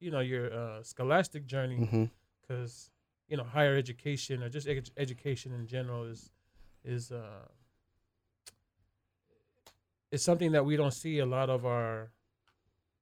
you 0.00 0.10
know, 0.10 0.20
your 0.20 0.52
uh, 0.52 0.82
scholastic 0.82 1.46
journey 1.46 2.10
because 2.40 2.90
you 3.28 3.36
know 3.36 3.44
higher 3.44 3.76
education 3.76 4.42
or 4.42 4.48
just 4.48 4.68
ed- 4.68 4.90
education 4.96 5.52
in 5.52 5.66
general 5.66 6.04
is 6.04 6.30
is 6.84 7.10
uh 7.12 7.46
is 10.12 10.22
something 10.22 10.52
that 10.52 10.64
we 10.64 10.76
don't 10.76 10.92
see 10.94 11.18
a 11.18 11.26
lot 11.26 11.50
of 11.50 11.66
our 11.66 12.12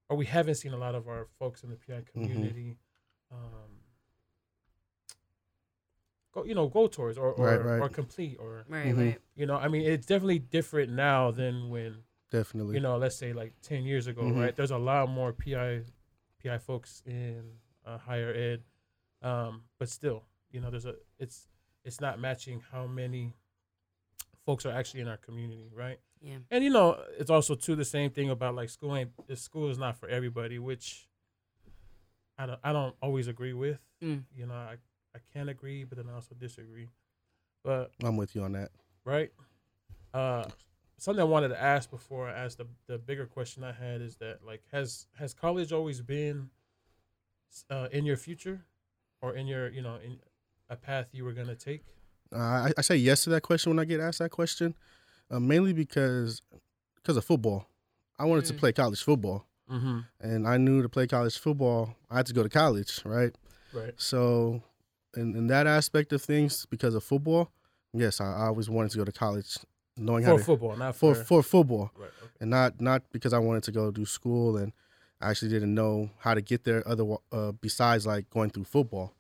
or 0.08 0.16
we 0.16 0.24
haven't 0.26 0.54
seen 0.56 0.72
a 0.72 0.76
lot 0.78 0.94
of 0.94 1.06
our 1.08 1.26
folks 1.38 1.62
in 1.62 1.68
the 1.70 1.76
PI 1.76 1.92
Mm-hmm. 1.94 2.10
community 2.12 2.78
um 3.30 3.70
go 6.32 6.44
you 6.44 6.54
know 6.54 6.68
go 6.68 6.86
towards 6.86 7.18
or 7.18 7.32
or, 7.32 7.46
Right, 7.46 7.64
right. 7.64 7.80
or 7.82 7.88
complete 7.88 8.36
or 8.40 8.64
Right, 8.68 8.94
Mhm. 8.94 8.98
right. 8.98 9.20
you 9.34 9.46
know 9.46 9.56
I 9.56 9.68
mean 9.68 9.82
it's 9.82 10.06
definitely 10.06 10.38
different 10.38 10.92
now 10.92 11.30
than 11.30 11.68
when 11.70 12.04
Definitely. 12.30 12.76
you 12.76 12.80
know 12.80 12.96
let's 12.96 13.16
say 13.18 13.32
like 13.32 13.52
10 13.62 13.84
years 13.84 14.06
ago 14.06 14.22
Mhm. 14.22 14.40
right 14.40 14.54
there's 14.56 14.70
a 14.70 14.78
lot 14.78 15.08
more 15.08 15.32
pi 15.32 15.82
pi 16.42 16.58
folks 16.58 17.02
in 17.06 17.58
uh, 17.84 17.98
higher 17.98 18.32
ed 18.32 18.62
um 19.22 19.64
but 19.78 19.88
still 19.88 20.24
you 20.50 20.60
know 20.60 20.70
there's 20.70 20.86
a 20.86 20.94
it's 21.18 21.48
it's 21.84 22.00
not 22.00 22.20
matching 22.20 22.60
how 22.72 22.86
many 22.86 23.34
folks 24.51 24.66
are 24.66 24.72
actually 24.72 25.01
in 25.01 25.06
our 25.09 25.16
community 25.18 25.70
right 25.72 25.98
Yeah. 26.20 26.39
and 26.51 26.64
you 26.64 26.70
know 26.70 26.98
it's 27.18 27.31
also 27.31 27.55
too 27.55 27.77
the 27.77 27.85
same 27.85 28.10
thing 28.10 28.31
about 28.31 28.55
like 28.56 28.68
school 28.68 28.97
ain't 28.97 29.10
the 29.28 29.36
school 29.36 29.70
is 29.70 29.78
not 29.78 29.97
for 29.97 30.09
everybody 30.09 30.59
which 30.59 31.09
i 32.36 32.47
don't 32.47 32.59
i 32.64 32.72
don't 32.72 32.97
always 33.01 33.28
agree 33.28 33.52
with 33.52 33.78
Mm. 34.02 34.24
you 34.35 34.47
know 34.47 34.55
i 34.55 34.77
i 35.14 35.18
can 35.32 35.48
agree 35.51 35.85
but 35.85 35.98
then 35.98 36.09
i 36.10 36.14
also 36.14 36.35
disagree 36.35 36.89
but 37.62 37.93
I'm 38.02 38.16
with 38.16 38.35
you 38.35 38.43
on 38.43 38.52
that. 38.52 38.70
right? 39.05 39.31
Uh, 40.14 40.44
something 40.97 41.20
I 41.20 41.24
wanted 41.24 41.48
to 41.48 41.60
ask 41.60 41.90
before 41.90 42.27
I 42.31 42.32
asked 42.44 42.56
the 42.59 42.66
the 42.86 42.97
bigger 42.98 43.27
question 43.27 43.62
I 43.62 43.72
had 43.72 44.01
is 44.01 44.16
that 44.16 44.39
like 44.44 44.62
has 44.72 45.06
has 45.18 45.35
college 45.35 45.70
always 45.70 46.01
been 46.01 46.48
uh, 47.68 47.89
in 47.93 48.06
your 48.06 48.16
future, 48.16 48.64
or 49.20 49.35
in 49.35 49.47
your 49.47 49.68
you 49.68 49.82
know 49.82 49.97
in 50.02 50.18
a 50.70 50.77
path 50.77 51.09
you 51.12 51.22
were 51.27 51.35
gonna 51.35 51.55
take? 51.55 51.85
Uh, 52.32 52.39
I, 52.39 52.73
I 52.78 52.81
say 52.82 52.97
yes 52.97 53.24
to 53.24 53.31
that 53.31 53.43
question 53.43 53.70
when 53.70 53.78
I 53.78 53.85
get 53.85 54.01
asked 54.01 54.19
that 54.20 54.31
question, 54.31 54.74
uh, 55.31 55.40
mainly 55.40 55.73
because 55.73 56.43
because 56.97 57.16
of 57.16 57.24
football. 57.24 57.66
I 58.19 58.24
wanted 58.24 58.44
to 58.47 58.52
Mm. 58.55 58.59
play 58.59 58.73
college 58.73 59.02
football, 59.02 59.47
Mm-hmm. 59.70 60.01
and 60.20 60.47
I 60.47 60.57
knew 60.59 60.82
to 60.82 60.89
play 60.89 61.07
college 61.07 61.39
football, 61.39 61.97
I 62.11 62.16
had 62.19 62.27
to 62.27 62.35
go 62.35 62.43
to 62.43 62.48
college, 62.48 63.01
right? 63.05 63.35
Right. 63.73 63.94
So, 63.97 64.62
in, 65.16 65.35
in 65.35 65.47
that 65.47 65.66
aspect 65.66 66.12
of 66.12 66.23
things, 66.23 66.66
because 66.66 66.94
of 66.94 67.02
football, 67.02 67.51
yes, 67.94 68.20
I, 68.20 68.27
I 68.27 68.47
always 68.47 68.69
wanted 68.69 68.90
to 68.93 68.98
go 68.98 69.05
to 69.05 69.12
college, 69.12 69.57
knowing 69.97 70.24
how 70.24 70.32
For 70.35 70.39
to 70.39 70.44
football, 70.44 70.77
not 70.77 70.94
for 70.97 71.15
for, 71.15 71.24
for 71.24 71.43
football, 71.43 71.90
right. 71.97 72.11
Okay. 72.23 72.32
and 72.40 72.51
not 72.51 72.81
not 72.81 73.02
because 73.11 73.32
I 73.32 73.39
wanted 73.39 73.62
to 73.65 73.73
go 73.73 73.90
do 73.90 74.05
school 74.05 74.57
and 74.59 74.73
I 75.20 75.31
actually 75.31 75.51
didn't 75.51 75.74
know 75.74 76.11
how 76.19 76.35
to 76.35 76.40
get 76.43 76.65
there 76.65 76.86
other 76.86 77.05
uh, 77.32 77.52
besides 77.52 78.07
like 78.07 78.28
going 78.31 78.51
through 78.51 78.65
football. 78.65 79.15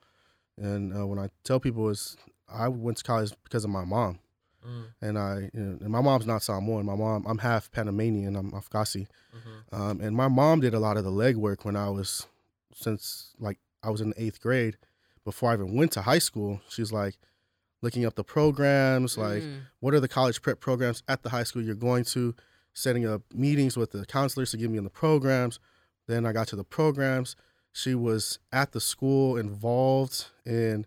And 0.58 0.94
uh, 0.96 1.06
when 1.06 1.18
I 1.18 1.28
tell 1.44 1.58
people 1.60 1.88
is 1.88 2.16
I 2.52 2.68
went 2.68 2.98
to 2.98 3.04
college 3.04 3.32
because 3.44 3.64
of 3.64 3.70
my 3.70 3.84
mom, 3.84 4.18
Mm, 4.66 4.84
and 5.00 5.18
I 5.18 5.50
you 5.54 5.60
know, 5.60 5.78
and 5.80 5.88
my 5.90 6.02
mom's 6.02 6.26
not 6.26 6.42
Samoan. 6.42 6.84
My 6.84 6.94
mom 6.94 7.24
I'm 7.26 7.38
half 7.38 7.70
Panamanian. 7.70 8.36
I'm 8.36 8.50
afakasi, 8.52 9.06
mhm. 9.34 9.78
um, 9.78 10.00
and 10.00 10.14
my 10.14 10.28
mom 10.28 10.60
did 10.60 10.74
a 10.74 10.78
lot 10.78 10.96
of 10.98 11.04
the 11.04 11.10
legwork 11.10 11.64
when 11.64 11.76
I 11.76 11.88
was 11.88 12.26
since 12.74 13.32
like 13.38 13.58
I 13.82 13.90
was 13.90 14.00
in 14.00 14.10
the 14.10 14.22
eighth 14.22 14.40
grade. 14.40 14.76
Before 15.24 15.50
I 15.50 15.54
even 15.54 15.74
went 15.74 15.92
to 15.92 16.02
high 16.02 16.18
school, 16.18 16.60
she's 16.68 16.92
like 16.92 17.16
looking 17.82 18.04
up 18.04 18.14
the 18.16 18.24
programs, 18.24 19.16
like 19.16 19.42
Mm. 19.42 19.60
what 19.80 19.94
are 19.94 20.00
the 20.00 20.08
college 20.08 20.42
prep 20.42 20.60
programs 20.60 21.02
at 21.08 21.22
the 21.22 21.30
high 21.30 21.44
school 21.44 21.62
you're 21.62 21.74
going 21.74 22.04
to, 22.04 22.34
setting 22.74 23.06
up 23.06 23.22
meetings 23.34 23.76
with 23.76 23.92
the 23.92 24.04
counselors 24.04 24.50
to 24.50 24.56
get 24.58 24.70
me 24.70 24.76
in 24.78 24.84
the 24.84 24.90
programs. 24.90 25.58
Then 26.06 26.26
I 26.26 26.32
got 26.32 26.48
to 26.48 26.56
the 26.56 26.64
programs. 26.64 27.36
She 27.72 27.94
was 27.94 28.38
at 28.52 28.72
the 28.72 28.80
school 28.80 29.36
involved 29.38 30.26
in, 30.44 30.86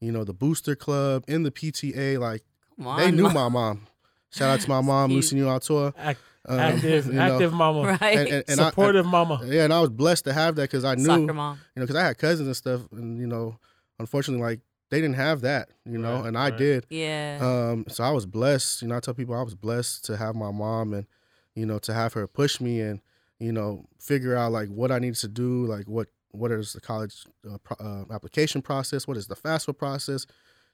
you 0.00 0.12
know, 0.12 0.24
the 0.24 0.32
booster 0.34 0.74
club, 0.74 1.24
in 1.28 1.42
the 1.42 1.50
PTA. 1.50 2.18
Like 2.18 2.42
on. 2.82 2.98
they 2.98 3.10
knew 3.10 3.24
Mom. 3.24 3.34
my 3.34 3.48
mom. 3.48 3.86
Shout 4.32 4.48
out 4.50 4.60
to 4.60 4.68
my 4.68 4.80
mom, 4.80 5.10
Lucy 5.10 5.36
Lucinio 5.36 5.46
Niuatoa. 5.58 5.94
Ac- 6.08 6.18
Um, 6.48 6.58
active, 6.58 7.06
you 7.06 7.12
know, 7.12 7.34
active 7.34 7.52
mama, 7.52 7.82
Right. 8.00 8.16
And, 8.18 8.28
and, 8.28 8.44
and 8.48 8.60
I- 8.60 8.68
supportive 8.70 9.04
mama. 9.04 9.40
yeah, 9.44 9.64
and 9.64 9.72
I 9.74 9.80
was 9.80 9.90
blessed 9.90 10.24
to 10.24 10.32
have 10.32 10.54
that 10.56 10.62
because 10.70 10.84
I 10.84 10.94
knew, 10.94 11.04
Soccer 11.04 11.34
mom. 11.34 11.58
you 11.76 11.80
know, 11.80 11.86
because 11.86 11.96
I 11.96 12.06
had 12.06 12.16
cousins 12.16 12.46
and 12.46 12.56
stuff, 12.56 12.80
and 12.92 13.18
you 13.20 13.26
know, 13.26 13.58
unfortunately, 13.98 14.42
like 14.42 14.60
they 14.90 15.00
didn't 15.00 15.16
have 15.16 15.42
that, 15.42 15.68
you 15.84 15.98
know, 15.98 16.16
Right, 16.20 16.26
and 16.26 16.38
I 16.38 16.48
right. 16.48 16.56
did. 16.58 16.86
Yeah. 16.88 17.38
Um, 17.42 17.84
so 17.88 18.02
I 18.04 18.10
was 18.10 18.24
blessed. 18.24 18.82
You 18.82 18.88
know, 18.88 18.96
I 18.96 19.00
tell 19.00 19.14
people 19.14 19.34
I 19.34 19.42
was 19.42 19.54
blessed 19.54 20.04
to 20.06 20.16
have 20.16 20.34
my 20.34 20.50
mom 20.50 20.94
and, 20.94 21.06
you 21.54 21.66
know, 21.66 21.78
to 21.80 21.92
have 21.92 22.14
her 22.14 22.26
push 22.26 22.60
me 22.60 22.80
and, 22.80 23.00
you 23.38 23.52
know, 23.52 23.84
figure 24.00 24.34
out 24.34 24.50
like 24.52 24.68
what 24.68 24.90
I 24.90 24.98
needed 24.98 25.16
to 25.20 25.28
do, 25.28 25.66
like 25.66 25.86
what 25.88 26.08
what 26.32 26.50
is 26.50 26.72
the 26.72 26.80
college 26.80 27.24
uh, 27.50 27.58
pro- 27.62 27.76
uh, 27.84 28.04
application 28.12 28.62
process, 28.62 29.06
what 29.06 29.16
is 29.16 29.26
the 29.26 29.36
FAFSA 29.36 29.76
process. 29.76 30.26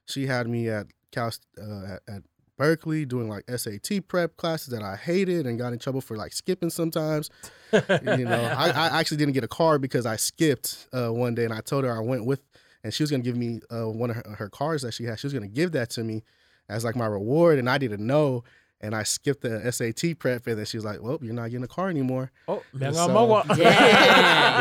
She 0.06 0.26
had 0.26 0.48
me 0.48 0.68
at 0.68 0.86
Cal 1.10 1.32
uh, 1.60 1.94
at, 1.94 2.02
at 2.08 2.22
Berkeley 2.56 3.04
doing 3.04 3.28
like 3.28 3.44
SAT 3.50 4.08
prep 4.08 4.36
classes 4.36 4.68
that 4.68 4.82
I 4.82 4.96
hated 4.96 5.46
and 5.46 5.58
got 5.58 5.72
in 5.72 5.78
trouble 5.78 6.00
for 6.00 6.16
like 6.16 6.32
skipping 6.32 6.70
sometimes. 6.70 7.30
you 7.72 8.24
know, 8.24 8.54
I, 8.56 8.70
I 8.70 8.98
actually 8.98 9.18
didn't 9.18 9.34
get 9.34 9.44
a 9.44 9.48
card 9.48 9.82
because 9.82 10.06
I 10.06 10.16
skipped 10.16 10.88
uh, 10.92 11.12
one 11.12 11.34
day, 11.34 11.44
and 11.44 11.52
I 11.52 11.60
told 11.60 11.84
her 11.84 11.94
I 11.94 12.00
went 12.00 12.24
with, 12.24 12.40
and 12.82 12.92
she 12.92 13.02
was 13.02 13.10
gonna 13.10 13.22
give 13.22 13.36
me 13.36 13.60
uh, 13.70 13.88
one 13.90 14.10
of 14.10 14.16
her, 14.16 14.36
her 14.38 14.48
cards 14.48 14.82
that 14.82 14.92
she 14.92 15.04
had. 15.04 15.18
She 15.18 15.26
was 15.26 15.34
gonna 15.34 15.48
give 15.48 15.72
that 15.72 15.90
to 15.90 16.04
me 16.04 16.22
as 16.68 16.84
like 16.84 16.96
my 16.96 17.06
reward, 17.06 17.58
and 17.58 17.68
I 17.68 17.78
didn't 17.78 18.04
know, 18.04 18.44
and 18.80 18.94
I 18.94 19.02
skipped 19.04 19.42
the 19.42 19.70
SAT 19.72 20.18
prep, 20.18 20.46
and 20.46 20.58
then 20.58 20.66
she 20.66 20.76
was 20.76 20.84
like, 20.84 21.02
"Well, 21.02 21.18
you're 21.22 21.34
not 21.34 21.50
getting 21.50 21.64
a 21.64 21.68
car 21.68 21.88
anymore." 21.88 22.30
oh, 22.48 22.62
man, 22.72 22.94
So- 22.94 23.08
mama. 23.08 23.44
Damn. 23.48 23.58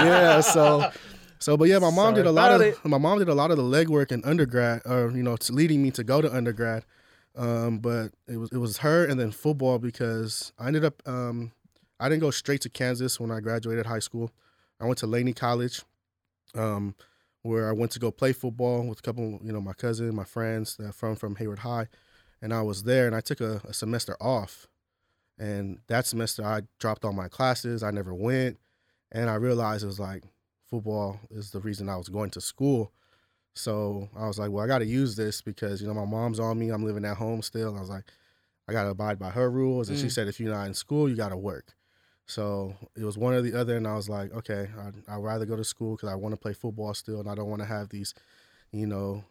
yeah, 0.08 0.42
so. 0.42 0.90
So, 1.40 1.58
but 1.58 1.66
yeah, 1.68 1.80
my 1.80 1.92
mom 1.92 2.14
Sorry 2.14 2.16
did 2.16 2.26
a 2.28 2.32
lot 2.32 2.52
of 2.54 2.62
it. 2.62 2.84
my 2.86 2.98
mom 2.98 3.20
did 3.20 3.28
a 3.30 3.34
lot 3.36 3.52
of 3.52 3.58
the 3.58 3.64
legwork 3.64 4.12
in 4.12 4.24
undergrad, 4.24 4.82
or 4.86 5.12
you 5.12 5.22
know, 5.22 5.36
to 5.36 5.54
leading 5.54 5.84
me 5.84 5.92
to 5.92 6.04
go 6.04 6.22
to 6.22 6.34
undergrad. 6.34 6.86
Um, 7.36 7.80
but 7.80 8.14
it 8.28 8.38
was 8.38 8.50
it 8.52 8.58
was 8.58 8.78
her 8.78 9.06
and 9.06 9.20
then 9.20 9.32
football 9.32 9.78
because 9.78 10.54
I 10.58 10.68
ended 10.68 10.86
up 10.86 11.04
um, 11.06 11.52
I 12.00 12.08
didn't 12.08 12.22
go 12.22 12.32
straight 12.32 12.62
to 12.62 12.70
Kansas 12.70 13.20
when 13.20 13.32
I 13.32 13.42
graduated 13.42 13.86
high 13.86 14.00
school. 14.00 14.32
I 14.80 14.86
went 14.86 14.98
to 15.00 15.08
Laney 15.08 15.34
College, 15.34 15.82
um, 16.56 16.96
where 17.42 17.68
I 17.70 17.74
went 17.74 17.92
to 17.92 18.00
go 18.00 18.12
play 18.12 18.32
football 18.32 18.88
with 18.88 19.00
a 19.00 19.02
couple, 19.02 19.40
you 19.44 19.52
know, 19.52 19.62
my 19.62 19.74
cousin, 19.74 20.16
my 20.16 20.24
friends 20.24 20.78
that 20.78 20.96
from 20.96 21.16
from 21.18 21.36
Hayward 21.36 21.60
High, 21.60 21.88
and 22.46 22.54
I 22.54 22.62
was 22.62 22.84
there 22.84 23.08
and 23.08 23.16
I 23.16 23.22
took 23.22 23.42
a, 23.42 23.60
a 23.68 23.74
semester 23.74 24.16
off, 24.22 24.68
and 25.40 25.80
that 25.88 26.06
semester 26.06 26.46
I 26.46 26.62
dropped 26.80 27.04
all 27.04 27.12
my 27.12 27.28
classes. 27.28 27.82
I 27.82 27.90
never 27.90 28.14
went, 28.14 28.60
and 29.12 29.32
I 29.32 29.36
realized 29.36 29.84
it 29.84 29.88
was 29.88 30.00
like 30.00 30.24
football 30.70 31.20
is 31.32 31.50
the 31.50 31.60
reason 31.60 31.90
I 31.90 31.98
was 31.98 32.08
going 32.08 32.30
to 32.32 32.42
school. 32.42 32.92
So 33.56 34.10
I 34.16 34.28
was 34.28 34.38
like, 34.38 34.52
well, 34.52 34.64
I 34.64 34.68
got 34.68 34.80
to 34.80 34.86
use 34.86 35.16
this 35.16 35.42
because 35.42 35.82
you 35.82 35.88
know 35.88 35.94
my 35.96 36.06
mom's 36.06 36.40
on 36.40 36.60
me. 36.60 36.70
I'm 36.70 36.86
living 36.86 37.04
at 37.06 37.18
home 37.18 37.42
still. 37.42 37.70
And 37.70 37.78
I 37.78 37.82
was 37.82 37.90
like, 37.90 38.04
I 38.68 38.74
got 38.74 38.84
to 38.84 38.90
abide 38.90 39.18
by 39.18 39.32
her 39.32 39.50
rules. 39.50 39.90
And 39.90 39.98
she 39.98 40.08
Mm. 40.08 40.12
said, 40.12 40.28
if 40.28 40.40
you're 40.40 40.54
not 40.54 40.68
in 40.68 40.74
school, 40.76 41.10
you 41.10 41.16
got 41.16 41.30
to 41.30 41.38
work. 41.38 41.74
So 42.28 42.76
it 42.96 43.04
was 43.06 43.18
one 43.18 43.34
or 43.34 43.42
the 43.42 43.60
other, 43.60 43.76
and 43.78 43.88
I 43.88 43.96
was 43.96 44.08
like, 44.08 44.34
okay, 44.34 44.70
I'd, 44.80 44.96
I'd 45.08 45.24
rather 45.24 45.46
go 45.46 45.56
to 45.56 45.64
school 45.64 45.96
because 45.96 46.10
I 46.10 46.16
want 46.16 46.34
to 46.34 46.40
play 46.40 46.54
football 46.54 46.94
still, 46.94 47.20
and 47.22 47.30
I 47.30 47.34
don't 47.36 47.50
want 47.50 47.62
to 47.62 47.68
have 47.68 47.90
these, 47.90 48.14
you 48.72 48.86
know, 48.88 49.24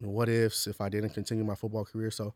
what 0.00 0.28
ifs 0.28 0.66
if 0.66 0.80
I 0.80 0.88
didn't 0.88 1.10
continue 1.10 1.44
my 1.44 1.54
football 1.54 1.84
career. 1.84 2.10
So 2.10 2.34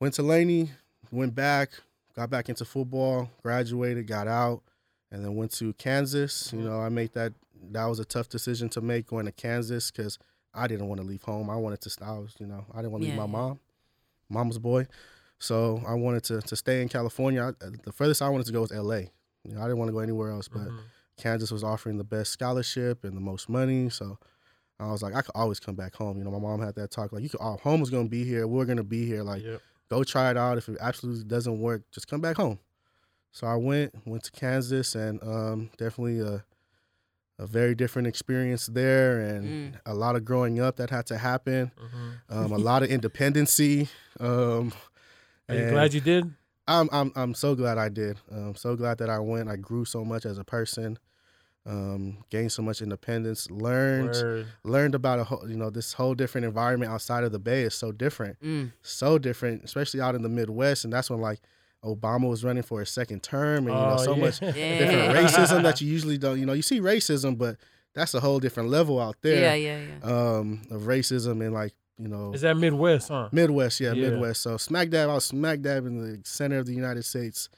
went 0.00 0.14
to 0.14 0.22
Laney, 0.22 0.70
went 1.10 1.34
back, 1.34 1.70
got 2.14 2.30
back 2.30 2.48
into 2.48 2.64
football, 2.64 3.30
graduated, 3.42 4.06
got 4.06 4.28
out, 4.28 4.62
and 5.10 5.24
then 5.24 5.34
went 5.36 5.52
to 5.52 5.72
Kansas. 5.74 6.52
You 6.52 6.60
Mhm. 6.60 6.64
know, 6.64 6.80
I 6.80 6.88
made 6.88 7.12
that. 7.12 7.32
That 7.70 7.86
was 7.86 7.98
a 7.98 8.04
tough 8.04 8.28
decision 8.28 8.68
to 8.70 8.80
make 8.80 9.06
going 9.06 9.24
to 9.26 9.32
Kansas 9.32 9.90
because 9.90 10.18
I 10.52 10.66
didn't 10.66 10.86
want 10.88 11.00
to 11.00 11.06
leave 11.06 11.22
home. 11.22 11.48
I 11.48 11.56
wanted 11.56 11.80
to. 11.82 12.04
I 12.04 12.18
was, 12.18 12.34
you 12.38 12.46
know, 12.46 12.64
I 12.72 12.78
didn't 12.78 12.92
want 12.92 13.02
to 13.04 13.08
leave 13.08 13.16
my 13.16 13.24
yeah. 13.24 13.30
mom, 13.30 13.60
mama's 14.28 14.58
boy. 14.58 14.86
So 15.38 15.82
I 15.86 15.94
wanted 15.94 16.24
to 16.24 16.40
to 16.42 16.56
stay 16.56 16.82
in 16.82 16.88
California. 16.88 17.54
I, 17.60 17.66
the 17.84 17.92
furthest 17.92 18.22
I 18.22 18.28
wanted 18.28 18.46
to 18.46 18.52
go 18.52 18.60
was 18.60 18.72
L.A. 18.72 19.10
You 19.44 19.54
know, 19.54 19.60
I 19.60 19.64
didn't 19.64 19.78
want 19.78 19.88
to 19.88 19.92
go 19.92 19.98
anywhere 20.00 20.30
else, 20.30 20.48
but 20.48 20.68
Mhm. 20.68 20.80
Kansas 21.16 21.50
was 21.50 21.62
offering 21.64 21.96
the 21.98 22.04
best 22.04 22.32
scholarship 22.32 23.04
and 23.04 23.16
the 23.16 23.20
most 23.20 23.48
money. 23.48 23.88
So 23.90 24.18
I 24.80 24.90
was 24.90 25.02
like, 25.02 25.14
I 25.14 25.22
could 25.22 25.32
always 25.34 25.60
come 25.60 25.74
back 25.74 25.94
home. 25.94 26.18
You 26.18 26.24
know, 26.24 26.30
my 26.30 26.38
mom 26.38 26.60
had 26.60 26.74
that 26.76 26.90
talk 26.90 27.12
like, 27.12 27.22
you 27.22 27.28
could, 27.28 27.40
oh, 27.40 27.56
home 27.58 27.82
is 27.82 27.90
gonna 27.90 28.08
be 28.08 28.24
here. 28.24 28.46
We're 28.46 28.64
gonna 28.64 28.82
be 28.84 29.06
here. 29.06 29.22
Like, 29.22 29.42
Yep. 29.42 29.60
Go 29.90 30.04
try 30.04 30.30
it 30.30 30.36
out. 30.36 30.58
If 30.58 30.68
it 30.68 30.76
absolutely 30.80 31.24
doesn't 31.24 31.58
work, 31.60 31.82
just 31.92 32.08
come 32.08 32.20
back 32.20 32.36
home. 32.36 32.58
So 33.32 33.46
I 33.46 33.56
went, 33.56 33.94
went 34.06 34.22
to 34.24 34.32
Kansas, 34.32 34.94
and 34.94 35.22
um, 35.22 35.70
definitely 35.76 36.20
a 36.20 36.44
a 37.40 37.46
very 37.48 37.74
different 37.74 38.06
experience 38.06 38.66
there, 38.68 39.18
and 39.20 39.74
Mm. 39.74 39.80
a 39.86 39.94
lot 39.94 40.14
of 40.14 40.24
growing 40.24 40.60
up 40.60 40.76
that 40.76 40.90
had 40.90 41.04
to 41.06 41.18
happen. 41.18 41.72
Mhm. 41.76 42.20
Um, 42.28 42.52
a 42.52 42.58
lot 42.70 42.82
of 42.84 42.90
independency. 42.90 43.88
Um, 44.20 44.72
Are 45.48 45.56
you 45.56 45.68
glad 45.68 45.92
you 45.94 46.00
did? 46.00 46.32
I'm 46.68 46.88
I'm 46.92 47.12
I'm 47.16 47.34
so 47.34 47.54
glad 47.56 47.76
I 47.76 47.88
did. 47.88 48.18
I'm 48.30 48.54
so 48.54 48.76
glad 48.76 48.98
that 48.98 49.10
I 49.10 49.18
went. 49.18 49.48
I 49.48 49.56
grew 49.56 49.84
so 49.84 50.04
much 50.04 50.24
as 50.24 50.38
a 50.38 50.44
person. 50.44 50.98
Um, 51.66 52.18
gained 52.28 52.52
so 52.52 52.60
much 52.62 52.82
independence. 52.82 53.50
Learned 53.50 54.10
Word. 54.10 54.46
learned 54.64 54.94
about 54.94 55.18
a 55.18 55.24
whole 55.24 55.48
you 55.48 55.56
know 55.56 55.70
this 55.70 55.94
whole 55.94 56.14
different 56.14 56.44
environment 56.44 56.92
outside 56.92 57.24
of 57.24 57.32
the 57.32 57.38
Bay 57.38 57.62
is 57.62 57.74
so 57.74 57.90
different 57.90 58.38
Mm. 58.42 58.72
so 58.82 59.16
different, 59.18 59.64
especially 59.64 60.00
out 60.02 60.14
in 60.14 60.20
the 60.22 60.28
Midwest. 60.28 60.84
And 60.84 60.92
that's 60.92 61.08
when 61.08 61.20
like 61.22 61.40
Obama 61.82 62.28
was 62.28 62.44
running 62.44 62.62
for 62.64 62.80
his 62.80 62.90
second 62.90 63.22
term, 63.22 63.66
and 63.66 63.68
you 63.68 63.72
know 63.82 63.96
Oh, 63.98 64.04
so 64.04 64.14
yeah. 64.14 64.20
much 64.24 64.42
Yeah. 64.42 64.52
different 64.78 65.14
racism 65.18 65.62
that 65.62 65.80
you 65.80 65.88
usually 65.90 66.18
don't. 66.18 66.38
You 66.38 66.44
know, 66.44 66.52
you 66.52 66.60
see 66.62 66.80
racism, 66.80 67.38
but 67.38 67.56
that's 67.94 68.12
a 68.12 68.20
whole 68.20 68.40
different 68.40 68.68
level 68.68 69.00
out 69.00 69.16
Yeah, 69.22 69.30
there. 69.30 69.56
yeah, 69.56 69.80
yeah. 70.02 70.10
Um, 70.36 70.62
of 70.70 70.82
racism 70.82 71.40
and 71.42 71.54
like 71.54 71.72
you 71.96 72.08
know 72.08 72.32
Is 72.34 72.42
that 72.42 72.58
Midwest, 72.58 73.08
huh? 73.08 73.30
Midwest, 73.32 73.80
yeah, 73.80 73.92
Yeah. 73.94 74.10
Midwest. 74.10 74.42
So 74.42 74.58
smack 74.58 74.90
dab, 74.90 75.08
I 75.08 75.14
was 75.14 75.24
smack 75.24 75.60
dab 75.62 75.86
in 75.86 75.98
the 75.98 76.20
center 76.24 76.58
of 76.58 76.66
the 76.66 76.74
United 76.74 77.04
States. 77.04 77.48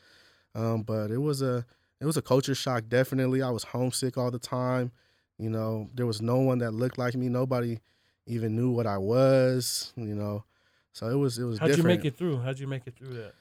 Um, 0.54 0.82
but 0.82 1.10
it 1.10 1.18
was 1.18 1.42
a 1.42 1.64
it 2.01 2.05
was 2.06 2.16
a 2.16 2.23
culture 2.23 2.55
shock. 2.55 2.85
Definitely, 2.89 3.43
I 3.43 3.51
was 3.51 3.64
homesick 3.64 4.16
all 4.18 4.31
the 4.31 4.39
time. 4.39 4.93
You 5.39 5.51
know, 5.51 5.90
there 5.94 6.06
was 6.06 6.20
no 6.23 6.36
one 6.39 6.59
that 6.59 6.73
looked 6.73 6.98
like 6.98 7.14
me. 7.14 7.28
Nobody 7.28 7.81
even 8.27 8.56
knew 8.56 8.70
what 8.70 8.86
I 8.86 8.98
was. 8.98 9.93
You 9.97 10.14
know, 10.14 10.44
so 10.93 11.09
it 11.09 11.14
was 11.14 11.39
it 11.39 11.44
was 11.44 11.59
How'd 11.59 11.68
different. 11.68 11.85
you 11.90 11.97
make 11.97 12.05
it 12.05 12.16
through? 12.16 12.39
How'd 12.40 12.59
you 12.59 12.66
make 12.66 12.86
it 12.86 12.97
through 12.97 13.14
that? 13.14 13.35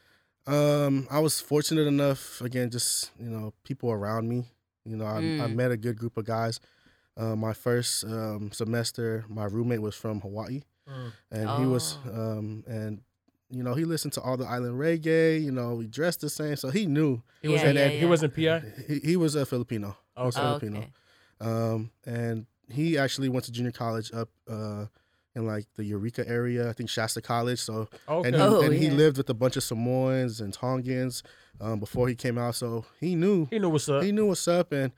Um, 0.48 1.08
I 1.10 1.20
was 1.20 1.42
fortunate 1.42 1.88
enough. 1.88 2.42
Again, 2.42 2.70
just 2.70 3.12
you 3.20 3.30
know, 3.30 3.54
people 3.64 3.92
around 3.92 4.30
me. 4.30 4.46
You 4.86 4.96
know, 4.98 5.06
I, 5.06 5.18
I 5.18 5.22
Mm. 5.22 5.56
met 5.56 5.72
a 5.72 5.78
good 5.78 5.98
group 5.98 6.18
of 6.18 6.26
guys. 6.26 6.60
Uh, 7.18 7.36
my 7.36 7.54
first 7.54 8.04
um, 8.04 8.52
semester, 8.52 9.26
my 9.28 9.46
roommate 9.46 9.82
was 9.82 9.96
from 9.96 10.20
Hawaii, 10.22 10.62
Mm. 10.88 11.12
and 11.32 11.50
he 11.62 11.66
was, 11.66 11.98
Oh. 12.06 12.12
um, 12.38 12.64
and 12.68 13.02
you 13.56 13.64
know, 13.64 13.74
he 13.74 13.86
listened 13.86 14.14
to 14.14 14.22
all 14.22 14.38
the 14.38 14.46
island 14.46 14.80
reggae. 14.80 15.42
You 15.44 15.52
know, 15.52 15.76
we 15.76 15.88
dressed 15.88 16.22
the 16.22 16.30
same, 16.30 16.56
so 16.56 16.70
he 16.70 16.86
knew. 16.86 17.22
He 17.42 17.48
was 17.48 17.62
Yeah, 17.62 17.70
in 17.70 17.76
yeah, 17.76 17.88
He 17.88 18.00
yeah. 18.00 18.06
wasn't 18.10 18.36
PI. 18.36 18.64
He, 18.88 19.00
he 19.00 19.16
was 19.18 19.36
a 19.36 19.46
Filipino. 19.46 19.96
Oh, 20.18 20.28
okay. 20.28 20.40
Oh, 20.42 20.60
Filipino. 20.60 20.80
okay. 20.80 20.90
Um, 21.42 21.92
and 22.06 22.46
he 22.70 22.98
actually 22.98 23.30
went 23.30 23.46
to 23.46 23.52
junior 23.52 23.72
college 23.72 24.12
up 24.14 24.30
uh, 24.50 24.86
in 25.36 25.46
like 25.46 25.66
the 25.76 25.84
Eureka 25.84 26.28
area. 26.28 26.70
I 26.70 26.74
think 26.74 26.90
Shasta 26.90 27.22
College. 27.22 27.60
So 27.60 27.88
okay. 28.08 28.28
and 28.28 28.36
he, 28.36 28.42
Oh, 28.42 28.62
and 28.62 28.74
he 28.74 28.90
lived 28.90 29.18
with 29.18 29.30
a 29.30 29.34
bunch 29.34 29.58
of 29.58 29.64
Samoans 29.64 30.40
and 30.42 30.54
Tongans 30.54 31.22
um, 31.62 31.80
before 31.80 32.08
he 32.08 32.16
came 32.16 32.38
out. 32.38 32.56
So 32.56 32.86
he 33.00 33.16
knew 33.16 33.48
he 33.50 33.60
knew 33.60 33.70
what's 33.70 33.90
up. 33.90 34.04
he 34.04 34.12
knew 34.12 34.26
what's 34.28 34.48
up, 34.48 34.72
and 34.72 34.92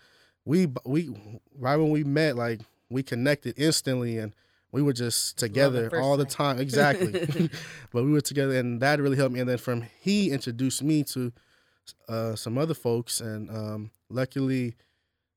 we 0.45 0.67
we 0.85 1.09
right 1.57 1.75
when 1.77 1.89
we 1.89 2.03
met, 2.03 2.35
like 2.37 2.61
we 2.89 3.03
connected 3.03 3.55
instantly, 3.57 4.17
and 4.19 4.33
we 4.71 4.81
were 4.81 4.93
just 4.93 5.37
together 5.37 5.89
first 5.89 6.03
all 6.03 6.17
the 6.17 6.25
time. 6.25 6.59
Exactly, 6.59 7.11
but 7.91 8.03
we 8.03 8.11
were 8.11 8.21
together, 8.21 8.57
and 8.57 8.81
that 8.81 8.99
really 8.99 9.17
helped 9.17 9.33
me. 9.33 9.39
And 9.39 9.49
then 9.49 9.57
from 9.57 9.85
he 9.99 10.31
introduced 10.31 10.83
me 10.83 11.03
to 11.05 11.31
uh, 12.09 12.35
some 12.35 12.57
other 12.57 12.73
folks, 12.73 13.21
and 13.21 13.49
um, 13.49 13.91
luckily, 14.09 14.75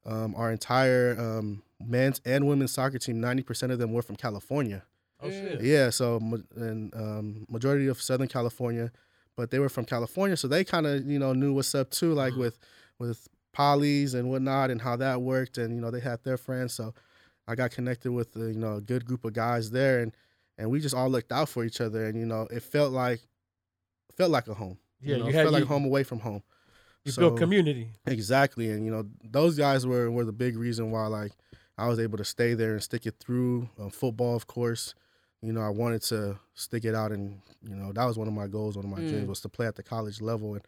um, 0.04 0.34
our 0.34 0.50
entire 0.50 1.16
um, 1.18 1.62
men's 1.80 2.20
and 2.24 2.46
women's 2.46 2.72
soccer 2.72 2.98
team, 2.98 3.20
ninety 3.20 3.42
percent 3.42 3.72
of 3.72 3.78
them 3.78 3.92
were 3.92 4.02
from 4.02 4.16
California. 4.16 4.82
oh 5.22 5.30
shit. 5.30 5.60
Yeah, 5.60 5.90
so 5.90 6.20
and 6.56 6.94
um, 6.94 7.46
majority 7.48 7.86
of 7.86 8.02
Southern 8.02 8.28
California, 8.28 8.90
but 9.36 9.50
they 9.50 9.58
were 9.58 9.68
from 9.68 9.84
California, 9.84 10.36
so 10.36 10.48
they 10.48 10.64
kind 10.64 10.86
of 10.86 11.06
you 11.06 11.18
know 11.18 11.32
knew 11.32 11.52
what's 11.52 11.74
up 11.74 11.90
too, 11.90 12.14
like 12.14 12.34
with 12.36 12.58
with 12.98 13.28
polys 13.56 14.14
and 14.14 14.28
whatnot, 14.28 14.70
and 14.70 14.82
how 14.82 14.96
that 14.96 15.22
worked, 15.22 15.56
and 15.56 15.74
you 15.74 15.80
know 15.80 15.90
they 15.90 16.00
had 16.00 16.22
their 16.24 16.36
friends, 16.36 16.74
so 16.74 16.94
I 17.50 17.54
got 17.56 17.70
connected 17.72 18.12
with 18.12 18.36
uh, 18.36 18.46
you 18.46 18.58
know 18.58 18.76
a 18.76 18.80
good 18.80 19.04
group 19.04 19.24
of 19.24 19.32
guys 19.32 19.70
there, 19.70 20.00
and 20.00 20.12
and 20.58 20.70
we 20.70 20.80
just 20.80 20.94
all 20.94 21.08
looked 21.10 21.32
out 21.32 21.48
for 21.48 21.64
each 21.64 21.80
other, 21.80 22.04
and 22.06 22.18
you 22.18 22.26
know 22.26 22.46
it 22.50 22.62
felt 22.62 22.92
like 22.92 23.20
felt 24.16 24.30
like 24.30 24.46
a 24.48 24.54
home. 24.54 24.78
Yeah, 25.00 25.16
you, 25.16 25.18
know, 25.18 25.24
you 25.24 25.30
it 25.30 25.34
had 25.34 25.42
felt 25.44 25.52
like 25.54 25.60
you- 25.62 25.66
home 25.66 25.84
away 25.84 26.04
from 26.04 26.20
home. 26.20 26.42
You 27.04 27.12
So- 27.12 27.22
built 27.22 27.38
community. 27.38 27.88
Exactly, 28.06 28.70
and 28.70 28.84
you 28.84 28.90
know 28.92 29.04
those 29.24 29.56
guys 29.56 29.86
were 29.86 30.10
were 30.10 30.24
the 30.24 30.32
big 30.32 30.56
reason 30.56 30.90
why 30.90 31.06
like 31.06 31.32
I 31.78 31.88
was 31.88 31.98
able 31.98 32.18
to 32.18 32.24
stay 32.24 32.52
there 32.54 32.72
and 32.74 32.82
stick 32.82 33.06
it 33.06 33.14
through. 33.18 33.68
Um, 33.78 33.90
football, 33.90 34.36
of 34.36 34.46
course, 34.46 34.94
you 35.42 35.52
know 35.52 35.62
I 35.62 35.70
wanted 35.70 36.02
to 36.12 36.38
stick 36.54 36.84
it 36.84 36.94
out, 36.94 37.10
and 37.10 37.40
you 37.68 37.74
know 37.74 37.92
that 37.92 38.04
was 38.04 38.18
one 38.18 38.28
of 38.28 38.34
my 38.34 38.46
goals, 38.46 38.76
one 38.76 38.84
of 38.84 38.90
my 38.90 38.98
dreams 38.98 39.24
Mm. 39.24 39.28
was 39.28 39.40
to 39.40 39.48
play 39.48 39.66
at 39.66 39.76
the 39.76 39.82
college 39.82 40.20
level 40.20 40.54
and 40.54 40.62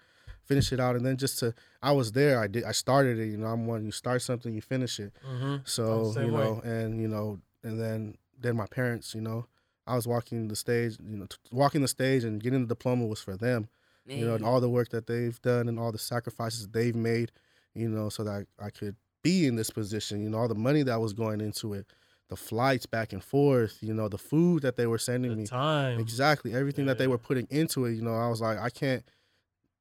finish 0.45 0.73
it 0.73 0.81
out, 0.81 0.97
and 0.97 1.05
then 1.05 1.17
just 1.17 1.39
to 1.41 1.55
I 1.83 1.93
was 1.93 2.13
there, 2.13 2.39
I 2.41 2.47
did, 2.47 2.65
I 2.65 2.73
started 2.73 3.19
it. 3.19 3.27
You 3.27 3.37
know, 3.39 3.47
I'm 3.47 3.67
one 3.67 3.85
you 3.85 3.93
start 3.93 4.23
something, 4.23 4.55
you 4.55 4.61
finish 4.63 4.99
it. 5.01 5.13
Mm-hmm. 5.29 5.57
So 5.65 6.13
you 6.21 6.33
way. 6.33 6.41
know, 6.45 6.61
and 6.65 7.01
you 7.01 7.09
know, 7.09 7.41
and 7.63 7.81
then 7.81 8.17
then 8.39 8.57
my 8.57 8.67
parents, 8.67 9.15
you 9.15 9.21
know, 9.21 9.47
I 9.87 9.95
was 9.97 10.07
walking 10.07 10.49
the 10.49 10.57
stage, 10.57 10.97
you 11.03 11.17
know, 11.17 11.27
t- 11.27 11.37
walking 11.53 11.81
the 11.83 11.89
stage 11.89 12.25
and 12.25 12.43
getting 12.43 12.63
the 12.63 12.67
diploma 12.69 13.07
was 13.07 13.21
for 13.21 13.37
them 13.37 13.69
you 14.07 14.27
know, 14.27 14.35
and 14.35 14.45
all 14.45 14.61
the 14.61 14.69
work 14.69 14.89
that 14.89 15.07
they've 15.07 15.41
done 15.43 15.69
and 15.69 15.79
all 15.79 15.93
the 15.93 15.99
sacrifices 15.99 16.67
they've 16.69 16.95
made, 16.97 17.31
you 17.75 17.89
know, 17.89 18.09
so 18.09 18.25
that 18.25 18.47
I 18.59 18.71
could 18.71 18.97
be 19.23 19.47
in 19.47 19.55
this 19.57 19.71
position, 19.71 20.21
you 20.23 20.29
know, 20.29 20.39
all 20.39 20.49
the 20.49 20.55
money 20.55 20.83
that 20.83 21.01
was 21.01 21.13
going 21.13 21.41
into 21.41 21.73
it, 21.75 21.87
the 22.29 22.37
flights 22.37 22.87
back 22.87 23.13
and 23.13 23.23
forth, 23.23 23.79
you 23.81 23.95
know, 23.95 24.09
the 24.09 24.19
food 24.19 24.63
that 24.63 24.77
they 24.77 24.87
were 24.87 24.99
sending 24.99 25.31
The 25.31 25.37
me. 25.37 25.47
time. 25.47 26.01
Exactly. 26.01 26.53
Everything 26.53 26.87
that 26.87 26.99
they 26.99 27.07
were 27.07 27.19
putting 27.19 27.47
into 27.51 27.85
it, 27.85 27.93
you 27.95 28.03
know, 28.03 28.15
I 28.15 28.29
was 28.29 28.41
like, 28.41 28.59
I 28.59 28.71
can't 28.71 29.05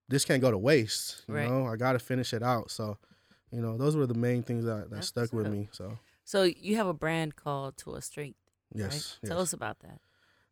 this 0.07 0.25
can't 0.25 0.41
go 0.41 0.51
to 0.51 0.57
waste. 0.57 1.23
You 1.27 1.35
Right. 1.35 1.49
know, 1.49 1.65
I 1.65 1.75
gotta 1.77 1.99
finish 1.99 2.33
it 2.33 2.43
out. 2.43 2.71
So, 2.71 2.97
you 3.51 3.61
know, 3.61 3.77
those 3.77 3.95
were 3.95 4.05
the 4.07 4.13
main 4.13 4.43
things 4.43 4.65
that, 4.65 4.89
that 4.89 4.95
That's 4.95 5.07
stuck 5.07 5.33
with 5.33 5.47
me. 5.47 5.69
So 5.71 5.97
So 6.23 6.43
you 6.43 6.75
have 6.77 6.87
a 6.87 6.93
brand 6.93 7.35
called 7.35 7.77
Toa 7.77 8.01
Strength, 8.01 8.37
yes. 8.73 9.17
right? 9.21 9.29
Tell 9.29 9.39
us 9.39 9.53
about 9.53 9.79
that. 9.79 9.99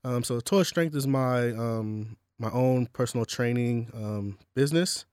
Um, 0.03 0.23
so 0.23 0.39
Toa 0.39 0.65
Strength 0.65 0.95
is 0.95 1.07
my 1.07 1.49
um 1.51 2.17
my 2.37 2.49
own 2.51 2.87
personal 2.87 3.25
training 3.25 3.91
um 3.93 4.37
business. 4.55 5.05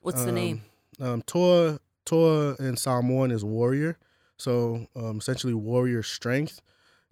What's 0.00 0.24
the 0.24 0.32
name? 0.32 0.62
Um, 1.00 1.06
um, 1.06 1.22
Toa 1.22 1.80
Toa 2.04 2.56
in 2.58 2.76
Samoan 2.76 3.30
is 3.30 3.44
warrior, 3.44 3.98
so 4.36 4.86
um, 4.96 5.18
essentially 5.18 5.54
warrior 5.54 6.02
strength. 6.02 6.60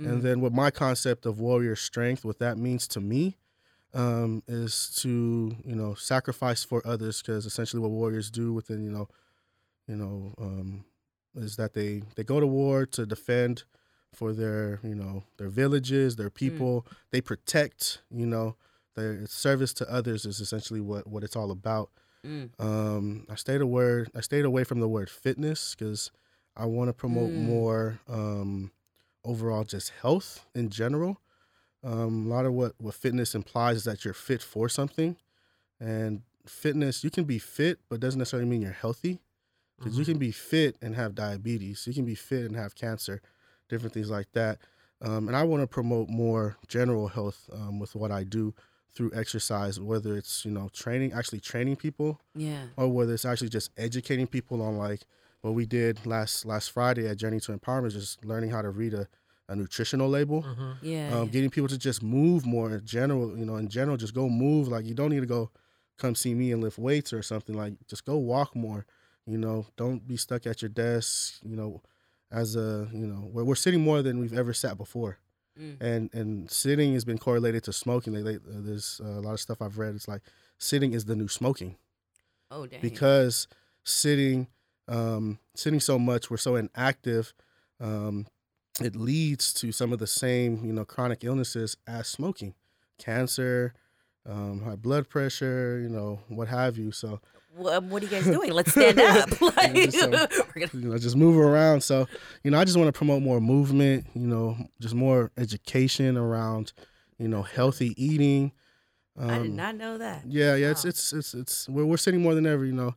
Mm. 0.00 0.06
And 0.06 0.22
then 0.22 0.40
what 0.40 0.52
my 0.52 0.70
concept 0.70 1.26
of 1.26 1.38
warrior 1.40 1.76
strength, 1.76 2.24
what 2.24 2.38
that 2.38 2.58
means 2.58 2.88
to 2.88 3.00
me, 3.00 3.36
um, 3.94 4.42
is 4.46 4.94
to 5.02 5.56
you 5.64 5.74
know 5.74 5.94
sacrifice 5.94 6.64
for 6.64 6.86
others, 6.86 7.22
because 7.22 7.46
essentially 7.46 7.80
what 7.82 7.90
warriors 7.90 8.30
do 8.30 8.52
within 8.52 8.82
you 8.82 8.90
know, 8.90 9.08
you 9.88 9.96
know, 9.96 10.34
um, 10.38 10.84
is 11.34 11.56
that 11.56 11.74
they 11.74 12.02
they 12.16 12.24
go 12.24 12.40
to 12.40 12.46
war 12.46 12.86
to 12.86 13.06
defend 13.06 13.64
for 14.12 14.32
their 14.32 14.80
you 14.82 14.94
know 14.94 15.24
their 15.38 15.48
villages, 15.48 16.16
their 16.16 16.30
people. 16.30 16.86
They 17.10 17.20
protect 17.20 18.02
you 18.10 18.26
know 18.26 18.56
their 18.96 19.26
service 19.26 19.72
to 19.74 19.92
others 19.92 20.24
is 20.24 20.40
essentially 20.40 20.80
what 20.80 21.06
what 21.06 21.22
it's 21.24 21.36
all 21.36 21.50
about. 21.50 21.90
Mm. 22.26 22.50
Um, 22.58 23.26
I 23.30 23.36
stayed 23.36 23.60
away. 23.62 24.04
I 24.14 24.20
stayed 24.20 24.44
away 24.44 24.64
from 24.64 24.80
the 24.80 24.88
word 24.88 25.08
fitness 25.08 25.74
because 25.74 26.10
I 26.56 26.66
want 26.66 26.88
to 26.88 26.92
promote 26.92 27.30
Mm. 27.30 27.36
more 27.36 28.00
um, 28.08 28.72
overall 29.24 29.64
just 29.64 29.90
health 30.02 30.46
in 30.54 30.68
general. 30.68 31.20
Um, 31.82 32.26
a 32.26 32.28
lot 32.28 32.44
of 32.46 32.52
what 32.52 32.74
what 32.78 32.94
fitness 32.94 33.34
implies 33.34 33.76
is 33.78 33.84
that 33.84 34.04
you're 34.04 34.14
fit 34.14 34.42
for 34.42 34.68
something, 34.68 35.16
and 35.78 36.22
fitness 36.46 37.02
you 37.04 37.10
can 37.10 37.24
be 37.24 37.38
fit, 37.38 37.78
but 37.88 38.00
doesn't 38.00 38.18
necessarily 38.18 38.48
mean 38.48 38.62
you're 38.62 38.72
healthy. 38.72 39.20
because 39.78 39.96
you 39.98 40.04
can 40.04 40.18
be 40.18 40.30
fit 40.30 40.76
and 40.82 40.94
have 40.94 41.14
diabetes. 41.14 41.86
You 41.86 41.94
can 41.94 42.04
be 42.04 42.14
fit 42.14 42.44
and 42.44 42.54
have 42.54 42.74
cancer, 42.74 43.22
different 43.70 43.94
things 43.94 44.10
like 44.10 44.30
that. 44.32 44.58
Um, 45.00 45.26
and 45.26 45.34
I 45.34 45.42
want 45.44 45.62
to 45.62 45.66
promote 45.66 46.10
more 46.10 46.58
general 46.68 47.08
health 47.08 47.48
um, 47.50 47.78
with 47.78 47.94
what 47.94 48.10
I 48.10 48.24
do 48.24 48.52
through 48.92 49.12
exercise, 49.14 49.80
whether 49.80 50.14
it's 50.18 50.44
you 50.44 50.50
know 50.50 50.68
training, 50.74 51.14
actually 51.14 51.40
training 51.40 51.76
people, 51.76 52.20
Yeah. 52.34 52.64
or 52.76 52.88
whether 52.88 53.14
it's 53.14 53.24
actually 53.24 53.48
just 53.48 53.70
educating 53.78 54.26
people 54.26 54.60
on 54.60 54.76
like 54.76 55.00
what 55.40 55.54
we 55.54 55.64
did 55.64 56.04
last 56.04 56.44
last 56.44 56.72
Friday 56.72 57.08
at 57.08 57.16
Journey 57.16 57.40
to 57.40 57.56
Empowerment, 57.56 57.92
just 57.92 58.22
learning 58.22 58.50
how 58.50 58.60
to 58.60 58.68
read 58.68 58.92
a, 58.92 59.08
a 59.50 59.56
nutritional 59.56 60.08
label 60.08 60.42
Mhm. 60.42 60.76
Yeah. 60.82 61.14
um, 61.18 61.28
getting 61.28 61.50
people 61.50 61.68
to 61.68 61.76
just 61.78 62.02
move 62.02 62.46
more 62.46 62.70
in 62.72 62.84
general. 62.86 63.36
You 63.36 63.44
know, 63.44 63.56
in 63.56 63.68
general, 63.68 63.96
just 63.96 64.14
go 64.14 64.28
move. 64.28 64.68
Like 64.68 64.84
you 64.86 64.94
don't 64.94 65.10
need 65.10 65.20
to 65.20 65.26
go 65.26 65.50
come 65.98 66.14
see 66.14 66.34
me 66.34 66.52
and 66.52 66.62
lift 66.62 66.78
weights 66.78 67.12
or 67.12 67.22
something. 67.22 67.54
Like 67.56 67.74
just 67.86 68.04
go 68.04 68.16
walk 68.16 68.56
more. 68.56 68.86
You 69.26 69.36
know, 69.38 69.66
don't 69.76 70.06
be 70.06 70.16
stuck 70.16 70.46
at 70.46 70.62
your 70.62 70.68
desk. 70.70 71.40
You 71.44 71.56
know, 71.56 71.82
as 72.30 72.56
a 72.56 72.88
you 72.92 73.06
know, 73.06 73.28
we're, 73.32 73.44
we're 73.44 73.54
sitting 73.66 73.80
more 73.82 74.00
than 74.02 74.18
we've 74.18 74.38
ever 74.38 74.52
sat 74.54 74.78
before, 74.78 75.18
Mm. 75.58 75.76
and 75.80 76.14
and 76.14 76.50
sitting 76.50 76.94
has 76.94 77.04
been 77.04 77.18
correlated 77.18 77.64
to 77.64 77.72
smoking. 77.72 78.12
They, 78.14 78.22
they, 78.22 78.36
uh, 78.36 78.60
there's 78.68 79.00
a 79.04 79.20
lot 79.20 79.32
of 79.34 79.40
stuff 79.40 79.60
I've 79.60 79.78
read. 79.78 79.94
It's 79.96 80.06
like 80.08 80.22
sitting 80.58 80.92
is 80.94 81.04
the 81.06 81.16
new 81.16 81.28
smoking 81.28 81.76
oh 82.52 82.66
dang. 82.66 82.80
because 82.80 83.48
sitting 83.84 84.46
um, 84.88 85.38
sitting 85.54 85.80
so 85.80 85.98
much 85.98 86.30
we're 86.30 86.36
so 86.48 86.54
inactive 86.56 87.32
um, 87.80 88.26
it 88.80 88.96
leads 88.96 89.52
to 89.54 89.72
some 89.72 89.92
of 89.92 89.98
the 89.98 90.06
same 90.06 90.64
you 90.64 90.72
know 90.72 90.84
chronic 90.84 91.24
illnesses 91.24 91.76
as 91.86 92.06
smoking 92.08 92.54
cancer 92.98 93.74
um, 94.26 94.62
high 94.62 94.76
blood 94.76 95.08
pressure 95.08 95.78
you 95.82 95.88
know 95.88 96.20
what 96.28 96.48
have 96.48 96.76
you 96.76 96.92
so 96.92 97.20
Well, 97.56 97.74
um, 97.78 97.90
what 97.90 98.02
are 98.02 98.06
you 98.06 98.10
guys 98.10 98.24
doing? 98.24 98.52
Let's 98.52 98.70
stand 98.70 99.00
up. 99.00 99.40
like, 99.56 99.74
Just, 99.74 100.02
um, 100.02 100.10
we're 100.54 100.66
gonna, 100.66 100.82
you 100.84 100.90
know 100.90 100.98
just 100.98 101.16
move 101.16 101.36
around 101.38 101.82
so 101.82 102.06
you 102.44 102.50
know 102.50 102.58
i 102.60 102.64
just 102.64 102.76
want 102.76 102.88
to 102.88 102.92
promote 102.92 103.22
more 103.22 103.40
movement 103.40 104.06
you 104.14 104.26
know 104.26 104.56
just 104.80 104.94
more 104.94 105.30
education 105.38 106.16
around 106.16 106.72
you 107.18 107.28
know 107.28 107.42
healthy 107.42 107.94
eating 108.02 108.52
I 109.18 109.38
did 109.38 109.50
Um, 109.50 109.56
not 109.56 109.74
know 109.76 109.98
that. 109.98 110.22
Yeah, 110.26 110.54
yeah, 110.54 110.70
it's 110.70 110.84
it's 110.86 111.12
it's 111.12 111.34
it's 111.34 111.68
we're 111.68 111.84
we're 111.84 111.98
sitting 111.98 112.22
more 112.22 112.34
than 112.34 112.46
ever, 112.46 112.64
you 112.64 112.72
know, 112.72 112.94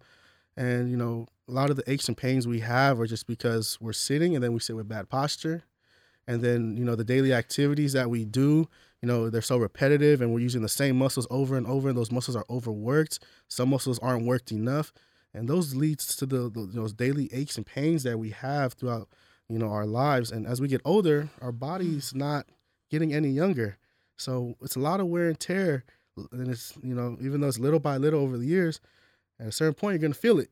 and 0.56 0.90
you 0.90 0.96
know 0.96 1.26
a 1.50 1.52
lot 1.52 1.70
of 1.70 1.76
the 1.76 1.84
aches 1.92 2.08
and 2.08 2.16
pains 2.16 2.48
we 2.48 2.60
have 2.62 3.00
are 3.02 3.08
just 3.08 3.28
because 3.28 3.78
we're 3.82 3.92
sitting 3.94 4.34
and 4.36 4.42
then 4.42 4.54
we 4.54 4.60
sit 4.60 4.76
with 4.76 4.88
bad 4.88 5.10
posture, 5.10 5.64
and 6.28 6.42
then 6.42 6.78
you 6.78 6.86
know 6.86 6.96
the 6.96 7.04
daily 7.04 7.34
activities 7.34 7.94
that 7.94 8.10
we 8.10 8.26
do, 8.26 8.68
you 9.02 9.08
know, 9.08 9.30
they're 9.30 9.42
so 9.42 9.58
repetitive 9.58 10.22
and 10.22 10.34
we're 10.34 10.40
using 10.40 10.62
the 10.62 10.70
same 10.70 10.98
muscles 10.98 11.28
over 11.30 11.58
and 11.58 11.68
over, 11.68 11.90
and 11.90 11.98
those 11.98 12.12
muscles 12.12 12.36
are 12.36 12.46
overworked. 12.50 13.20
Some 13.48 13.70
muscles 13.70 14.00
aren't 14.00 14.26
worked 14.26 14.52
enough, 14.52 14.94
and 15.34 15.48
those 15.48 15.76
leads 15.76 16.16
to 16.16 16.26
the, 16.26 16.50
the 16.50 16.70
those 16.74 16.94
daily 16.94 17.30
aches 17.34 17.58
and 17.58 17.66
pains 17.66 18.04
that 18.04 18.18
we 18.18 18.30
have 18.30 18.74
throughout 18.74 19.10
you 19.50 19.60
know 19.60 19.70
our 19.70 19.86
lives. 19.86 20.32
And 20.32 20.48
as 20.48 20.62
we 20.62 20.68
get 20.68 20.82
older, 20.86 21.30
our 21.42 21.52
body's 21.52 22.14
mm. 22.14 22.18
not 22.18 22.46
getting 22.90 23.14
any 23.14 23.30
younger, 23.30 23.78
so 24.18 24.56
it's 24.62 24.76
a 24.76 24.80
lot 24.80 25.00
of 25.00 25.08
wear 25.08 25.28
and 25.28 25.40
tear. 25.40 25.84
And 26.32 26.48
it's 26.48 26.74
you 26.84 26.96
know 26.96 27.18
even 27.22 27.42
though 27.42 27.48
it's 27.48 27.60
little 27.60 27.80
by 27.80 27.98
little 27.98 28.22
over 28.22 28.38
the 28.38 28.46
years 28.46 28.80
at 29.40 29.48
a 29.48 29.52
certain 29.52 29.74
point 29.74 29.94
you're 29.94 30.08
gonna 30.08 30.14
feel 30.14 30.40
it 30.40 30.50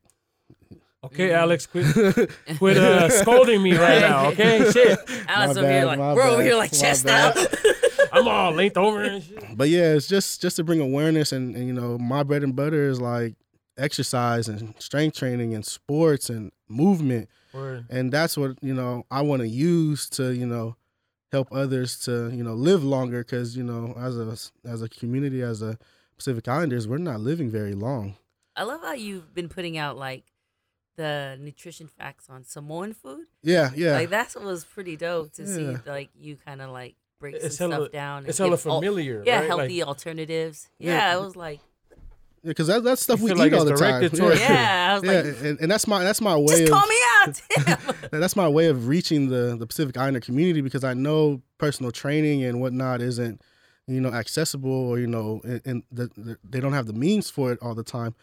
Okay, 1.04 1.30
Mhm. 1.30 1.34
Alex, 1.36 1.66
quit 1.68 1.86
quit 2.60 2.78
uh, 2.78 3.10
scolding 3.10 3.62
me 3.64 3.76
right 3.76 4.02
now. 4.02 4.28
Okay, 4.30 4.70
shit. 4.74 5.00
Alex 5.28 5.58
over 5.58 5.68
here 5.72 5.86
like 5.86 5.98
we're 6.00 6.22
over 6.24 6.44
here 6.44 6.56
like 6.56 6.72
chest 6.72 7.06
bad. 7.06 7.36
out. 7.38 7.48
I'm 8.14 8.28
all 8.28 8.52
linked 8.52 8.78
over 8.78 9.02
and 9.04 9.24
shit. 9.24 9.58
but 9.58 9.70
yeah 9.70 9.94
it's 9.94 10.08
just 10.08 10.42
just 10.42 10.58
to 10.58 10.64
bring 10.66 10.82
awareness 10.82 11.32
and, 11.32 11.56
and 11.56 11.66
you 11.66 11.74
know 11.74 11.98
my 11.98 12.24
bread 12.24 12.44
and 12.44 12.56
butter 12.56 12.90
is 12.90 13.00
like 13.00 13.36
exercise 13.78 14.50
and 14.50 14.76
strength 14.80 15.16
training 15.18 15.54
and 15.56 15.66
sports 15.66 16.30
and 16.30 16.52
movement 16.68 17.30
Word. 17.54 17.86
and 17.90 18.12
that's 18.12 18.38
what 18.38 18.58
you 18.62 18.74
know 18.74 19.06
i 19.10 19.22
want 19.22 19.42
to 19.42 19.48
use 19.48 20.10
to 20.10 20.34
you 20.34 20.46
know 20.46 20.76
help 21.32 21.48
others 21.54 21.98
to 22.02 22.30
you 22.32 22.44
know 22.44 22.54
live 22.54 22.84
longer 22.84 23.20
because 23.24 23.56
you 23.56 23.64
know 23.64 23.94
as 23.98 24.18
a 24.18 24.36
as 24.70 24.82
a 24.82 24.90
community 24.90 25.42
as 25.42 25.62
a 25.62 25.78
pacific 26.18 26.48
islanders 26.50 26.90
we're 26.90 26.98
not 26.98 27.22
living 27.22 27.50
very 27.50 27.74
long 27.74 28.16
I 28.58 28.64
love 28.64 28.82
how 28.82 28.92
you've 28.94 29.34
been 29.34 29.48
putting 29.48 29.78
out 29.78 29.98
like 29.98 30.26
the 30.98 31.38
nutrition 31.40 31.88
facts 31.88 32.26
on 32.30 32.44
Samoan 32.44 32.94
food. 32.94 33.26
yeah 33.44 33.70
yeah 33.76 33.94
Like 33.94 34.10
that 34.10 34.36
was 34.42 34.66
pretty 34.66 34.96
dope 34.98 35.32
to 35.34 35.48
see 35.48 35.76
like 35.86 36.10
you 36.16 36.38
kind 36.46 36.62
of 36.62 36.70
like 36.72 36.96
break 37.20 37.36
It's 37.36 37.58
some 37.58 37.72
hella- 37.72 37.86
stuff 37.86 37.94
down. 37.94 38.26
It's 38.26 38.38
hella 38.38 38.52
give 38.52 38.66
al- 38.68 38.80
familiar. 38.82 39.24
yeah, 39.26 39.40
right? 39.40 39.48
healthy 39.48 39.80
Like, 39.80 39.88
alternatives. 39.88 40.70
Yeah. 40.80 40.94
Yeah, 41.14 41.18
it 41.18 41.22
was 41.22 41.36
like 41.36 41.60
because 42.44 42.66
that, 42.68 42.84
that's 42.84 43.04
stuff 43.04 43.22
we 43.22 43.30
feel 43.30 43.38
eat 43.38 43.52
like 43.52 43.54
all 43.60 43.66
the 43.66 43.76
time 43.76 44.02
directed 44.02 44.18
yeah. 44.40 44.88
I 44.90 44.94
was 44.96 45.04
yeah 45.04 45.12
like, 45.12 45.42
and, 45.44 45.60
and 45.60 45.72
that's 45.72 45.88
my 45.88 46.04
that's 46.04 46.22
my 46.22 46.36
way 46.36 46.48
just 46.48 46.64
of 46.64 46.70
call 46.70 46.88
me 46.88 46.96
out. 47.20 47.42
That's 48.12 48.36
my 48.36 48.48
way 48.50 48.66
of 48.68 48.88
reaching 48.88 49.30
the 49.30 49.56
the 49.58 49.68
Pacific 49.68 49.96
Islander 49.96 50.20
community 50.20 50.62
because 50.62 50.84
I 50.84 50.94
know 50.96 51.42
personal 51.60 51.92
training 51.92 52.44
and 52.44 52.60
whatnot 52.60 53.00
isn't 53.02 53.42
you 53.88 54.02
know 54.02 54.10
accessible 54.12 54.72
or 54.72 54.98
you 55.00 55.06
know 55.08 55.40
and, 55.44 55.62
and 55.66 55.84
the, 55.92 56.08
the, 56.18 56.38
they 56.44 56.60
don't 56.60 56.74
have 56.74 56.88
the 56.88 56.94
means 56.94 57.30
for 57.30 57.52
it 57.52 57.60
all 57.62 57.76
the 57.76 57.84
time. 57.84 58.16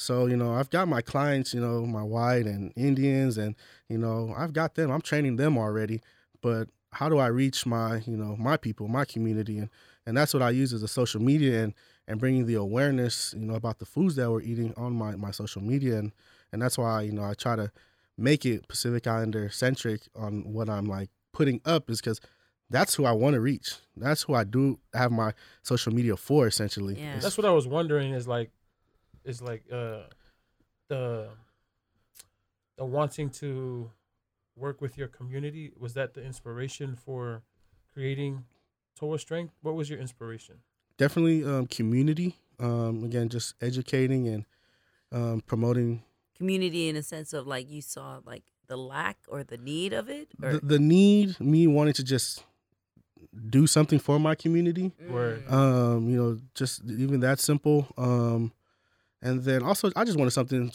So 0.00 0.24
you 0.26 0.36
know 0.36 0.54
I've 0.54 0.70
got 0.70 0.88
my 0.88 1.02
clients, 1.02 1.52
you 1.52 1.60
know 1.60 1.84
my 1.84 2.02
white 2.02 2.46
and 2.46 2.72
Indians, 2.74 3.36
and 3.36 3.54
you 3.90 3.98
know 3.98 4.34
I've 4.34 4.54
got 4.54 4.74
them. 4.74 4.90
I'm 4.90 5.02
training 5.02 5.36
them 5.36 5.58
already, 5.58 6.00
but 6.40 6.68
how 6.92 7.10
do 7.10 7.18
I 7.18 7.26
reach 7.26 7.66
my 7.66 8.02
you 8.06 8.16
know 8.16 8.34
my 8.36 8.56
people, 8.56 8.88
my 8.88 9.04
community, 9.04 9.58
and 9.58 9.68
and 10.06 10.16
that's 10.16 10.32
what 10.32 10.42
I 10.42 10.50
use 10.50 10.72
as 10.72 10.82
a 10.82 10.88
social 10.88 11.20
media 11.20 11.62
and 11.62 11.74
and 12.08 12.18
bringing 12.18 12.46
the 12.46 12.54
awareness 12.54 13.34
you 13.36 13.44
know 13.44 13.54
about 13.54 13.78
the 13.78 13.84
foods 13.84 14.16
that 14.16 14.30
we're 14.30 14.40
eating 14.40 14.72
on 14.78 14.94
my 14.94 15.16
my 15.16 15.32
social 15.32 15.62
media 15.62 15.98
and 15.98 16.12
and 16.50 16.62
that's 16.62 16.78
why 16.78 17.02
you 17.02 17.12
know 17.12 17.22
I 17.22 17.34
try 17.34 17.56
to 17.56 17.70
make 18.16 18.46
it 18.46 18.68
Pacific 18.68 19.06
Islander 19.06 19.50
centric 19.50 20.08
on 20.16 20.50
what 20.50 20.70
I'm 20.70 20.86
like 20.86 21.10
putting 21.34 21.60
up 21.66 21.90
is 21.90 22.00
because 22.00 22.22
that's 22.70 22.94
who 22.94 23.04
I 23.04 23.12
want 23.12 23.34
to 23.34 23.40
reach. 23.40 23.74
That's 23.96 24.22
who 24.22 24.34
I 24.34 24.44
do 24.44 24.78
have 24.94 25.12
my 25.12 25.34
social 25.62 25.92
media 25.92 26.16
for 26.16 26.46
essentially. 26.46 26.98
Yeah. 26.98 27.18
That's 27.18 27.36
what 27.36 27.44
I 27.44 27.50
was 27.50 27.66
wondering. 27.66 28.12
Is 28.12 28.28
like, 28.28 28.50
is 29.24 29.42
like 29.42 29.64
uh, 29.72 30.02
the 30.88 31.28
the 32.76 32.84
wanting 32.84 33.30
to 33.30 33.90
work 34.56 34.80
with 34.80 34.98
your 34.98 35.08
community. 35.08 35.72
Was 35.78 35.94
that 35.94 36.14
the 36.14 36.24
inspiration 36.24 36.96
for 36.96 37.42
creating 37.92 38.44
Toa 38.98 39.18
Strength? 39.18 39.54
What 39.62 39.74
was 39.74 39.88
your 39.90 39.98
inspiration? 39.98 40.56
definitely 41.00 41.42
um, 41.44 41.66
community. 41.66 42.36
Um, 42.60 43.04
again, 43.04 43.30
just 43.30 43.54
educating 43.62 44.28
and 44.28 44.44
um, 45.10 45.42
promoting 45.46 46.02
Community 46.36 46.88
in 46.88 46.96
a 46.96 47.02
sense 47.02 47.32
of 47.32 47.46
like 47.46 47.70
you 47.70 47.82
saw 47.82 48.20
like 48.24 48.44
the 48.66 48.76
lack 48.76 49.18
or 49.28 49.42
the 49.42 49.56
need 49.56 49.92
of 49.92 50.08
it. 50.08 50.28
Or, 50.42 50.52
the, 50.52 50.60
the 50.60 50.78
need, 50.78 51.40
me 51.40 51.66
wanting 51.66 51.94
to 51.94 52.04
just 52.04 52.44
do 53.48 53.66
something 53.66 53.98
for 53.98 54.18
my 54.18 54.34
community. 54.34 54.92
Word. 55.08 55.46
Mm. 55.46 55.52
um 55.52 56.08
you 56.08 56.16
know 56.16 56.38
just 56.54 56.82
even 56.84 57.20
that 57.20 57.38
simple 57.38 57.88
um 57.96 58.52
and 59.22 59.42
then 59.44 59.62
also 59.62 59.90
i 59.96 60.04
just 60.04 60.18
wanted 60.18 60.30
something 60.30 60.72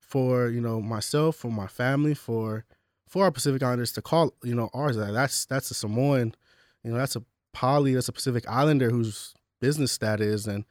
for 0.00 0.48
you 0.48 0.60
know 0.60 0.80
myself 0.80 1.36
for 1.36 1.50
my 1.50 1.66
family 1.66 2.14
for 2.14 2.64
for 3.08 3.24
our 3.24 3.30
pacific 3.30 3.62
islanders 3.62 3.92
to 3.92 4.02
call 4.02 4.32
you 4.42 4.54
know 4.54 4.70
ours 4.74 4.96
that 4.96 5.12
that's 5.12 5.46
that's 5.46 5.70
a 5.70 5.74
samoan 5.74 6.34
you 6.82 6.90
know 6.90 6.96
that's 6.96 7.16
a 7.16 7.22
poly 7.52 7.94
that's 7.94 8.08
a 8.08 8.12
pacific 8.12 8.44
islander 8.48 8.90
whose 8.90 9.34
business 9.60 9.96
that 9.98 10.20
is 10.20 10.46
and 10.46 10.64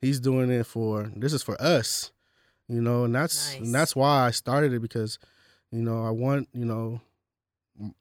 he's 0.00 0.20
doing 0.20 0.50
it 0.50 0.66
for 0.66 1.10
this 1.16 1.32
is 1.32 1.42
for 1.42 1.60
us 1.62 2.10
you 2.68 2.80
know 2.80 3.04
and 3.04 3.14
that's 3.14 3.54
Nice. 3.54 3.60
and 3.60 3.74
that's 3.74 3.94
why 3.96 4.26
i 4.26 4.30
started 4.30 4.72
it 4.72 4.80
because 4.80 5.18
you 5.70 5.82
know 5.82 6.04
i 6.04 6.10
want 6.10 6.48
you 6.52 6.64
know 6.64 7.00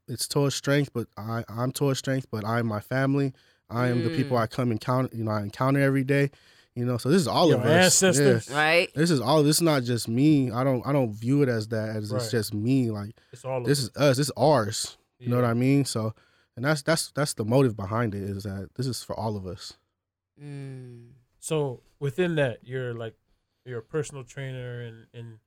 it's 0.08 0.28
Toa 0.28 0.52
Strength 0.52 0.92
but 0.94 1.08
i 1.18 1.44
i'm 1.48 1.72
Toa 1.72 1.96
Strength 1.96 2.28
but 2.32 2.46
i'm 2.46 2.68
my 2.68 2.80
family 2.80 3.34
I 3.72 3.88
am 3.88 4.04
the 4.04 4.10
people 4.10 4.36
Mm. 4.38 4.42
I 4.42 4.48
come 4.48 4.72
encounter, 4.72 5.16
you 5.16 5.24
know, 5.24 5.32
I 5.32 5.42
encounter 5.42 5.80
every 5.80 6.04
day, 6.04 6.30
you 6.76 6.86
know. 6.86 6.98
So 6.98 7.10
this 7.10 7.22
is 7.22 7.28
all 7.28 7.50
Your 7.50 7.58
of 7.60 7.66
us. 7.66 8.04
ancestors. 8.04 8.50
Yeah. 8.50 8.56
right. 8.58 8.90
This 8.96 9.12
is 9.12 9.20
all. 9.22 9.44
This 9.44 9.58
is 9.58 9.62
not 9.62 9.84
just 9.84 10.08
me. 10.08 10.52
I 10.52 10.64
don't. 10.64 10.86
I 10.86 10.92
don't 10.94 11.12
view 11.14 11.42
it 11.44 11.50
as 11.50 11.68
that. 11.70 11.96
As 11.96 12.12
Right. 12.12 12.22
it's 12.22 12.32
just 12.32 12.54
me. 12.54 12.90
Like 12.92 13.16
It's 13.34 13.44
all. 13.46 13.64
this 13.64 13.80
of 13.80 13.84
is 13.86 13.96
us. 13.98 14.18
This 14.18 14.28
is 14.28 14.32
ours. 14.38 14.98
it. 15.20 15.24
You 15.26 15.30
know 15.30 15.36
what 15.38 15.46
I 15.46 15.54
mean? 15.54 15.86
So, 15.86 16.14
and 16.56 16.66
that's 16.66 16.82
that's 16.82 17.12
that's 17.12 17.34
the 17.34 17.46
motive 17.46 17.76
behind 17.76 18.16
it. 18.16 18.24
Is 18.24 18.44
that 18.44 18.70
this 18.76 18.88
is 18.88 19.04
for 19.04 19.16
all 19.20 19.36
of 19.38 19.46
us. 19.46 19.74
Mm. 20.42 21.10
So 21.40 21.82
within 22.00 22.36
that, 22.36 22.60
you're 22.64 22.94
like 22.94 23.16
you're 23.66 23.80
a 23.80 23.84
personal 23.84 24.24
trainer, 24.24 24.82
and 24.82 25.08
and 25.14 25.38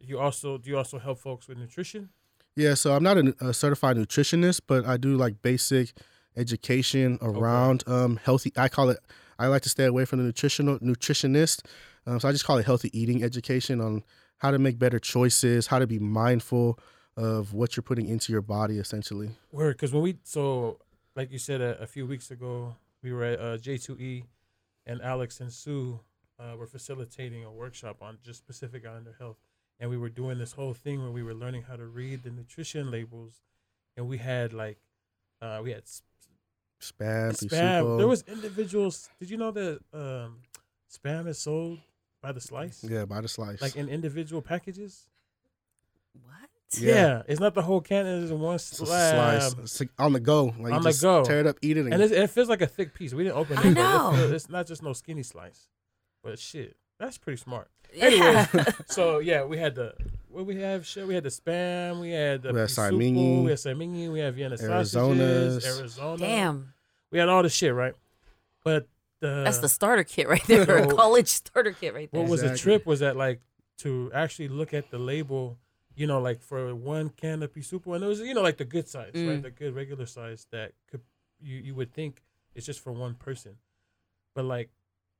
you 0.00 0.18
also 0.18 0.58
do 0.58 0.70
you 0.70 0.76
also 0.76 0.98
help 0.98 1.18
folks 1.18 1.48
with 1.48 1.58
nutrition? 1.58 2.10
Yeah. 2.54 2.74
So 2.74 2.94
I'm 2.94 3.02
not 3.02 3.16
a, 3.18 3.34
a 3.40 3.54
certified 3.54 3.96
nutritionist, 3.96 4.60
but 4.66 4.84
I 4.86 4.96
do 4.96 5.16
like 5.16 5.42
basic 5.42 5.92
education 6.36 7.18
around 7.22 7.82
um 7.86 8.18
healthy. 8.22 8.52
I 8.56 8.68
call 8.68 8.90
it. 8.90 8.98
I 9.38 9.46
like 9.48 9.62
to 9.62 9.68
stay 9.68 9.84
away 9.84 10.04
from 10.04 10.18
the 10.18 10.24
nutritional 10.24 10.78
nutritionist. 10.78 11.66
Um, 12.06 12.20
so 12.20 12.28
I 12.28 12.32
just 12.32 12.44
call 12.44 12.58
it 12.58 12.66
healthy 12.66 12.96
eating 12.98 13.22
education 13.22 13.80
on 13.80 14.02
how 14.38 14.50
to 14.50 14.58
make 14.58 14.78
better 14.78 14.98
choices, 14.98 15.66
how 15.66 15.78
to 15.78 15.86
be 15.86 15.98
mindful 15.98 16.78
of 17.16 17.54
what 17.54 17.76
you're 17.76 17.82
putting 17.82 18.06
into 18.06 18.32
your 18.32 18.42
body, 18.42 18.78
essentially. 18.78 19.30
Word, 19.50 19.76
because 19.76 19.92
when 19.92 20.02
we 20.02 20.18
so 20.22 20.78
like 21.14 21.32
you 21.32 21.38
said 21.38 21.60
a, 21.60 21.80
a 21.80 21.86
few 21.86 22.06
weeks 22.06 22.30
ago, 22.30 22.76
we 23.02 23.12
were 23.12 23.24
at 23.24 23.40
uh, 23.40 23.56
J2E, 23.56 24.24
and 24.86 25.00
Alex 25.02 25.40
and 25.40 25.52
Sue 25.52 25.98
uh, 26.38 26.56
were 26.56 26.66
facilitating 26.66 27.44
a 27.44 27.50
workshop 27.50 27.96
on 28.02 28.18
just 28.22 28.46
Pacific 28.46 28.86
Islander 28.86 29.16
health, 29.18 29.38
and 29.80 29.90
we 29.90 29.96
were 29.96 30.10
doing 30.10 30.38
this 30.38 30.52
whole 30.52 30.74
thing 30.74 31.02
where 31.02 31.10
we 31.10 31.22
were 31.22 31.34
learning 31.34 31.62
how 31.62 31.76
to 31.76 31.86
read 31.86 32.22
the 32.22 32.30
nutrition 32.30 32.90
labels, 32.90 33.40
and 33.96 34.06
we 34.06 34.18
had 34.18 34.52
like, 34.52 34.78
uh, 35.40 35.60
we 35.62 35.70
had 35.70 35.84
Spam, 36.92 37.32
spam. 37.32 37.48
Pisupo. 37.82 37.98
There 37.98 38.06
was 38.08 38.22
individuals. 38.28 39.08
Did 39.18 39.30
you 39.30 39.36
know 39.36 39.50
that 39.52 39.80
um, 39.92 40.38
spam 40.92 41.26
is 41.26 41.38
sold 41.38 41.78
by 42.22 42.32
the 42.32 42.40
slice, 42.40 42.84
yeah, 42.84 43.04
by 43.04 43.20
the 43.20 43.28
slice. 43.28 43.60
like 43.62 43.76
in 43.76 43.88
individual 43.88 44.42
packages? 44.42 45.06
What? 46.22 46.34
Yeah. 46.80 46.94
Yeah, 46.94 47.22
it's 47.28 47.40
not 47.40 47.54
the 47.54 47.62
whole 47.62 47.80
can. 47.80 48.06
It's 48.06 48.30
in 48.30 48.40
one 48.40 48.56
It's 48.56 48.72
a 48.80 48.86
slice 48.86 49.52
It's 49.54 49.80
like 49.80 49.90
on 49.98 50.12
the 50.12 50.20
go. 50.20 50.46
Like 50.58 50.72
On 50.72 50.82
you 50.82 50.92
the 50.92 50.98
go. 51.00 51.24
Tear 51.24 51.40
it 51.40 51.46
up, 51.46 51.56
eat 51.62 51.76
it, 51.76 51.80
and, 51.84 51.94
and 51.94 52.02
it's, 52.02 52.12
it 52.12 52.28
feels 52.30 52.48
like 52.48 52.60
a 52.62 52.66
thick 52.66 52.94
piece. 52.94 53.14
We 53.14 53.22
didn't 53.24 53.36
open 53.36 53.54
it. 53.54 53.60
I 53.60 53.62
but 53.62 53.68
it 53.70 53.74
know. 53.74 54.12
feel- 54.16 54.32
it's 54.34 54.48
not 54.48 54.66
just 54.66 54.82
no 54.82 54.92
skinny 54.92 55.22
slice, 55.22 55.68
but 56.24 56.38
shit, 56.38 56.76
that's 56.98 57.18
pretty 57.18 57.40
smart. 57.40 57.70
Yeah. 57.94 58.46
So 58.86 59.18
yeah, 59.20 59.44
we 59.44 59.58
had 59.58 59.74
the 59.76 59.94
what 60.28 60.44
we 60.46 60.56
have 60.60 60.84
shit. 60.86 61.06
We 61.06 61.14
had 61.14 61.22
the 61.22 61.30
spam. 61.30 62.00
We 62.00 62.10
had 62.10 62.42
the 62.42 62.52
We 62.52 62.58
had 62.60 62.68
pisupo, 62.68 63.44
We 63.44 63.50
had 63.50 63.58
Saimingi. 63.58 64.12
We 64.12 64.18
had 64.18 64.34
Vienna 64.34 64.56
Arizonas. 64.56 64.86
sausages. 64.88 65.78
Arizona. 65.78 66.18
Damn. 66.18 66.72
We 67.16 67.20
had 67.20 67.30
all 67.30 67.42
the 67.42 67.48
shit 67.48 67.72
right, 67.72 67.94
but 68.62 68.86
the 69.20 69.42
That's 69.44 69.58
the 69.60 69.70
starter 69.70 70.04
kit 70.04 70.28
right 70.28 70.44
there. 70.46 70.66
So- 70.66 70.74
a 70.90 70.94
college 70.94 71.28
starter 71.28 71.72
kit 71.72 71.94
right 71.94 72.10
there. 72.12 72.20
what 72.20 72.28
was 72.30 72.40
the 72.42 72.48
Exactly. 72.48 72.72
trip 72.72 72.86
was 72.86 73.00
that 73.00 73.16
like 73.16 73.40
to 73.78 74.10
actually 74.12 74.48
look 74.48 74.74
at 74.74 74.90
the 74.90 74.98
label. 74.98 75.56
You 75.94 76.06
know, 76.06 76.20
like 76.20 76.42
for 76.42 76.74
one 76.74 77.08
can 77.08 77.42
of 77.42 77.54
pisupo, 77.54 77.94
and 77.94 78.04
it 78.04 78.06
was 78.06 78.20
you 78.20 78.34
know 78.34 78.42
like 78.42 78.58
the 78.58 78.66
good 78.66 78.86
size, 78.86 79.12
right? 79.14 79.40
Mm. 79.40 79.42
The 79.44 79.50
good 79.50 79.74
regular 79.74 80.04
size 80.04 80.46
that 80.52 80.72
could 80.90 81.00
you 81.40 81.56
you 81.56 81.74
would 81.74 81.90
think 81.94 82.22
it's 82.54 82.66
just 82.66 82.80
for 82.80 82.92
one 82.92 83.14
person, 83.14 83.56
but 84.34 84.44
like 84.44 84.68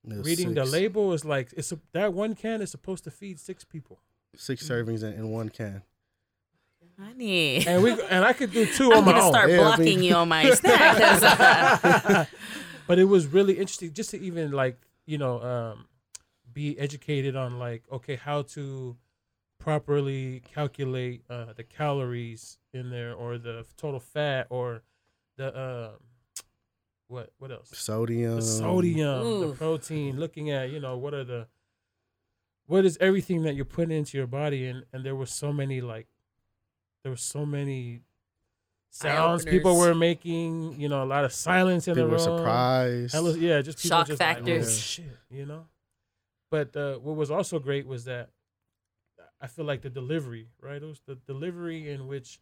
it 0.06 0.18
was 0.18 0.26
reading 0.26 0.52
the 0.52 0.64
six- 0.66 0.72
label 0.74 1.14
is 1.14 1.24
like 1.24 1.54
it's 1.56 1.72
a, 1.72 1.78
that 1.92 2.12
one 2.12 2.34
can 2.34 2.60
is 2.60 2.70
supposed 2.70 3.04
to 3.04 3.10
feed 3.10 3.40
six 3.40 3.64
people, 3.64 4.00
Six 4.36 4.68
servings 4.68 5.02
in, 5.02 5.14
in 5.14 5.30
one 5.30 5.48
can. 5.48 5.80
Honey. 6.98 7.66
and 7.66 7.82
we 7.82 7.92
and 7.92 8.24
I 8.24 8.32
could 8.32 8.52
do 8.52 8.64
2 8.66 8.84
I'm 8.92 8.98
on 8.98 9.04
my 9.04 9.12
gonna 9.12 9.24
own. 9.24 9.32
start 9.32 9.50
Yeah, 9.50 9.56
I 9.56 9.58
blocking 9.58 9.84
mean- 9.84 10.02
you 10.02 10.14
on 10.14 10.28
my 10.28 10.50
snack. 10.54 10.96
'cause, 10.98 11.22
uh, 11.24 12.24
but 12.86 12.98
it 12.98 13.04
was 13.04 13.26
really 13.26 13.54
interesting 13.54 13.92
just 13.92 14.10
to 14.10 14.20
even 14.20 14.50
like 14.52 14.78
you 15.06 15.18
know 15.18 15.40
um, 15.42 15.86
be 16.52 16.78
educated 16.78 17.36
on 17.36 17.58
like 17.58 17.82
okay 17.92 18.16
how 18.16 18.42
to 18.42 18.96
properly 19.58 20.42
calculate 20.54 21.22
uh, 21.28 21.52
the 21.56 21.64
calories 21.64 22.58
in 22.72 22.90
there 22.90 23.12
or 23.14 23.36
the 23.38 23.64
total 23.76 24.00
fat 24.00 24.46
or 24.50 24.82
the 25.36 25.48
um, 25.58 25.90
what 27.08 27.30
what 27.38 27.50
else 27.50 27.70
Sodium. 27.76 28.36
the 28.36 28.42
sodium, 28.42 29.40
the 29.40 29.54
protein, 29.54 30.18
looking 30.18 30.50
at, 30.50 30.70
you 30.70 30.80
know, 30.80 30.96
what 30.96 31.12
are 31.14 31.24
the 31.24 31.46
what 32.66 32.84
is 32.84 32.96
everything 33.00 33.42
that 33.42 33.54
you're 33.54 33.64
putting 33.64 33.96
into 33.96 34.16
your 34.16 34.26
body 34.26 34.66
and 34.66 34.84
and 34.92 35.04
there 35.04 35.14
were 35.14 35.26
so 35.26 35.52
many 35.52 35.80
like 35.80 36.06
there 37.06 37.12
were 37.12 37.16
so 37.16 37.46
many 37.46 38.00
sounds 38.90 39.44
people 39.44 39.78
were 39.78 39.94
making, 39.94 40.72
you 40.80 40.88
know, 40.88 41.04
a 41.04 41.06
lot 41.06 41.24
of 41.24 41.32
silence 41.32 41.86
in 41.86 41.94
People 41.94 42.08
the 42.08 42.16
room. 42.16 42.18
People 42.18 42.32
were 42.32 42.38
surprised. 42.38 43.14
Hella- 43.14 43.38
yeah, 43.38 43.62
just 43.62 43.78
people 43.80 43.98
Shock 43.98 44.06
just 44.08 44.20
like, 44.20 44.38
oh, 44.38 44.44
factors. 44.44 44.76
shit, 44.80 45.04
you 45.30 45.46
know. 45.46 45.66
But 46.50 46.74
uh, 46.74 46.96
what 46.96 47.14
was 47.14 47.30
also 47.30 47.60
great 47.60 47.86
was 47.86 48.06
that 48.06 48.30
I 49.40 49.46
feel 49.46 49.64
like 49.64 49.82
the 49.82 49.88
delivery, 49.90 50.48
right? 50.60 50.82
It 50.82 50.84
was 50.84 51.00
the 51.06 51.14
delivery 51.14 51.92
in 51.92 52.08
which 52.08 52.40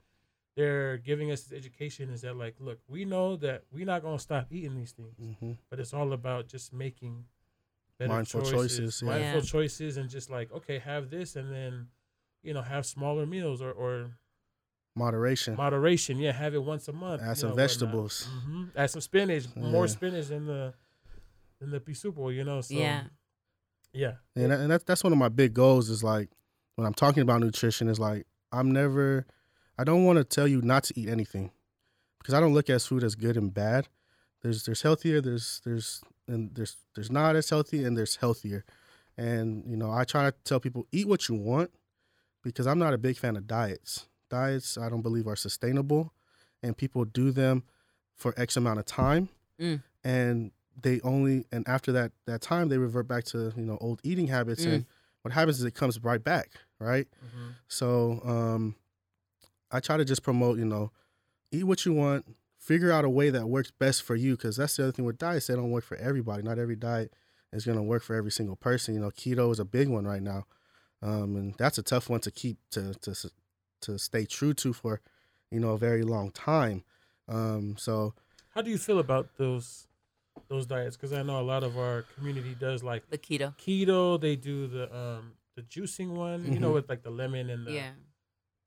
they're 0.56 0.96
giving 0.96 1.30
us 1.30 1.42
this 1.42 1.58
education 1.58 2.08
is 2.08 2.22
that 2.22 2.36
like, 2.36 2.54
look, 2.58 2.78
we 2.88 3.04
know 3.04 3.36
that 3.36 3.64
we're 3.70 3.84
not 3.84 4.00
gonna 4.02 4.18
stop 4.18 4.46
eating 4.50 4.76
these 4.76 4.92
things 4.92 5.14
hmm 5.18 5.52
but 5.68 5.78
it's 5.78 5.92
all 5.92 6.14
about 6.14 6.48
just 6.48 6.72
making 6.72 7.26
better 7.98 8.12
Mindful 8.14 8.40
choices, 8.40 8.78
choices, 8.78 9.02
yeah. 9.02 9.08
mindful 9.10 9.40
Yeah. 9.40 9.44
choices, 9.44 9.98
and 9.98 10.08
just 10.08 10.30
like 10.30 10.50
okay, 10.52 10.78
have 10.78 11.10
this, 11.10 11.36
and 11.36 11.52
then 11.52 11.88
you 12.42 12.52
know 12.54 12.62
have 12.62 12.86
smaller 12.86 13.26
meals 13.26 13.60
or 13.62 13.72
or 13.72 14.10
Moderation. 14.96 15.56
moderation. 15.56 16.18
Yeah, 16.18 16.32
have 16.32 16.54
it 16.54 16.62
once 16.62 16.86
a 16.88 16.92
month. 16.92 17.20
Add 17.22 17.36
some 17.36 17.48
know, 17.50 17.54
whatnot. 17.54 17.68
vegetables. 17.70 18.28
Mhm. 18.46 18.70
Add 18.76 18.90
some 18.90 19.00
spinach, 19.00 19.46
more 19.56 19.88
spinach 19.88 20.28
than 20.28 20.46
the 20.46 20.74
than 21.58 21.70
the 21.70 21.80
pisupo. 21.80 22.32
You 22.34 22.44
know, 22.44 22.60
so 22.60 22.74
Yeah. 22.74 23.04
yeah, 23.92 24.14
and, 24.36 24.52
and 24.52 24.70
that's 24.70 24.84
that's 24.84 25.02
one 25.02 25.12
of 25.12 25.18
my 25.18 25.28
big 25.28 25.52
goals 25.54 25.90
is 25.90 26.04
like 26.04 26.30
when 26.76 26.86
I'm 26.86 26.94
talking 26.94 27.22
about 27.22 27.40
nutrition 27.40 27.88
is 27.88 27.98
like 27.98 28.26
I'm 28.52 28.70
never 28.70 29.26
I 29.78 29.82
don't 29.84 30.04
want 30.04 30.18
to 30.18 30.24
tell 30.24 30.46
you 30.46 30.62
not 30.62 30.84
to 30.84 31.00
eat 31.00 31.08
anything 31.08 31.50
because 32.18 32.34
I 32.34 32.40
don't 32.40 32.54
look 32.54 32.70
at 32.70 32.80
food 32.82 33.02
as 33.02 33.16
good 33.16 33.36
and 33.36 33.52
bad. 33.52 33.88
There's 34.42 34.64
there's 34.64 34.82
healthier, 34.82 35.20
there's 35.20 35.60
there's 35.64 36.02
and 36.28 36.54
there's 36.54 36.76
there's 36.94 37.10
not 37.10 37.34
as 37.34 37.50
healthy 37.50 37.82
and 37.84 37.96
there's 37.96 38.16
healthier. 38.16 38.64
And 39.16 39.64
you 39.66 39.76
know, 39.76 39.90
I 39.90 40.04
try 40.04 40.30
to 40.30 40.36
tell 40.44 40.60
people 40.60 40.86
eat 40.92 41.08
what 41.08 41.28
you 41.28 41.34
want 41.34 41.70
because 42.44 42.66
I'm 42.68 42.78
not 42.78 42.94
a 42.94 42.98
big 42.98 43.16
fan 43.16 43.36
of 43.36 43.46
diets. 43.48 44.06
Diets 44.30 44.76
I 44.78 44.88
don't 44.88 45.02
believe 45.02 45.26
are 45.26 45.36
sustainable 45.36 46.12
and 46.62 46.76
people 46.76 47.04
do 47.04 47.30
them 47.30 47.62
for 48.14 48.34
X 48.36 48.56
amount 48.56 48.78
of 48.78 48.86
time. 48.86 49.28
Mm. 49.60 49.82
and 50.02 50.50
they 50.82 51.00
only 51.02 51.46
and 51.52 51.66
after 51.68 51.92
that 51.92 52.10
that 52.26 52.40
time 52.40 52.68
they 52.68 52.78
revert 52.78 53.06
back 53.06 53.22
to 53.26 53.52
you 53.56 53.62
know 53.64 53.78
old 53.80 54.00
eating 54.02 54.26
habits 54.26 54.64
and 54.72 54.86
what 55.22 55.32
happens 55.32 55.58
is 55.60 55.64
it 55.64 55.74
comes 55.76 56.02
right 56.02 56.24
back 56.24 56.50
right? 56.80 57.06
Mhm. 57.24 57.54
so 57.68 58.20
um 58.24 58.74
i 59.70 59.78
try 59.78 59.96
to 59.96 60.04
just 60.04 60.24
promote 60.24 60.58
you 60.58 60.64
know 60.64 60.90
eat 61.52 61.62
what 61.62 61.86
you 61.86 61.92
want 61.92 62.24
figure 62.58 62.90
out 62.90 63.04
a 63.04 63.08
way 63.08 63.30
that 63.30 63.46
works 63.46 63.70
best 63.70 64.02
for 64.02 64.16
you 64.16 64.36
because 64.36 64.56
that's 64.56 64.74
the 64.76 64.82
other 64.82 64.90
thing 64.92 65.04
with 65.04 65.18
diets 65.18 65.46
they 65.46 65.54
don't 65.54 65.70
work 65.70 65.84
for 65.84 65.96
everybody. 65.98 66.42
Not 66.42 66.58
every 66.58 66.74
diet 66.76 67.12
is 67.52 67.64
going 67.64 67.76
to 67.78 67.82
work 67.84 68.02
for 68.02 68.16
every 68.16 68.32
single 68.32 68.56
person 68.56 68.94
you 68.94 69.00
know 69.00 69.10
keto 69.12 69.52
is 69.52 69.60
a 69.60 69.64
big 69.64 69.86
one 69.88 70.04
right 70.04 70.22
now. 70.22 70.46
Um 71.02 71.36
and 71.36 71.54
that's 71.58 71.78
a 71.78 71.82
tough 71.84 72.10
one 72.10 72.18
to 72.20 72.32
keep 72.32 72.58
to 72.72 72.94
to 72.94 73.14
to 73.86 73.98
stay 73.98 74.24
true 74.24 74.54
to 74.54 74.72
for 74.72 75.00
you 75.50 75.60
know 75.60 75.72
a 75.72 75.78
very 75.78 76.02
long 76.02 76.30
time 76.30 76.82
um 77.28 77.76
so 77.78 78.14
How 78.54 78.62
do 78.62 78.70
you 78.70 78.78
feel 78.78 78.98
about 78.98 79.26
those 79.36 79.86
those 80.48 80.66
diets? 80.66 80.96
Because 80.96 81.12
I 81.12 81.22
know 81.22 81.40
a 81.40 81.46
lot 81.54 81.62
of 81.64 81.78
our 81.78 82.02
community 82.14 82.54
does 82.58 82.82
like 82.82 83.02
The 83.08 83.18
keto. 83.18 83.54
keto. 83.56 84.20
They 84.20 84.36
do 84.36 84.66
the 84.66 84.84
um 84.94 85.32
the 85.56 85.62
juicing 85.62 86.10
one, 86.10 86.40
you 86.52 86.58
know, 86.58 86.70
Mhm. 86.70 86.74
with 86.74 86.88
like 86.88 87.02
the 87.02 87.10
lemon 87.10 87.48
and 87.50 87.66
the, 87.66 87.72
Yeah. 87.72 87.90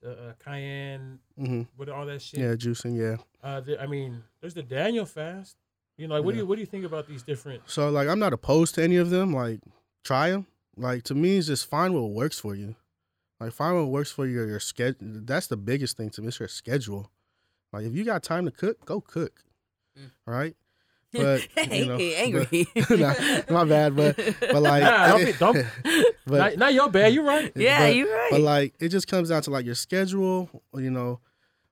the 0.02 0.12
uh, 0.12 0.34
cayenne 0.44 1.20
mhm. 1.38 1.68
with 1.78 1.90
all 1.90 2.06
that 2.06 2.22
shit. 2.22 2.40
yeah 2.40 2.56
juicing 2.56 2.96
yeah 2.98 3.18
Uh, 3.44 3.60
the, 3.62 3.74
I 3.82 3.86
mean, 3.88 4.24
there's 4.42 4.54
the 4.56 4.64
Daniel 4.64 5.06
fast. 5.06 5.56
You 5.98 6.08
know, 6.08 6.16
like, 6.16 6.24
what 6.26 6.32
do 6.34 6.38
you 6.40 6.46
what 6.48 6.56
do 6.56 6.62
you 6.62 6.72
think 6.74 6.86
about 6.86 7.08
these 7.08 7.24
different? 7.24 7.62
So 7.66 7.90
like 7.90 8.08
I'm 8.08 8.20
not 8.20 8.34
opposed 8.34 8.76
to 8.76 8.84
any 8.84 8.98
of 8.98 9.10
them. 9.10 9.34
Like 9.34 9.60
try 10.04 10.32
them. 10.32 10.48
Like 10.76 11.04
to 11.10 11.16
me, 11.16 11.38
it's 11.38 11.48
just 11.48 11.66
find 11.70 11.94
what 11.94 12.10
works 12.22 12.40
for 12.40 12.56
you. 12.56 12.76
Like 13.40 13.52
find 13.54 13.76
what 13.78 13.90
works 13.90 14.12
for 14.12 14.26
your 14.26 14.48
your 14.48 14.60
schedule. 14.60 14.98
That's 15.02 15.48
the 15.48 15.58
biggest 15.58 15.98
thing 15.98 16.10
to 16.12 16.22
me. 16.22 16.30
It's 16.30 16.40
your 16.40 16.48
schedule. 16.50 17.12
Like 17.74 17.86
if 17.86 17.94
you 17.94 18.04
got 18.04 18.24
time 18.24 18.46
to 18.46 18.52
cook, 18.52 18.84
go 18.86 19.02
cook. 19.02 19.44
Mm. 20.00 20.12
Right? 20.26 20.56
But 21.14 21.48
you 21.72 21.86
know, 21.86 21.96
angry. 21.98 22.68
Nah, 22.90 23.14
my 23.50 23.64
bad, 23.64 23.96
but 23.96 24.18
but 24.42 24.62
like 24.62 24.84
Nah, 24.84 25.08
don't 25.08 25.26
be- 25.26 25.34
don't- 25.34 25.66
but 26.28 26.38
not, 26.38 26.58
not 26.58 26.74
your 26.74 26.90
bad. 26.90 27.14
You're 27.14 27.24
right. 27.24 27.52
yeah, 27.56 27.88
but- 27.88 27.96
you're 27.96 28.14
right. 28.14 28.28
but 28.32 28.42
like 28.42 28.74
it 28.80 28.90
just 28.90 29.08
comes 29.08 29.30
down 29.30 29.42
to 29.44 29.50
like 29.52 29.66
your 29.66 29.74
schedule. 29.76 30.50
You 30.76 30.92
know, 30.92 31.22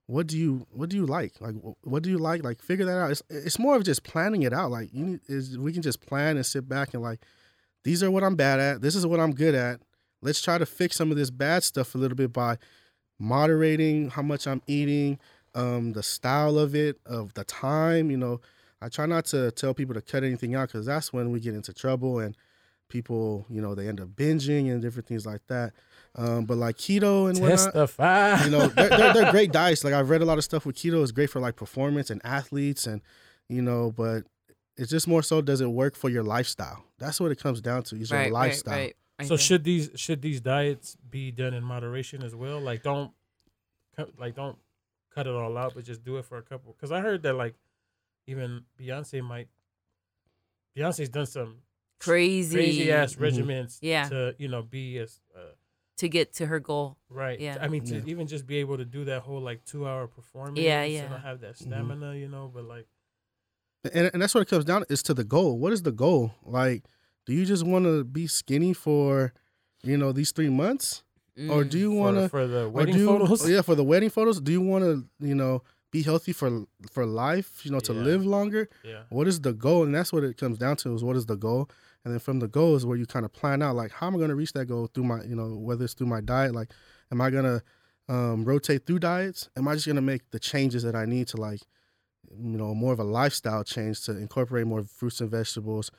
what 0.08 0.28
do 0.28 0.38
you 0.38 0.66
what 0.72 0.90
do 0.90 0.96
you 0.96 1.06
like? 1.06 1.34
Like 1.42 1.56
what 1.84 2.02
do 2.02 2.10
you 2.10 2.18
like? 2.18 2.44
Like 2.46 2.62
figure 2.62 2.86
that 2.86 2.98
out. 2.98 3.12
It's 3.12 3.24
it's 3.30 3.60
more 3.60 3.76
of 3.76 3.84
just 3.84 4.04
planning 4.04 4.44
it 4.44 4.54
out. 4.54 4.72
Like 4.72 4.90
you 4.94 5.04
need 5.06 5.20
is 5.28 5.58
we 5.58 5.74
can 5.74 5.82
just 5.82 6.00
plan 6.00 6.38
and 6.38 6.46
sit 6.46 6.70
back 6.70 6.94
and 6.94 7.04
like 7.04 7.20
these 7.84 8.02
are 8.02 8.10
what 8.10 8.24
I'm 8.24 8.36
bad 8.38 8.60
at. 8.62 8.82
This 8.82 8.96
is 8.96 9.06
what 9.06 9.20
I'm 9.20 9.34
good 9.34 9.54
at. 9.54 9.82
Let's 10.22 10.42
try 10.42 10.58
to 10.58 10.66
fix 10.66 10.96
some 10.96 11.12
of 11.12 11.18
this 11.18 11.30
bad 11.30 11.64
stuff 11.64 11.96
a 11.96 11.98
little 11.98 12.16
bit 12.16 12.34
by 12.34 12.58
moderating 13.20 14.10
how 14.10 14.22
much 14.22 14.48
I'm 14.48 14.62
eating, 14.68 15.20
um, 15.54 15.94
the 15.94 16.04
style 16.04 16.58
of 16.58 16.76
it, 16.76 17.00
of 17.06 17.34
the 17.34 17.44
time. 17.44 18.12
You 18.12 18.18
know, 18.18 18.42
I 18.82 18.90
try 18.90 19.06
not 19.06 19.26
to 19.26 19.52
tell 19.52 19.74
people 19.74 19.94
to 19.96 20.02
cut 20.02 20.24
anything 20.24 20.56
out 20.56 20.70
because 20.70 20.86
that's 20.86 21.14
when 21.14 21.32
we 21.32 21.40
get 21.40 21.54
into 21.56 21.74
trouble 21.74 22.20
and 22.20 22.36
people, 22.90 23.46
you 23.50 23.62
know, 23.62 23.74
they 23.76 23.88
end 23.88 24.00
up 24.00 24.10
binging 24.10 24.72
and 24.72 24.82
different 24.82 25.08
things 25.08 25.26
like 25.26 25.42
that. 25.48 25.74
Um, 26.16 26.46
but 26.46 26.58
like 26.58 26.78
keto 26.78 27.30
and 27.30 27.38
whatnot, 27.66 27.76
you 28.46 28.52
know, 28.52 28.68
they're, 28.68 28.90
they're, 28.90 29.14
they're 29.14 29.32
great 29.32 29.52
diets. 29.52 29.84
Like 29.84 29.94
I've 29.94 30.10
read 30.10 30.22
a 30.22 30.26
lot 30.26 30.38
of 30.38 30.44
stuff 30.44 30.66
with 30.66 30.76
keto. 30.76 31.02
It's 31.02 31.12
great 31.12 31.30
for 31.30 31.40
like 31.40 31.56
performance 31.56 32.10
and 32.10 32.22
athletes, 32.24 32.86
and 32.88 33.02
you 33.50 33.62
know, 33.62 33.92
but 33.92 34.24
it's 34.78 34.90
just 34.92 35.08
more 35.08 35.24
so 35.24 35.42
does 35.42 35.62
it 35.62 35.68
work 35.68 35.96
for 35.96 36.10
your 36.10 36.24
lifestyle? 36.24 36.84
That's 37.00 37.20
what 37.20 37.32
it 37.32 37.40
comes 37.42 37.60
down 37.60 37.84
to. 37.84 37.96
Is 37.96 38.12
your 38.12 38.20
lifestyle. 38.32 38.74
right, 38.74 38.80
right, 38.82 38.96
right 39.20 39.28
so 39.28 39.36
there. 39.36 39.38
should 39.44 39.64
these 39.64 39.90
should 39.96 40.22
these 40.22 40.42
diets 40.42 40.98
be 41.10 41.32
done 41.32 41.54
in 41.54 41.64
moderation 41.64 42.24
as 42.24 42.36
well? 42.36 42.60
Like 42.60 42.84
don't 42.84 43.12
cut 43.96 44.18
like 44.20 44.36
don't 44.36 44.58
cut 45.14 45.28
it 45.28 45.34
all 45.34 45.58
out, 45.58 45.74
but 45.76 45.86
just 45.86 46.04
do 46.04 46.18
it 46.18 46.26
for 46.26 46.38
a 46.38 46.42
couple. 46.44 46.74
Because 46.74 46.92
I 46.92 47.00
heard 47.02 47.24
that 47.24 47.34
like 47.34 47.56
even 48.28 48.64
Beyonce 48.80 49.22
might 49.24 49.48
Beyonce's 50.78 51.10
done 51.10 51.26
some 51.26 51.58
crazy, 52.00 52.56
crazy 52.56 52.92
ass 52.92 53.16
Mhm. 53.16 53.22
regiments 53.22 53.80
Yeah. 53.82 54.10
to 54.10 54.36
you 54.38 54.48
know 54.48 54.62
be 54.62 54.98
as 55.00 55.22
uh, 55.36 55.40
to 55.98 56.10
get 56.10 56.34
to 56.34 56.46
her 56.48 56.60
goal. 56.60 56.98
right. 57.10 57.40
Yeah. 57.40 57.58
I 57.62 57.70
mean 57.70 57.86
to 57.86 57.96
Yeah. 57.96 58.04
even 58.08 58.28
just 58.28 58.46
be 58.46 58.58
able 58.58 58.78
to 58.78 58.84
do 58.86 59.06
that 59.06 59.22
whole 59.22 59.40
like 59.40 59.64
two 59.64 59.88
hour 59.88 60.08
performance. 60.08 60.60
Yeah, 60.60 60.82
And 60.82 60.94
yeah. 60.94 61.08
not 61.08 61.22
have 61.22 61.40
that 61.42 61.54
Mhm. 61.56 61.68
stamina, 61.68 62.16
you 62.16 62.28
know. 62.28 62.52
But 62.54 62.66
like 62.66 62.88
And, 63.94 64.10
and 64.14 64.22
that's 64.22 64.34
what 64.34 64.42
it 64.42 64.48
comes 64.50 64.66
down 64.66 64.84
is 64.90 65.02
to 65.04 65.14
the 65.14 65.24
goal. 65.24 65.60
What 65.60 65.72
is 65.72 65.84
the 65.84 65.92
goal? 65.92 66.34
Like, 66.44 66.84
do 67.26 67.34
you 67.34 67.46
just 67.46 67.64
want 67.66 67.86
to 67.86 68.04
be 68.04 68.28
skinny 68.28 68.74
for, 68.74 69.34
you 69.84 69.98
know, 69.98 70.12
these 70.12 70.32
three 70.32 70.50
months? 70.50 71.02
or 71.50 71.66
Mm. 71.66 71.70
do 71.70 71.78
you 71.78 71.92
want 71.92 72.16
to 72.16 72.30
for 72.30 72.48
the 72.48 72.70
wedding 72.70 72.96
you- 72.98 73.08
photos. 73.08 73.50
Yeah, 73.50 73.62
for 73.62 73.76
the 73.76 73.84
wedding 73.84 74.10
photos. 74.10 74.40
Do 74.40 74.54
you 74.54 74.62
want 74.62 74.86
to, 74.86 75.06
you 75.20 75.36
know, 75.36 75.64
be 75.92 76.02
healthy 76.02 76.32
for 76.32 76.66
for 76.92 77.06
life? 77.06 77.66
You 77.66 77.72
know, 77.72 77.82
to 77.82 77.94
Yeah. 77.94 78.02
live 78.04 78.26
longer. 78.26 78.70
yeah. 78.86 79.04
What 79.10 79.28
is 79.28 79.42
the 79.42 79.52
goal? 79.52 79.84
And 79.84 79.94
that's 79.94 80.14
what 80.14 80.24
it 80.24 80.38
comes 80.38 80.58
down 80.58 80.78
to: 80.78 80.94
is 80.96 81.04
what 81.04 81.18
is 81.18 81.26
the 81.26 81.36
goal? 81.36 81.70
And 82.06 82.14
then 82.14 82.20
from 82.20 82.40
the 82.40 82.48
goal 82.48 82.76
is 82.78 82.86
where 82.86 82.96
you 82.98 83.06
kind 83.06 83.26
of 83.26 83.34
plan 83.34 83.62
out, 83.62 83.76
like, 83.76 83.92
how 83.92 84.08
am 84.08 84.16
I 84.16 84.18
going 84.18 84.30
to 84.30 84.36
reach 84.36 84.54
that 84.54 84.68
goal 84.68 84.88
through 84.94 85.06
my, 85.06 85.24
you 85.26 85.36
know, 85.36 85.56
whether 85.58 85.84
it's 85.84 85.94
through 85.96 86.08
my 86.08 86.22
diet, 86.22 86.54
like, 86.56 86.72
am 87.12 87.20
I 87.20 87.30
going 87.32 87.44
to 87.46 87.62
um, 88.08 88.46
rotate 88.46 88.86
through 88.86 89.00
diets? 89.00 89.50
Am 89.58 89.68
I 89.68 89.74
just 89.74 89.88
going 89.88 89.96
to 89.98 90.02
make 90.04 90.22
the 90.32 90.40
changes 90.40 90.84
that 90.84 90.96
I 90.96 91.06
need 91.06 91.28
to, 91.30 91.38
like, 91.38 91.62
you 92.32 92.58
know, 92.58 92.74
more 92.76 92.94
of 92.94 93.00
a 93.00 93.04
lifestyle 93.04 93.64
change 93.64 94.02
to 94.04 94.16
incorporate 94.18 94.68
more 94.68 94.84
fruits 94.84 95.20
and 95.20 95.30
vegetables? 95.32 95.90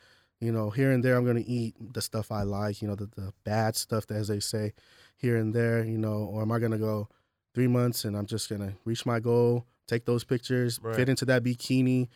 You 0.41 0.53
know, 0.53 0.69
here 0.71 0.91
and 0.93 1.03
there, 1.03 1.17
I'm 1.17 1.25
going 1.25 1.43
to 1.43 1.49
eat 1.51 1.75
the 1.95 2.03
stuff 2.03 2.31
I 2.31 2.43
like, 2.43 2.83
you 2.83 2.89
know, 2.89 2.95
the, 2.95 3.07
the 3.07 3.33
bad 3.45 3.75
stuff, 3.75 4.05
as 4.11 4.29
they 4.29 4.41
say, 4.41 4.75
here 5.17 5.37
and 5.37 5.55
there, 5.55 5.83
you 5.85 5.97
know, 5.97 6.29
or 6.31 6.43
am 6.43 6.53
I 6.53 6.59
going 6.59 6.73
to 6.73 6.79
go 6.79 7.09
three 7.55 7.69
months 7.69 8.05
and 8.05 8.15
I'm 8.17 8.27
just 8.27 8.51
going 8.51 8.61
to 8.61 8.75
reach 8.85 9.07
my 9.07 9.19
goal, 9.19 9.65
take 9.87 10.05
those 10.05 10.25
pictures, 10.25 10.79
Right. 10.83 10.95
fit 10.95 11.09
into 11.09 11.25
that 11.25 11.43
bikini, 11.43 12.09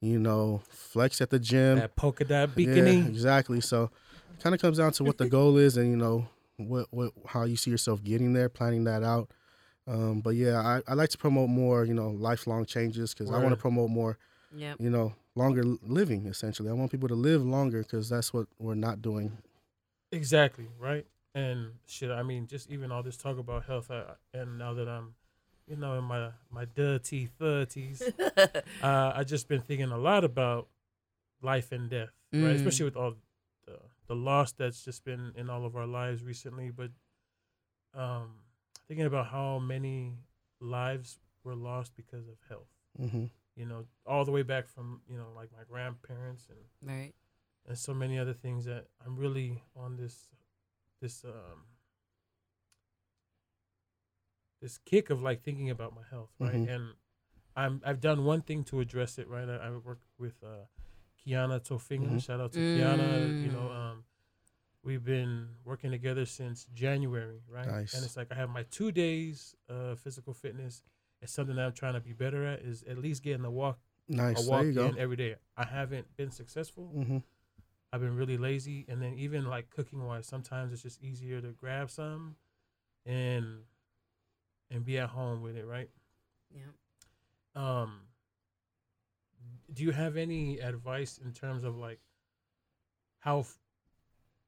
you 0.00 0.18
know, 0.18 0.60
flex 0.68 1.20
at 1.20 1.30
the 1.30 1.38
gym. 1.38 1.78
That 1.78 1.94
polka 1.94 2.24
dot 2.24 2.50
bikini. 2.50 2.66
Yeah, 2.76 2.82
bikini. 2.82 3.08
exactly. 3.08 3.60
So 3.60 3.90
it 4.34 4.42
kind 4.42 4.56
of 4.56 4.60
comes 4.60 4.78
down 4.78 4.90
to 4.92 5.04
what 5.04 5.18
the 5.18 5.28
goal 5.28 5.56
is 5.56 5.76
and, 5.76 5.88
you 5.88 5.96
know, 5.96 6.26
what, 6.56 6.88
what 6.90 7.12
how 7.26 7.44
you 7.44 7.56
see 7.56 7.70
yourself 7.70 8.02
getting 8.02 8.32
there, 8.32 8.48
planning 8.48 8.82
that 8.84 9.04
out. 9.04 9.30
Um, 9.86 10.20
but 10.20 10.30
yeah, 10.34 10.58
I, 10.60 10.82
I 10.88 10.94
like 10.94 11.10
to 11.10 11.18
promote 11.18 11.48
more, 11.48 11.84
you 11.84 11.94
know, 11.94 12.10
lifelong 12.10 12.64
changes 12.66 13.14
because 13.14 13.30
I 13.30 13.38
want 13.38 13.50
to 13.50 13.56
promote 13.56 13.88
more, 13.90 14.18
Yep. 14.54 14.76
you 14.80 14.90
know, 14.90 15.14
longer 15.38 15.62
living 15.82 16.26
essentially. 16.26 16.68
I 16.68 16.72
want 16.72 16.90
people 16.90 17.08
to 17.08 17.14
live 17.14 17.44
longer 17.44 17.82
because 17.82 18.08
that's 18.08 18.34
what 18.34 18.46
we're 18.58 18.74
not 18.74 19.00
doing. 19.00 19.38
Exactly, 20.10 20.68
right? 20.78 21.06
And 21.34 21.72
shit, 21.86 22.10
I 22.10 22.22
mean, 22.22 22.46
just 22.46 22.70
even 22.70 22.90
all 22.90 23.02
this 23.02 23.16
talk 23.16 23.38
about 23.38 23.64
health, 23.64 23.90
I, 23.90 24.02
and 24.34 24.58
now 24.58 24.74
that 24.74 24.88
I'm, 24.88 25.14
you 25.66 25.76
know, 25.76 25.94
in 25.94 26.04
my 26.04 26.30
my 26.50 26.64
dirty 26.64 27.26
thirties, 27.38 28.02
uh, 28.82 29.12
I 29.14 29.22
just 29.24 29.48
been 29.48 29.60
thinking 29.60 29.90
a 29.90 29.98
lot 29.98 30.24
about 30.24 30.68
life 31.40 31.70
and 31.72 31.88
death, 31.88 32.10
right? 32.32 32.42
Mm. 32.42 32.54
Especially 32.54 32.84
with 32.84 32.96
all 32.96 33.14
the 33.66 33.78
the 34.08 34.16
loss 34.16 34.52
that's 34.52 34.82
just 34.84 35.04
been 35.04 35.32
in 35.36 35.48
all 35.50 35.64
of 35.64 35.76
our 35.76 35.86
lives 35.86 36.24
recently. 36.24 36.70
But 36.70 36.90
um, 37.94 38.30
thinking 38.88 39.06
about 39.06 39.26
how 39.26 39.58
many 39.58 40.14
lives 40.60 41.18
were 41.44 41.54
lost 41.54 41.92
because 41.94 42.26
of 42.26 42.36
health, 42.48 42.72
hmm 42.98 43.26
you 43.58 43.66
know, 43.66 43.84
all 44.06 44.24
the 44.24 44.30
way 44.30 44.42
back 44.42 44.68
from 44.68 45.00
you 45.10 45.16
know 45.18 45.26
like 45.34 45.50
my 45.52 45.64
grandparents 45.68 46.46
and 46.48 46.88
right. 46.90 47.12
and 47.66 47.76
so 47.76 47.92
many 47.92 48.18
other 48.18 48.32
things 48.32 48.64
that 48.66 48.86
I'm 49.04 49.16
really 49.16 49.62
on 49.74 49.96
this 49.96 50.30
this 51.02 51.24
um 51.24 51.64
this 54.62 54.78
kick 54.78 55.10
of 55.10 55.22
like 55.22 55.42
thinking 55.42 55.70
about 55.70 55.94
my 55.94 56.02
health, 56.10 56.30
right? 56.38 56.54
Mhm. 56.54 56.68
And 56.74 56.94
I'm 57.56 57.82
I've 57.84 58.00
done 58.00 58.24
one 58.24 58.42
thing 58.42 58.64
to 58.64 58.80
address 58.80 59.18
it, 59.18 59.28
right? 59.28 59.48
I, 59.48 59.56
I 59.56 59.70
work 59.70 60.00
with 60.18 60.42
uh 60.42 60.66
Kiana 61.20 61.60
Tofinger. 61.60 62.12
Mhm. 62.12 62.22
Shout 62.22 62.40
out 62.40 62.52
to 62.52 62.58
Kiana. 62.58 63.42
You 63.42 63.50
know, 63.50 63.68
Mm. 63.68 63.76
um 63.76 64.04
we've 64.84 65.04
been 65.04 65.48
working 65.64 65.90
together 65.90 66.24
since 66.24 66.66
January, 66.74 67.42
right? 67.48 67.66
Nice. 67.66 67.94
And 67.94 68.04
it's 68.04 68.16
like 68.16 68.30
I 68.30 68.36
have 68.36 68.50
my 68.50 68.62
two 68.64 68.92
days 68.92 69.54
of 69.68 69.98
physical 70.00 70.32
fitness. 70.32 70.82
It's 71.20 71.32
something 71.32 71.56
that 71.56 71.64
I'm 71.66 71.72
trying 71.72 71.94
to 71.94 72.00
be 72.00 72.12
better 72.12 72.44
at 72.46 72.60
is 72.60 72.84
at 72.84 72.98
least 72.98 73.22
getting 73.22 73.44
a 73.44 73.50
walk 73.50 73.78
Nice. 74.08 74.38
a 74.38 74.42
There 74.42 74.58
walk 74.58 74.66
you 74.66 74.72
go. 74.72 74.88
in 74.88 74.98
every 74.98 75.16
day. 75.16 75.36
I 75.56 75.64
haven't 75.64 76.16
been 76.16 76.30
successful. 76.30 76.86
hmm 76.94 77.18
I've 77.92 78.00
been 78.02 78.16
really 78.16 78.36
lazy, 78.36 78.84
and 78.88 79.00
then 79.00 79.14
even 79.14 79.46
like 79.46 79.70
cooking 79.70 80.04
wise, 80.04 80.26
sometimes 80.26 80.72
it's 80.72 80.82
just 80.82 81.02
easier 81.02 81.40
to 81.40 81.48
grab 81.52 81.90
some, 81.90 82.36
and 83.06 83.64
and 84.70 84.84
be 84.84 84.98
at 84.98 85.08
home 85.10 85.42
with 85.42 85.56
it, 85.56 85.66
right? 85.66 85.88
Yep. 86.54 86.74
Um, 87.62 88.00
do 89.72 89.82
you 89.82 89.92
have 89.92 90.16
any 90.16 90.58
advice 90.58 91.18
in 91.18 91.32
terms 91.32 91.64
of 91.64 91.76
like 91.76 92.00
how 93.20 93.40
f- 93.40 93.58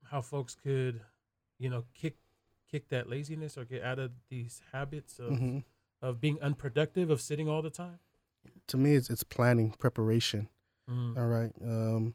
how 0.04 0.20
folks 0.20 0.54
could, 0.54 1.00
you 1.58 1.68
know, 1.70 1.84
kick 1.94 2.16
kick 2.70 2.88
that 2.88 3.08
laziness 3.08 3.56
or 3.58 3.64
get 3.64 3.82
out 3.82 3.98
of 3.98 4.12
these 4.28 4.62
habits 4.72 5.18
of 5.18 5.28
hmm 5.38 5.58
of 6.02 6.20
being 6.20 6.38
unproductive, 6.40 7.10
of 7.10 7.20
sitting 7.20 7.48
all 7.48 7.62
the 7.62 7.70
time? 7.70 7.98
To 8.68 8.76
me, 8.76 8.94
it's 8.94 9.10
it's 9.10 9.24
planning, 9.24 9.70
preparation. 9.78 10.48
Mm. 10.88 11.16
All 11.16 11.26
right. 11.26 11.52
Um, 11.62 12.14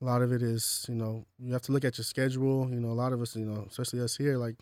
a 0.00 0.04
lot 0.04 0.22
of 0.22 0.32
it 0.32 0.42
is, 0.42 0.86
you 0.88 0.94
know, 0.94 1.26
you 1.38 1.52
have 1.52 1.62
to 1.62 1.72
look 1.72 1.84
at 1.84 1.98
your 1.98 2.04
schedule. 2.04 2.68
You 2.70 2.80
know, 2.80 2.88
a 2.88 2.92
lot 2.92 3.12
of 3.12 3.20
us, 3.20 3.36
you 3.36 3.44
know, 3.44 3.66
especially 3.68 4.00
us 4.00 4.16
here, 4.16 4.36
like 4.36 4.56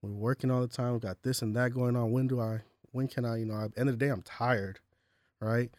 we're 0.00 0.10
working 0.10 0.50
all 0.50 0.60
the 0.60 0.68
time. 0.68 0.92
We've 0.92 1.00
got 1.00 1.22
this 1.22 1.42
and 1.42 1.54
that 1.56 1.72
going 1.72 1.96
on. 1.96 2.10
When 2.12 2.26
do 2.26 2.40
I? 2.40 2.62
When 2.92 3.08
can 3.08 3.24
I? 3.24 3.38
You 3.38 3.46
know, 3.46 3.60
at 3.60 3.74
the 3.74 3.80
end 3.80 3.88
of 3.88 3.98
the 3.98 4.04
day, 4.04 4.10
I'm 4.10 4.22
tired, 4.22 4.80
right? 5.40 5.70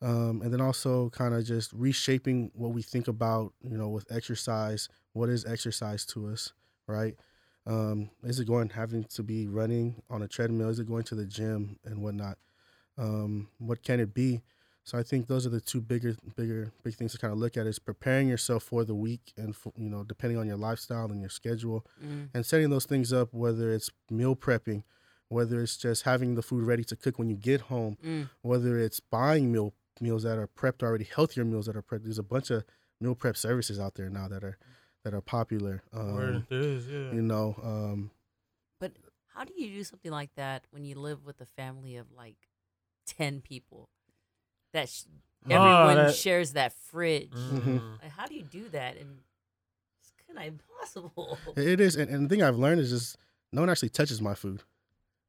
Um, 0.00 0.42
and 0.42 0.52
then 0.52 0.60
also 0.60 1.10
kind 1.10 1.34
of 1.34 1.44
just 1.44 1.72
reshaping 1.72 2.50
what 2.54 2.72
we 2.72 2.82
think 2.82 3.08
about, 3.08 3.52
you 3.62 3.76
know, 3.76 3.88
with 3.88 4.10
exercise. 4.10 4.88
What 5.12 5.28
is 5.28 5.44
exercise 5.44 6.06
to 6.06 6.28
us, 6.28 6.52
right? 6.86 7.16
Um, 7.66 8.10
is 8.24 8.40
it 8.40 8.46
going 8.46 8.70
having 8.70 9.04
to 9.04 9.22
be 9.22 9.46
running 9.46 10.02
on 10.08 10.22
a 10.22 10.28
treadmill? 10.28 10.68
Is 10.70 10.78
it 10.78 10.88
going 10.88 11.04
to 11.04 11.14
the 11.14 11.26
gym 11.26 11.78
and 11.84 12.02
whatnot? 12.02 12.38
Um, 12.96 13.48
what 13.58 13.82
can 13.82 14.00
it 14.00 14.14
be? 14.14 14.42
So 14.84 14.96
I 14.98 15.02
think 15.02 15.26
those 15.26 15.44
are 15.46 15.50
the 15.50 15.60
two 15.60 15.82
bigger, 15.82 16.16
bigger, 16.34 16.72
big 16.82 16.94
things 16.94 17.12
to 17.12 17.18
kind 17.18 17.32
of 17.32 17.38
look 17.38 17.58
at 17.58 17.66
is 17.66 17.78
preparing 17.78 18.26
yourself 18.26 18.62
for 18.62 18.84
the 18.84 18.94
week 18.94 19.34
and 19.36 19.54
for, 19.54 19.70
you 19.76 19.90
know 19.90 20.02
depending 20.02 20.38
on 20.38 20.46
your 20.46 20.56
lifestyle 20.56 21.10
and 21.10 21.20
your 21.20 21.28
schedule 21.30 21.84
Mm. 22.02 22.30
and 22.32 22.46
setting 22.46 22.70
those 22.70 22.86
things 22.86 23.12
up. 23.12 23.34
Whether 23.34 23.70
it's 23.70 23.90
meal 24.10 24.34
prepping, 24.34 24.84
whether 25.28 25.60
it's 25.60 25.76
just 25.76 26.04
having 26.04 26.36
the 26.36 26.42
food 26.42 26.64
ready 26.64 26.84
to 26.84 26.96
cook 26.96 27.18
when 27.18 27.28
you 27.28 27.36
get 27.36 27.62
home, 27.62 27.98
Mm. 28.02 28.30
whether 28.40 28.78
it's 28.78 28.98
buying 28.98 29.52
meal 29.52 29.74
meals 30.00 30.22
that 30.22 30.38
are 30.38 30.46
prepped 30.48 30.82
already, 30.82 31.04
healthier 31.04 31.44
meals 31.44 31.66
that 31.66 31.76
are 31.76 31.82
prepped. 31.82 32.04
There's 32.04 32.18
a 32.18 32.22
bunch 32.22 32.50
of 32.50 32.64
meal 32.98 33.14
prep 33.14 33.36
services 33.36 33.78
out 33.78 33.94
there 33.96 34.08
now 34.08 34.26
that 34.28 34.42
are 34.42 34.56
that 35.04 35.14
are 35.14 35.20
popular. 35.20 35.82
Word, 35.92 36.34
Um, 36.36 36.46
there 36.50 36.60
is, 36.60 36.86
yeah. 36.88 37.12
you 37.12 37.22
know, 37.22 37.56
um, 37.62 38.10
But 38.80 38.92
how 39.34 39.44
do 39.44 39.52
you 39.56 39.68
do 39.70 39.84
something 39.84 40.10
like 40.10 40.34
that 40.36 40.64
when 40.70 40.84
you 40.84 40.94
live 40.96 41.24
with 41.24 41.40
a 41.40 41.46
family 41.46 41.96
of 41.96 42.06
like 42.12 42.36
ten 43.06 43.40
people? 43.40 43.88
That 44.72 44.88
sh- 44.88 45.04
Ah, 45.50 45.54
everyone 45.86 46.06
that- 46.06 46.14
shares 46.14 46.52
that 46.52 46.72
fridge. 46.72 47.30
Mm. 47.30 48.00
Like, 48.02 48.10
how 48.10 48.26
do 48.26 48.34
you 48.34 48.42
do 48.42 48.68
that? 48.70 48.96
And 48.96 49.20
it's 50.00 50.12
kind 50.26 50.38
of 50.38 50.44
impossible. 50.46 51.38
it 51.56 51.80
is. 51.80 51.96
And, 51.96 52.10
and 52.10 52.24
the 52.24 52.28
thing 52.28 52.42
I've 52.42 52.56
learned 52.58 52.80
is 52.80 52.90
just 52.90 53.16
no 53.52 53.62
one 53.62 53.70
actually 53.70 53.88
touches 53.90 54.20
my 54.20 54.34
food 54.34 54.62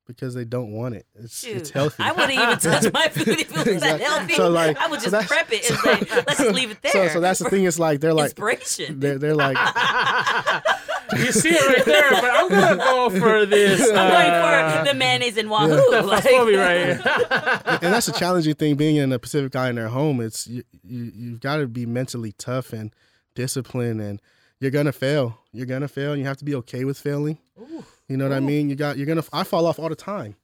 because 0.10 0.34
they 0.34 0.44
don't 0.44 0.72
want 0.72 0.95
it. 0.95 1.06
It's 1.14 1.44
it's 1.44 1.69
healthy. 1.69 2.02
I 2.03 2.11
wouldn't 2.11 2.34
even 2.34 2.57
touch 2.57 2.91
my 2.91 3.07
food 3.11 3.27
if 3.40 3.56
it 3.56 3.73
was 3.73 3.81
that 3.84 4.02
healthy. 4.02 4.34
So, 4.34 4.49
like, 4.49 4.76
I 4.77 4.88
would 4.88 4.99
just 4.99 5.11
that's- 5.11 5.27
prep 5.30 5.52
it 5.53 5.69
and 5.69 5.80
so- 5.80 5.94
say, 6.15 6.23
let's 6.27 6.40
just 6.40 6.56
leave 6.56 6.72
it 6.72 6.81
there. 6.81 6.91
So, 6.91 7.07
so 7.07 7.19
that's 7.22 7.40
the 7.40 7.49
thing. 7.52 7.64
It's 7.65 7.77
like 7.77 7.99
they're 8.02 8.14
like 8.14 8.31
inspiration. 8.31 8.99
they're, 8.99 9.19
they're 9.19 9.36
like 9.36 9.56
you 11.18 11.31
see 11.31 11.49
it 11.49 11.68
right 11.77 11.86
there, 11.86 12.10
but 12.10 12.23
I'm 12.26 12.49
gonna 12.49 12.76
go 12.77 13.10
for 13.11 13.45
this. 13.45 13.81
I'm 13.81 13.95
going 13.95 14.31
uh, 14.31 14.80
for 14.84 14.88
the 14.90 14.94
mayonnaise 14.95 15.38
and 15.38 15.49
wahoo. 15.49 15.69
that 15.91 16.06
like- 16.06 16.23
Fosfobi 16.23 16.57
right 16.57 16.98
here. 16.98 17.80
and 17.84 17.94
that's 17.94 18.07
a 18.07 18.14
challenging 18.14 18.56
thing 18.56 18.76
being 18.76 18.95
in 18.95 19.11
a 19.14 19.19
Pacific 19.19 19.56
Islander 19.56 19.90
home. 19.90 20.22
It's 20.22 20.48
you, 20.48 20.64
you 20.84 21.11
you've 21.15 21.40
got 21.40 21.57
to 21.57 21.68
be 21.68 21.86
mentally 21.86 22.31
tough 22.31 22.73
and 22.73 22.91
disciplined, 23.36 24.02
and 24.02 24.19
you're 24.60 24.72
gonna 24.72 24.91
fail. 24.91 25.38
You're 25.53 25.65
gonna 25.68 25.88
fail, 25.88 26.11
and 26.14 26.19
you 26.19 26.27
have 26.27 26.38
to 26.38 26.45
be 26.45 26.56
okay 26.56 26.84
with 26.84 26.98
failing. 26.98 27.38
Ooh. 27.60 27.86
You 28.10 28.18
know 28.18 28.27
what 28.27 28.36
I 28.36 28.40
mean? 28.41 28.69
You 28.69 28.76
got 28.76 28.98
you're 28.98 29.06
gonna. 29.07 29.23
I 29.31 29.44
fall 29.44 29.65
off 29.65 29.80
all 29.80 29.88
the 29.90 29.95
time. 29.95 30.36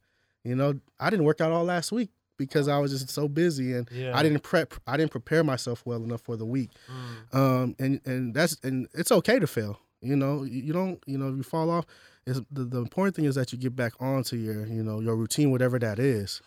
You 0.44 0.56
know, 0.56 0.80
I 1.00 1.10
didn't 1.10 1.26
work 1.26 1.42
out 1.42 1.52
all 1.52 1.64
last 1.66 1.92
week 1.92 2.10
because 2.38 2.68
I 2.68 2.78
was 2.78 2.92
just 2.92 3.10
so 3.10 3.28
busy 3.28 3.74
and 3.74 3.90
Yeah. 3.92 4.16
I 4.18 4.22
didn't 4.24 4.44
prep. 4.44 4.74
I 4.86 4.96
didn't 4.98 5.12
prepare 5.12 5.44
myself 5.44 5.82
well 5.86 6.04
enough 6.04 6.22
for 6.22 6.38
the 6.38 6.46
week. 6.46 6.70
Mm. 7.34 7.38
Um, 7.38 7.76
and 7.80 8.02
and 8.06 8.34
that's 8.34 8.58
and 8.64 8.88
it's 8.94 9.12
okay 9.12 9.40
to 9.40 9.48
fail. 9.48 9.80
You 10.02 10.16
know, 10.16 10.44
you, 10.44 10.62
you 10.62 10.74
don't. 10.74 11.02
You 11.08 11.18
know, 11.18 11.30
if 11.30 11.36
you 11.38 11.44
fall 11.44 11.70
off. 11.70 11.86
Is 12.28 12.42
the, 12.52 12.64
the 12.64 12.78
important 12.80 13.16
thing 13.16 13.26
is 13.26 13.36
that 13.36 13.52
you 13.52 13.58
get 13.60 13.76
back 13.76 13.94
onto 14.00 14.36
your 14.36 14.66
you 14.66 14.84
know 14.84 15.00
your 15.00 15.16
routine, 15.16 15.52
whatever 15.52 15.78
that 15.80 16.00
is. 16.00 16.42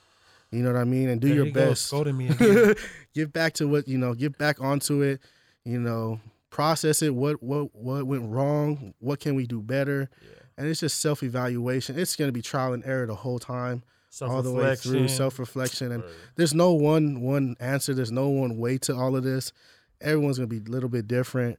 You 0.51 0.63
know 0.63 0.73
what 0.73 0.81
I 0.81 0.85
mean, 0.85 1.09
and 1.09 1.21
do 1.21 1.29
There 1.29 1.37
your 1.37 1.47
goes, 1.47 1.69
best. 1.71 1.87
scolding 1.87 2.17
me 2.17 2.29
again. 2.31 2.75
get 3.15 3.33
back 3.33 3.53
to 3.55 3.69
what 3.69 3.87
you 3.89 3.99
know. 3.99 4.15
Get 4.15 4.39
back 4.39 4.61
onto 4.61 5.03
it. 5.03 5.21
You 5.65 5.79
know, 5.81 6.21
process 6.51 7.03
it. 7.03 7.15
What 7.15 7.43
what 7.43 7.75
what 7.75 8.07
went 8.07 8.29
wrong? 8.31 8.95
What 9.01 9.21
can 9.21 9.35
we 9.35 9.47
do 9.47 9.61
better? 9.61 10.09
Yeah. 10.23 10.38
And 10.59 10.67
it's 10.67 10.81
just 10.81 11.01
self 11.01 11.23
evaluation. 11.23 11.99
It's 11.99 12.17
going 12.17 12.29
to 12.29 12.33
be 12.33 12.43
trial 12.43 12.73
and 12.75 12.85
error 12.85 13.07
the 13.07 13.15
whole 13.15 13.39
time, 13.39 13.83
all 14.21 14.43
the 14.43 14.53
way 14.53 14.75
through 14.75 15.07
Self-reflection. 15.09 15.93
And 15.93 16.03
Word. 16.03 16.13
there's 16.37 16.53
no 16.53 16.73
one 16.73 17.21
one 17.23 17.57
answer. 17.61 17.95
There's 17.95 18.11
no 18.13 18.29
one 18.29 18.59
way 18.59 18.77
to 18.79 18.95
all 18.97 19.15
of 19.17 19.23
this. 19.25 19.53
Everyone's 20.01 20.39
going 20.39 20.49
to 20.51 20.61
be 20.61 20.69
a 20.69 20.71
little 20.71 20.89
bit 20.89 21.07
different. 21.09 21.59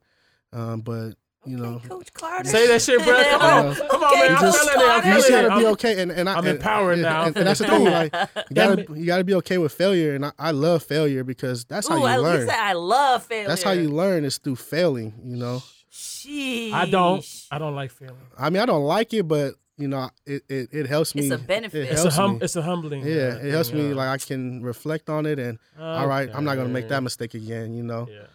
Um, 0.52 0.82
but 0.82 1.14
you 1.46 1.58
Okay, 1.58 1.62
know, 1.64 1.80
Coach 1.88 2.12
Carter. 2.14 2.50
Say 2.50 2.68
that 2.68 2.82
shit, 2.82 3.02
bro. 3.04 3.24
Come 3.24 3.42
on, 3.42 3.66
Yeah. 3.68 3.88
come 3.90 4.04
on, 4.04 4.12
Okay, 4.14 4.28
man. 4.28 4.32
I'm 4.32 4.38
Coach 4.42 4.56
feeling 4.56 4.90
it. 4.90 5.06
You 5.08 5.14
just 5.14 5.30
gotta 5.30 5.60
be 5.62 5.66
okay. 5.68 6.02
And, 6.02 6.12
and 6.12 6.28
I, 6.30 6.34
I'm 6.34 6.40
and- 6.40 6.48
empowered 6.50 6.94
and- 6.94 7.02
now. 7.04 7.24
And, 7.24 7.38
and 7.38 7.48
that's 7.48 7.60
the 7.60 7.68
thing. 7.68 7.86
Like 7.86 8.14
you 8.50 8.56
gotta 8.56 8.86
you 8.94 9.06
gotta 9.06 9.24
be 9.24 9.34
okay 9.36 9.58
with 9.58 9.72
failure. 9.72 10.16
And 10.16 10.26
I, 10.26 10.32
I 10.38 10.52
love 10.52 10.84
failure 10.84 11.24
because 11.24 11.64
that's 11.64 11.88
how 11.88 11.96
you 11.98 12.04
I, 12.04 12.18
learn. 12.18 12.42
you 12.42 12.48
said 12.48 12.60
I 12.60 12.74
love 12.74 13.24
failure. 13.24 13.48
That's 13.48 13.64
how 13.64 13.72
you 13.72 13.90
learn 13.90 14.26
is 14.26 14.38
through 14.38 14.58
failing. 14.58 15.14
You 15.24 15.38
know. 15.38 15.64
Sheesh. 15.92 16.72
I 16.74 16.90
don't. 16.90 17.26
I 17.52 17.58
don't 17.58 17.76
like 17.76 17.92
failing. 17.92 18.16
I 18.38 18.50
mean, 18.50 18.62
I 18.62 18.66
don't 18.66 18.84
like 18.84 19.14
it, 19.14 19.28
but 19.28 19.56
you 19.78 19.88
know, 19.88 20.10
it 20.26 20.44
it, 20.50 20.70
it 20.72 20.88
helps 20.88 21.16
me. 21.16 21.24
It's 21.24 21.32
a 21.36 21.38
benefit. 21.38 21.84
It 21.90 21.92
It's 21.94 22.04
a 22.06 22.12
hum. 22.12 22.34
me. 22.34 22.40
It's 22.42 22.56
a 22.56 22.62
humbling. 22.62 23.02
yeah, 23.02 23.36
it 23.36 23.52
helps 23.52 23.70
thing, 23.70 23.90
me. 23.90 23.94
Like 23.94 24.10
I 24.10 24.18
can 24.24 24.62
reflect 24.62 25.10
on 25.10 25.26
it, 25.26 25.40
and 25.40 25.58
all 25.80 26.08
right, 26.08 26.30
I'm 26.34 26.44
not 26.44 26.56
gonna 26.56 26.70
make 26.70 26.90
that 26.90 27.02
mistake 27.02 27.34
again. 27.34 27.74
You 27.74 27.84
know. 27.84 28.08
Yeah. 28.10 28.28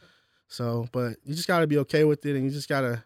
So, 0.49 0.89
but 0.93 1.17
you 1.25 1.35
just 1.35 1.49
gotta 1.49 1.67
be 1.67 1.79
okay 1.79 2.05
with 2.05 2.25
it, 2.27 2.37
and 2.37 2.45
you 2.45 2.51
just 2.51 2.69
gotta, 2.69 3.03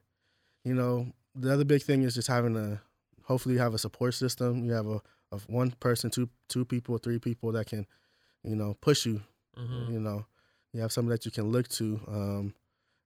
you 0.65 0.75
know, 0.75 1.07
the 1.35 1.53
other 1.53 1.65
big 1.65 1.83
thing 1.83 2.03
is 2.03 2.15
just 2.15 2.29
having 2.29 2.57
a. 2.57 2.81
Hopefully, 3.25 3.55
you 3.57 3.61
have 3.61 3.75
a 3.75 3.79
support 3.79 4.15
system. 4.15 4.65
You 4.65 4.73
have 4.73 4.87
a 4.87 5.01
of 5.31 5.47
one 5.49 5.73
person, 5.73 6.11
two 6.11 6.29
two 6.49 6.65
people, 6.65 6.97
three 6.99 7.19
people 7.19 7.53
that 7.53 7.67
can, 7.67 7.87
you 8.43 8.57
know, 8.57 8.75
push 8.81 9.05
you. 9.05 9.21
Mhm. 9.59 9.93
You 9.93 10.01
know, 10.01 10.27
you 10.73 10.81
have 10.81 10.93
someone 10.93 11.11
that 11.11 11.25
you 11.27 11.31
can 11.31 11.51
look 11.51 11.69
to. 11.69 12.01
Um, 12.07 12.55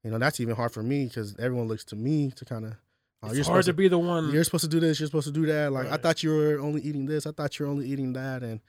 you 0.05 0.11
know, 0.11 0.19
that's 0.19 0.41
even 0.41 0.55
hard 0.57 0.73
for 0.73 0.83
me 0.83 1.05
because 1.07 1.37
everyone 1.39 1.69
looks 1.69 1.85
to 1.87 1.97
me 1.97 2.31
to 2.37 2.45
kind 2.45 2.65
of. 2.67 2.73
Oh, 3.23 3.29
It's 3.29 3.37
you're 3.37 3.45
hard 3.45 3.65
supposed 3.65 3.67
to 3.67 3.73
be 3.75 3.89
the 3.89 3.99
one. 3.99 4.33
You're 4.33 4.43
supposed 4.45 4.65
to 4.65 4.71
do 4.71 4.81
this. 4.81 4.99
You're 4.99 5.07
supposed 5.07 5.29
to 5.29 5.33
do 5.33 5.47
that. 5.47 5.73
Like 5.73 5.91
I 5.91 5.97
thought 5.97 6.23
you 6.23 6.31
were 6.35 6.59
only 6.59 6.83
eating 6.83 7.07
this. 7.07 7.27
I 7.27 7.31
thought 7.33 7.59
you 7.59 7.67
were 7.67 7.71
only 7.73 7.87
eating 7.87 8.13
that, 8.15 8.43
and 8.43 8.61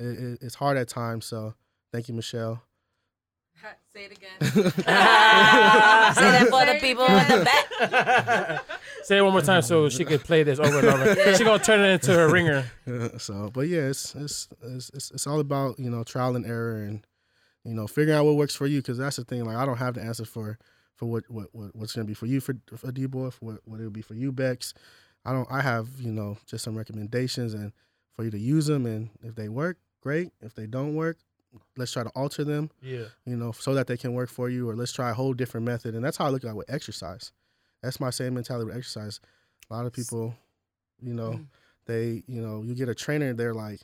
it, 0.00 0.04
it, 0.04 0.38
it's 0.42 0.54
hard 0.56 0.76
at 0.76 0.88
times. 0.88 1.26
So, 1.26 1.54
thank 1.92 2.08
you, 2.08 2.14
Michelle. 2.14 2.62
Say 3.92 4.06
it 4.06 4.12
again. 4.12 4.30
Say 4.72 4.82
that 4.82 6.48
for 6.50 6.64
the 6.66 6.78
people 6.80 7.04
in 7.04 7.28
the 7.28 7.44
back. 7.44 8.64
Say 9.04 9.18
it 9.18 9.22
one 9.22 9.32
more 9.32 9.42
time 9.42 9.62
so 9.62 9.88
she 9.88 10.04
could 10.04 10.22
play 10.24 10.42
this 10.42 10.58
over 10.58 10.78
and 10.78 10.88
over. 10.88 11.34
She 11.36 11.44
gonna 11.44 11.62
turn 11.62 11.80
it 11.80 11.92
into 11.94 12.18
a 12.20 12.28
ringer. 12.30 12.64
So, 13.18 13.50
but 13.52 13.68
yeah, 13.68 13.82
it's, 13.82 14.14
it's 14.14 14.48
it's 14.62 14.90
it's 14.94 15.10
it's 15.12 15.26
all 15.26 15.40
about 15.40 15.78
you 15.78 15.90
know 15.90 16.02
trial 16.04 16.36
and 16.36 16.46
error 16.46 16.82
and 16.82 17.04
you 17.64 17.74
know 17.74 17.86
figuring 17.86 18.18
out 18.18 18.24
what 18.24 18.36
works 18.36 18.54
for 18.54 18.66
you 18.66 18.80
because 18.80 18.98
that's 18.98 19.16
the 19.16 19.24
thing. 19.24 19.44
Like 19.44 19.56
I 19.56 19.66
don't 19.66 19.78
have 19.78 19.94
the 19.94 20.02
answer 20.02 20.24
for 20.24 20.58
for 21.00 21.06
what 21.06 21.24
what, 21.30 21.46
what 21.52 21.74
what's 21.74 21.94
gonna 21.94 22.04
be 22.04 22.12
for 22.14 22.26
you 22.26 22.40
for 22.40 22.54
for 22.76 22.92
D 22.92 23.06
boy 23.06 23.30
for 23.30 23.46
what 23.46 23.60
what 23.64 23.80
it'll 23.80 23.90
be 23.90 24.02
for 24.02 24.12
you 24.14 24.30
Bex. 24.32 24.74
I 25.24 25.32
don't. 25.32 25.48
I 25.50 25.62
have 25.62 25.88
you 25.98 26.12
know 26.12 26.36
just 26.46 26.62
some 26.62 26.76
recommendations 26.76 27.54
and 27.54 27.72
for 28.14 28.22
you 28.24 28.30
to 28.30 28.38
use 28.38 28.66
them 28.66 28.84
and 28.84 29.08
if 29.22 29.34
they 29.34 29.48
work, 29.48 29.78
great. 30.02 30.30
If 30.42 30.54
they 30.54 30.66
don't 30.66 30.94
work, 30.94 31.16
let's 31.78 31.92
try 31.92 32.02
to 32.02 32.10
alter 32.10 32.44
them. 32.44 32.70
Yeah. 32.82 33.06
you 33.24 33.34
know, 33.36 33.52
so 33.52 33.72
that 33.74 33.86
they 33.86 33.96
can 33.96 34.12
work 34.12 34.28
for 34.28 34.50
you, 34.50 34.68
or 34.68 34.76
let's 34.76 34.92
try 34.92 35.08
a 35.10 35.14
whole 35.14 35.32
different 35.32 35.64
method. 35.64 35.94
And 35.94 36.04
that's 36.04 36.18
how 36.18 36.26
I 36.26 36.28
look 36.28 36.44
at 36.44 36.50
it 36.50 36.56
with 36.56 36.70
exercise. 36.70 37.32
That's 37.82 37.98
my 37.98 38.10
same 38.10 38.34
mentality 38.34 38.66
with 38.66 38.76
exercise. 38.76 39.20
A 39.70 39.74
lot 39.74 39.86
of 39.86 39.92
people, 39.94 40.34
you 41.00 41.14
know, 41.14 41.30
Mm. 41.32 41.46
they, 41.86 42.22
you 42.26 42.42
know, 42.42 42.62
you 42.62 42.74
get 42.74 42.90
a 42.90 42.94
trainer, 42.94 43.32
they're 43.32 43.54
like, 43.54 43.80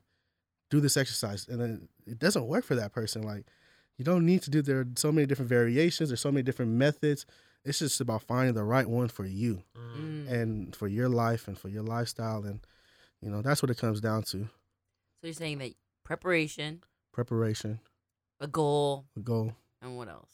do 0.68 0.80
this 0.80 0.96
exercise, 0.98 1.46
and 1.48 1.58
then 1.60 1.88
it 2.06 2.18
doesn't 2.18 2.46
work 2.46 2.64
for 2.64 2.74
that 2.74 2.92
person. 2.92 3.22
Like, 3.22 3.46
you 3.98 4.04
don't 4.04 4.24
need 4.26 4.42
to 4.42 4.50
do. 4.50 4.62
There 4.62 4.80
are 4.80 4.86
so 4.96 5.10
many 5.12 5.26
different 5.26 5.48
variations. 5.48 6.08
There's 6.10 6.20
so 6.20 6.30
many 6.32 6.42
different 6.42 6.72
methods. 6.72 7.26
It's 7.64 7.78
just 7.80 8.00
about 8.00 8.22
finding 8.22 8.54
the 8.54 8.62
right 8.64 8.88
one 8.88 9.08
for 9.08 9.24
you 9.26 9.62
Mm. 9.76 10.30
And 10.30 10.76
for 10.76 10.86
your 10.88 11.08
life 11.08 11.48
and 11.48 11.58
for 11.58 11.68
your 11.68 11.82
lifestyle, 11.82 12.44
and 12.44 12.60
you 13.22 13.30
know, 13.30 13.40
that's 13.42 13.62
what 13.62 13.70
it 13.70 13.78
comes 13.78 14.00
down 14.00 14.22
to: 14.24 14.48
So 15.20 15.22
you're 15.22 15.32
saying 15.32 15.58
that 15.58 15.72
preparation, 16.04 16.82
preparation, 17.12 17.80
a 18.40 18.46
goal, 18.46 19.06
a 19.16 19.20
goal. 19.20 19.54
and 19.80 19.96
what 19.96 20.08
else? 20.08 20.30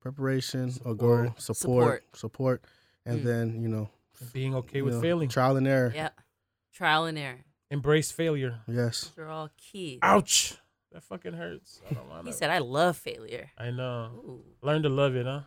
preparation, 0.00 0.72
a 0.84 0.94
goal, 0.94 1.34
support, 1.38 1.38
support, 1.38 2.04
Support. 2.14 2.64
and 3.06 3.20
Mm. 3.20 3.24
then 3.24 3.62
you 3.62 3.68
know, 3.68 3.90
Being 4.32 4.54
okay 4.56 4.82
with 4.82 4.94
know, 4.94 5.00
failing. 5.00 5.28
trial 5.30 5.56
and 5.56 5.66
error. 5.66 5.92
Yeah. 5.94 6.10
Trial 6.72 7.04
and 7.06 7.16
error. 7.18 7.44
Embrace 7.70 8.10
failure. 8.12 8.60
Yes, 8.68 9.10
Those 9.16 9.24
are 9.24 9.28
all 9.28 9.50
key. 9.56 9.98
Ouch. 10.02 10.58
That 10.94 11.02
fucking 11.02 11.32
hurts. 11.32 11.80
I 11.90 11.92
don't 11.92 12.08
want 12.08 12.24
He 12.24 12.30
to. 12.32 12.38
said, 12.38 12.50
I 12.50 12.58
love 12.58 12.96
failure. 12.96 13.50
I 13.58 13.72
know. 13.72 14.10
Ooh. 14.14 14.44
Learn 14.62 14.82
to 14.84 14.88
love 14.88 15.16
it, 15.16 15.26
huh? 15.26 15.40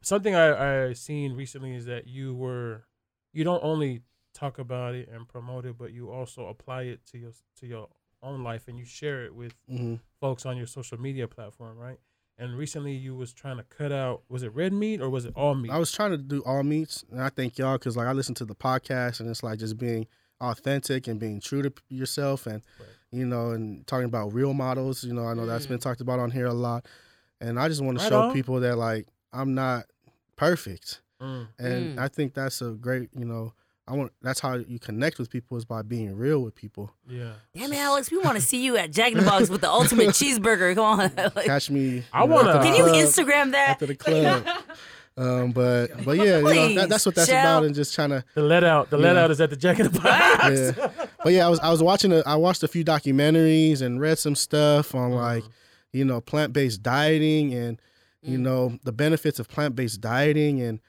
Something 0.00 0.34
I 0.36 0.88
I 0.88 0.92
seen 0.92 1.34
recently 1.34 1.74
is 1.74 1.84
that 1.86 2.06
you 2.06 2.32
were, 2.34 2.84
you 3.32 3.42
don't 3.42 3.62
only 3.64 4.02
talk 4.34 4.58
about 4.60 4.94
it 4.94 5.08
and 5.12 5.28
promote 5.28 5.66
it, 5.66 5.76
but 5.76 5.92
you 5.92 6.10
also 6.10 6.46
apply 6.46 6.82
it 6.82 7.04
to 7.06 7.18
your 7.18 7.32
to 7.58 7.66
your 7.66 7.88
own 8.22 8.44
life 8.44 8.68
and 8.68 8.78
you 8.78 8.84
share 8.84 9.24
it 9.24 9.34
with 9.34 9.52
hmm 9.68 9.96
folks 10.20 10.46
on 10.46 10.56
your 10.56 10.68
social 10.68 10.98
media 11.00 11.26
platform, 11.26 11.76
right? 11.76 11.98
And 12.38 12.56
recently 12.56 12.92
you 12.92 13.16
was 13.16 13.32
trying 13.32 13.56
to 13.56 13.64
cut 13.64 13.90
out 13.90 14.22
was 14.28 14.44
it 14.44 14.54
red 14.54 14.72
meat 14.72 15.00
or 15.00 15.10
was 15.10 15.24
it 15.24 15.32
all 15.34 15.56
meat? 15.56 15.72
I 15.72 15.78
was 15.78 15.90
trying 15.90 16.12
to 16.12 16.18
do 16.18 16.40
all 16.46 16.62
meats, 16.62 17.04
and 17.10 17.20
I 17.20 17.28
thank 17.30 17.58
y'all 17.58 17.78
because 17.78 17.96
like 17.96 18.06
I 18.06 18.12
listen 18.12 18.36
to 18.36 18.44
the 18.44 18.54
podcast, 18.54 19.18
and 19.18 19.28
it's 19.28 19.42
like 19.42 19.58
just 19.58 19.76
being 19.76 20.06
authentic 20.40 21.08
and 21.08 21.18
being 21.18 21.40
true 21.40 21.62
to 21.62 21.72
yourself, 21.88 22.46
and 22.46 22.62
Right. 22.78 22.88
You 23.12 23.24
know, 23.26 23.50
and 23.50 23.86
talking 23.86 24.06
about 24.06 24.32
real 24.32 24.54
models. 24.54 25.04
You 25.04 25.12
know, 25.14 25.26
I 25.26 25.34
know 25.34 25.46
that's 25.46 25.66
been 25.66 25.78
talked 25.78 26.00
about 26.00 26.18
on 26.18 26.30
here 26.30 26.46
a 26.46 26.52
lot, 26.54 26.86
and 27.40 27.58
I 27.60 27.68
just 27.68 27.80
want 27.82 27.98
to 27.98 28.02
Right 28.04 28.10
show 28.10 28.20
on. 28.22 28.32
people 28.32 28.60
that 28.60 28.76
like 28.76 29.06
I'm 29.32 29.54
not 29.54 29.84
perfect, 30.36 31.00
Mm. 31.20 31.46
and 31.58 31.96
Mm. 31.98 32.02
I 32.02 32.08
think 32.08 32.34
that's 32.34 32.60
a 32.62 32.70
great, 32.70 33.10
you 33.16 33.24
know. 33.24 33.52
I 33.88 33.94
want 33.94 34.12
that's 34.22 34.38
how 34.38 34.54
you 34.54 34.78
connect 34.78 35.18
with 35.18 35.28
people 35.28 35.56
is 35.56 35.64
by 35.64 35.82
being 35.82 36.16
real 36.16 36.40
with 36.40 36.54
people. 36.54 36.92
Yeah. 37.08 37.32
Damn 37.52 37.72
it, 37.72 37.78
Alex, 37.78 38.10
we 38.12 38.18
want 38.18 38.36
to 38.36 38.40
see 38.40 38.64
you 38.64 38.76
at 38.76 38.92
Jack 38.92 39.10
in 39.12 39.18
the 39.18 39.24
Box 39.24 39.50
with 39.50 39.60
the 39.60 39.68
ultimate 39.70 40.06
cheeseburger. 40.10 40.74
Come 40.76 40.84
on. 40.84 41.12
Like, 41.34 41.46
Catch 41.46 41.68
me. 41.68 42.04
I 42.12 42.22
wanna- 42.24 42.62
can 42.62 42.76
you 42.76 42.84
Instagram 42.84 43.50
that? 43.52 43.70
after 43.70 43.86
the 43.86 43.96
club? 43.96 44.46
um, 45.16 45.52
but 45.52 45.88
but 46.04 46.16
yeah, 46.16 46.38
you 46.38 46.42
know, 46.42 46.74
that, 46.74 46.88
that's 46.88 47.04
what 47.06 47.14
that's 47.14 47.28
Please, 47.28 47.34
about, 47.34 47.64
and 47.64 47.74
just 47.74 47.94
trying 47.94 48.10
to 48.10 48.24
The 48.34 48.42
let 48.42 48.64
out, 48.64 48.90
the 48.90 48.98
let 48.98 49.14
Yeah. 49.16 49.22
out 49.24 49.30
is 49.30 49.40
at 49.40 49.50
the 49.50 49.56
Jack 49.56 49.78
in 49.80 49.90
the 49.90 50.00
Box. 50.00 50.78
Yeah. 50.78 51.06
But 51.22 51.32
yeah, 51.32 51.46
I 51.46 51.48
was 51.50 51.60
I 51.60 51.70
was 51.70 51.82
watching 51.82 52.12
a, 52.12 52.22
I 52.26 52.36
watched 52.36 52.62
a 52.62 52.68
few 52.68 52.84
documentaries 52.84 53.82
and 53.82 54.00
read 54.00 54.18
some 54.18 54.34
stuff 54.34 54.94
on 54.94 55.12
like, 55.12 55.44
you 55.92 56.04
know, 56.04 56.20
plant 56.20 56.52
based 56.52 56.82
dieting 56.82 57.52
and 57.54 57.80
you 58.22 58.38
Mm. 58.38 58.42
know 58.42 58.78
the 58.84 58.92
benefits 58.92 59.38
of 59.40 59.48
plant 59.48 59.74
based 59.76 60.00
dieting 60.00 60.60
and 60.60 60.80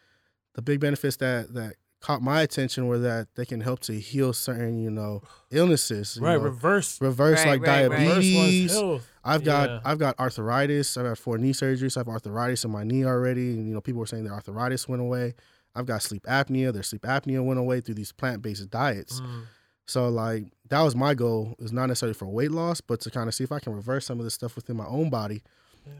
the 0.55 0.61
big 0.61 0.79
benefits 0.79 1.17
that 1.17 1.53
that 1.55 1.73
caught 2.03 2.21
my 2.21 2.41
attention 2.41 2.87
were 2.87 2.99
that 2.99 3.33
they 3.35 3.45
can 3.45 3.61
help 3.61 3.79
to 3.79 3.93
heal 3.93 4.33
certain 4.33 4.77
you 4.77 4.91
know 4.91 5.21
illnesses. 5.51 6.17
you 6.17 6.25
right, 6.25 6.33
know, 6.33 6.43
reverse. 6.43 6.99
reverse 7.01 7.39
Right, 7.39 7.61
like 7.61 7.61
right, 7.61 7.89
right. 7.89 7.99
Reverse 7.99 8.15
diabetes. 8.15 8.73
health. 8.73 9.09
I've 9.23 9.43
got 9.45 9.69
Yeah. 9.69 9.79
I've 9.85 9.99
got 9.99 10.19
arthritis. 10.19 10.97
I've 10.97 11.05
had 11.05 11.17
four 11.17 11.37
knee 11.37 11.53
surgeries. 11.53 11.95
I 11.95 12.01
have 12.01 12.09
arthritis 12.09 12.65
in 12.65 12.71
my 12.71 12.83
knee 12.83 13.05
already, 13.05 13.53
and 13.53 13.67
you 13.67 13.73
know 13.73 13.81
people 13.81 14.01
were 14.01 14.05
saying 14.05 14.25
their 14.25 14.33
arthritis 14.33 14.87
went 14.87 15.01
away. 15.01 15.33
I've 15.75 15.85
got 15.85 16.03
sleep 16.03 16.23
apnea. 16.23 16.73
Their 16.73 16.83
sleep 16.83 17.03
apnea 17.03 17.43
went 17.43 17.59
away 17.59 17.79
through 17.79 17.95
these 17.95 18.11
plant 18.11 18.41
based 18.41 18.69
diets. 18.69 19.21
Mm. 19.21 19.43
So 19.85 20.09
like 20.09 20.43
that 20.69 20.81
was 20.81 20.95
my 20.97 21.13
goal 21.13 21.55
is 21.59 21.71
not 21.71 21.85
necessarily 21.85 22.13
for 22.13 22.25
weight 22.25 22.51
loss, 22.51 22.81
but 22.81 22.99
to 23.01 23.11
kind 23.11 23.29
of 23.29 23.33
see 23.33 23.45
if 23.45 23.51
I 23.53 23.59
can 23.59 23.73
reverse 23.73 24.05
some 24.05 24.19
of 24.19 24.25
this 24.25 24.33
stuff 24.33 24.57
within 24.57 24.75
my 24.75 24.85
own 24.85 25.09
body 25.09 25.41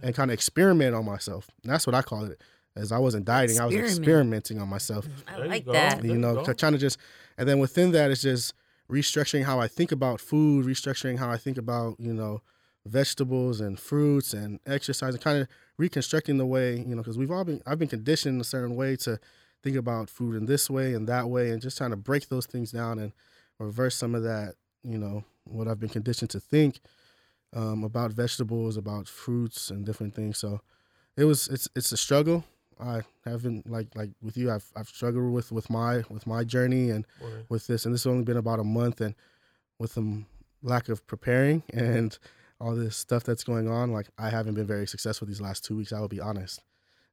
and 0.02 0.14
kind 0.16 0.32
of 0.32 0.34
experiment 0.34 0.96
on 0.96 1.06
myself. 1.06 1.50
And 1.64 1.72
that's 1.72 1.88
what 1.88 1.96
I 1.96 2.02
call 2.02 2.26
it. 2.26 2.42
As 2.76 2.92
I 2.92 2.98
wasn't 2.98 3.26
dieting, 3.26 3.60
I 3.60 3.66
was 3.66 3.76
experimenting 3.76 4.60
on 4.60 4.68
myself. 4.68 5.08
I 5.28 5.36
There 5.36 5.46
you 5.46 5.52
like 5.52 5.66
go. 5.66 5.74
that. 5.74 6.04
You 6.04 6.14
you 6.14 6.18
know, 6.18 6.44
go. 6.44 6.54
trying 6.54 6.74
to 6.74 6.80
just 6.80 6.98
and 7.38 7.48
then 7.48 7.60
within 7.60 7.92
that 7.92 8.10
it's 8.12 8.22
just 8.22 8.54
restructuring 8.90 9.44
how 9.44 9.60
I 9.60 9.68
think 9.68 9.92
about 9.92 10.20
food, 10.20 10.66
restructuring 10.66 11.18
how 11.20 11.30
I 11.30 11.38
think 11.38 11.58
about, 11.58 12.00
you 12.00 12.14
know, 12.14 12.42
vegetables 12.86 13.62
and 13.62 13.80
fruits 13.80 14.34
and 14.34 14.60
exercise 14.66 15.14
and 15.14 15.24
kind 15.24 15.40
of 15.40 15.48
reconstructing 15.78 16.38
the 16.38 16.46
way, 16.46 16.78
you 16.78 16.96
know, 16.96 16.98
because 16.98 17.18
we've 17.18 17.32
all 17.32 17.44
been 17.44 17.62
I've 17.66 17.80
been 17.80 17.88
conditioned 17.88 18.42
a 18.42 18.44
certain 18.44 18.76
way 18.76 18.96
to 18.98 19.20
think 19.62 19.78
about 19.78 20.10
food 20.10 20.36
in 20.36 20.46
this 20.46 20.70
way 20.70 20.94
and 20.94 21.08
that 21.08 21.30
way 21.30 21.52
and 21.52 21.62
just 21.62 21.78
trying 21.78 21.92
to 21.92 21.96
break 21.96 22.28
those 22.30 22.46
things 22.46 22.72
down 22.72 23.00
and 23.00 23.14
reverse 23.60 23.96
some 23.96 24.16
of 24.16 24.24
that, 24.24 24.56
you 24.84 24.98
know, 24.98 25.24
what 25.46 25.68
I've 25.68 25.80
been 25.80 25.90
conditioned 25.90 26.30
to 26.32 26.40
think 26.40 26.80
um, 27.56 27.84
about 27.84 28.12
vegetables, 28.12 28.78
about 28.78 29.08
fruits 29.08 29.70
and 29.70 29.86
different 29.86 30.14
things. 30.16 30.38
So 30.38 30.62
it 31.16 31.26
was 31.26 31.48
it's 31.48 31.70
it's 31.76 31.92
a 31.92 31.98
struggle. 31.98 32.44
I 32.80 33.02
haven't 33.26 33.70
like 33.70 33.88
like 33.96 34.12
with 34.22 34.38
you. 34.38 34.52
I've 34.52 34.66
I've 34.76 34.88
struggled 34.88 35.32
with 35.34 35.52
with 35.52 35.70
my 35.70 36.04
with 36.10 36.26
my 36.28 36.44
journey 36.44 36.90
and 36.90 37.06
Word. 37.22 37.46
with 37.50 37.68
this, 37.68 37.86
and 37.86 37.94
this 37.94 38.04
has 38.04 38.12
only 38.12 38.24
been 38.24 38.38
about 38.38 38.60
a 38.60 38.64
month, 38.64 39.02
and 39.02 39.16
with 39.80 39.96
the 39.96 40.24
lack 40.62 40.90
of 40.90 41.06
preparing 41.08 41.64
and 41.74 42.18
all 42.62 42.76
this 42.76 42.96
stuff 42.96 43.24
that's 43.24 43.44
going 43.44 43.68
on, 43.68 43.92
like 43.92 44.08
I 44.18 44.30
haven't 44.30 44.54
been 44.54 44.68
very 44.68 44.88
successful 44.88 45.28
these 45.28 45.42
last 45.42 45.66
two 45.66 45.76
weeks. 45.78 45.92
I 45.92 46.00
will 46.00 46.08
be 46.08 46.22
honest. 46.22 46.62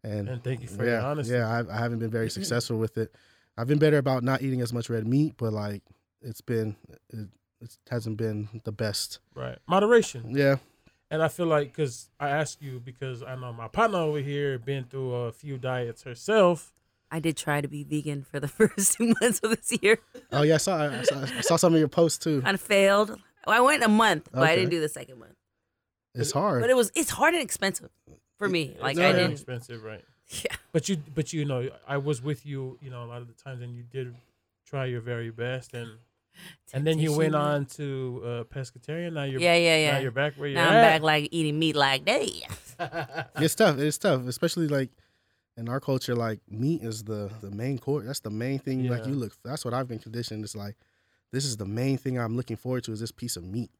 And, 0.02 0.28
And 0.28 0.42
thank 0.44 0.62
you 0.62 0.68
for 0.68 0.84
yeah, 0.84 0.92
your 0.92 1.00
honesty. 1.02 1.34
yeah, 1.34 1.46
I, 1.68 1.74
I 1.76 1.78
haven't 1.78 1.98
been 1.98 2.10
very 2.10 2.30
successful 2.38 2.78
with 2.78 2.96
it. 2.96 3.14
I've 3.58 3.66
been 3.66 3.78
better 3.78 3.98
about 3.98 4.22
not 4.22 4.40
eating 4.42 4.60
as 4.62 4.72
much 4.72 4.88
red 4.88 5.06
meat, 5.06 5.34
but 5.36 5.52
like 5.52 5.82
it's 6.22 6.40
been 6.40 6.76
it, 7.10 7.28
it 7.60 7.76
hasn't 7.90 8.16
been 8.16 8.48
the 8.64 8.72
best. 8.72 9.18
Right. 9.34 9.58
Moderation. 9.66 10.34
Yeah, 10.34 10.56
And 11.10 11.22
I 11.22 11.28
feel 11.28 11.46
like 11.46 11.68
because 11.68 12.08
I 12.20 12.28
asked 12.30 12.62
you 12.62 12.80
because 12.84 13.22
I 13.22 13.34
know 13.34 13.52
my 13.52 13.68
partner 13.68 13.98
over 13.98 14.20
here 14.20 14.58
been 14.58 14.84
through 14.84 15.12
a 15.14 15.32
few 15.32 15.58
diets 15.58 16.02
herself. 16.04 16.72
I 17.10 17.18
did 17.18 17.36
try 17.36 17.60
to 17.60 17.66
be 17.66 17.82
vegan 17.82 18.22
for 18.22 18.38
the 18.38 18.46
first 18.58 18.92
two 18.96 19.12
months 19.20 19.40
of 19.42 19.50
this 19.50 19.76
year. 19.82 19.98
Oh 20.30 20.42
yeah, 20.42 20.54
I 20.54 20.58
saw 20.58 20.88
I 20.88 21.02
saw, 21.02 21.20
I 21.22 21.40
saw 21.40 21.56
some 21.56 21.74
of 21.74 21.78
your 21.80 21.88
posts 21.88 22.18
too. 22.18 22.42
I 22.44 22.56
failed. 22.56 23.10
Well, 23.46 23.56
I 23.56 23.60
went 23.60 23.82
a 23.82 23.88
month, 23.88 24.28
but 24.32 24.42
I 24.44 24.54
didn't 24.54 24.70
do 24.70 24.80
the 24.80 24.88
second 24.88 25.18
month. 25.18 25.34
It's 26.14 26.32
hard. 26.32 26.60
But 26.60 26.70
it 26.70 26.76
was 26.76 26.92
it's 26.94 27.10
hard 27.10 27.34
and 27.34 27.42
expensive 27.42 27.90
for 28.38 28.48
me. 28.48 28.76
Like 28.80 28.92
it's 28.92 29.00
I 29.00 29.02
very 29.02 29.14
didn't. 29.14 29.32
expensive, 29.32 29.82
right? 29.82 30.04
Yeah. 30.44 30.54
But 30.70 30.88
you, 30.88 30.96
but 31.12 31.32
you 31.32 31.44
know, 31.44 31.70
I 31.88 31.96
was 31.96 32.22
with 32.22 32.46
you, 32.46 32.78
you 32.80 32.88
know, 32.88 33.02
a 33.02 33.06
lot 33.06 33.20
of 33.20 33.26
the 33.26 33.32
times, 33.34 33.62
and 33.62 33.74
you 33.74 33.82
did 33.82 34.14
try 34.64 34.84
your 34.84 35.00
very 35.00 35.30
best, 35.30 35.74
and 35.74 35.90
and 36.74 36.86
then 36.86 36.98
you 36.98 37.16
went 37.16 37.34
on 37.34 37.66
to 37.66 38.22
uh, 38.24 38.28
pescatarian. 38.44 39.12
Now 39.14 39.24
you're 39.24 39.40
Yeah, 39.40 39.56
yeah, 39.56 39.76
yeah. 39.76 39.92
Now 39.92 39.98
you're 39.98 40.10
back 40.10 40.34
where 40.34 40.48
you're 40.48 40.58
Now 40.60 40.68
I'm 40.68 40.74
back 40.74 41.02
like 41.02 41.28
eating 41.32 41.58
meat 41.58 41.76
like 41.76 42.04
that. 42.06 43.28
it's 43.36 43.54
tough. 43.54 43.78
It's 43.78 43.98
tough, 43.98 44.26
especially 44.26 44.68
like 44.68 44.90
in 45.56 45.68
our 45.68 45.80
culture, 45.80 46.14
like 46.14 46.40
meat 46.48 46.82
is 46.82 47.04
the 47.04 47.30
the 47.40 47.50
main 47.50 47.78
course. 47.78 48.06
That's 48.06 48.20
the 48.20 48.30
main 48.30 48.58
thing. 48.58 48.88
Like 48.88 49.06
you 49.06 49.14
look. 49.14 49.32
That's 49.44 49.64
what 49.64 49.74
I've 49.74 49.88
been 49.88 49.98
conditioned. 49.98 50.44
It's 50.44 50.56
like 50.56 50.76
this 51.32 51.44
is 51.44 51.56
the 51.56 51.66
main 51.66 51.98
thing 51.98 52.18
I'm 52.18 52.36
looking 52.36 52.56
forward 52.56 52.84
to 52.84 52.92
is 52.92 53.00
this 53.00 53.12
piece 53.12 53.36
of 53.36 53.44
meat. 53.44 53.70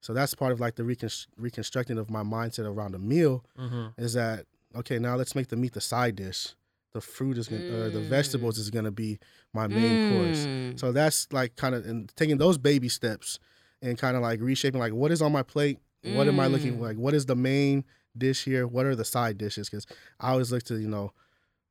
So 0.00 0.14
that's 0.14 0.34
part 0.34 0.52
of 0.52 0.60
like 0.60 0.76
the 0.76 0.82
reconst- 0.82 1.26
reconstructing 1.36 1.98
of 1.98 2.08
my 2.10 2.22
mindset 2.22 2.64
around 2.64 2.94
a 2.94 2.98
meal 2.98 3.44
Mm-hmm. 3.58 4.00
is 4.02 4.14
that 4.14 4.46
okay? 4.74 4.98
Now 4.98 5.16
let's 5.16 5.34
make 5.34 5.48
the 5.48 5.56
meat 5.56 5.74
the 5.74 5.80
side 5.82 6.16
dish. 6.16 6.54
The 6.92 7.00
fruit 7.00 7.38
is 7.38 7.48
gonna, 7.48 7.62
or 7.68 7.90
the 7.90 8.00
Mm. 8.00 8.06
vegetables 8.06 8.58
is 8.58 8.70
gonna 8.70 8.90
be 8.90 9.18
my 9.52 9.66
main 9.68 9.98
course. 9.98 10.46
Mm. 10.46 10.78
So 10.80 10.92
that's 10.92 11.32
like 11.32 11.56
kind 11.56 11.74
of 11.74 11.86
and 11.86 12.10
taking 12.16 12.38
those 12.38 12.58
baby 12.58 12.88
steps 12.88 13.38
and 13.82 13.96
kind 13.96 14.16
of 14.16 14.22
like 14.22 14.40
reshaping 14.40 14.80
like 14.80 14.92
what 14.92 15.10
is 15.12 15.22
on 15.22 15.32
my 15.32 15.42
plate, 15.42 15.78
what 16.02 16.26
am 16.28 16.40
I 16.40 16.46
looking 16.48 16.74
Mm. 16.78 16.80
like, 16.80 16.96
what 16.96 17.14
is 17.14 17.26
the 17.26 17.36
main 17.36 17.84
dish 18.18 18.44
here, 18.44 18.66
what 18.66 18.86
are 18.86 18.96
the 18.96 19.04
side 19.04 19.38
dishes? 19.38 19.68
Because 19.70 19.86
I 20.18 20.30
always 20.32 20.50
look 20.50 20.64
to 20.64 20.76
you 20.78 20.88
know 20.88 21.12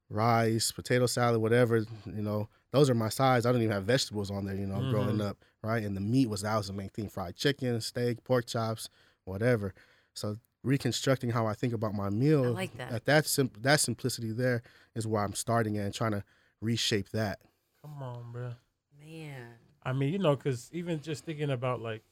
rice, 0.10 0.72
potato 0.72 1.06
salad, 1.06 1.42
whatever 1.42 1.78
you 2.06 2.22
know. 2.22 2.50
Those 2.72 2.90
are 2.90 2.96
my 2.96 3.10
sides. 3.10 3.46
I 3.46 3.52
don't 3.52 3.62
even 3.62 3.74
have 3.74 3.86
vegetables 3.86 4.30
on 4.32 4.46
there, 4.46 4.56
you 4.56 4.68
know, 4.68 4.82
growing 4.90 5.18
Mhm. 5.18 5.28
up, 5.30 5.44
right? 5.64 5.84
And 5.84 5.98
the 5.98 6.02
meat 6.02 6.30
was 6.30 6.42
that 6.42 6.56
was 6.56 6.68
the 6.68 6.74
main 6.74 6.90
thing: 6.90 7.10
fried 7.10 7.36
chicken, 7.36 7.82
steak, 7.82 8.24
pork 8.24 8.46
chops, 8.46 8.90
whatever. 9.26 9.74
So 10.14 10.38
reconstructing 10.64 11.30
how 11.30 11.48
I 11.48 11.54
think 11.54 11.74
about 11.74 11.94
my 11.94 12.10
meal 12.10 12.46
I 12.46 12.50
like 12.50 12.78
that. 12.78 12.92
at 12.92 13.06
that 13.06 13.26
sim- 13.26 13.52
that 13.62 13.80
simplicity 13.80 14.32
there 14.32 14.62
is 14.96 15.08
where 15.08 15.24
I'm 15.24 15.34
starting 15.34 15.78
at 15.78 15.86
and 15.86 15.94
trying 15.94 16.12
to 16.12 16.24
reshape 16.62 17.10
that. 17.12 17.40
Come 17.82 18.04
on, 18.04 18.32
bro. 18.32 18.52
Man. 19.00 19.54
I 19.84 19.94
mean, 19.94 20.12
you 20.12 20.20
know, 20.20 20.36
because 20.36 20.70
even 20.74 21.02
just 21.02 21.26
thinking 21.26 21.50
about 21.50 21.82
like 21.82 22.04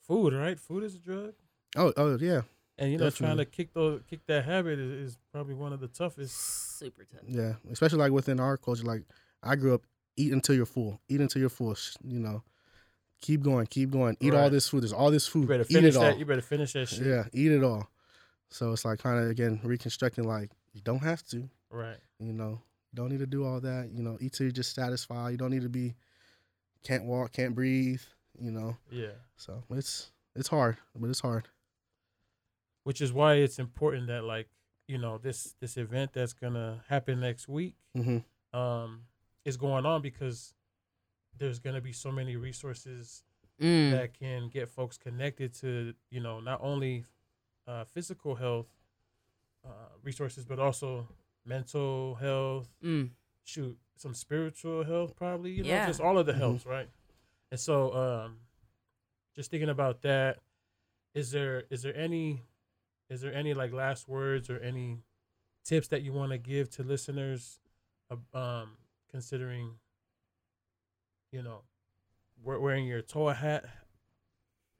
food, 0.00 0.32
right? 0.32 0.58
Food 0.58 0.84
is 0.84 0.94
a 0.94 0.98
drug, 0.98 1.34
Oh, 1.76 1.92
oh 1.96 2.16
yeah, 2.18 2.42
and 2.78 2.90
you 2.90 2.98
know, 2.98 3.10
trying 3.10 3.36
to 3.36 3.44
kick 3.44 3.74
those 3.74 4.00
kick 4.08 4.20
that 4.26 4.44
habit 4.44 4.78
is, 4.78 5.10
is 5.10 5.18
probably 5.32 5.54
one 5.54 5.72
of 5.72 5.80
the 5.80 5.88
toughest. 5.88 6.78
Super 6.78 7.04
tough. 7.04 7.20
Yeah, 7.26 7.54
especially 7.70 7.98
like 7.98 8.12
within 8.12 8.40
our 8.40 8.56
culture. 8.56 8.84
Like 8.84 9.02
I 9.42 9.54
grew 9.56 9.74
up, 9.74 9.82
eat 10.16 10.32
until 10.32 10.54
you're 10.54 10.66
full, 10.66 11.00
eat 11.08 11.20
until 11.20 11.40
you're 11.40 11.50
full. 11.50 11.76
You 12.02 12.20
know, 12.20 12.42
keep 13.20 13.42
going, 13.42 13.66
keep 13.66 13.90
going. 13.90 14.16
Eat 14.20 14.34
all 14.34 14.50
this 14.50 14.68
food. 14.68 14.82
There's 14.82 14.92
all 14.92 15.10
this 15.10 15.26
You 15.26 15.32
food. 15.32 15.48
better 15.48 15.62
Eat 15.68 15.74
finish 15.74 15.94
it 15.94 15.98
all. 15.98 16.16
You 16.18 16.24
better 16.24 16.40
finish 16.42 16.72
that 16.72 16.88
shit. 16.88 17.06
Yeah, 17.06 17.24
eat 17.32 17.52
it 17.52 17.62
all. 17.64 17.88
So 18.50 18.72
it's 18.72 18.84
like 18.84 18.98
kind 19.00 19.22
of 19.22 19.30
again 19.30 19.60
reconstructing. 19.62 20.24
Like 20.24 20.50
you 20.72 20.80
don't 20.82 21.02
have 21.02 21.22
to. 21.28 21.48
Right. 21.70 21.98
You 22.18 22.32
know, 22.32 22.60
don't 22.94 23.10
need 23.10 23.18
to 23.20 23.26
do 23.26 23.44
all 23.44 23.60
that. 23.60 23.90
You 23.92 24.02
know, 24.02 24.16
eat 24.20 24.32
till 24.32 24.44
you're 24.46 24.52
just 24.52 24.74
satisfied. 24.74 25.30
You 25.30 25.36
don't 25.36 25.50
need 25.50 25.62
to 25.62 25.68
be 25.68 25.94
can't 26.82 27.04
walk, 27.04 27.32
can't 27.32 27.54
breathe. 27.54 28.00
You 28.40 28.52
know, 28.52 28.76
Yeah. 28.90 29.12
so 29.36 29.64
it's 29.70 30.10
it's 30.36 30.48
hard, 30.48 30.76
but 30.94 31.10
it's 31.10 31.20
hard. 31.20 31.48
Which 32.84 33.00
is 33.00 33.12
why 33.12 33.34
it's 33.34 33.58
important 33.58 34.06
that 34.06 34.24
like 34.24 34.48
you 34.86 34.96
know 34.96 35.18
this 35.18 35.54
this 35.60 35.76
event 35.76 36.12
that's 36.14 36.32
gonna 36.32 36.82
happen 36.88 37.20
next 37.20 37.46
week 37.48 37.74
hmm 37.94 38.18
um 38.54 39.02
is 39.44 39.58
going 39.58 39.84
on 39.84 40.00
because 40.00 40.54
there's 41.38 41.58
gonna 41.58 41.80
be 41.80 41.92
so 41.92 42.10
many 42.12 42.36
resources 42.36 43.22
Mm. 43.60 43.90
that 43.90 44.14
can 44.14 44.48
get 44.48 44.68
folks 44.68 44.96
connected 44.96 45.52
to 45.54 45.92
you 46.10 46.20
know 46.20 46.38
not 46.40 46.60
only 46.62 47.04
uh, 47.66 47.84
physical 47.84 48.36
health 48.36 48.68
uh, 49.66 49.88
resources 50.02 50.44
but 50.44 50.58
also 50.58 51.08
mental 51.44 52.14
health 52.16 52.68
Mm. 52.82 53.10
shoot 53.44 53.76
some 53.96 54.14
spiritual 54.14 54.84
health 54.84 55.16
probably 55.16 55.50
you 55.52 55.62
know 55.64 55.70
Yeah. 55.70 55.86
just 55.86 56.00
all 56.00 56.18
of 56.18 56.26
the 56.26 56.32
Mhm. 56.34 56.38
healths 56.38 56.66
right 56.66 56.88
and 57.50 57.58
so 57.58 57.92
um 57.94 58.40
just 59.34 59.50
thinking 59.50 59.68
about 59.70 60.02
that 60.02 60.38
is 61.14 61.30
there 61.32 61.64
is 61.70 61.82
there 61.82 61.96
any 61.96 62.42
is 63.08 63.20
there 63.22 63.32
any 63.34 63.54
like 63.54 63.72
last 63.72 64.06
words 64.06 64.48
or 64.50 64.58
any 64.60 65.02
tips 65.64 65.88
that 65.88 66.02
you 66.02 66.12
want 66.12 66.30
to 66.30 66.38
give 66.38 66.70
to 66.70 66.82
listeners 66.84 67.58
uh, 68.10 68.16
um 68.38 68.76
considering 69.10 69.78
you 71.32 71.42
know 71.42 71.62
wearing 72.42 72.86
your 72.86 73.02
toa 73.02 73.34
hat 73.34 73.64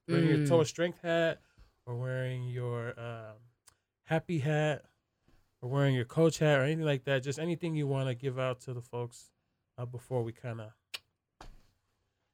wearing 0.09 0.29
your 0.29 0.39
Mm. 0.39 0.49
toa 0.49 0.65
strength 0.65 1.01
hat 1.03 1.41
or 1.87 1.97
wearing 1.97 2.49
your 2.49 2.99
um, 2.99 3.37
HAPI 4.11 4.41
hat 4.41 4.85
or 5.61 5.69
wearing 5.69 5.95
your 5.95 6.05
coach 6.07 6.39
hat 6.39 6.59
or 6.59 6.63
anything 6.63 6.85
like 6.85 7.05
that 7.05 7.23
just 7.23 7.39
anything 7.39 7.75
you 7.75 7.87
want 7.87 8.09
to 8.09 8.15
give 8.15 8.39
out 8.39 8.61
to 8.63 8.73
the 8.73 8.81
folks 8.81 9.31
uh, 9.77 9.85
before 9.85 10.23
we 10.23 10.33
kind 10.33 10.61
of 10.61 10.71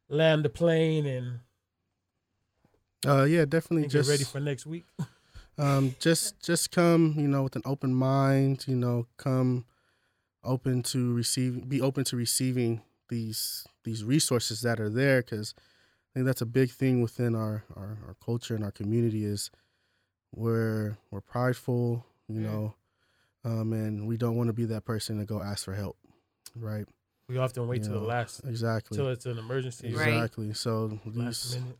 land 0.08 0.44
the 0.44 0.48
plane 0.50 1.06
and 1.06 1.40
Uh, 3.06 3.24
yeah, 3.24 3.44
definitely. 3.44 3.82
and 3.84 3.90
just 3.92 4.08
get 4.08 4.12
ready 4.12 4.24
for 4.24 4.40
next 4.40 4.66
week 4.66 4.84
um 5.58 5.94
just 6.00 6.40
just 6.40 6.70
come 6.70 7.14
you 7.16 7.28
know 7.28 7.42
with 7.42 7.54
an 7.56 7.62
open 7.64 7.94
mind 7.94 8.64
you 8.66 8.74
know 8.76 9.06
come 9.18 9.64
open 10.42 10.82
to 10.82 11.12
receive 11.14 11.68
be 11.68 11.80
open 11.80 12.02
to 12.04 12.16
receiving 12.16 12.82
these 13.08 13.66
these 13.84 14.04
resources 14.04 14.60
that 14.62 14.80
are 14.80 14.88
there 14.90 15.22
because 15.22 15.54
i 15.58 16.10
think 16.14 16.26
that's 16.26 16.40
a 16.42 16.46
big 16.46 16.70
thing 16.70 17.02
within 17.02 17.34
our, 17.34 17.64
our 17.76 17.98
our 18.06 18.16
culture 18.24 18.54
and 18.54 18.64
our 18.64 18.70
community 18.72 19.24
is 19.24 19.50
we're 20.34 20.96
we're 21.10 21.20
prideful 21.20 22.04
you 22.28 22.40
Mm. 22.40 22.44
know 22.44 22.74
um 23.44 23.72
and 23.72 24.06
we 24.06 24.16
don't 24.16 24.36
want 24.36 24.48
to 24.48 24.52
be 24.54 24.64
that 24.66 24.84
person 24.84 25.18
to 25.18 25.24
go 25.24 25.42
ask 25.42 25.64
for 25.64 25.74
help 25.74 25.96
right 26.56 26.86
we 27.28 27.38
often 27.38 27.68
wait 27.68 27.82
You 27.82 27.88
till 27.88 28.00
the 28.00 28.06
last 28.06 28.40
exactly 28.44 28.96
till 28.96 29.08
it's 29.08 29.26
an 29.26 29.38
emergency 29.38 29.92
Right. 29.92 30.08
exactly 30.08 30.52
so 30.54 30.98
last 31.04 31.14
these 31.14 31.56
minute 31.60 31.78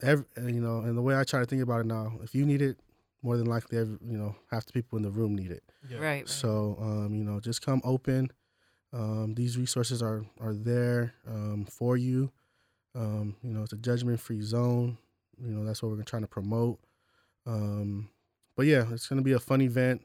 every, 0.00 0.24
you 0.36 0.60
know, 0.60 0.78
and 0.80 0.96
the 0.96 1.02
way 1.02 1.16
I 1.16 1.24
try 1.24 1.40
to 1.40 1.46
think 1.46 1.60
about 1.62 1.80
it 1.80 1.86
now, 1.86 2.12
if 2.22 2.34
you 2.36 2.46
need 2.46 2.62
it, 2.62 2.78
more 3.22 3.36
than 3.36 3.46
likely, 3.46 3.78
every, 3.78 3.98
you 4.06 4.16
know, 4.16 4.36
half 4.50 4.64
the 4.64 4.72
people 4.72 4.96
in 4.96 5.02
the 5.02 5.10
room 5.10 5.34
need 5.34 5.50
it. 5.50 5.64
yeah. 5.88 5.96
Right. 5.98 6.04
right. 6.04 6.28
So, 6.28 6.76
um, 6.80 7.14
you 7.14 7.24
know, 7.24 7.40
just 7.40 7.62
come 7.62 7.80
open. 7.84 8.30
Um, 8.92 9.34
these 9.34 9.56
resources 9.56 10.02
are 10.02 10.24
are 10.40 10.54
there 10.54 11.14
um, 11.26 11.66
for 11.70 11.96
you. 11.96 12.30
Um, 12.94 13.36
you 13.42 13.52
know, 13.52 13.62
it's 13.62 13.72
a 13.72 13.76
judgment 13.76 14.20
free 14.20 14.42
zone. 14.42 14.98
You 15.42 15.50
know, 15.50 15.64
that's 15.64 15.82
what 15.82 15.92
we're 15.92 16.02
trying 16.02 16.22
to 16.22 16.28
promote. 16.28 16.78
Um, 17.46 18.08
but 18.56 18.66
yeah, 18.66 18.84
it's 18.92 19.08
gonna 19.08 19.22
be 19.22 19.32
a 19.32 19.40
fun 19.40 19.60
event. 19.62 20.02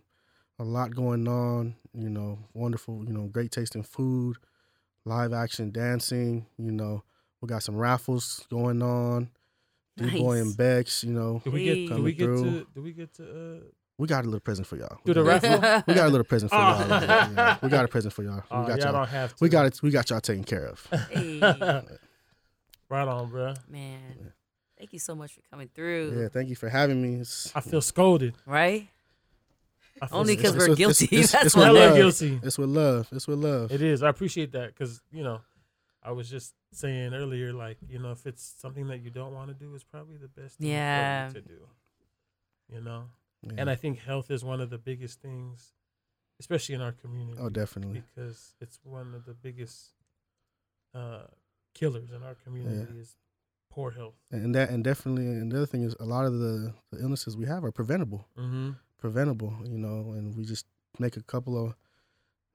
A 0.60 0.64
lot 0.64 0.96
going 0.96 1.28
on. 1.28 1.76
You 1.94 2.10
know, 2.10 2.40
wonderful. 2.54 3.04
You 3.06 3.14
know, 3.14 3.28
great 3.28 3.52
tasting 3.52 3.84
food, 3.84 4.38
live 5.06 5.34
action 5.34 5.72
dancing. 5.72 6.46
You 6.58 6.72
know, 6.72 7.04
we 7.42 7.48
got 7.48 7.64
some 7.64 7.76
raffles 7.76 8.46
going 8.50 8.82
on. 8.82 9.30
Nice. 9.98 10.12
D 10.14 10.20
boy 10.20 10.38
and 10.40 10.56
Bex. 10.56 11.04
You 11.04 11.14
know, 11.14 11.42
do 11.44 11.52
we 11.52 11.64
get 11.66 11.76
Hey. 11.76 11.88
do 11.88 12.04
we 12.04 12.14
get 12.14 12.26
Coming 12.28 12.44
to 12.44 12.50
through. 12.52 12.68
do 12.76 12.82
we 12.82 12.94
get 12.94 13.14
to 13.16 13.24
uh 13.24 13.60
we 13.98 14.08
got 14.08 14.24
a 14.24 14.28
little 14.28 14.40
present 14.40 14.68
for 14.68 14.76
y'all. 14.78 15.00
do 15.06 15.14
the 15.14 15.22
we 15.24 15.28
got, 15.28 15.44
raffle 15.44 15.84
we 15.88 15.94
got 15.94 16.08
a 16.08 16.10
little 16.10 16.24
present 16.24 16.52
for 16.52 16.58
Oh. 16.58 16.60
y'all. 16.88 17.02
you 17.30 17.36
know. 17.36 17.58
We 17.64 17.70
got 17.70 17.86
a 17.86 17.88
present 17.88 18.14
for 18.14 18.24
y'all. 18.24 18.44
oh, 18.52 18.62
We 18.62 18.68
got 18.68 18.78
y'all 18.78 18.86
y'all. 18.86 18.92
don't 18.94 19.08
have 19.10 19.30
to 19.36 19.44
We 19.44 19.50
got 19.50 19.66
it. 19.66 19.82
We 19.82 19.90
got 19.92 20.10
y'all 20.10 20.20
taken 20.22 20.44
care 20.44 20.66
of. 20.68 20.86
Hey. 21.10 21.40
right 22.90 23.08
on 23.08 23.30
bro 23.30 23.54
Man. 23.70 24.32
Thank 24.78 24.94
you 24.94 25.00
so 25.00 25.16
much 25.16 25.34
for 25.34 25.42
coming 25.50 25.70
through. 25.74 26.20
Yeah, 26.22 26.28
thank 26.30 26.50
you 26.50 26.56
for 26.56 26.70
having 26.70 27.02
me. 27.02 27.20
It's, 27.22 27.52
I 27.56 27.62
feel 27.62 27.82
scolded 27.82 28.36
Right? 28.46 28.88
Feel 30.00 30.10
Only 30.12 30.36
because 30.36 30.56
we're 30.56 30.70
it's- 30.72 30.78
guilty. 30.78 31.06
it's- 31.06 31.32
That's 31.32 31.46
it's 31.48 31.56
why. 31.56 31.72
with 31.72 31.78
hella 31.82 31.88
love. 31.90 31.96
guilty 31.98 32.40
it's 32.44 32.58
with 32.60 32.70
love. 32.70 33.08
It's 33.12 33.28
with 33.28 33.40
love. 33.40 33.72
It 33.72 33.82
is. 33.82 34.04
I 34.04 34.10
appreciate 34.10 34.52
that 34.52 34.68
because 34.76 35.02
you 35.12 35.24
know, 35.24 35.42
I 36.04 36.12
was 36.12 36.30
just 36.30 36.54
saying 36.72 37.16
earlier, 37.16 37.52
like 37.52 37.78
you 37.90 37.98
know, 37.98 38.12
if 38.12 38.28
it's 38.28 38.54
something 38.60 38.88
that 38.90 39.02
you 39.02 39.10
don't 39.10 39.34
want 39.34 39.48
to 39.48 39.56
do, 39.56 39.74
it's 39.74 39.84
probably 39.84 40.18
the 40.18 40.28
best 40.28 40.60
thing 40.60 40.68
Yeah. 40.70 41.30
to 41.34 41.42
do. 41.42 41.58
You 42.72 42.82
know, 42.82 43.06
Yeah. 43.44 43.54
and 43.58 43.70
I 43.70 43.76
think 43.76 44.00
health 44.00 44.32
is 44.32 44.44
one 44.44 44.60
of 44.62 44.70
the 44.70 44.78
biggest 44.78 45.22
things, 45.22 45.74
especially 46.40 46.76
in 46.76 46.82
our 46.82 46.92
community. 46.92 47.38
oh, 47.42 47.50
definitely. 47.50 48.02
because 48.16 48.56
it's 48.60 48.80
one 48.84 49.14
of 49.14 49.26
the 49.26 49.34
biggest 49.34 49.94
uh, 50.94 51.24
killers 51.74 52.12
in 52.12 52.24
our 52.24 52.36
community 52.36 53.00
is 53.00 53.16
poor 53.70 53.92
health. 53.92 54.16
And 54.32 54.56
that, 54.56 54.70
and 54.70 54.84
definitely, 54.84 55.26
and 55.28 55.52
the 55.52 55.58
other 55.58 55.66
thing 55.66 55.84
is, 55.84 55.96
a 56.00 56.06
lot 56.06 56.26
of 56.26 56.34
the, 56.40 56.74
the 56.92 57.00
illnesses 57.02 57.38
we 57.38 57.46
have 57.46 57.64
are 57.64 57.72
preventable. 57.72 58.26
Mm-hmm. 58.38 58.72
Preventable, 58.98 59.54
you 59.64 59.78
know, 59.78 60.14
and 60.14 60.36
we 60.36 60.44
just 60.44 60.66
make 60.98 61.16
a 61.18 61.22
couple 61.22 61.64
of 61.64 61.76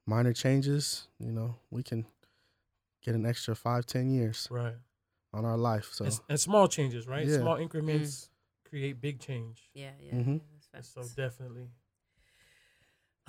minor 0.07 0.33
changes. 0.33 1.07
You 1.21 1.31
know, 1.33 1.55
we 1.71 1.85
can 1.85 2.05
get 3.05 3.15
an 3.15 3.25
extra 3.25 3.55
five, 3.55 3.87
ten 3.87 4.11
years 4.11 4.49
Right. 4.51 4.75
on 5.33 5.45
our 5.45 5.57
life. 5.57 5.91
So, 5.93 6.05
And, 6.07 6.21
and 6.29 6.41
small 6.41 6.67
changes, 6.67 7.07
right? 7.07 7.27
Yeah. 7.27 7.39
Small 7.39 7.57
increments 7.57 8.31
create 8.69 9.01
big 9.01 9.21
change. 9.21 9.71
Yeah, 9.75 9.93
yeah. 10.01 10.15
Mhm. 10.15 10.41
Yeah, 10.75 10.81
So 10.83 11.03
definitely. 11.17 11.69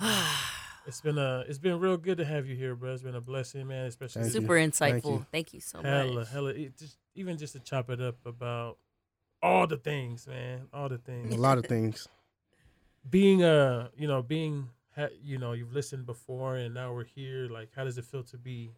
It's 0.86 1.00
been 1.00 1.16
a 1.16 1.44
it's 1.48 1.58
been 1.58 1.78
real 1.80 1.96
good 1.96 2.18
to 2.18 2.26
have 2.26 2.46
you 2.46 2.54
here, 2.54 2.74
bro. 2.74 2.92
It's 2.92 3.02
been 3.02 3.14
a 3.14 3.20
blessing, 3.20 3.66
man. 3.66 3.86
Especially 3.86 4.22
Thank 4.22 4.34
you. 4.34 4.40
Super 4.42 4.58
Thank 4.58 4.74
insightful. 4.74 5.10
you. 5.12 5.26
Thank 5.32 5.54
you, 5.54 5.60
so 5.60 5.80
hella 5.80 6.12
much. 6.12 6.28
hella 6.28 6.52
hella. 6.52 6.68
just 6.78 6.98
even 7.14 7.38
just 7.38 7.54
to 7.54 7.60
chop 7.60 7.88
it 7.88 8.02
up 8.02 8.16
about 8.26 8.76
all 9.42 9.66
the 9.66 9.78
things, 9.78 10.26
man. 10.26 10.66
All 10.74 10.90
the 10.90 10.98
things. 10.98 11.34
a 11.34 11.38
lot 11.38 11.56
of 11.56 11.64
things. 11.64 12.06
being 13.08 13.42
a 13.42 13.90
you 13.96 14.06
know 14.06 14.20
being 14.22 14.68
ha- 14.94 15.08
you 15.22 15.38
know 15.38 15.52
you've 15.52 15.72
listened 15.72 16.04
before 16.04 16.56
and 16.56 16.74
now 16.74 16.92
we're 16.92 17.04
here. 17.04 17.48
Like, 17.48 17.70
how 17.74 17.84
does 17.84 17.96
it 17.96 18.04
feel 18.04 18.22
to 18.24 18.36
be 18.36 18.72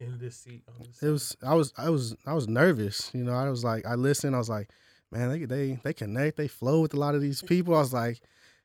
in 0.00 0.18
this 0.18 0.38
seat? 0.38 0.62
On 0.68 0.74
this 0.86 1.02
It 1.02 1.10
was, 1.10 1.36
I 1.42 1.54
was, 1.54 1.72
I 1.76 1.90
was, 1.90 2.16
I 2.26 2.32
was 2.32 2.48
nervous. 2.48 3.10
You 3.12 3.24
know, 3.24 3.32
I 3.34 3.50
was 3.50 3.62
like, 3.62 3.84
I 3.84 3.94
listened. 3.94 4.34
I 4.34 4.38
was 4.38 4.48
like, 4.48 4.70
man, 5.10 5.30
they, 5.30 5.44
they, 5.44 5.78
they 5.82 5.92
connect. 5.92 6.36
They 6.36 6.48
flow 6.48 6.80
with 6.80 6.94
a 6.94 6.98
lot 6.98 7.14
of 7.14 7.20
these 7.20 7.42
people. 7.42 7.74
I 7.74 7.78
was 7.80 7.92
like, 7.92 8.20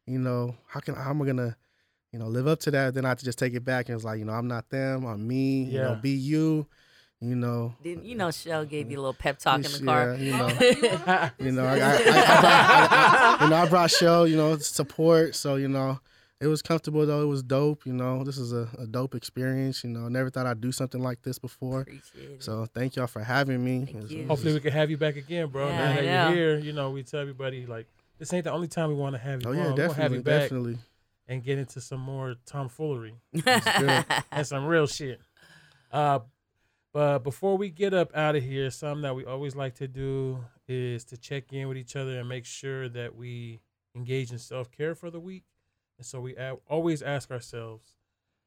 you 0.05 0.19
know, 0.19 0.55
how 0.67 0.79
can, 0.79 0.95
how 0.95 1.09
am 1.11 1.21
I 1.21 1.25
gonna, 1.25 1.57
you 2.11 2.19
know, 2.19 2.27
live 2.27 2.47
up 2.47 2.59
to 2.61 2.71
that. 2.71 2.93
Then 2.93 3.05
I 3.05 3.09
had 3.09 3.19
to 3.19 3.25
just 3.25 3.39
take 3.39 3.53
it 3.53 3.63
back 3.63 3.87
and 3.87 3.95
it's 3.95 4.03
like, 4.03 4.19
you 4.19 4.25
know, 4.25 4.33
I'm 4.33 4.47
not 4.47 4.69
them. 4.69 5.05
I'm 5.05 5.25
me. 5.27 5.63
You 5.63 5.77
Yeah. 5.79 5.83
know, 5.83 5.95
be 5.95 6.11
you. 6.11 6.67
You 7.23 7.35
know, 7.35 7.75
Didn't 7.83 8.05
you 8.05 8.15
know 8.15 8.31
Shell 8.31 8.65
gave 8.65 8.89
you 8.89 8.97
a 8.97 9.01
little 9.01 9.13
pep 9.13 9.37
talk 9.37 9.63
in 9.63 9.71
the 9.71 9.79
Yeah, 9.79 9.85
car? 9.85 10.15
you 10.15 10.31
know. 10.31 11.29
you 11.39 11.51
know, 11.51 11.65
I, 11.67 11.77
I, 11.77 11.91
I, 11.93 11.97
I 11.99 12.41
brought, 12.41 12.43
I, 12.43 13.37
I, 13.39 13.43
you 13.43 13.49
know, 13.51 13.55
I 13.57 13.65
brought 13.69 13.91
show, 13.91 14.23
you 14.23 14.35
know, 14.35 14.57
support. 14.57 15.35
So 15.35 15.55
you 15.55 15.67
know, 15.67 15.99
it 16.41 16.47
was 16.47 16.61
comfortable 16.61 17.05
though. 17.05 17.21
It 17.21 17.27
was 17.27 17.43
dope. 17.43 17.85
You 17.85 17.93
know, 17.93 18.23
this 18.23 18.37
is 18.37 18.51
a, 18.51 18.67
a 18.79 18.87
dope 18.87 19.15
experience. 19.15 19.83
You 19.83 19.91
know, 19.91 20.07
never 20.09 20.29
thought 20.29 20.45
I'd 20.47 20.59
do 20.59 20.71
something 20.71 21.01
like 21.01 21.21
this 21.21 21.39
before. 21.39 21.87
So 22.39 22.65
thank 22.73 22.95
y'all 22.95 23.07
for 23.07 23.23
having 23.23 23.63
me. 23.63 23.85
Thank 23.85 23.89
It's- 23.97 24.11
you. 24.11 24.17
it's- 24.19 24.27
Hopefully 24.29 24.53
we 24.53 24.59
can 24.59 24.71
have 24.73 24.89
you 24.89 24.97
back 24.97 25.15
again, 25.15 25.47
bro. 25.47 25.67
Yeah, 25.67 25.77
now 25.77 25.95
that 25.95 26.03
know. 26.03 26.27
you're 26.29 26.35
here, 26.57 26.59
you 26.59 26.73
know, 26.73 26.89
we 26.91 27.03
tell 27.03 27.19
everybody 27.21 27.65
like 27.65 27.87
this 28.17 28.33
ain't 28.33 28.43
the 28.43 28.51
only 28.51 28.67
time 28.67 28.89
we 28.89 28.95
want 28.95 29.15
to 29.15 29.19
have 29.21 29.41
you 29.43 29.47
Oh 29.49 29.51
on. 29.51 29.57
yeah, 29.57 29.63
we 29.63 29.69
want 29.69 29.79
have 29.79 29.89
definitely, 29.89 30.17
you 30.17 30.23
back 30.23 30.41
definitely. 30.41 30.77
and 31.27 31.43
get 31.43 31.57
into 31.59 31.79
some 31.81 31.99
more 32.01 32.35
tomfoolery 32.45 33.15
and 34.31 34.45
some 34.45 34.65
real 34.65 34.87
shit. 34.87 35.19
Uh, 35.91 36.19
but 36.93 37.19
before 37.19 37.57
we 37.57 37.69
get 37.69 37.93
up 37.93 38.15
out 38.15 38.35
of 38.35 38.43
here, 38.43 38.69
something 38.69 39.01
that 39.03 39.15
we 39.15 39.23
always 39.25 39.55
like 39.55 39.75
to 39.75 39.87
do 39.87 40.43
is 40.67 41.03
to 41.05 41.17
check 41.17 41.51
in 41.53 41.67
with 41.67 41.77
each 41.77 41.95
other 41.95 42.19
and 42.19 42.27
make 42.27 42.45
sure 42.45 42.89
that 42.89 43.15
we 43.15 43.59
engage 43.95 44.31
in 44.31 44.37
self 44.39 44.71
care 44.71 44.93
for 44.95 45.09
the 45.09 45.19
week. 45.19 45.43
And 46.01 46.05
so 46.07 46.19
we 46.19 46.35
always 46.67 47.03
ask 47.03 47.29
ourselves, 47.29 47.93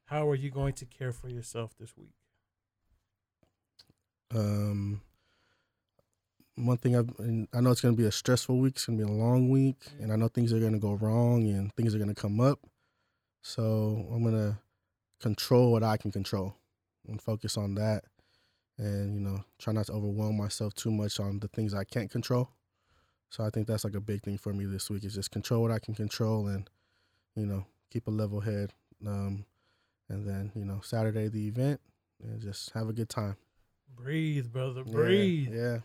how 0.06 0.28
are 0.28 0.34
you 0.34 0.50
going 0.50 0.72
to 0.72 0.84
care 0.84 1.12
for 1.12 1.28
yourself 1.28 1.70
this 1.78 1.96
week? 1.96 2.10
Um, 4.34 5.02
one 6.56 6.78
thing 6.78 6.96
I've, 6.96 7.10
I 7.54 7.60
know 7.60 7.70
it's 7.70 7.80
gonna 7.80 7.94
be 7.94 8.06
a 8.06 8.10
stressful 8.10 8.58
week. 8.58 8.72
It's 8.74 8.86
gonna 8.86 8.98
be 8.98 9.04
a 9.04 9.06
long 9.06 9.50
week, 9.50 9.76
and 10.00 10.12
I 10.12 10.16
know 10.16 10.26
things 10.26 10.52
are 10.52 10.58
gonna 10.58 10.80
go 10.80 10.94
wrong 10.94 11.44
and 11.44 11.72
things 11.76 11.94
are 11.94 11.98
gonna 12.00 12.12
come 12.12 12.40
up. 12.40 12.58
So 13.42 14.08
I'm 14.12 14.24
gonna 14.24 14.58
control 15.20 15.70
what 15.70 15.84
I 15.84 15.96
can 15.96 16.10
control 16.10 16.56
and 17.06 17.22
focus 17.22 17.56
on 17.56 17.76
that, 17.76 18.02
and 18.78 19.14
you 19.14 19.20
know, 19.20 19.44
try 19.60 19.72
not 19.72 19.86
to 19.86 19.92
overwhelm 19.92 20.38
myself 20.38 20.74
too 20.74 20.90
much 20.90 21.20
on 21.20 21.38
the 21.38 21.46
things 21.46 21.72
I 21.72 21.84
can't 21.84 22.10
control. 22.10 22.50
So 23.30 23.44
I 23.44 23.50
think 23.50 23.68
that's 23.68 23.84
like 23.84 23.94
a 23.94 24.00
big 24.00 24.22
thing 24.24 24.38
for 24.38 24.52
me 24.52 24.64
this 24.64 24.90
week 24.90 25.04
is 25.04 25.14
just 25.14 25.30
control 25.30 25.62
what 25.62 25.70
I 25.70 25.78
can 25.78 25.94
control 25.94 26.48
and 26.48 26.68
you 27.36 27.46
know 27.46 27.64
keep 27.90 28.06
a 28.06 28.10
level 28.10 28.40
head. 28.40 28.72
Um, 29.06 29.44
and 30.08 30.26
then 30.26 30.52
you 30.54 30.64
know 30.64 30.80
Saturday 30.82 31.28
the 31.28 31.46
event 31.48 31.80
and 32.22 32.40
just 32.40 32.70
have 32.70 32.88
a 32.88 32.92
good 32.92 33.08
time. 33.08 33.36
Breathe, 33.94 34.50
brother, 34.52 34.82
breathe. 34.84 35.52
Yeah. 35.54 35.78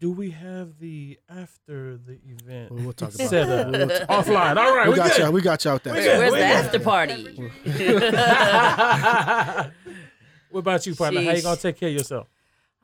Do 0.00 0.12
we 0.12 0.30
have 0.32 0.78
the 0.80 1.18
after 1.30 1.96
the 1.96 2.18
event? 2.28 2.70
We'll, 2.70 2.84
we'll 2.84 2.92
talk 2.92 3.14
about 3.24 3.28
Set 3.30 3.46
that. 3.48 3.66
up. 3.66 3.72
We'll, 3.72 3.86
we'll 3.86 3.98
talk- 4.06 4.26
Offline. 4.26 4.56
All 4.58 4.76
right, 4.76 4.86
we 4.86 4.90
we 4.92 4.96
got 4.96 5.10
good. 5.12 5.18
y'all. 5.20 5.32
We 5.32 5.40
got 5.40 5.64
y'all 5.64 5.74
with 5.74 5.82
that. 5.84 5.94
We 5.94 6.00
good. 6.02 6.18
Where's 6.18 6.32
we 6.32 6.38
the 6.38 6.44
after 6.44 6.80
party? 6.80 7.34
what 10.50 10.60
about 10.60 10.86
you, 10.86 10.94
partner? 10.94 11.22
How 11.24 11.32
you 11.32 11.42
gonna 11.42 11.56
take 11.56 11.78
care 11.78 11.88
of 11.88 11.94
yourself? 11.94 12.28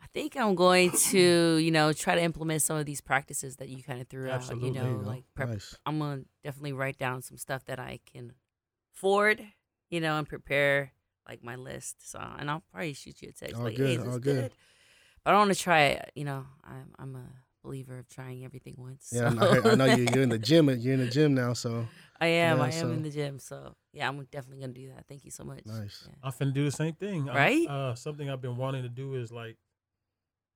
I 0.08 0.10
think 0.20 0.36
I'm 0.36 0.54
going 0.54 0.90
to, 1.10 1.56
you 1.58 1.70
know, 1.70 1.92
try 1.92 2.14
to 2.14 2.22
implement 2.22 2.62
some 2.62 2.76
of 2.78 2.86
these 2.86 3.00
practices 3.00 3.56
that 3.56 3.68
you 3.68 3.82
kind 3.82 4.00
of 4.00 4.08
threw 4.08 4.30
Absolutely. 4.30 4.70
out. 4.70 4.74
You 4.74 4.80
you 4.80 4.92
know, 4.96 4.98
go. 5.02 5.06
like 5.08 5.24
prep. 5.34 5.48
nice. 5.50 5.76
I'm 5.84 5.98
gonna 5.98 6.22
definitely 6.42 6.72
write 6.72 6.98
down 6.98 7.20
some 7.20 7.36
stuff 7.36 7.64
that 7.66 7.78
I 7.78 8.00
can 8.10 8.32
afford, 8.94 9.44
you 9.90 10.00
know, 10.00 10.16
and 10.16 10.26
prepare 10.26 10.92
like 11.28 11.44
my 11.44 11.56
list. 11.56 12.10
So, 12.10 12.18
and 12.38 12.50
I'll 12.50 12.62
probably 12.72 12.94
shoot 12.94 13.20
you 13.20 13.28
a 13.28 13.32
text 13.32 13.56
All 13.56 13.64
like, 13.64 13.76
good, 13.76 13.86
"Hey, 13.86 13.92
is 13.96 14.04
this 14.04 14.12
all 14.14 14.18
good?" 14.18 14.42
good. 14.42 14.52
But 15.24 15.34
I 15.34 15.36
want 15.36 15.52
to 15.52 15.58
try 15.58 15.80
it. 15.82 16.10
You 16.14 16.24
know, 16.24 16.46
I'm 16.64 16.94
I'm 16.98 17.14
a 17.16 17.26
believer 17.62 17.98
of 17.98 18.08
trying 18.08 18.46
everything 18.46 18.76
once. 18.78 19.10
Yeah, 19.12 19.28
so- 19.30 19.36
I 19.36 19.58
know, 19.58 19.70
I 19.70 19.74
know 19.74 19.84
you, 19.94 20.06
you're 20.14 20.22
in 20.22 20.30
the 20.30 20.38
gym. 20.38 20.70
You're 20.70 20.94
in 20.94 21.00
the 21.00 21.10
gym 21.10 21.34
now, 21.34 21.52
so 21.52 21.86
I 22.20 22.28
am. 22.28 22.56
Yeah, 22.58 22.64
I 22.64 22.66
am 22.68 22.72
so- 22.72 22.90
in 22.92 23.02
the 23.02 23.10
gym. 23.10 23.38
So 23.38 23.74
yeah, 23.92 24.08
I'm 24.08 24.24
definitely 24.32 24.60
gonna 24.62 24.72
do 24.72 24.88
that. 24.94 25.04
Thank 25.06 25.26
you 25.26 25.30
so 25.30 25.44
much. 25.44 25.66
Nice. 25.66 26.08
Yeah. 26.08 26.14
I'm 26.22 26.32
finna 26.32 26.54
do 26.54 26.64
the 26.64 26.72
same 26.72 26.94
thing. 26.94 27.28
I'm- 27.28 27.36
Right? 27.36 27.68
uh, 27.68 27.94
something 27.94 28.30
I've 28.30 28.40
been 28.40 28.56
wanting 28.56 28.84
to 28.84 28.88
do 28.88 29.14
is 29.14 29.30
like 29.30 29.58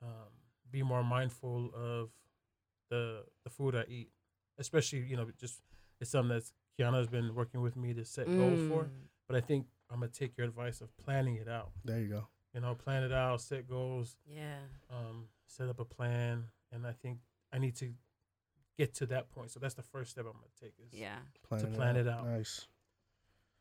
um, 0.03 0.29
be 0.71 0.83
more 0.83 1.03
mindful 1.05 1.71
of 1.75 2.11
the 2.91 3.25
the 3.45 3.51
food 3.51 3.75
I 3.75 3.85
eat, 3.89 4.11
especially 4.59 5.01
you 5.01 5.17
know 5.17 5.27
just 5.41 5.61
it's 6.01 6.11
something 6.11 6.37
that 6.37 6.45
Kiana's 6.79 7.09
been 7.09 7.35
working 7.35 7.61
with 7.61 7.77
me 7.77 7.93
to 7.95 8.05
set 8.05 8.27
goals 8.27 8.61
for. 8.69 8.85
Mm. 8.85 8.91
But 9.29 9.37
I 9.37 9.41
think 9.41 9.67
I'm 9.91 10.01
gonna 10.01 10.11
take 10.11 10.37
your 10.37 10.47
advice 10.47 10.81
of 10.81 10.95
planning 10.97 11.37
it 11.37 11.49
out. 11.49 11.71
There 11.85 12.01
you 12.01 12.09
go. 12.09 12.29
You 12.55 12.61
know, 12.61 12.75
plan 12.75 13.03
it 13.03 13.13
out, 13.13 13.41
set 13.41 13.67
goals, 13.69 14.17
Yeah. 14.27 14.59
um, 14.91 15.29
set 15.47 15.69
up 15.69 15.81
a 15.81 15.85
plan, 15.85 16.45
and 16.71 16.87
I 16.87 16.93
think 16.93 17.19
I 17.53 17.59
need 17.59 17.77
to 17.77 17.95
get 18.77 18.95
to 18.95 19.07
that 19.07 19.31
point. 19.31 19.51
So 19.51 19.61
that's 19.61 19.75
the 19.75 19.83
first 19.83 20.11
step 20.11 20.25
I'm 20.27 20.33
gonna 20.33 20.47
take. 20.61 20.75
Is 20.85 20.93
Yeah. 20.99 21.19
Plan 21.49 21.73
plan 21.75 21.97
it 21.97 22.09
out. 22.09 22.27
Nice. 22.27 22.67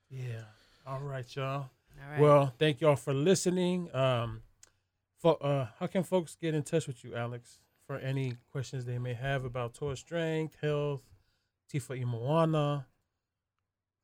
yeah. 0.10 0.44
All 0.86 1.00
right, 1.00 1.36
y'all. 1.36 1.46
All 2.04 2.10
right. 2.10 2.20
Well, 2.20 2.54
thank 2.58 2.82
y'all 2.82 2.96
for 2.96 3.14
listening. 3.14 3.94
Um, 3.96 4.42
fo- 4.42 4.51
uh, 5.30 5.68
how 5.80 5.88
can 5.88 6.04
folks 6.04 6.36
get 6.36 6.54
in 6.54 6.64
touch 6.64 6.88
with 6.88 7.04
you, 7.04 7.16
Alex, 7.16 7.60
for 7.86 7.98
any 7.98 8.38
questions 8.52 8.86
they 8.86 8.98
may 8.98 9.14
have 9.14 9.46
about 9.46 9.74
Toa 9.74 9.96
Strength, 9.96 10.58
health, 10.62 11.02
Tifa 11.72 12.00
i 12.00 12.04
Moana, 12.04 12.86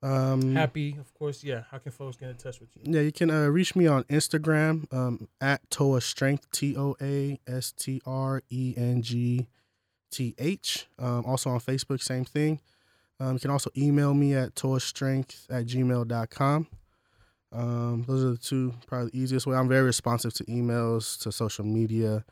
Um, 0.04 0.42
HAPI, 0.54 1.00
of 1.00 1.14
course. 1.14 1.44
Yeah. 1.44 1.64
How 1.72 1.80
can 1.80 1.92
folks 1.92 2.18
get 2.18 2.30
in 2.30 2.36
touch 2.36 2.60
with 2.60 2.70
you? 2.76 2.84
Yeah, 2.86 3.02
you 3.02 3.12
can 3.12 3.32
uh, 3.32 3.48
reach 3.48 3.76
me 3.76 3.88
on 3.88 4.04
Instagram 4.04 4.92
um, 4.94 5.28
at 5.42 5.68
Toa 5.70 6.02
Strength, 6.02 6.52
T 6.52 6.76
O 6.78 6.96
A 7.02 7.40
S 7.48 7.72
T 7.72 8.02
R 8.06 8.44
E 8.50 8.74
N 8.78 9.02
G 9.02 9.48
T 10.12 10.36
H. 10.38 10.88
Um, 11.00 11.26
also 11.26 11.50
on 11.50 11.60
Facebook, 11.60 12.02
same 12.02 12.26
thing. 12.26 12.62
Um, 13.20 13.34
you 13.34 13.40
can 13.40 13.52
also 13.52 13.72
email 13.76 14.14
me 14.14 14.36
at 14.36 14.54
toastrength 14.54 15.48
at 15.50 15.66
gmail.com. 15.66 16.68
Um, 17.52 18.04
those 18.08 18.24
are 18.24 18.32
the 18.32 18.38
two 18.38 18.74
probably 18.88 19.10
the 19.12 19.20
easiest 19.20 19.48
way. 19.48 19.56
I'm 19.56 19.68
very 19.70 19.84
responsive 19.86 20.34
to 20.36 20.44
emails, 20.46 21.20
to 21.22 21.32
social 21.32 21.66
media. 21.66 22.26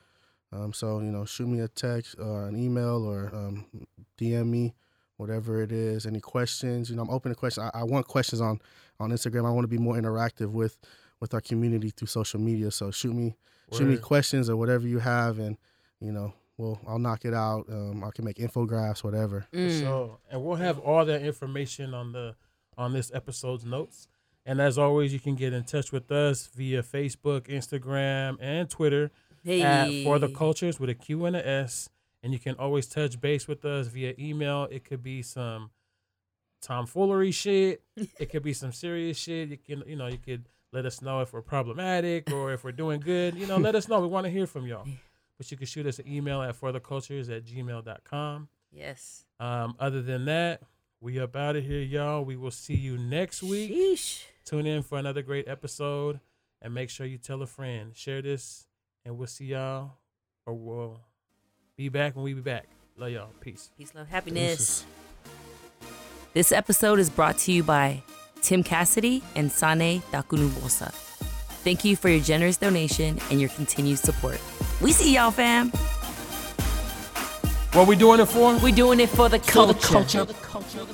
Um, 0.52 0.74
so, 0.74 1.00
you 1.00 1.12
know, 1.12 1.26
shoot 1.26 1.48
me 1.48 1.60
a 1.62 1.68
text 1.68 2.16
or 2.20 2.48
an 2.48 2.56
email 2.56 3.04
or 3.06 3.28
um, 3.34 3.66
DM 4.18 4.48
me, 4.48 4.74
whatever 5.18 5.62
it 5.62 5.72
is. 5.72 6.06
Any 6.06 6.20
questions? 6.22 6.90
You 6.90 6.96
know, 6.96 7.02
I'm 7.04 7.10
open 7.10 7.32
to 7.32 7.36
questions. 7.36 7.70
I, 7.74 7.80
I 7.80 7.84
want 7.84 8.08
questions 8.08 8.42
on 8.42 8.60
on 9.00 9.12
Instagram. 9.12 9.46
I 9.46 9.52
want 9.52 9.64
to 9.64 9.70
be 9.70 9.78
more 9.78 9.96
interactive 9.96 10.52
with 10.52 10.78
with 11.20 11.34
our 11.34 11.42
community 11.42 11.90
through 11.90 12.08
social 12.08 12.40
media. 12.40 12.72
So 12.72 12.92
shoot 12.92 13.14
me 13.14 13.36
shoot 13.74 13.88
me 13.88 13.98
questions 13.98 14.50
or 14.50 14.56
whatever 14.58 14.88
you 14.88 15.00
have, 15.00 15.40
and 15.40 15.58
you 16.00 16.12
know, 16.12 16.34
well, 16.58 16.80
I'll 16.88 17.00
knock 17.00 17.26
it 17.26 17.34
out. 17.34 17.66
Um, 17.70 18.04
I 18.04 18.12
can 18.12 18.24
make 18.26 18.38
infographics, 18.38 19.04
whatever. 19.04 19.48
For 19.52 19.58
Mm. 19.58 19.80
sure. 19.82 20.18
And 20.30 20.44
we'll 20.44 20.56
have 20.58 20.78
all 20.80 21.04
that 21.06 21.22
information 21.24 21.94
on 21.94 22.12
the 22.12 22.36
on 22.78 22.94
this 22.94 23.12
episode's 23.14 23.66
notes. 23.66 24.08
And 24.46 24.62
as 24.62 24.78
always, 24.78 25.12
you 25.12 25.20
can 25.20 25.36
get 25.36 25.54
in 25.54 25.64
touch 25.64 25.92
with 25.92 26.12
us 26.12 26.48
via 26.56 26.84
Facebook, 26.84 27.48
Instagram, 27.48 28.38
and 28.40 28.70
Twitter 28.70 29.12
Hey. 29.44 29.62
at 29.62 30.04
For 30.04 30.20
the 30.20 30.30
Cultures 30.30 30.80
with 30.80 30.90
a 30.90 30.94
Q 30.96 31.26
and 31.26 31.36
a 31.36 31.48
S. 31.48 31.90
And 32.22 32.34
you 32.34 32.40
can 32.40 32.56
always 32.56 32.88
touch 32.88 33.20
base 33.22 33.48
with 33.48 33.66
us 33.66 33.88
via 33.88 34.14
email. 34.20 34.68
It 34.72 34.84
could 34.84 35.04
be 35.04 35.22
some 35.22 35.70
tomfoolery 36.62 37.32
shit. 37.32 37.84
it 38.20 38.30
could 38.32 38.44
be 38.44 38.54
some 38.54 38.72
serious 38.72 39.18
shit. 39.18 39.50
You 39.50 39.58
can, 39.58 39.84
you 39.88 39.96
know, 39.96 40.08
you 40.08 40.18
could 40.18 40.48
let 40.72 40.86
us 40.86 41.02
know 41.02 41.22
if 41.22 41.34
we're 41.34 41.42
problematic 41.42 42.32
or 42.32 42.54
if 42.54 42.64
we're 42.64 42.72
doing 42.72 43.00
good. 43.00 43.36
You 43.36 43.48
know, 43.48 43.58
let 43.58 43.76
us 43.76 43.88
know. 43.88 44.00
We 44.02 44.08
want 44.08 44.26
to 44.26 44.32
hear 44.32 44.48
from 44.48 44.66
y'all. 44.66 44.88
But 45.38 45.52
you 45.52 45.58
can 45.58 45.68
shoot 45.68 45.86
us 45.86 46.00
an 46.00 46.08
email 46.08 46.42
at 46.42 46.60
forthecultures 46.60 47.36
at 47.36 47.46
gmail.com. 47.46 48.48
Yes. 48.72 49.26
Um, 49.40 49.76
other 49.80 50.02
than 50.02 50.26
that, 50.26 50.62
we 51.02 51.20
up 51.20 51.36
out 51.36 51.56
of 51.56 51.64
here, 51.64 51.82
y'all. 51.82 52.24
We 52.26 52.36
will 52.36 52.52
see 52.52 52.74
you 52.76 52.98
next 52.98 53.44
week. 53.44 53.72
Sheesh. 53.72 54.24
Tune 54.46 54.68
in 54.68 54.84
for 54.84 54.98
another 55.00 55.22
great 55.24 55.48
episode 55.48 56.20
and 56.62 56.74
make 56.74 56.90
sure 56.90 57.06
you 57.06 57.18
tell 57.18 57.42
a 57.42 57.48
friend. 57.48 57.96
Share 57.96 58.22
this, 58.22 58.68
and 59.04 59.18
we'll 59.18 59.28
see 59.28 59.46
y'all 59.46 59.94
or 60.46 60.54
we'll 60.54 61.00
be 61.76 61.90
back 61.90 62.16
when 62.16 62.24
we 62.24 62.34
be 62.34 62.42
back. 62.42 62.68
Love 62.98 63.10
y'all. 63.10 63.30
Peace. 63.42 63.72
Peace, 63.78 63.94
love, 63.96 64.08
happiness. 64.08 64.58
Deuces. 64.58 64.86
This 66.34 66.52
episode 66.52 67.00
is 67.00 67.10
brought 67.10 67.38
to 67.40 67.52
you 67.52 67.64
by 67.64 68.04
Tim 68.42 68.62
Cassidy 68.62 69.24
and 69.36 69.52
Sane 69.52 70.02
Dakunubosa. 70.12 70.92
Thank 71.64 71.84
you 71.84 71.96
for 71.96 72.10
your 72.10 72.20
generous 72.22 72.58
donation 72.58 73.18
and 73.32 73.42
your 73.42 73.50
continued 73.50 73.98
support. 73.98 74.40
We 74.80 74.92
see 74.92 75.16
y'all, 75.16 75.32
fam. 75.32 75.72
What 77.74 77.88
we 77.88 77.96
doing 77.96 78.20
it 78.20 78.28
for? 78.28 78.56
We're 78.60 78.76
doing 78.76 79.00
it 79.00 79.10
for 79.10 79.28
the 79.28 79.40
For 79.40 79.66
the 79.68 79.74
culture. 79.74 80.26
culture. 80.26 80.86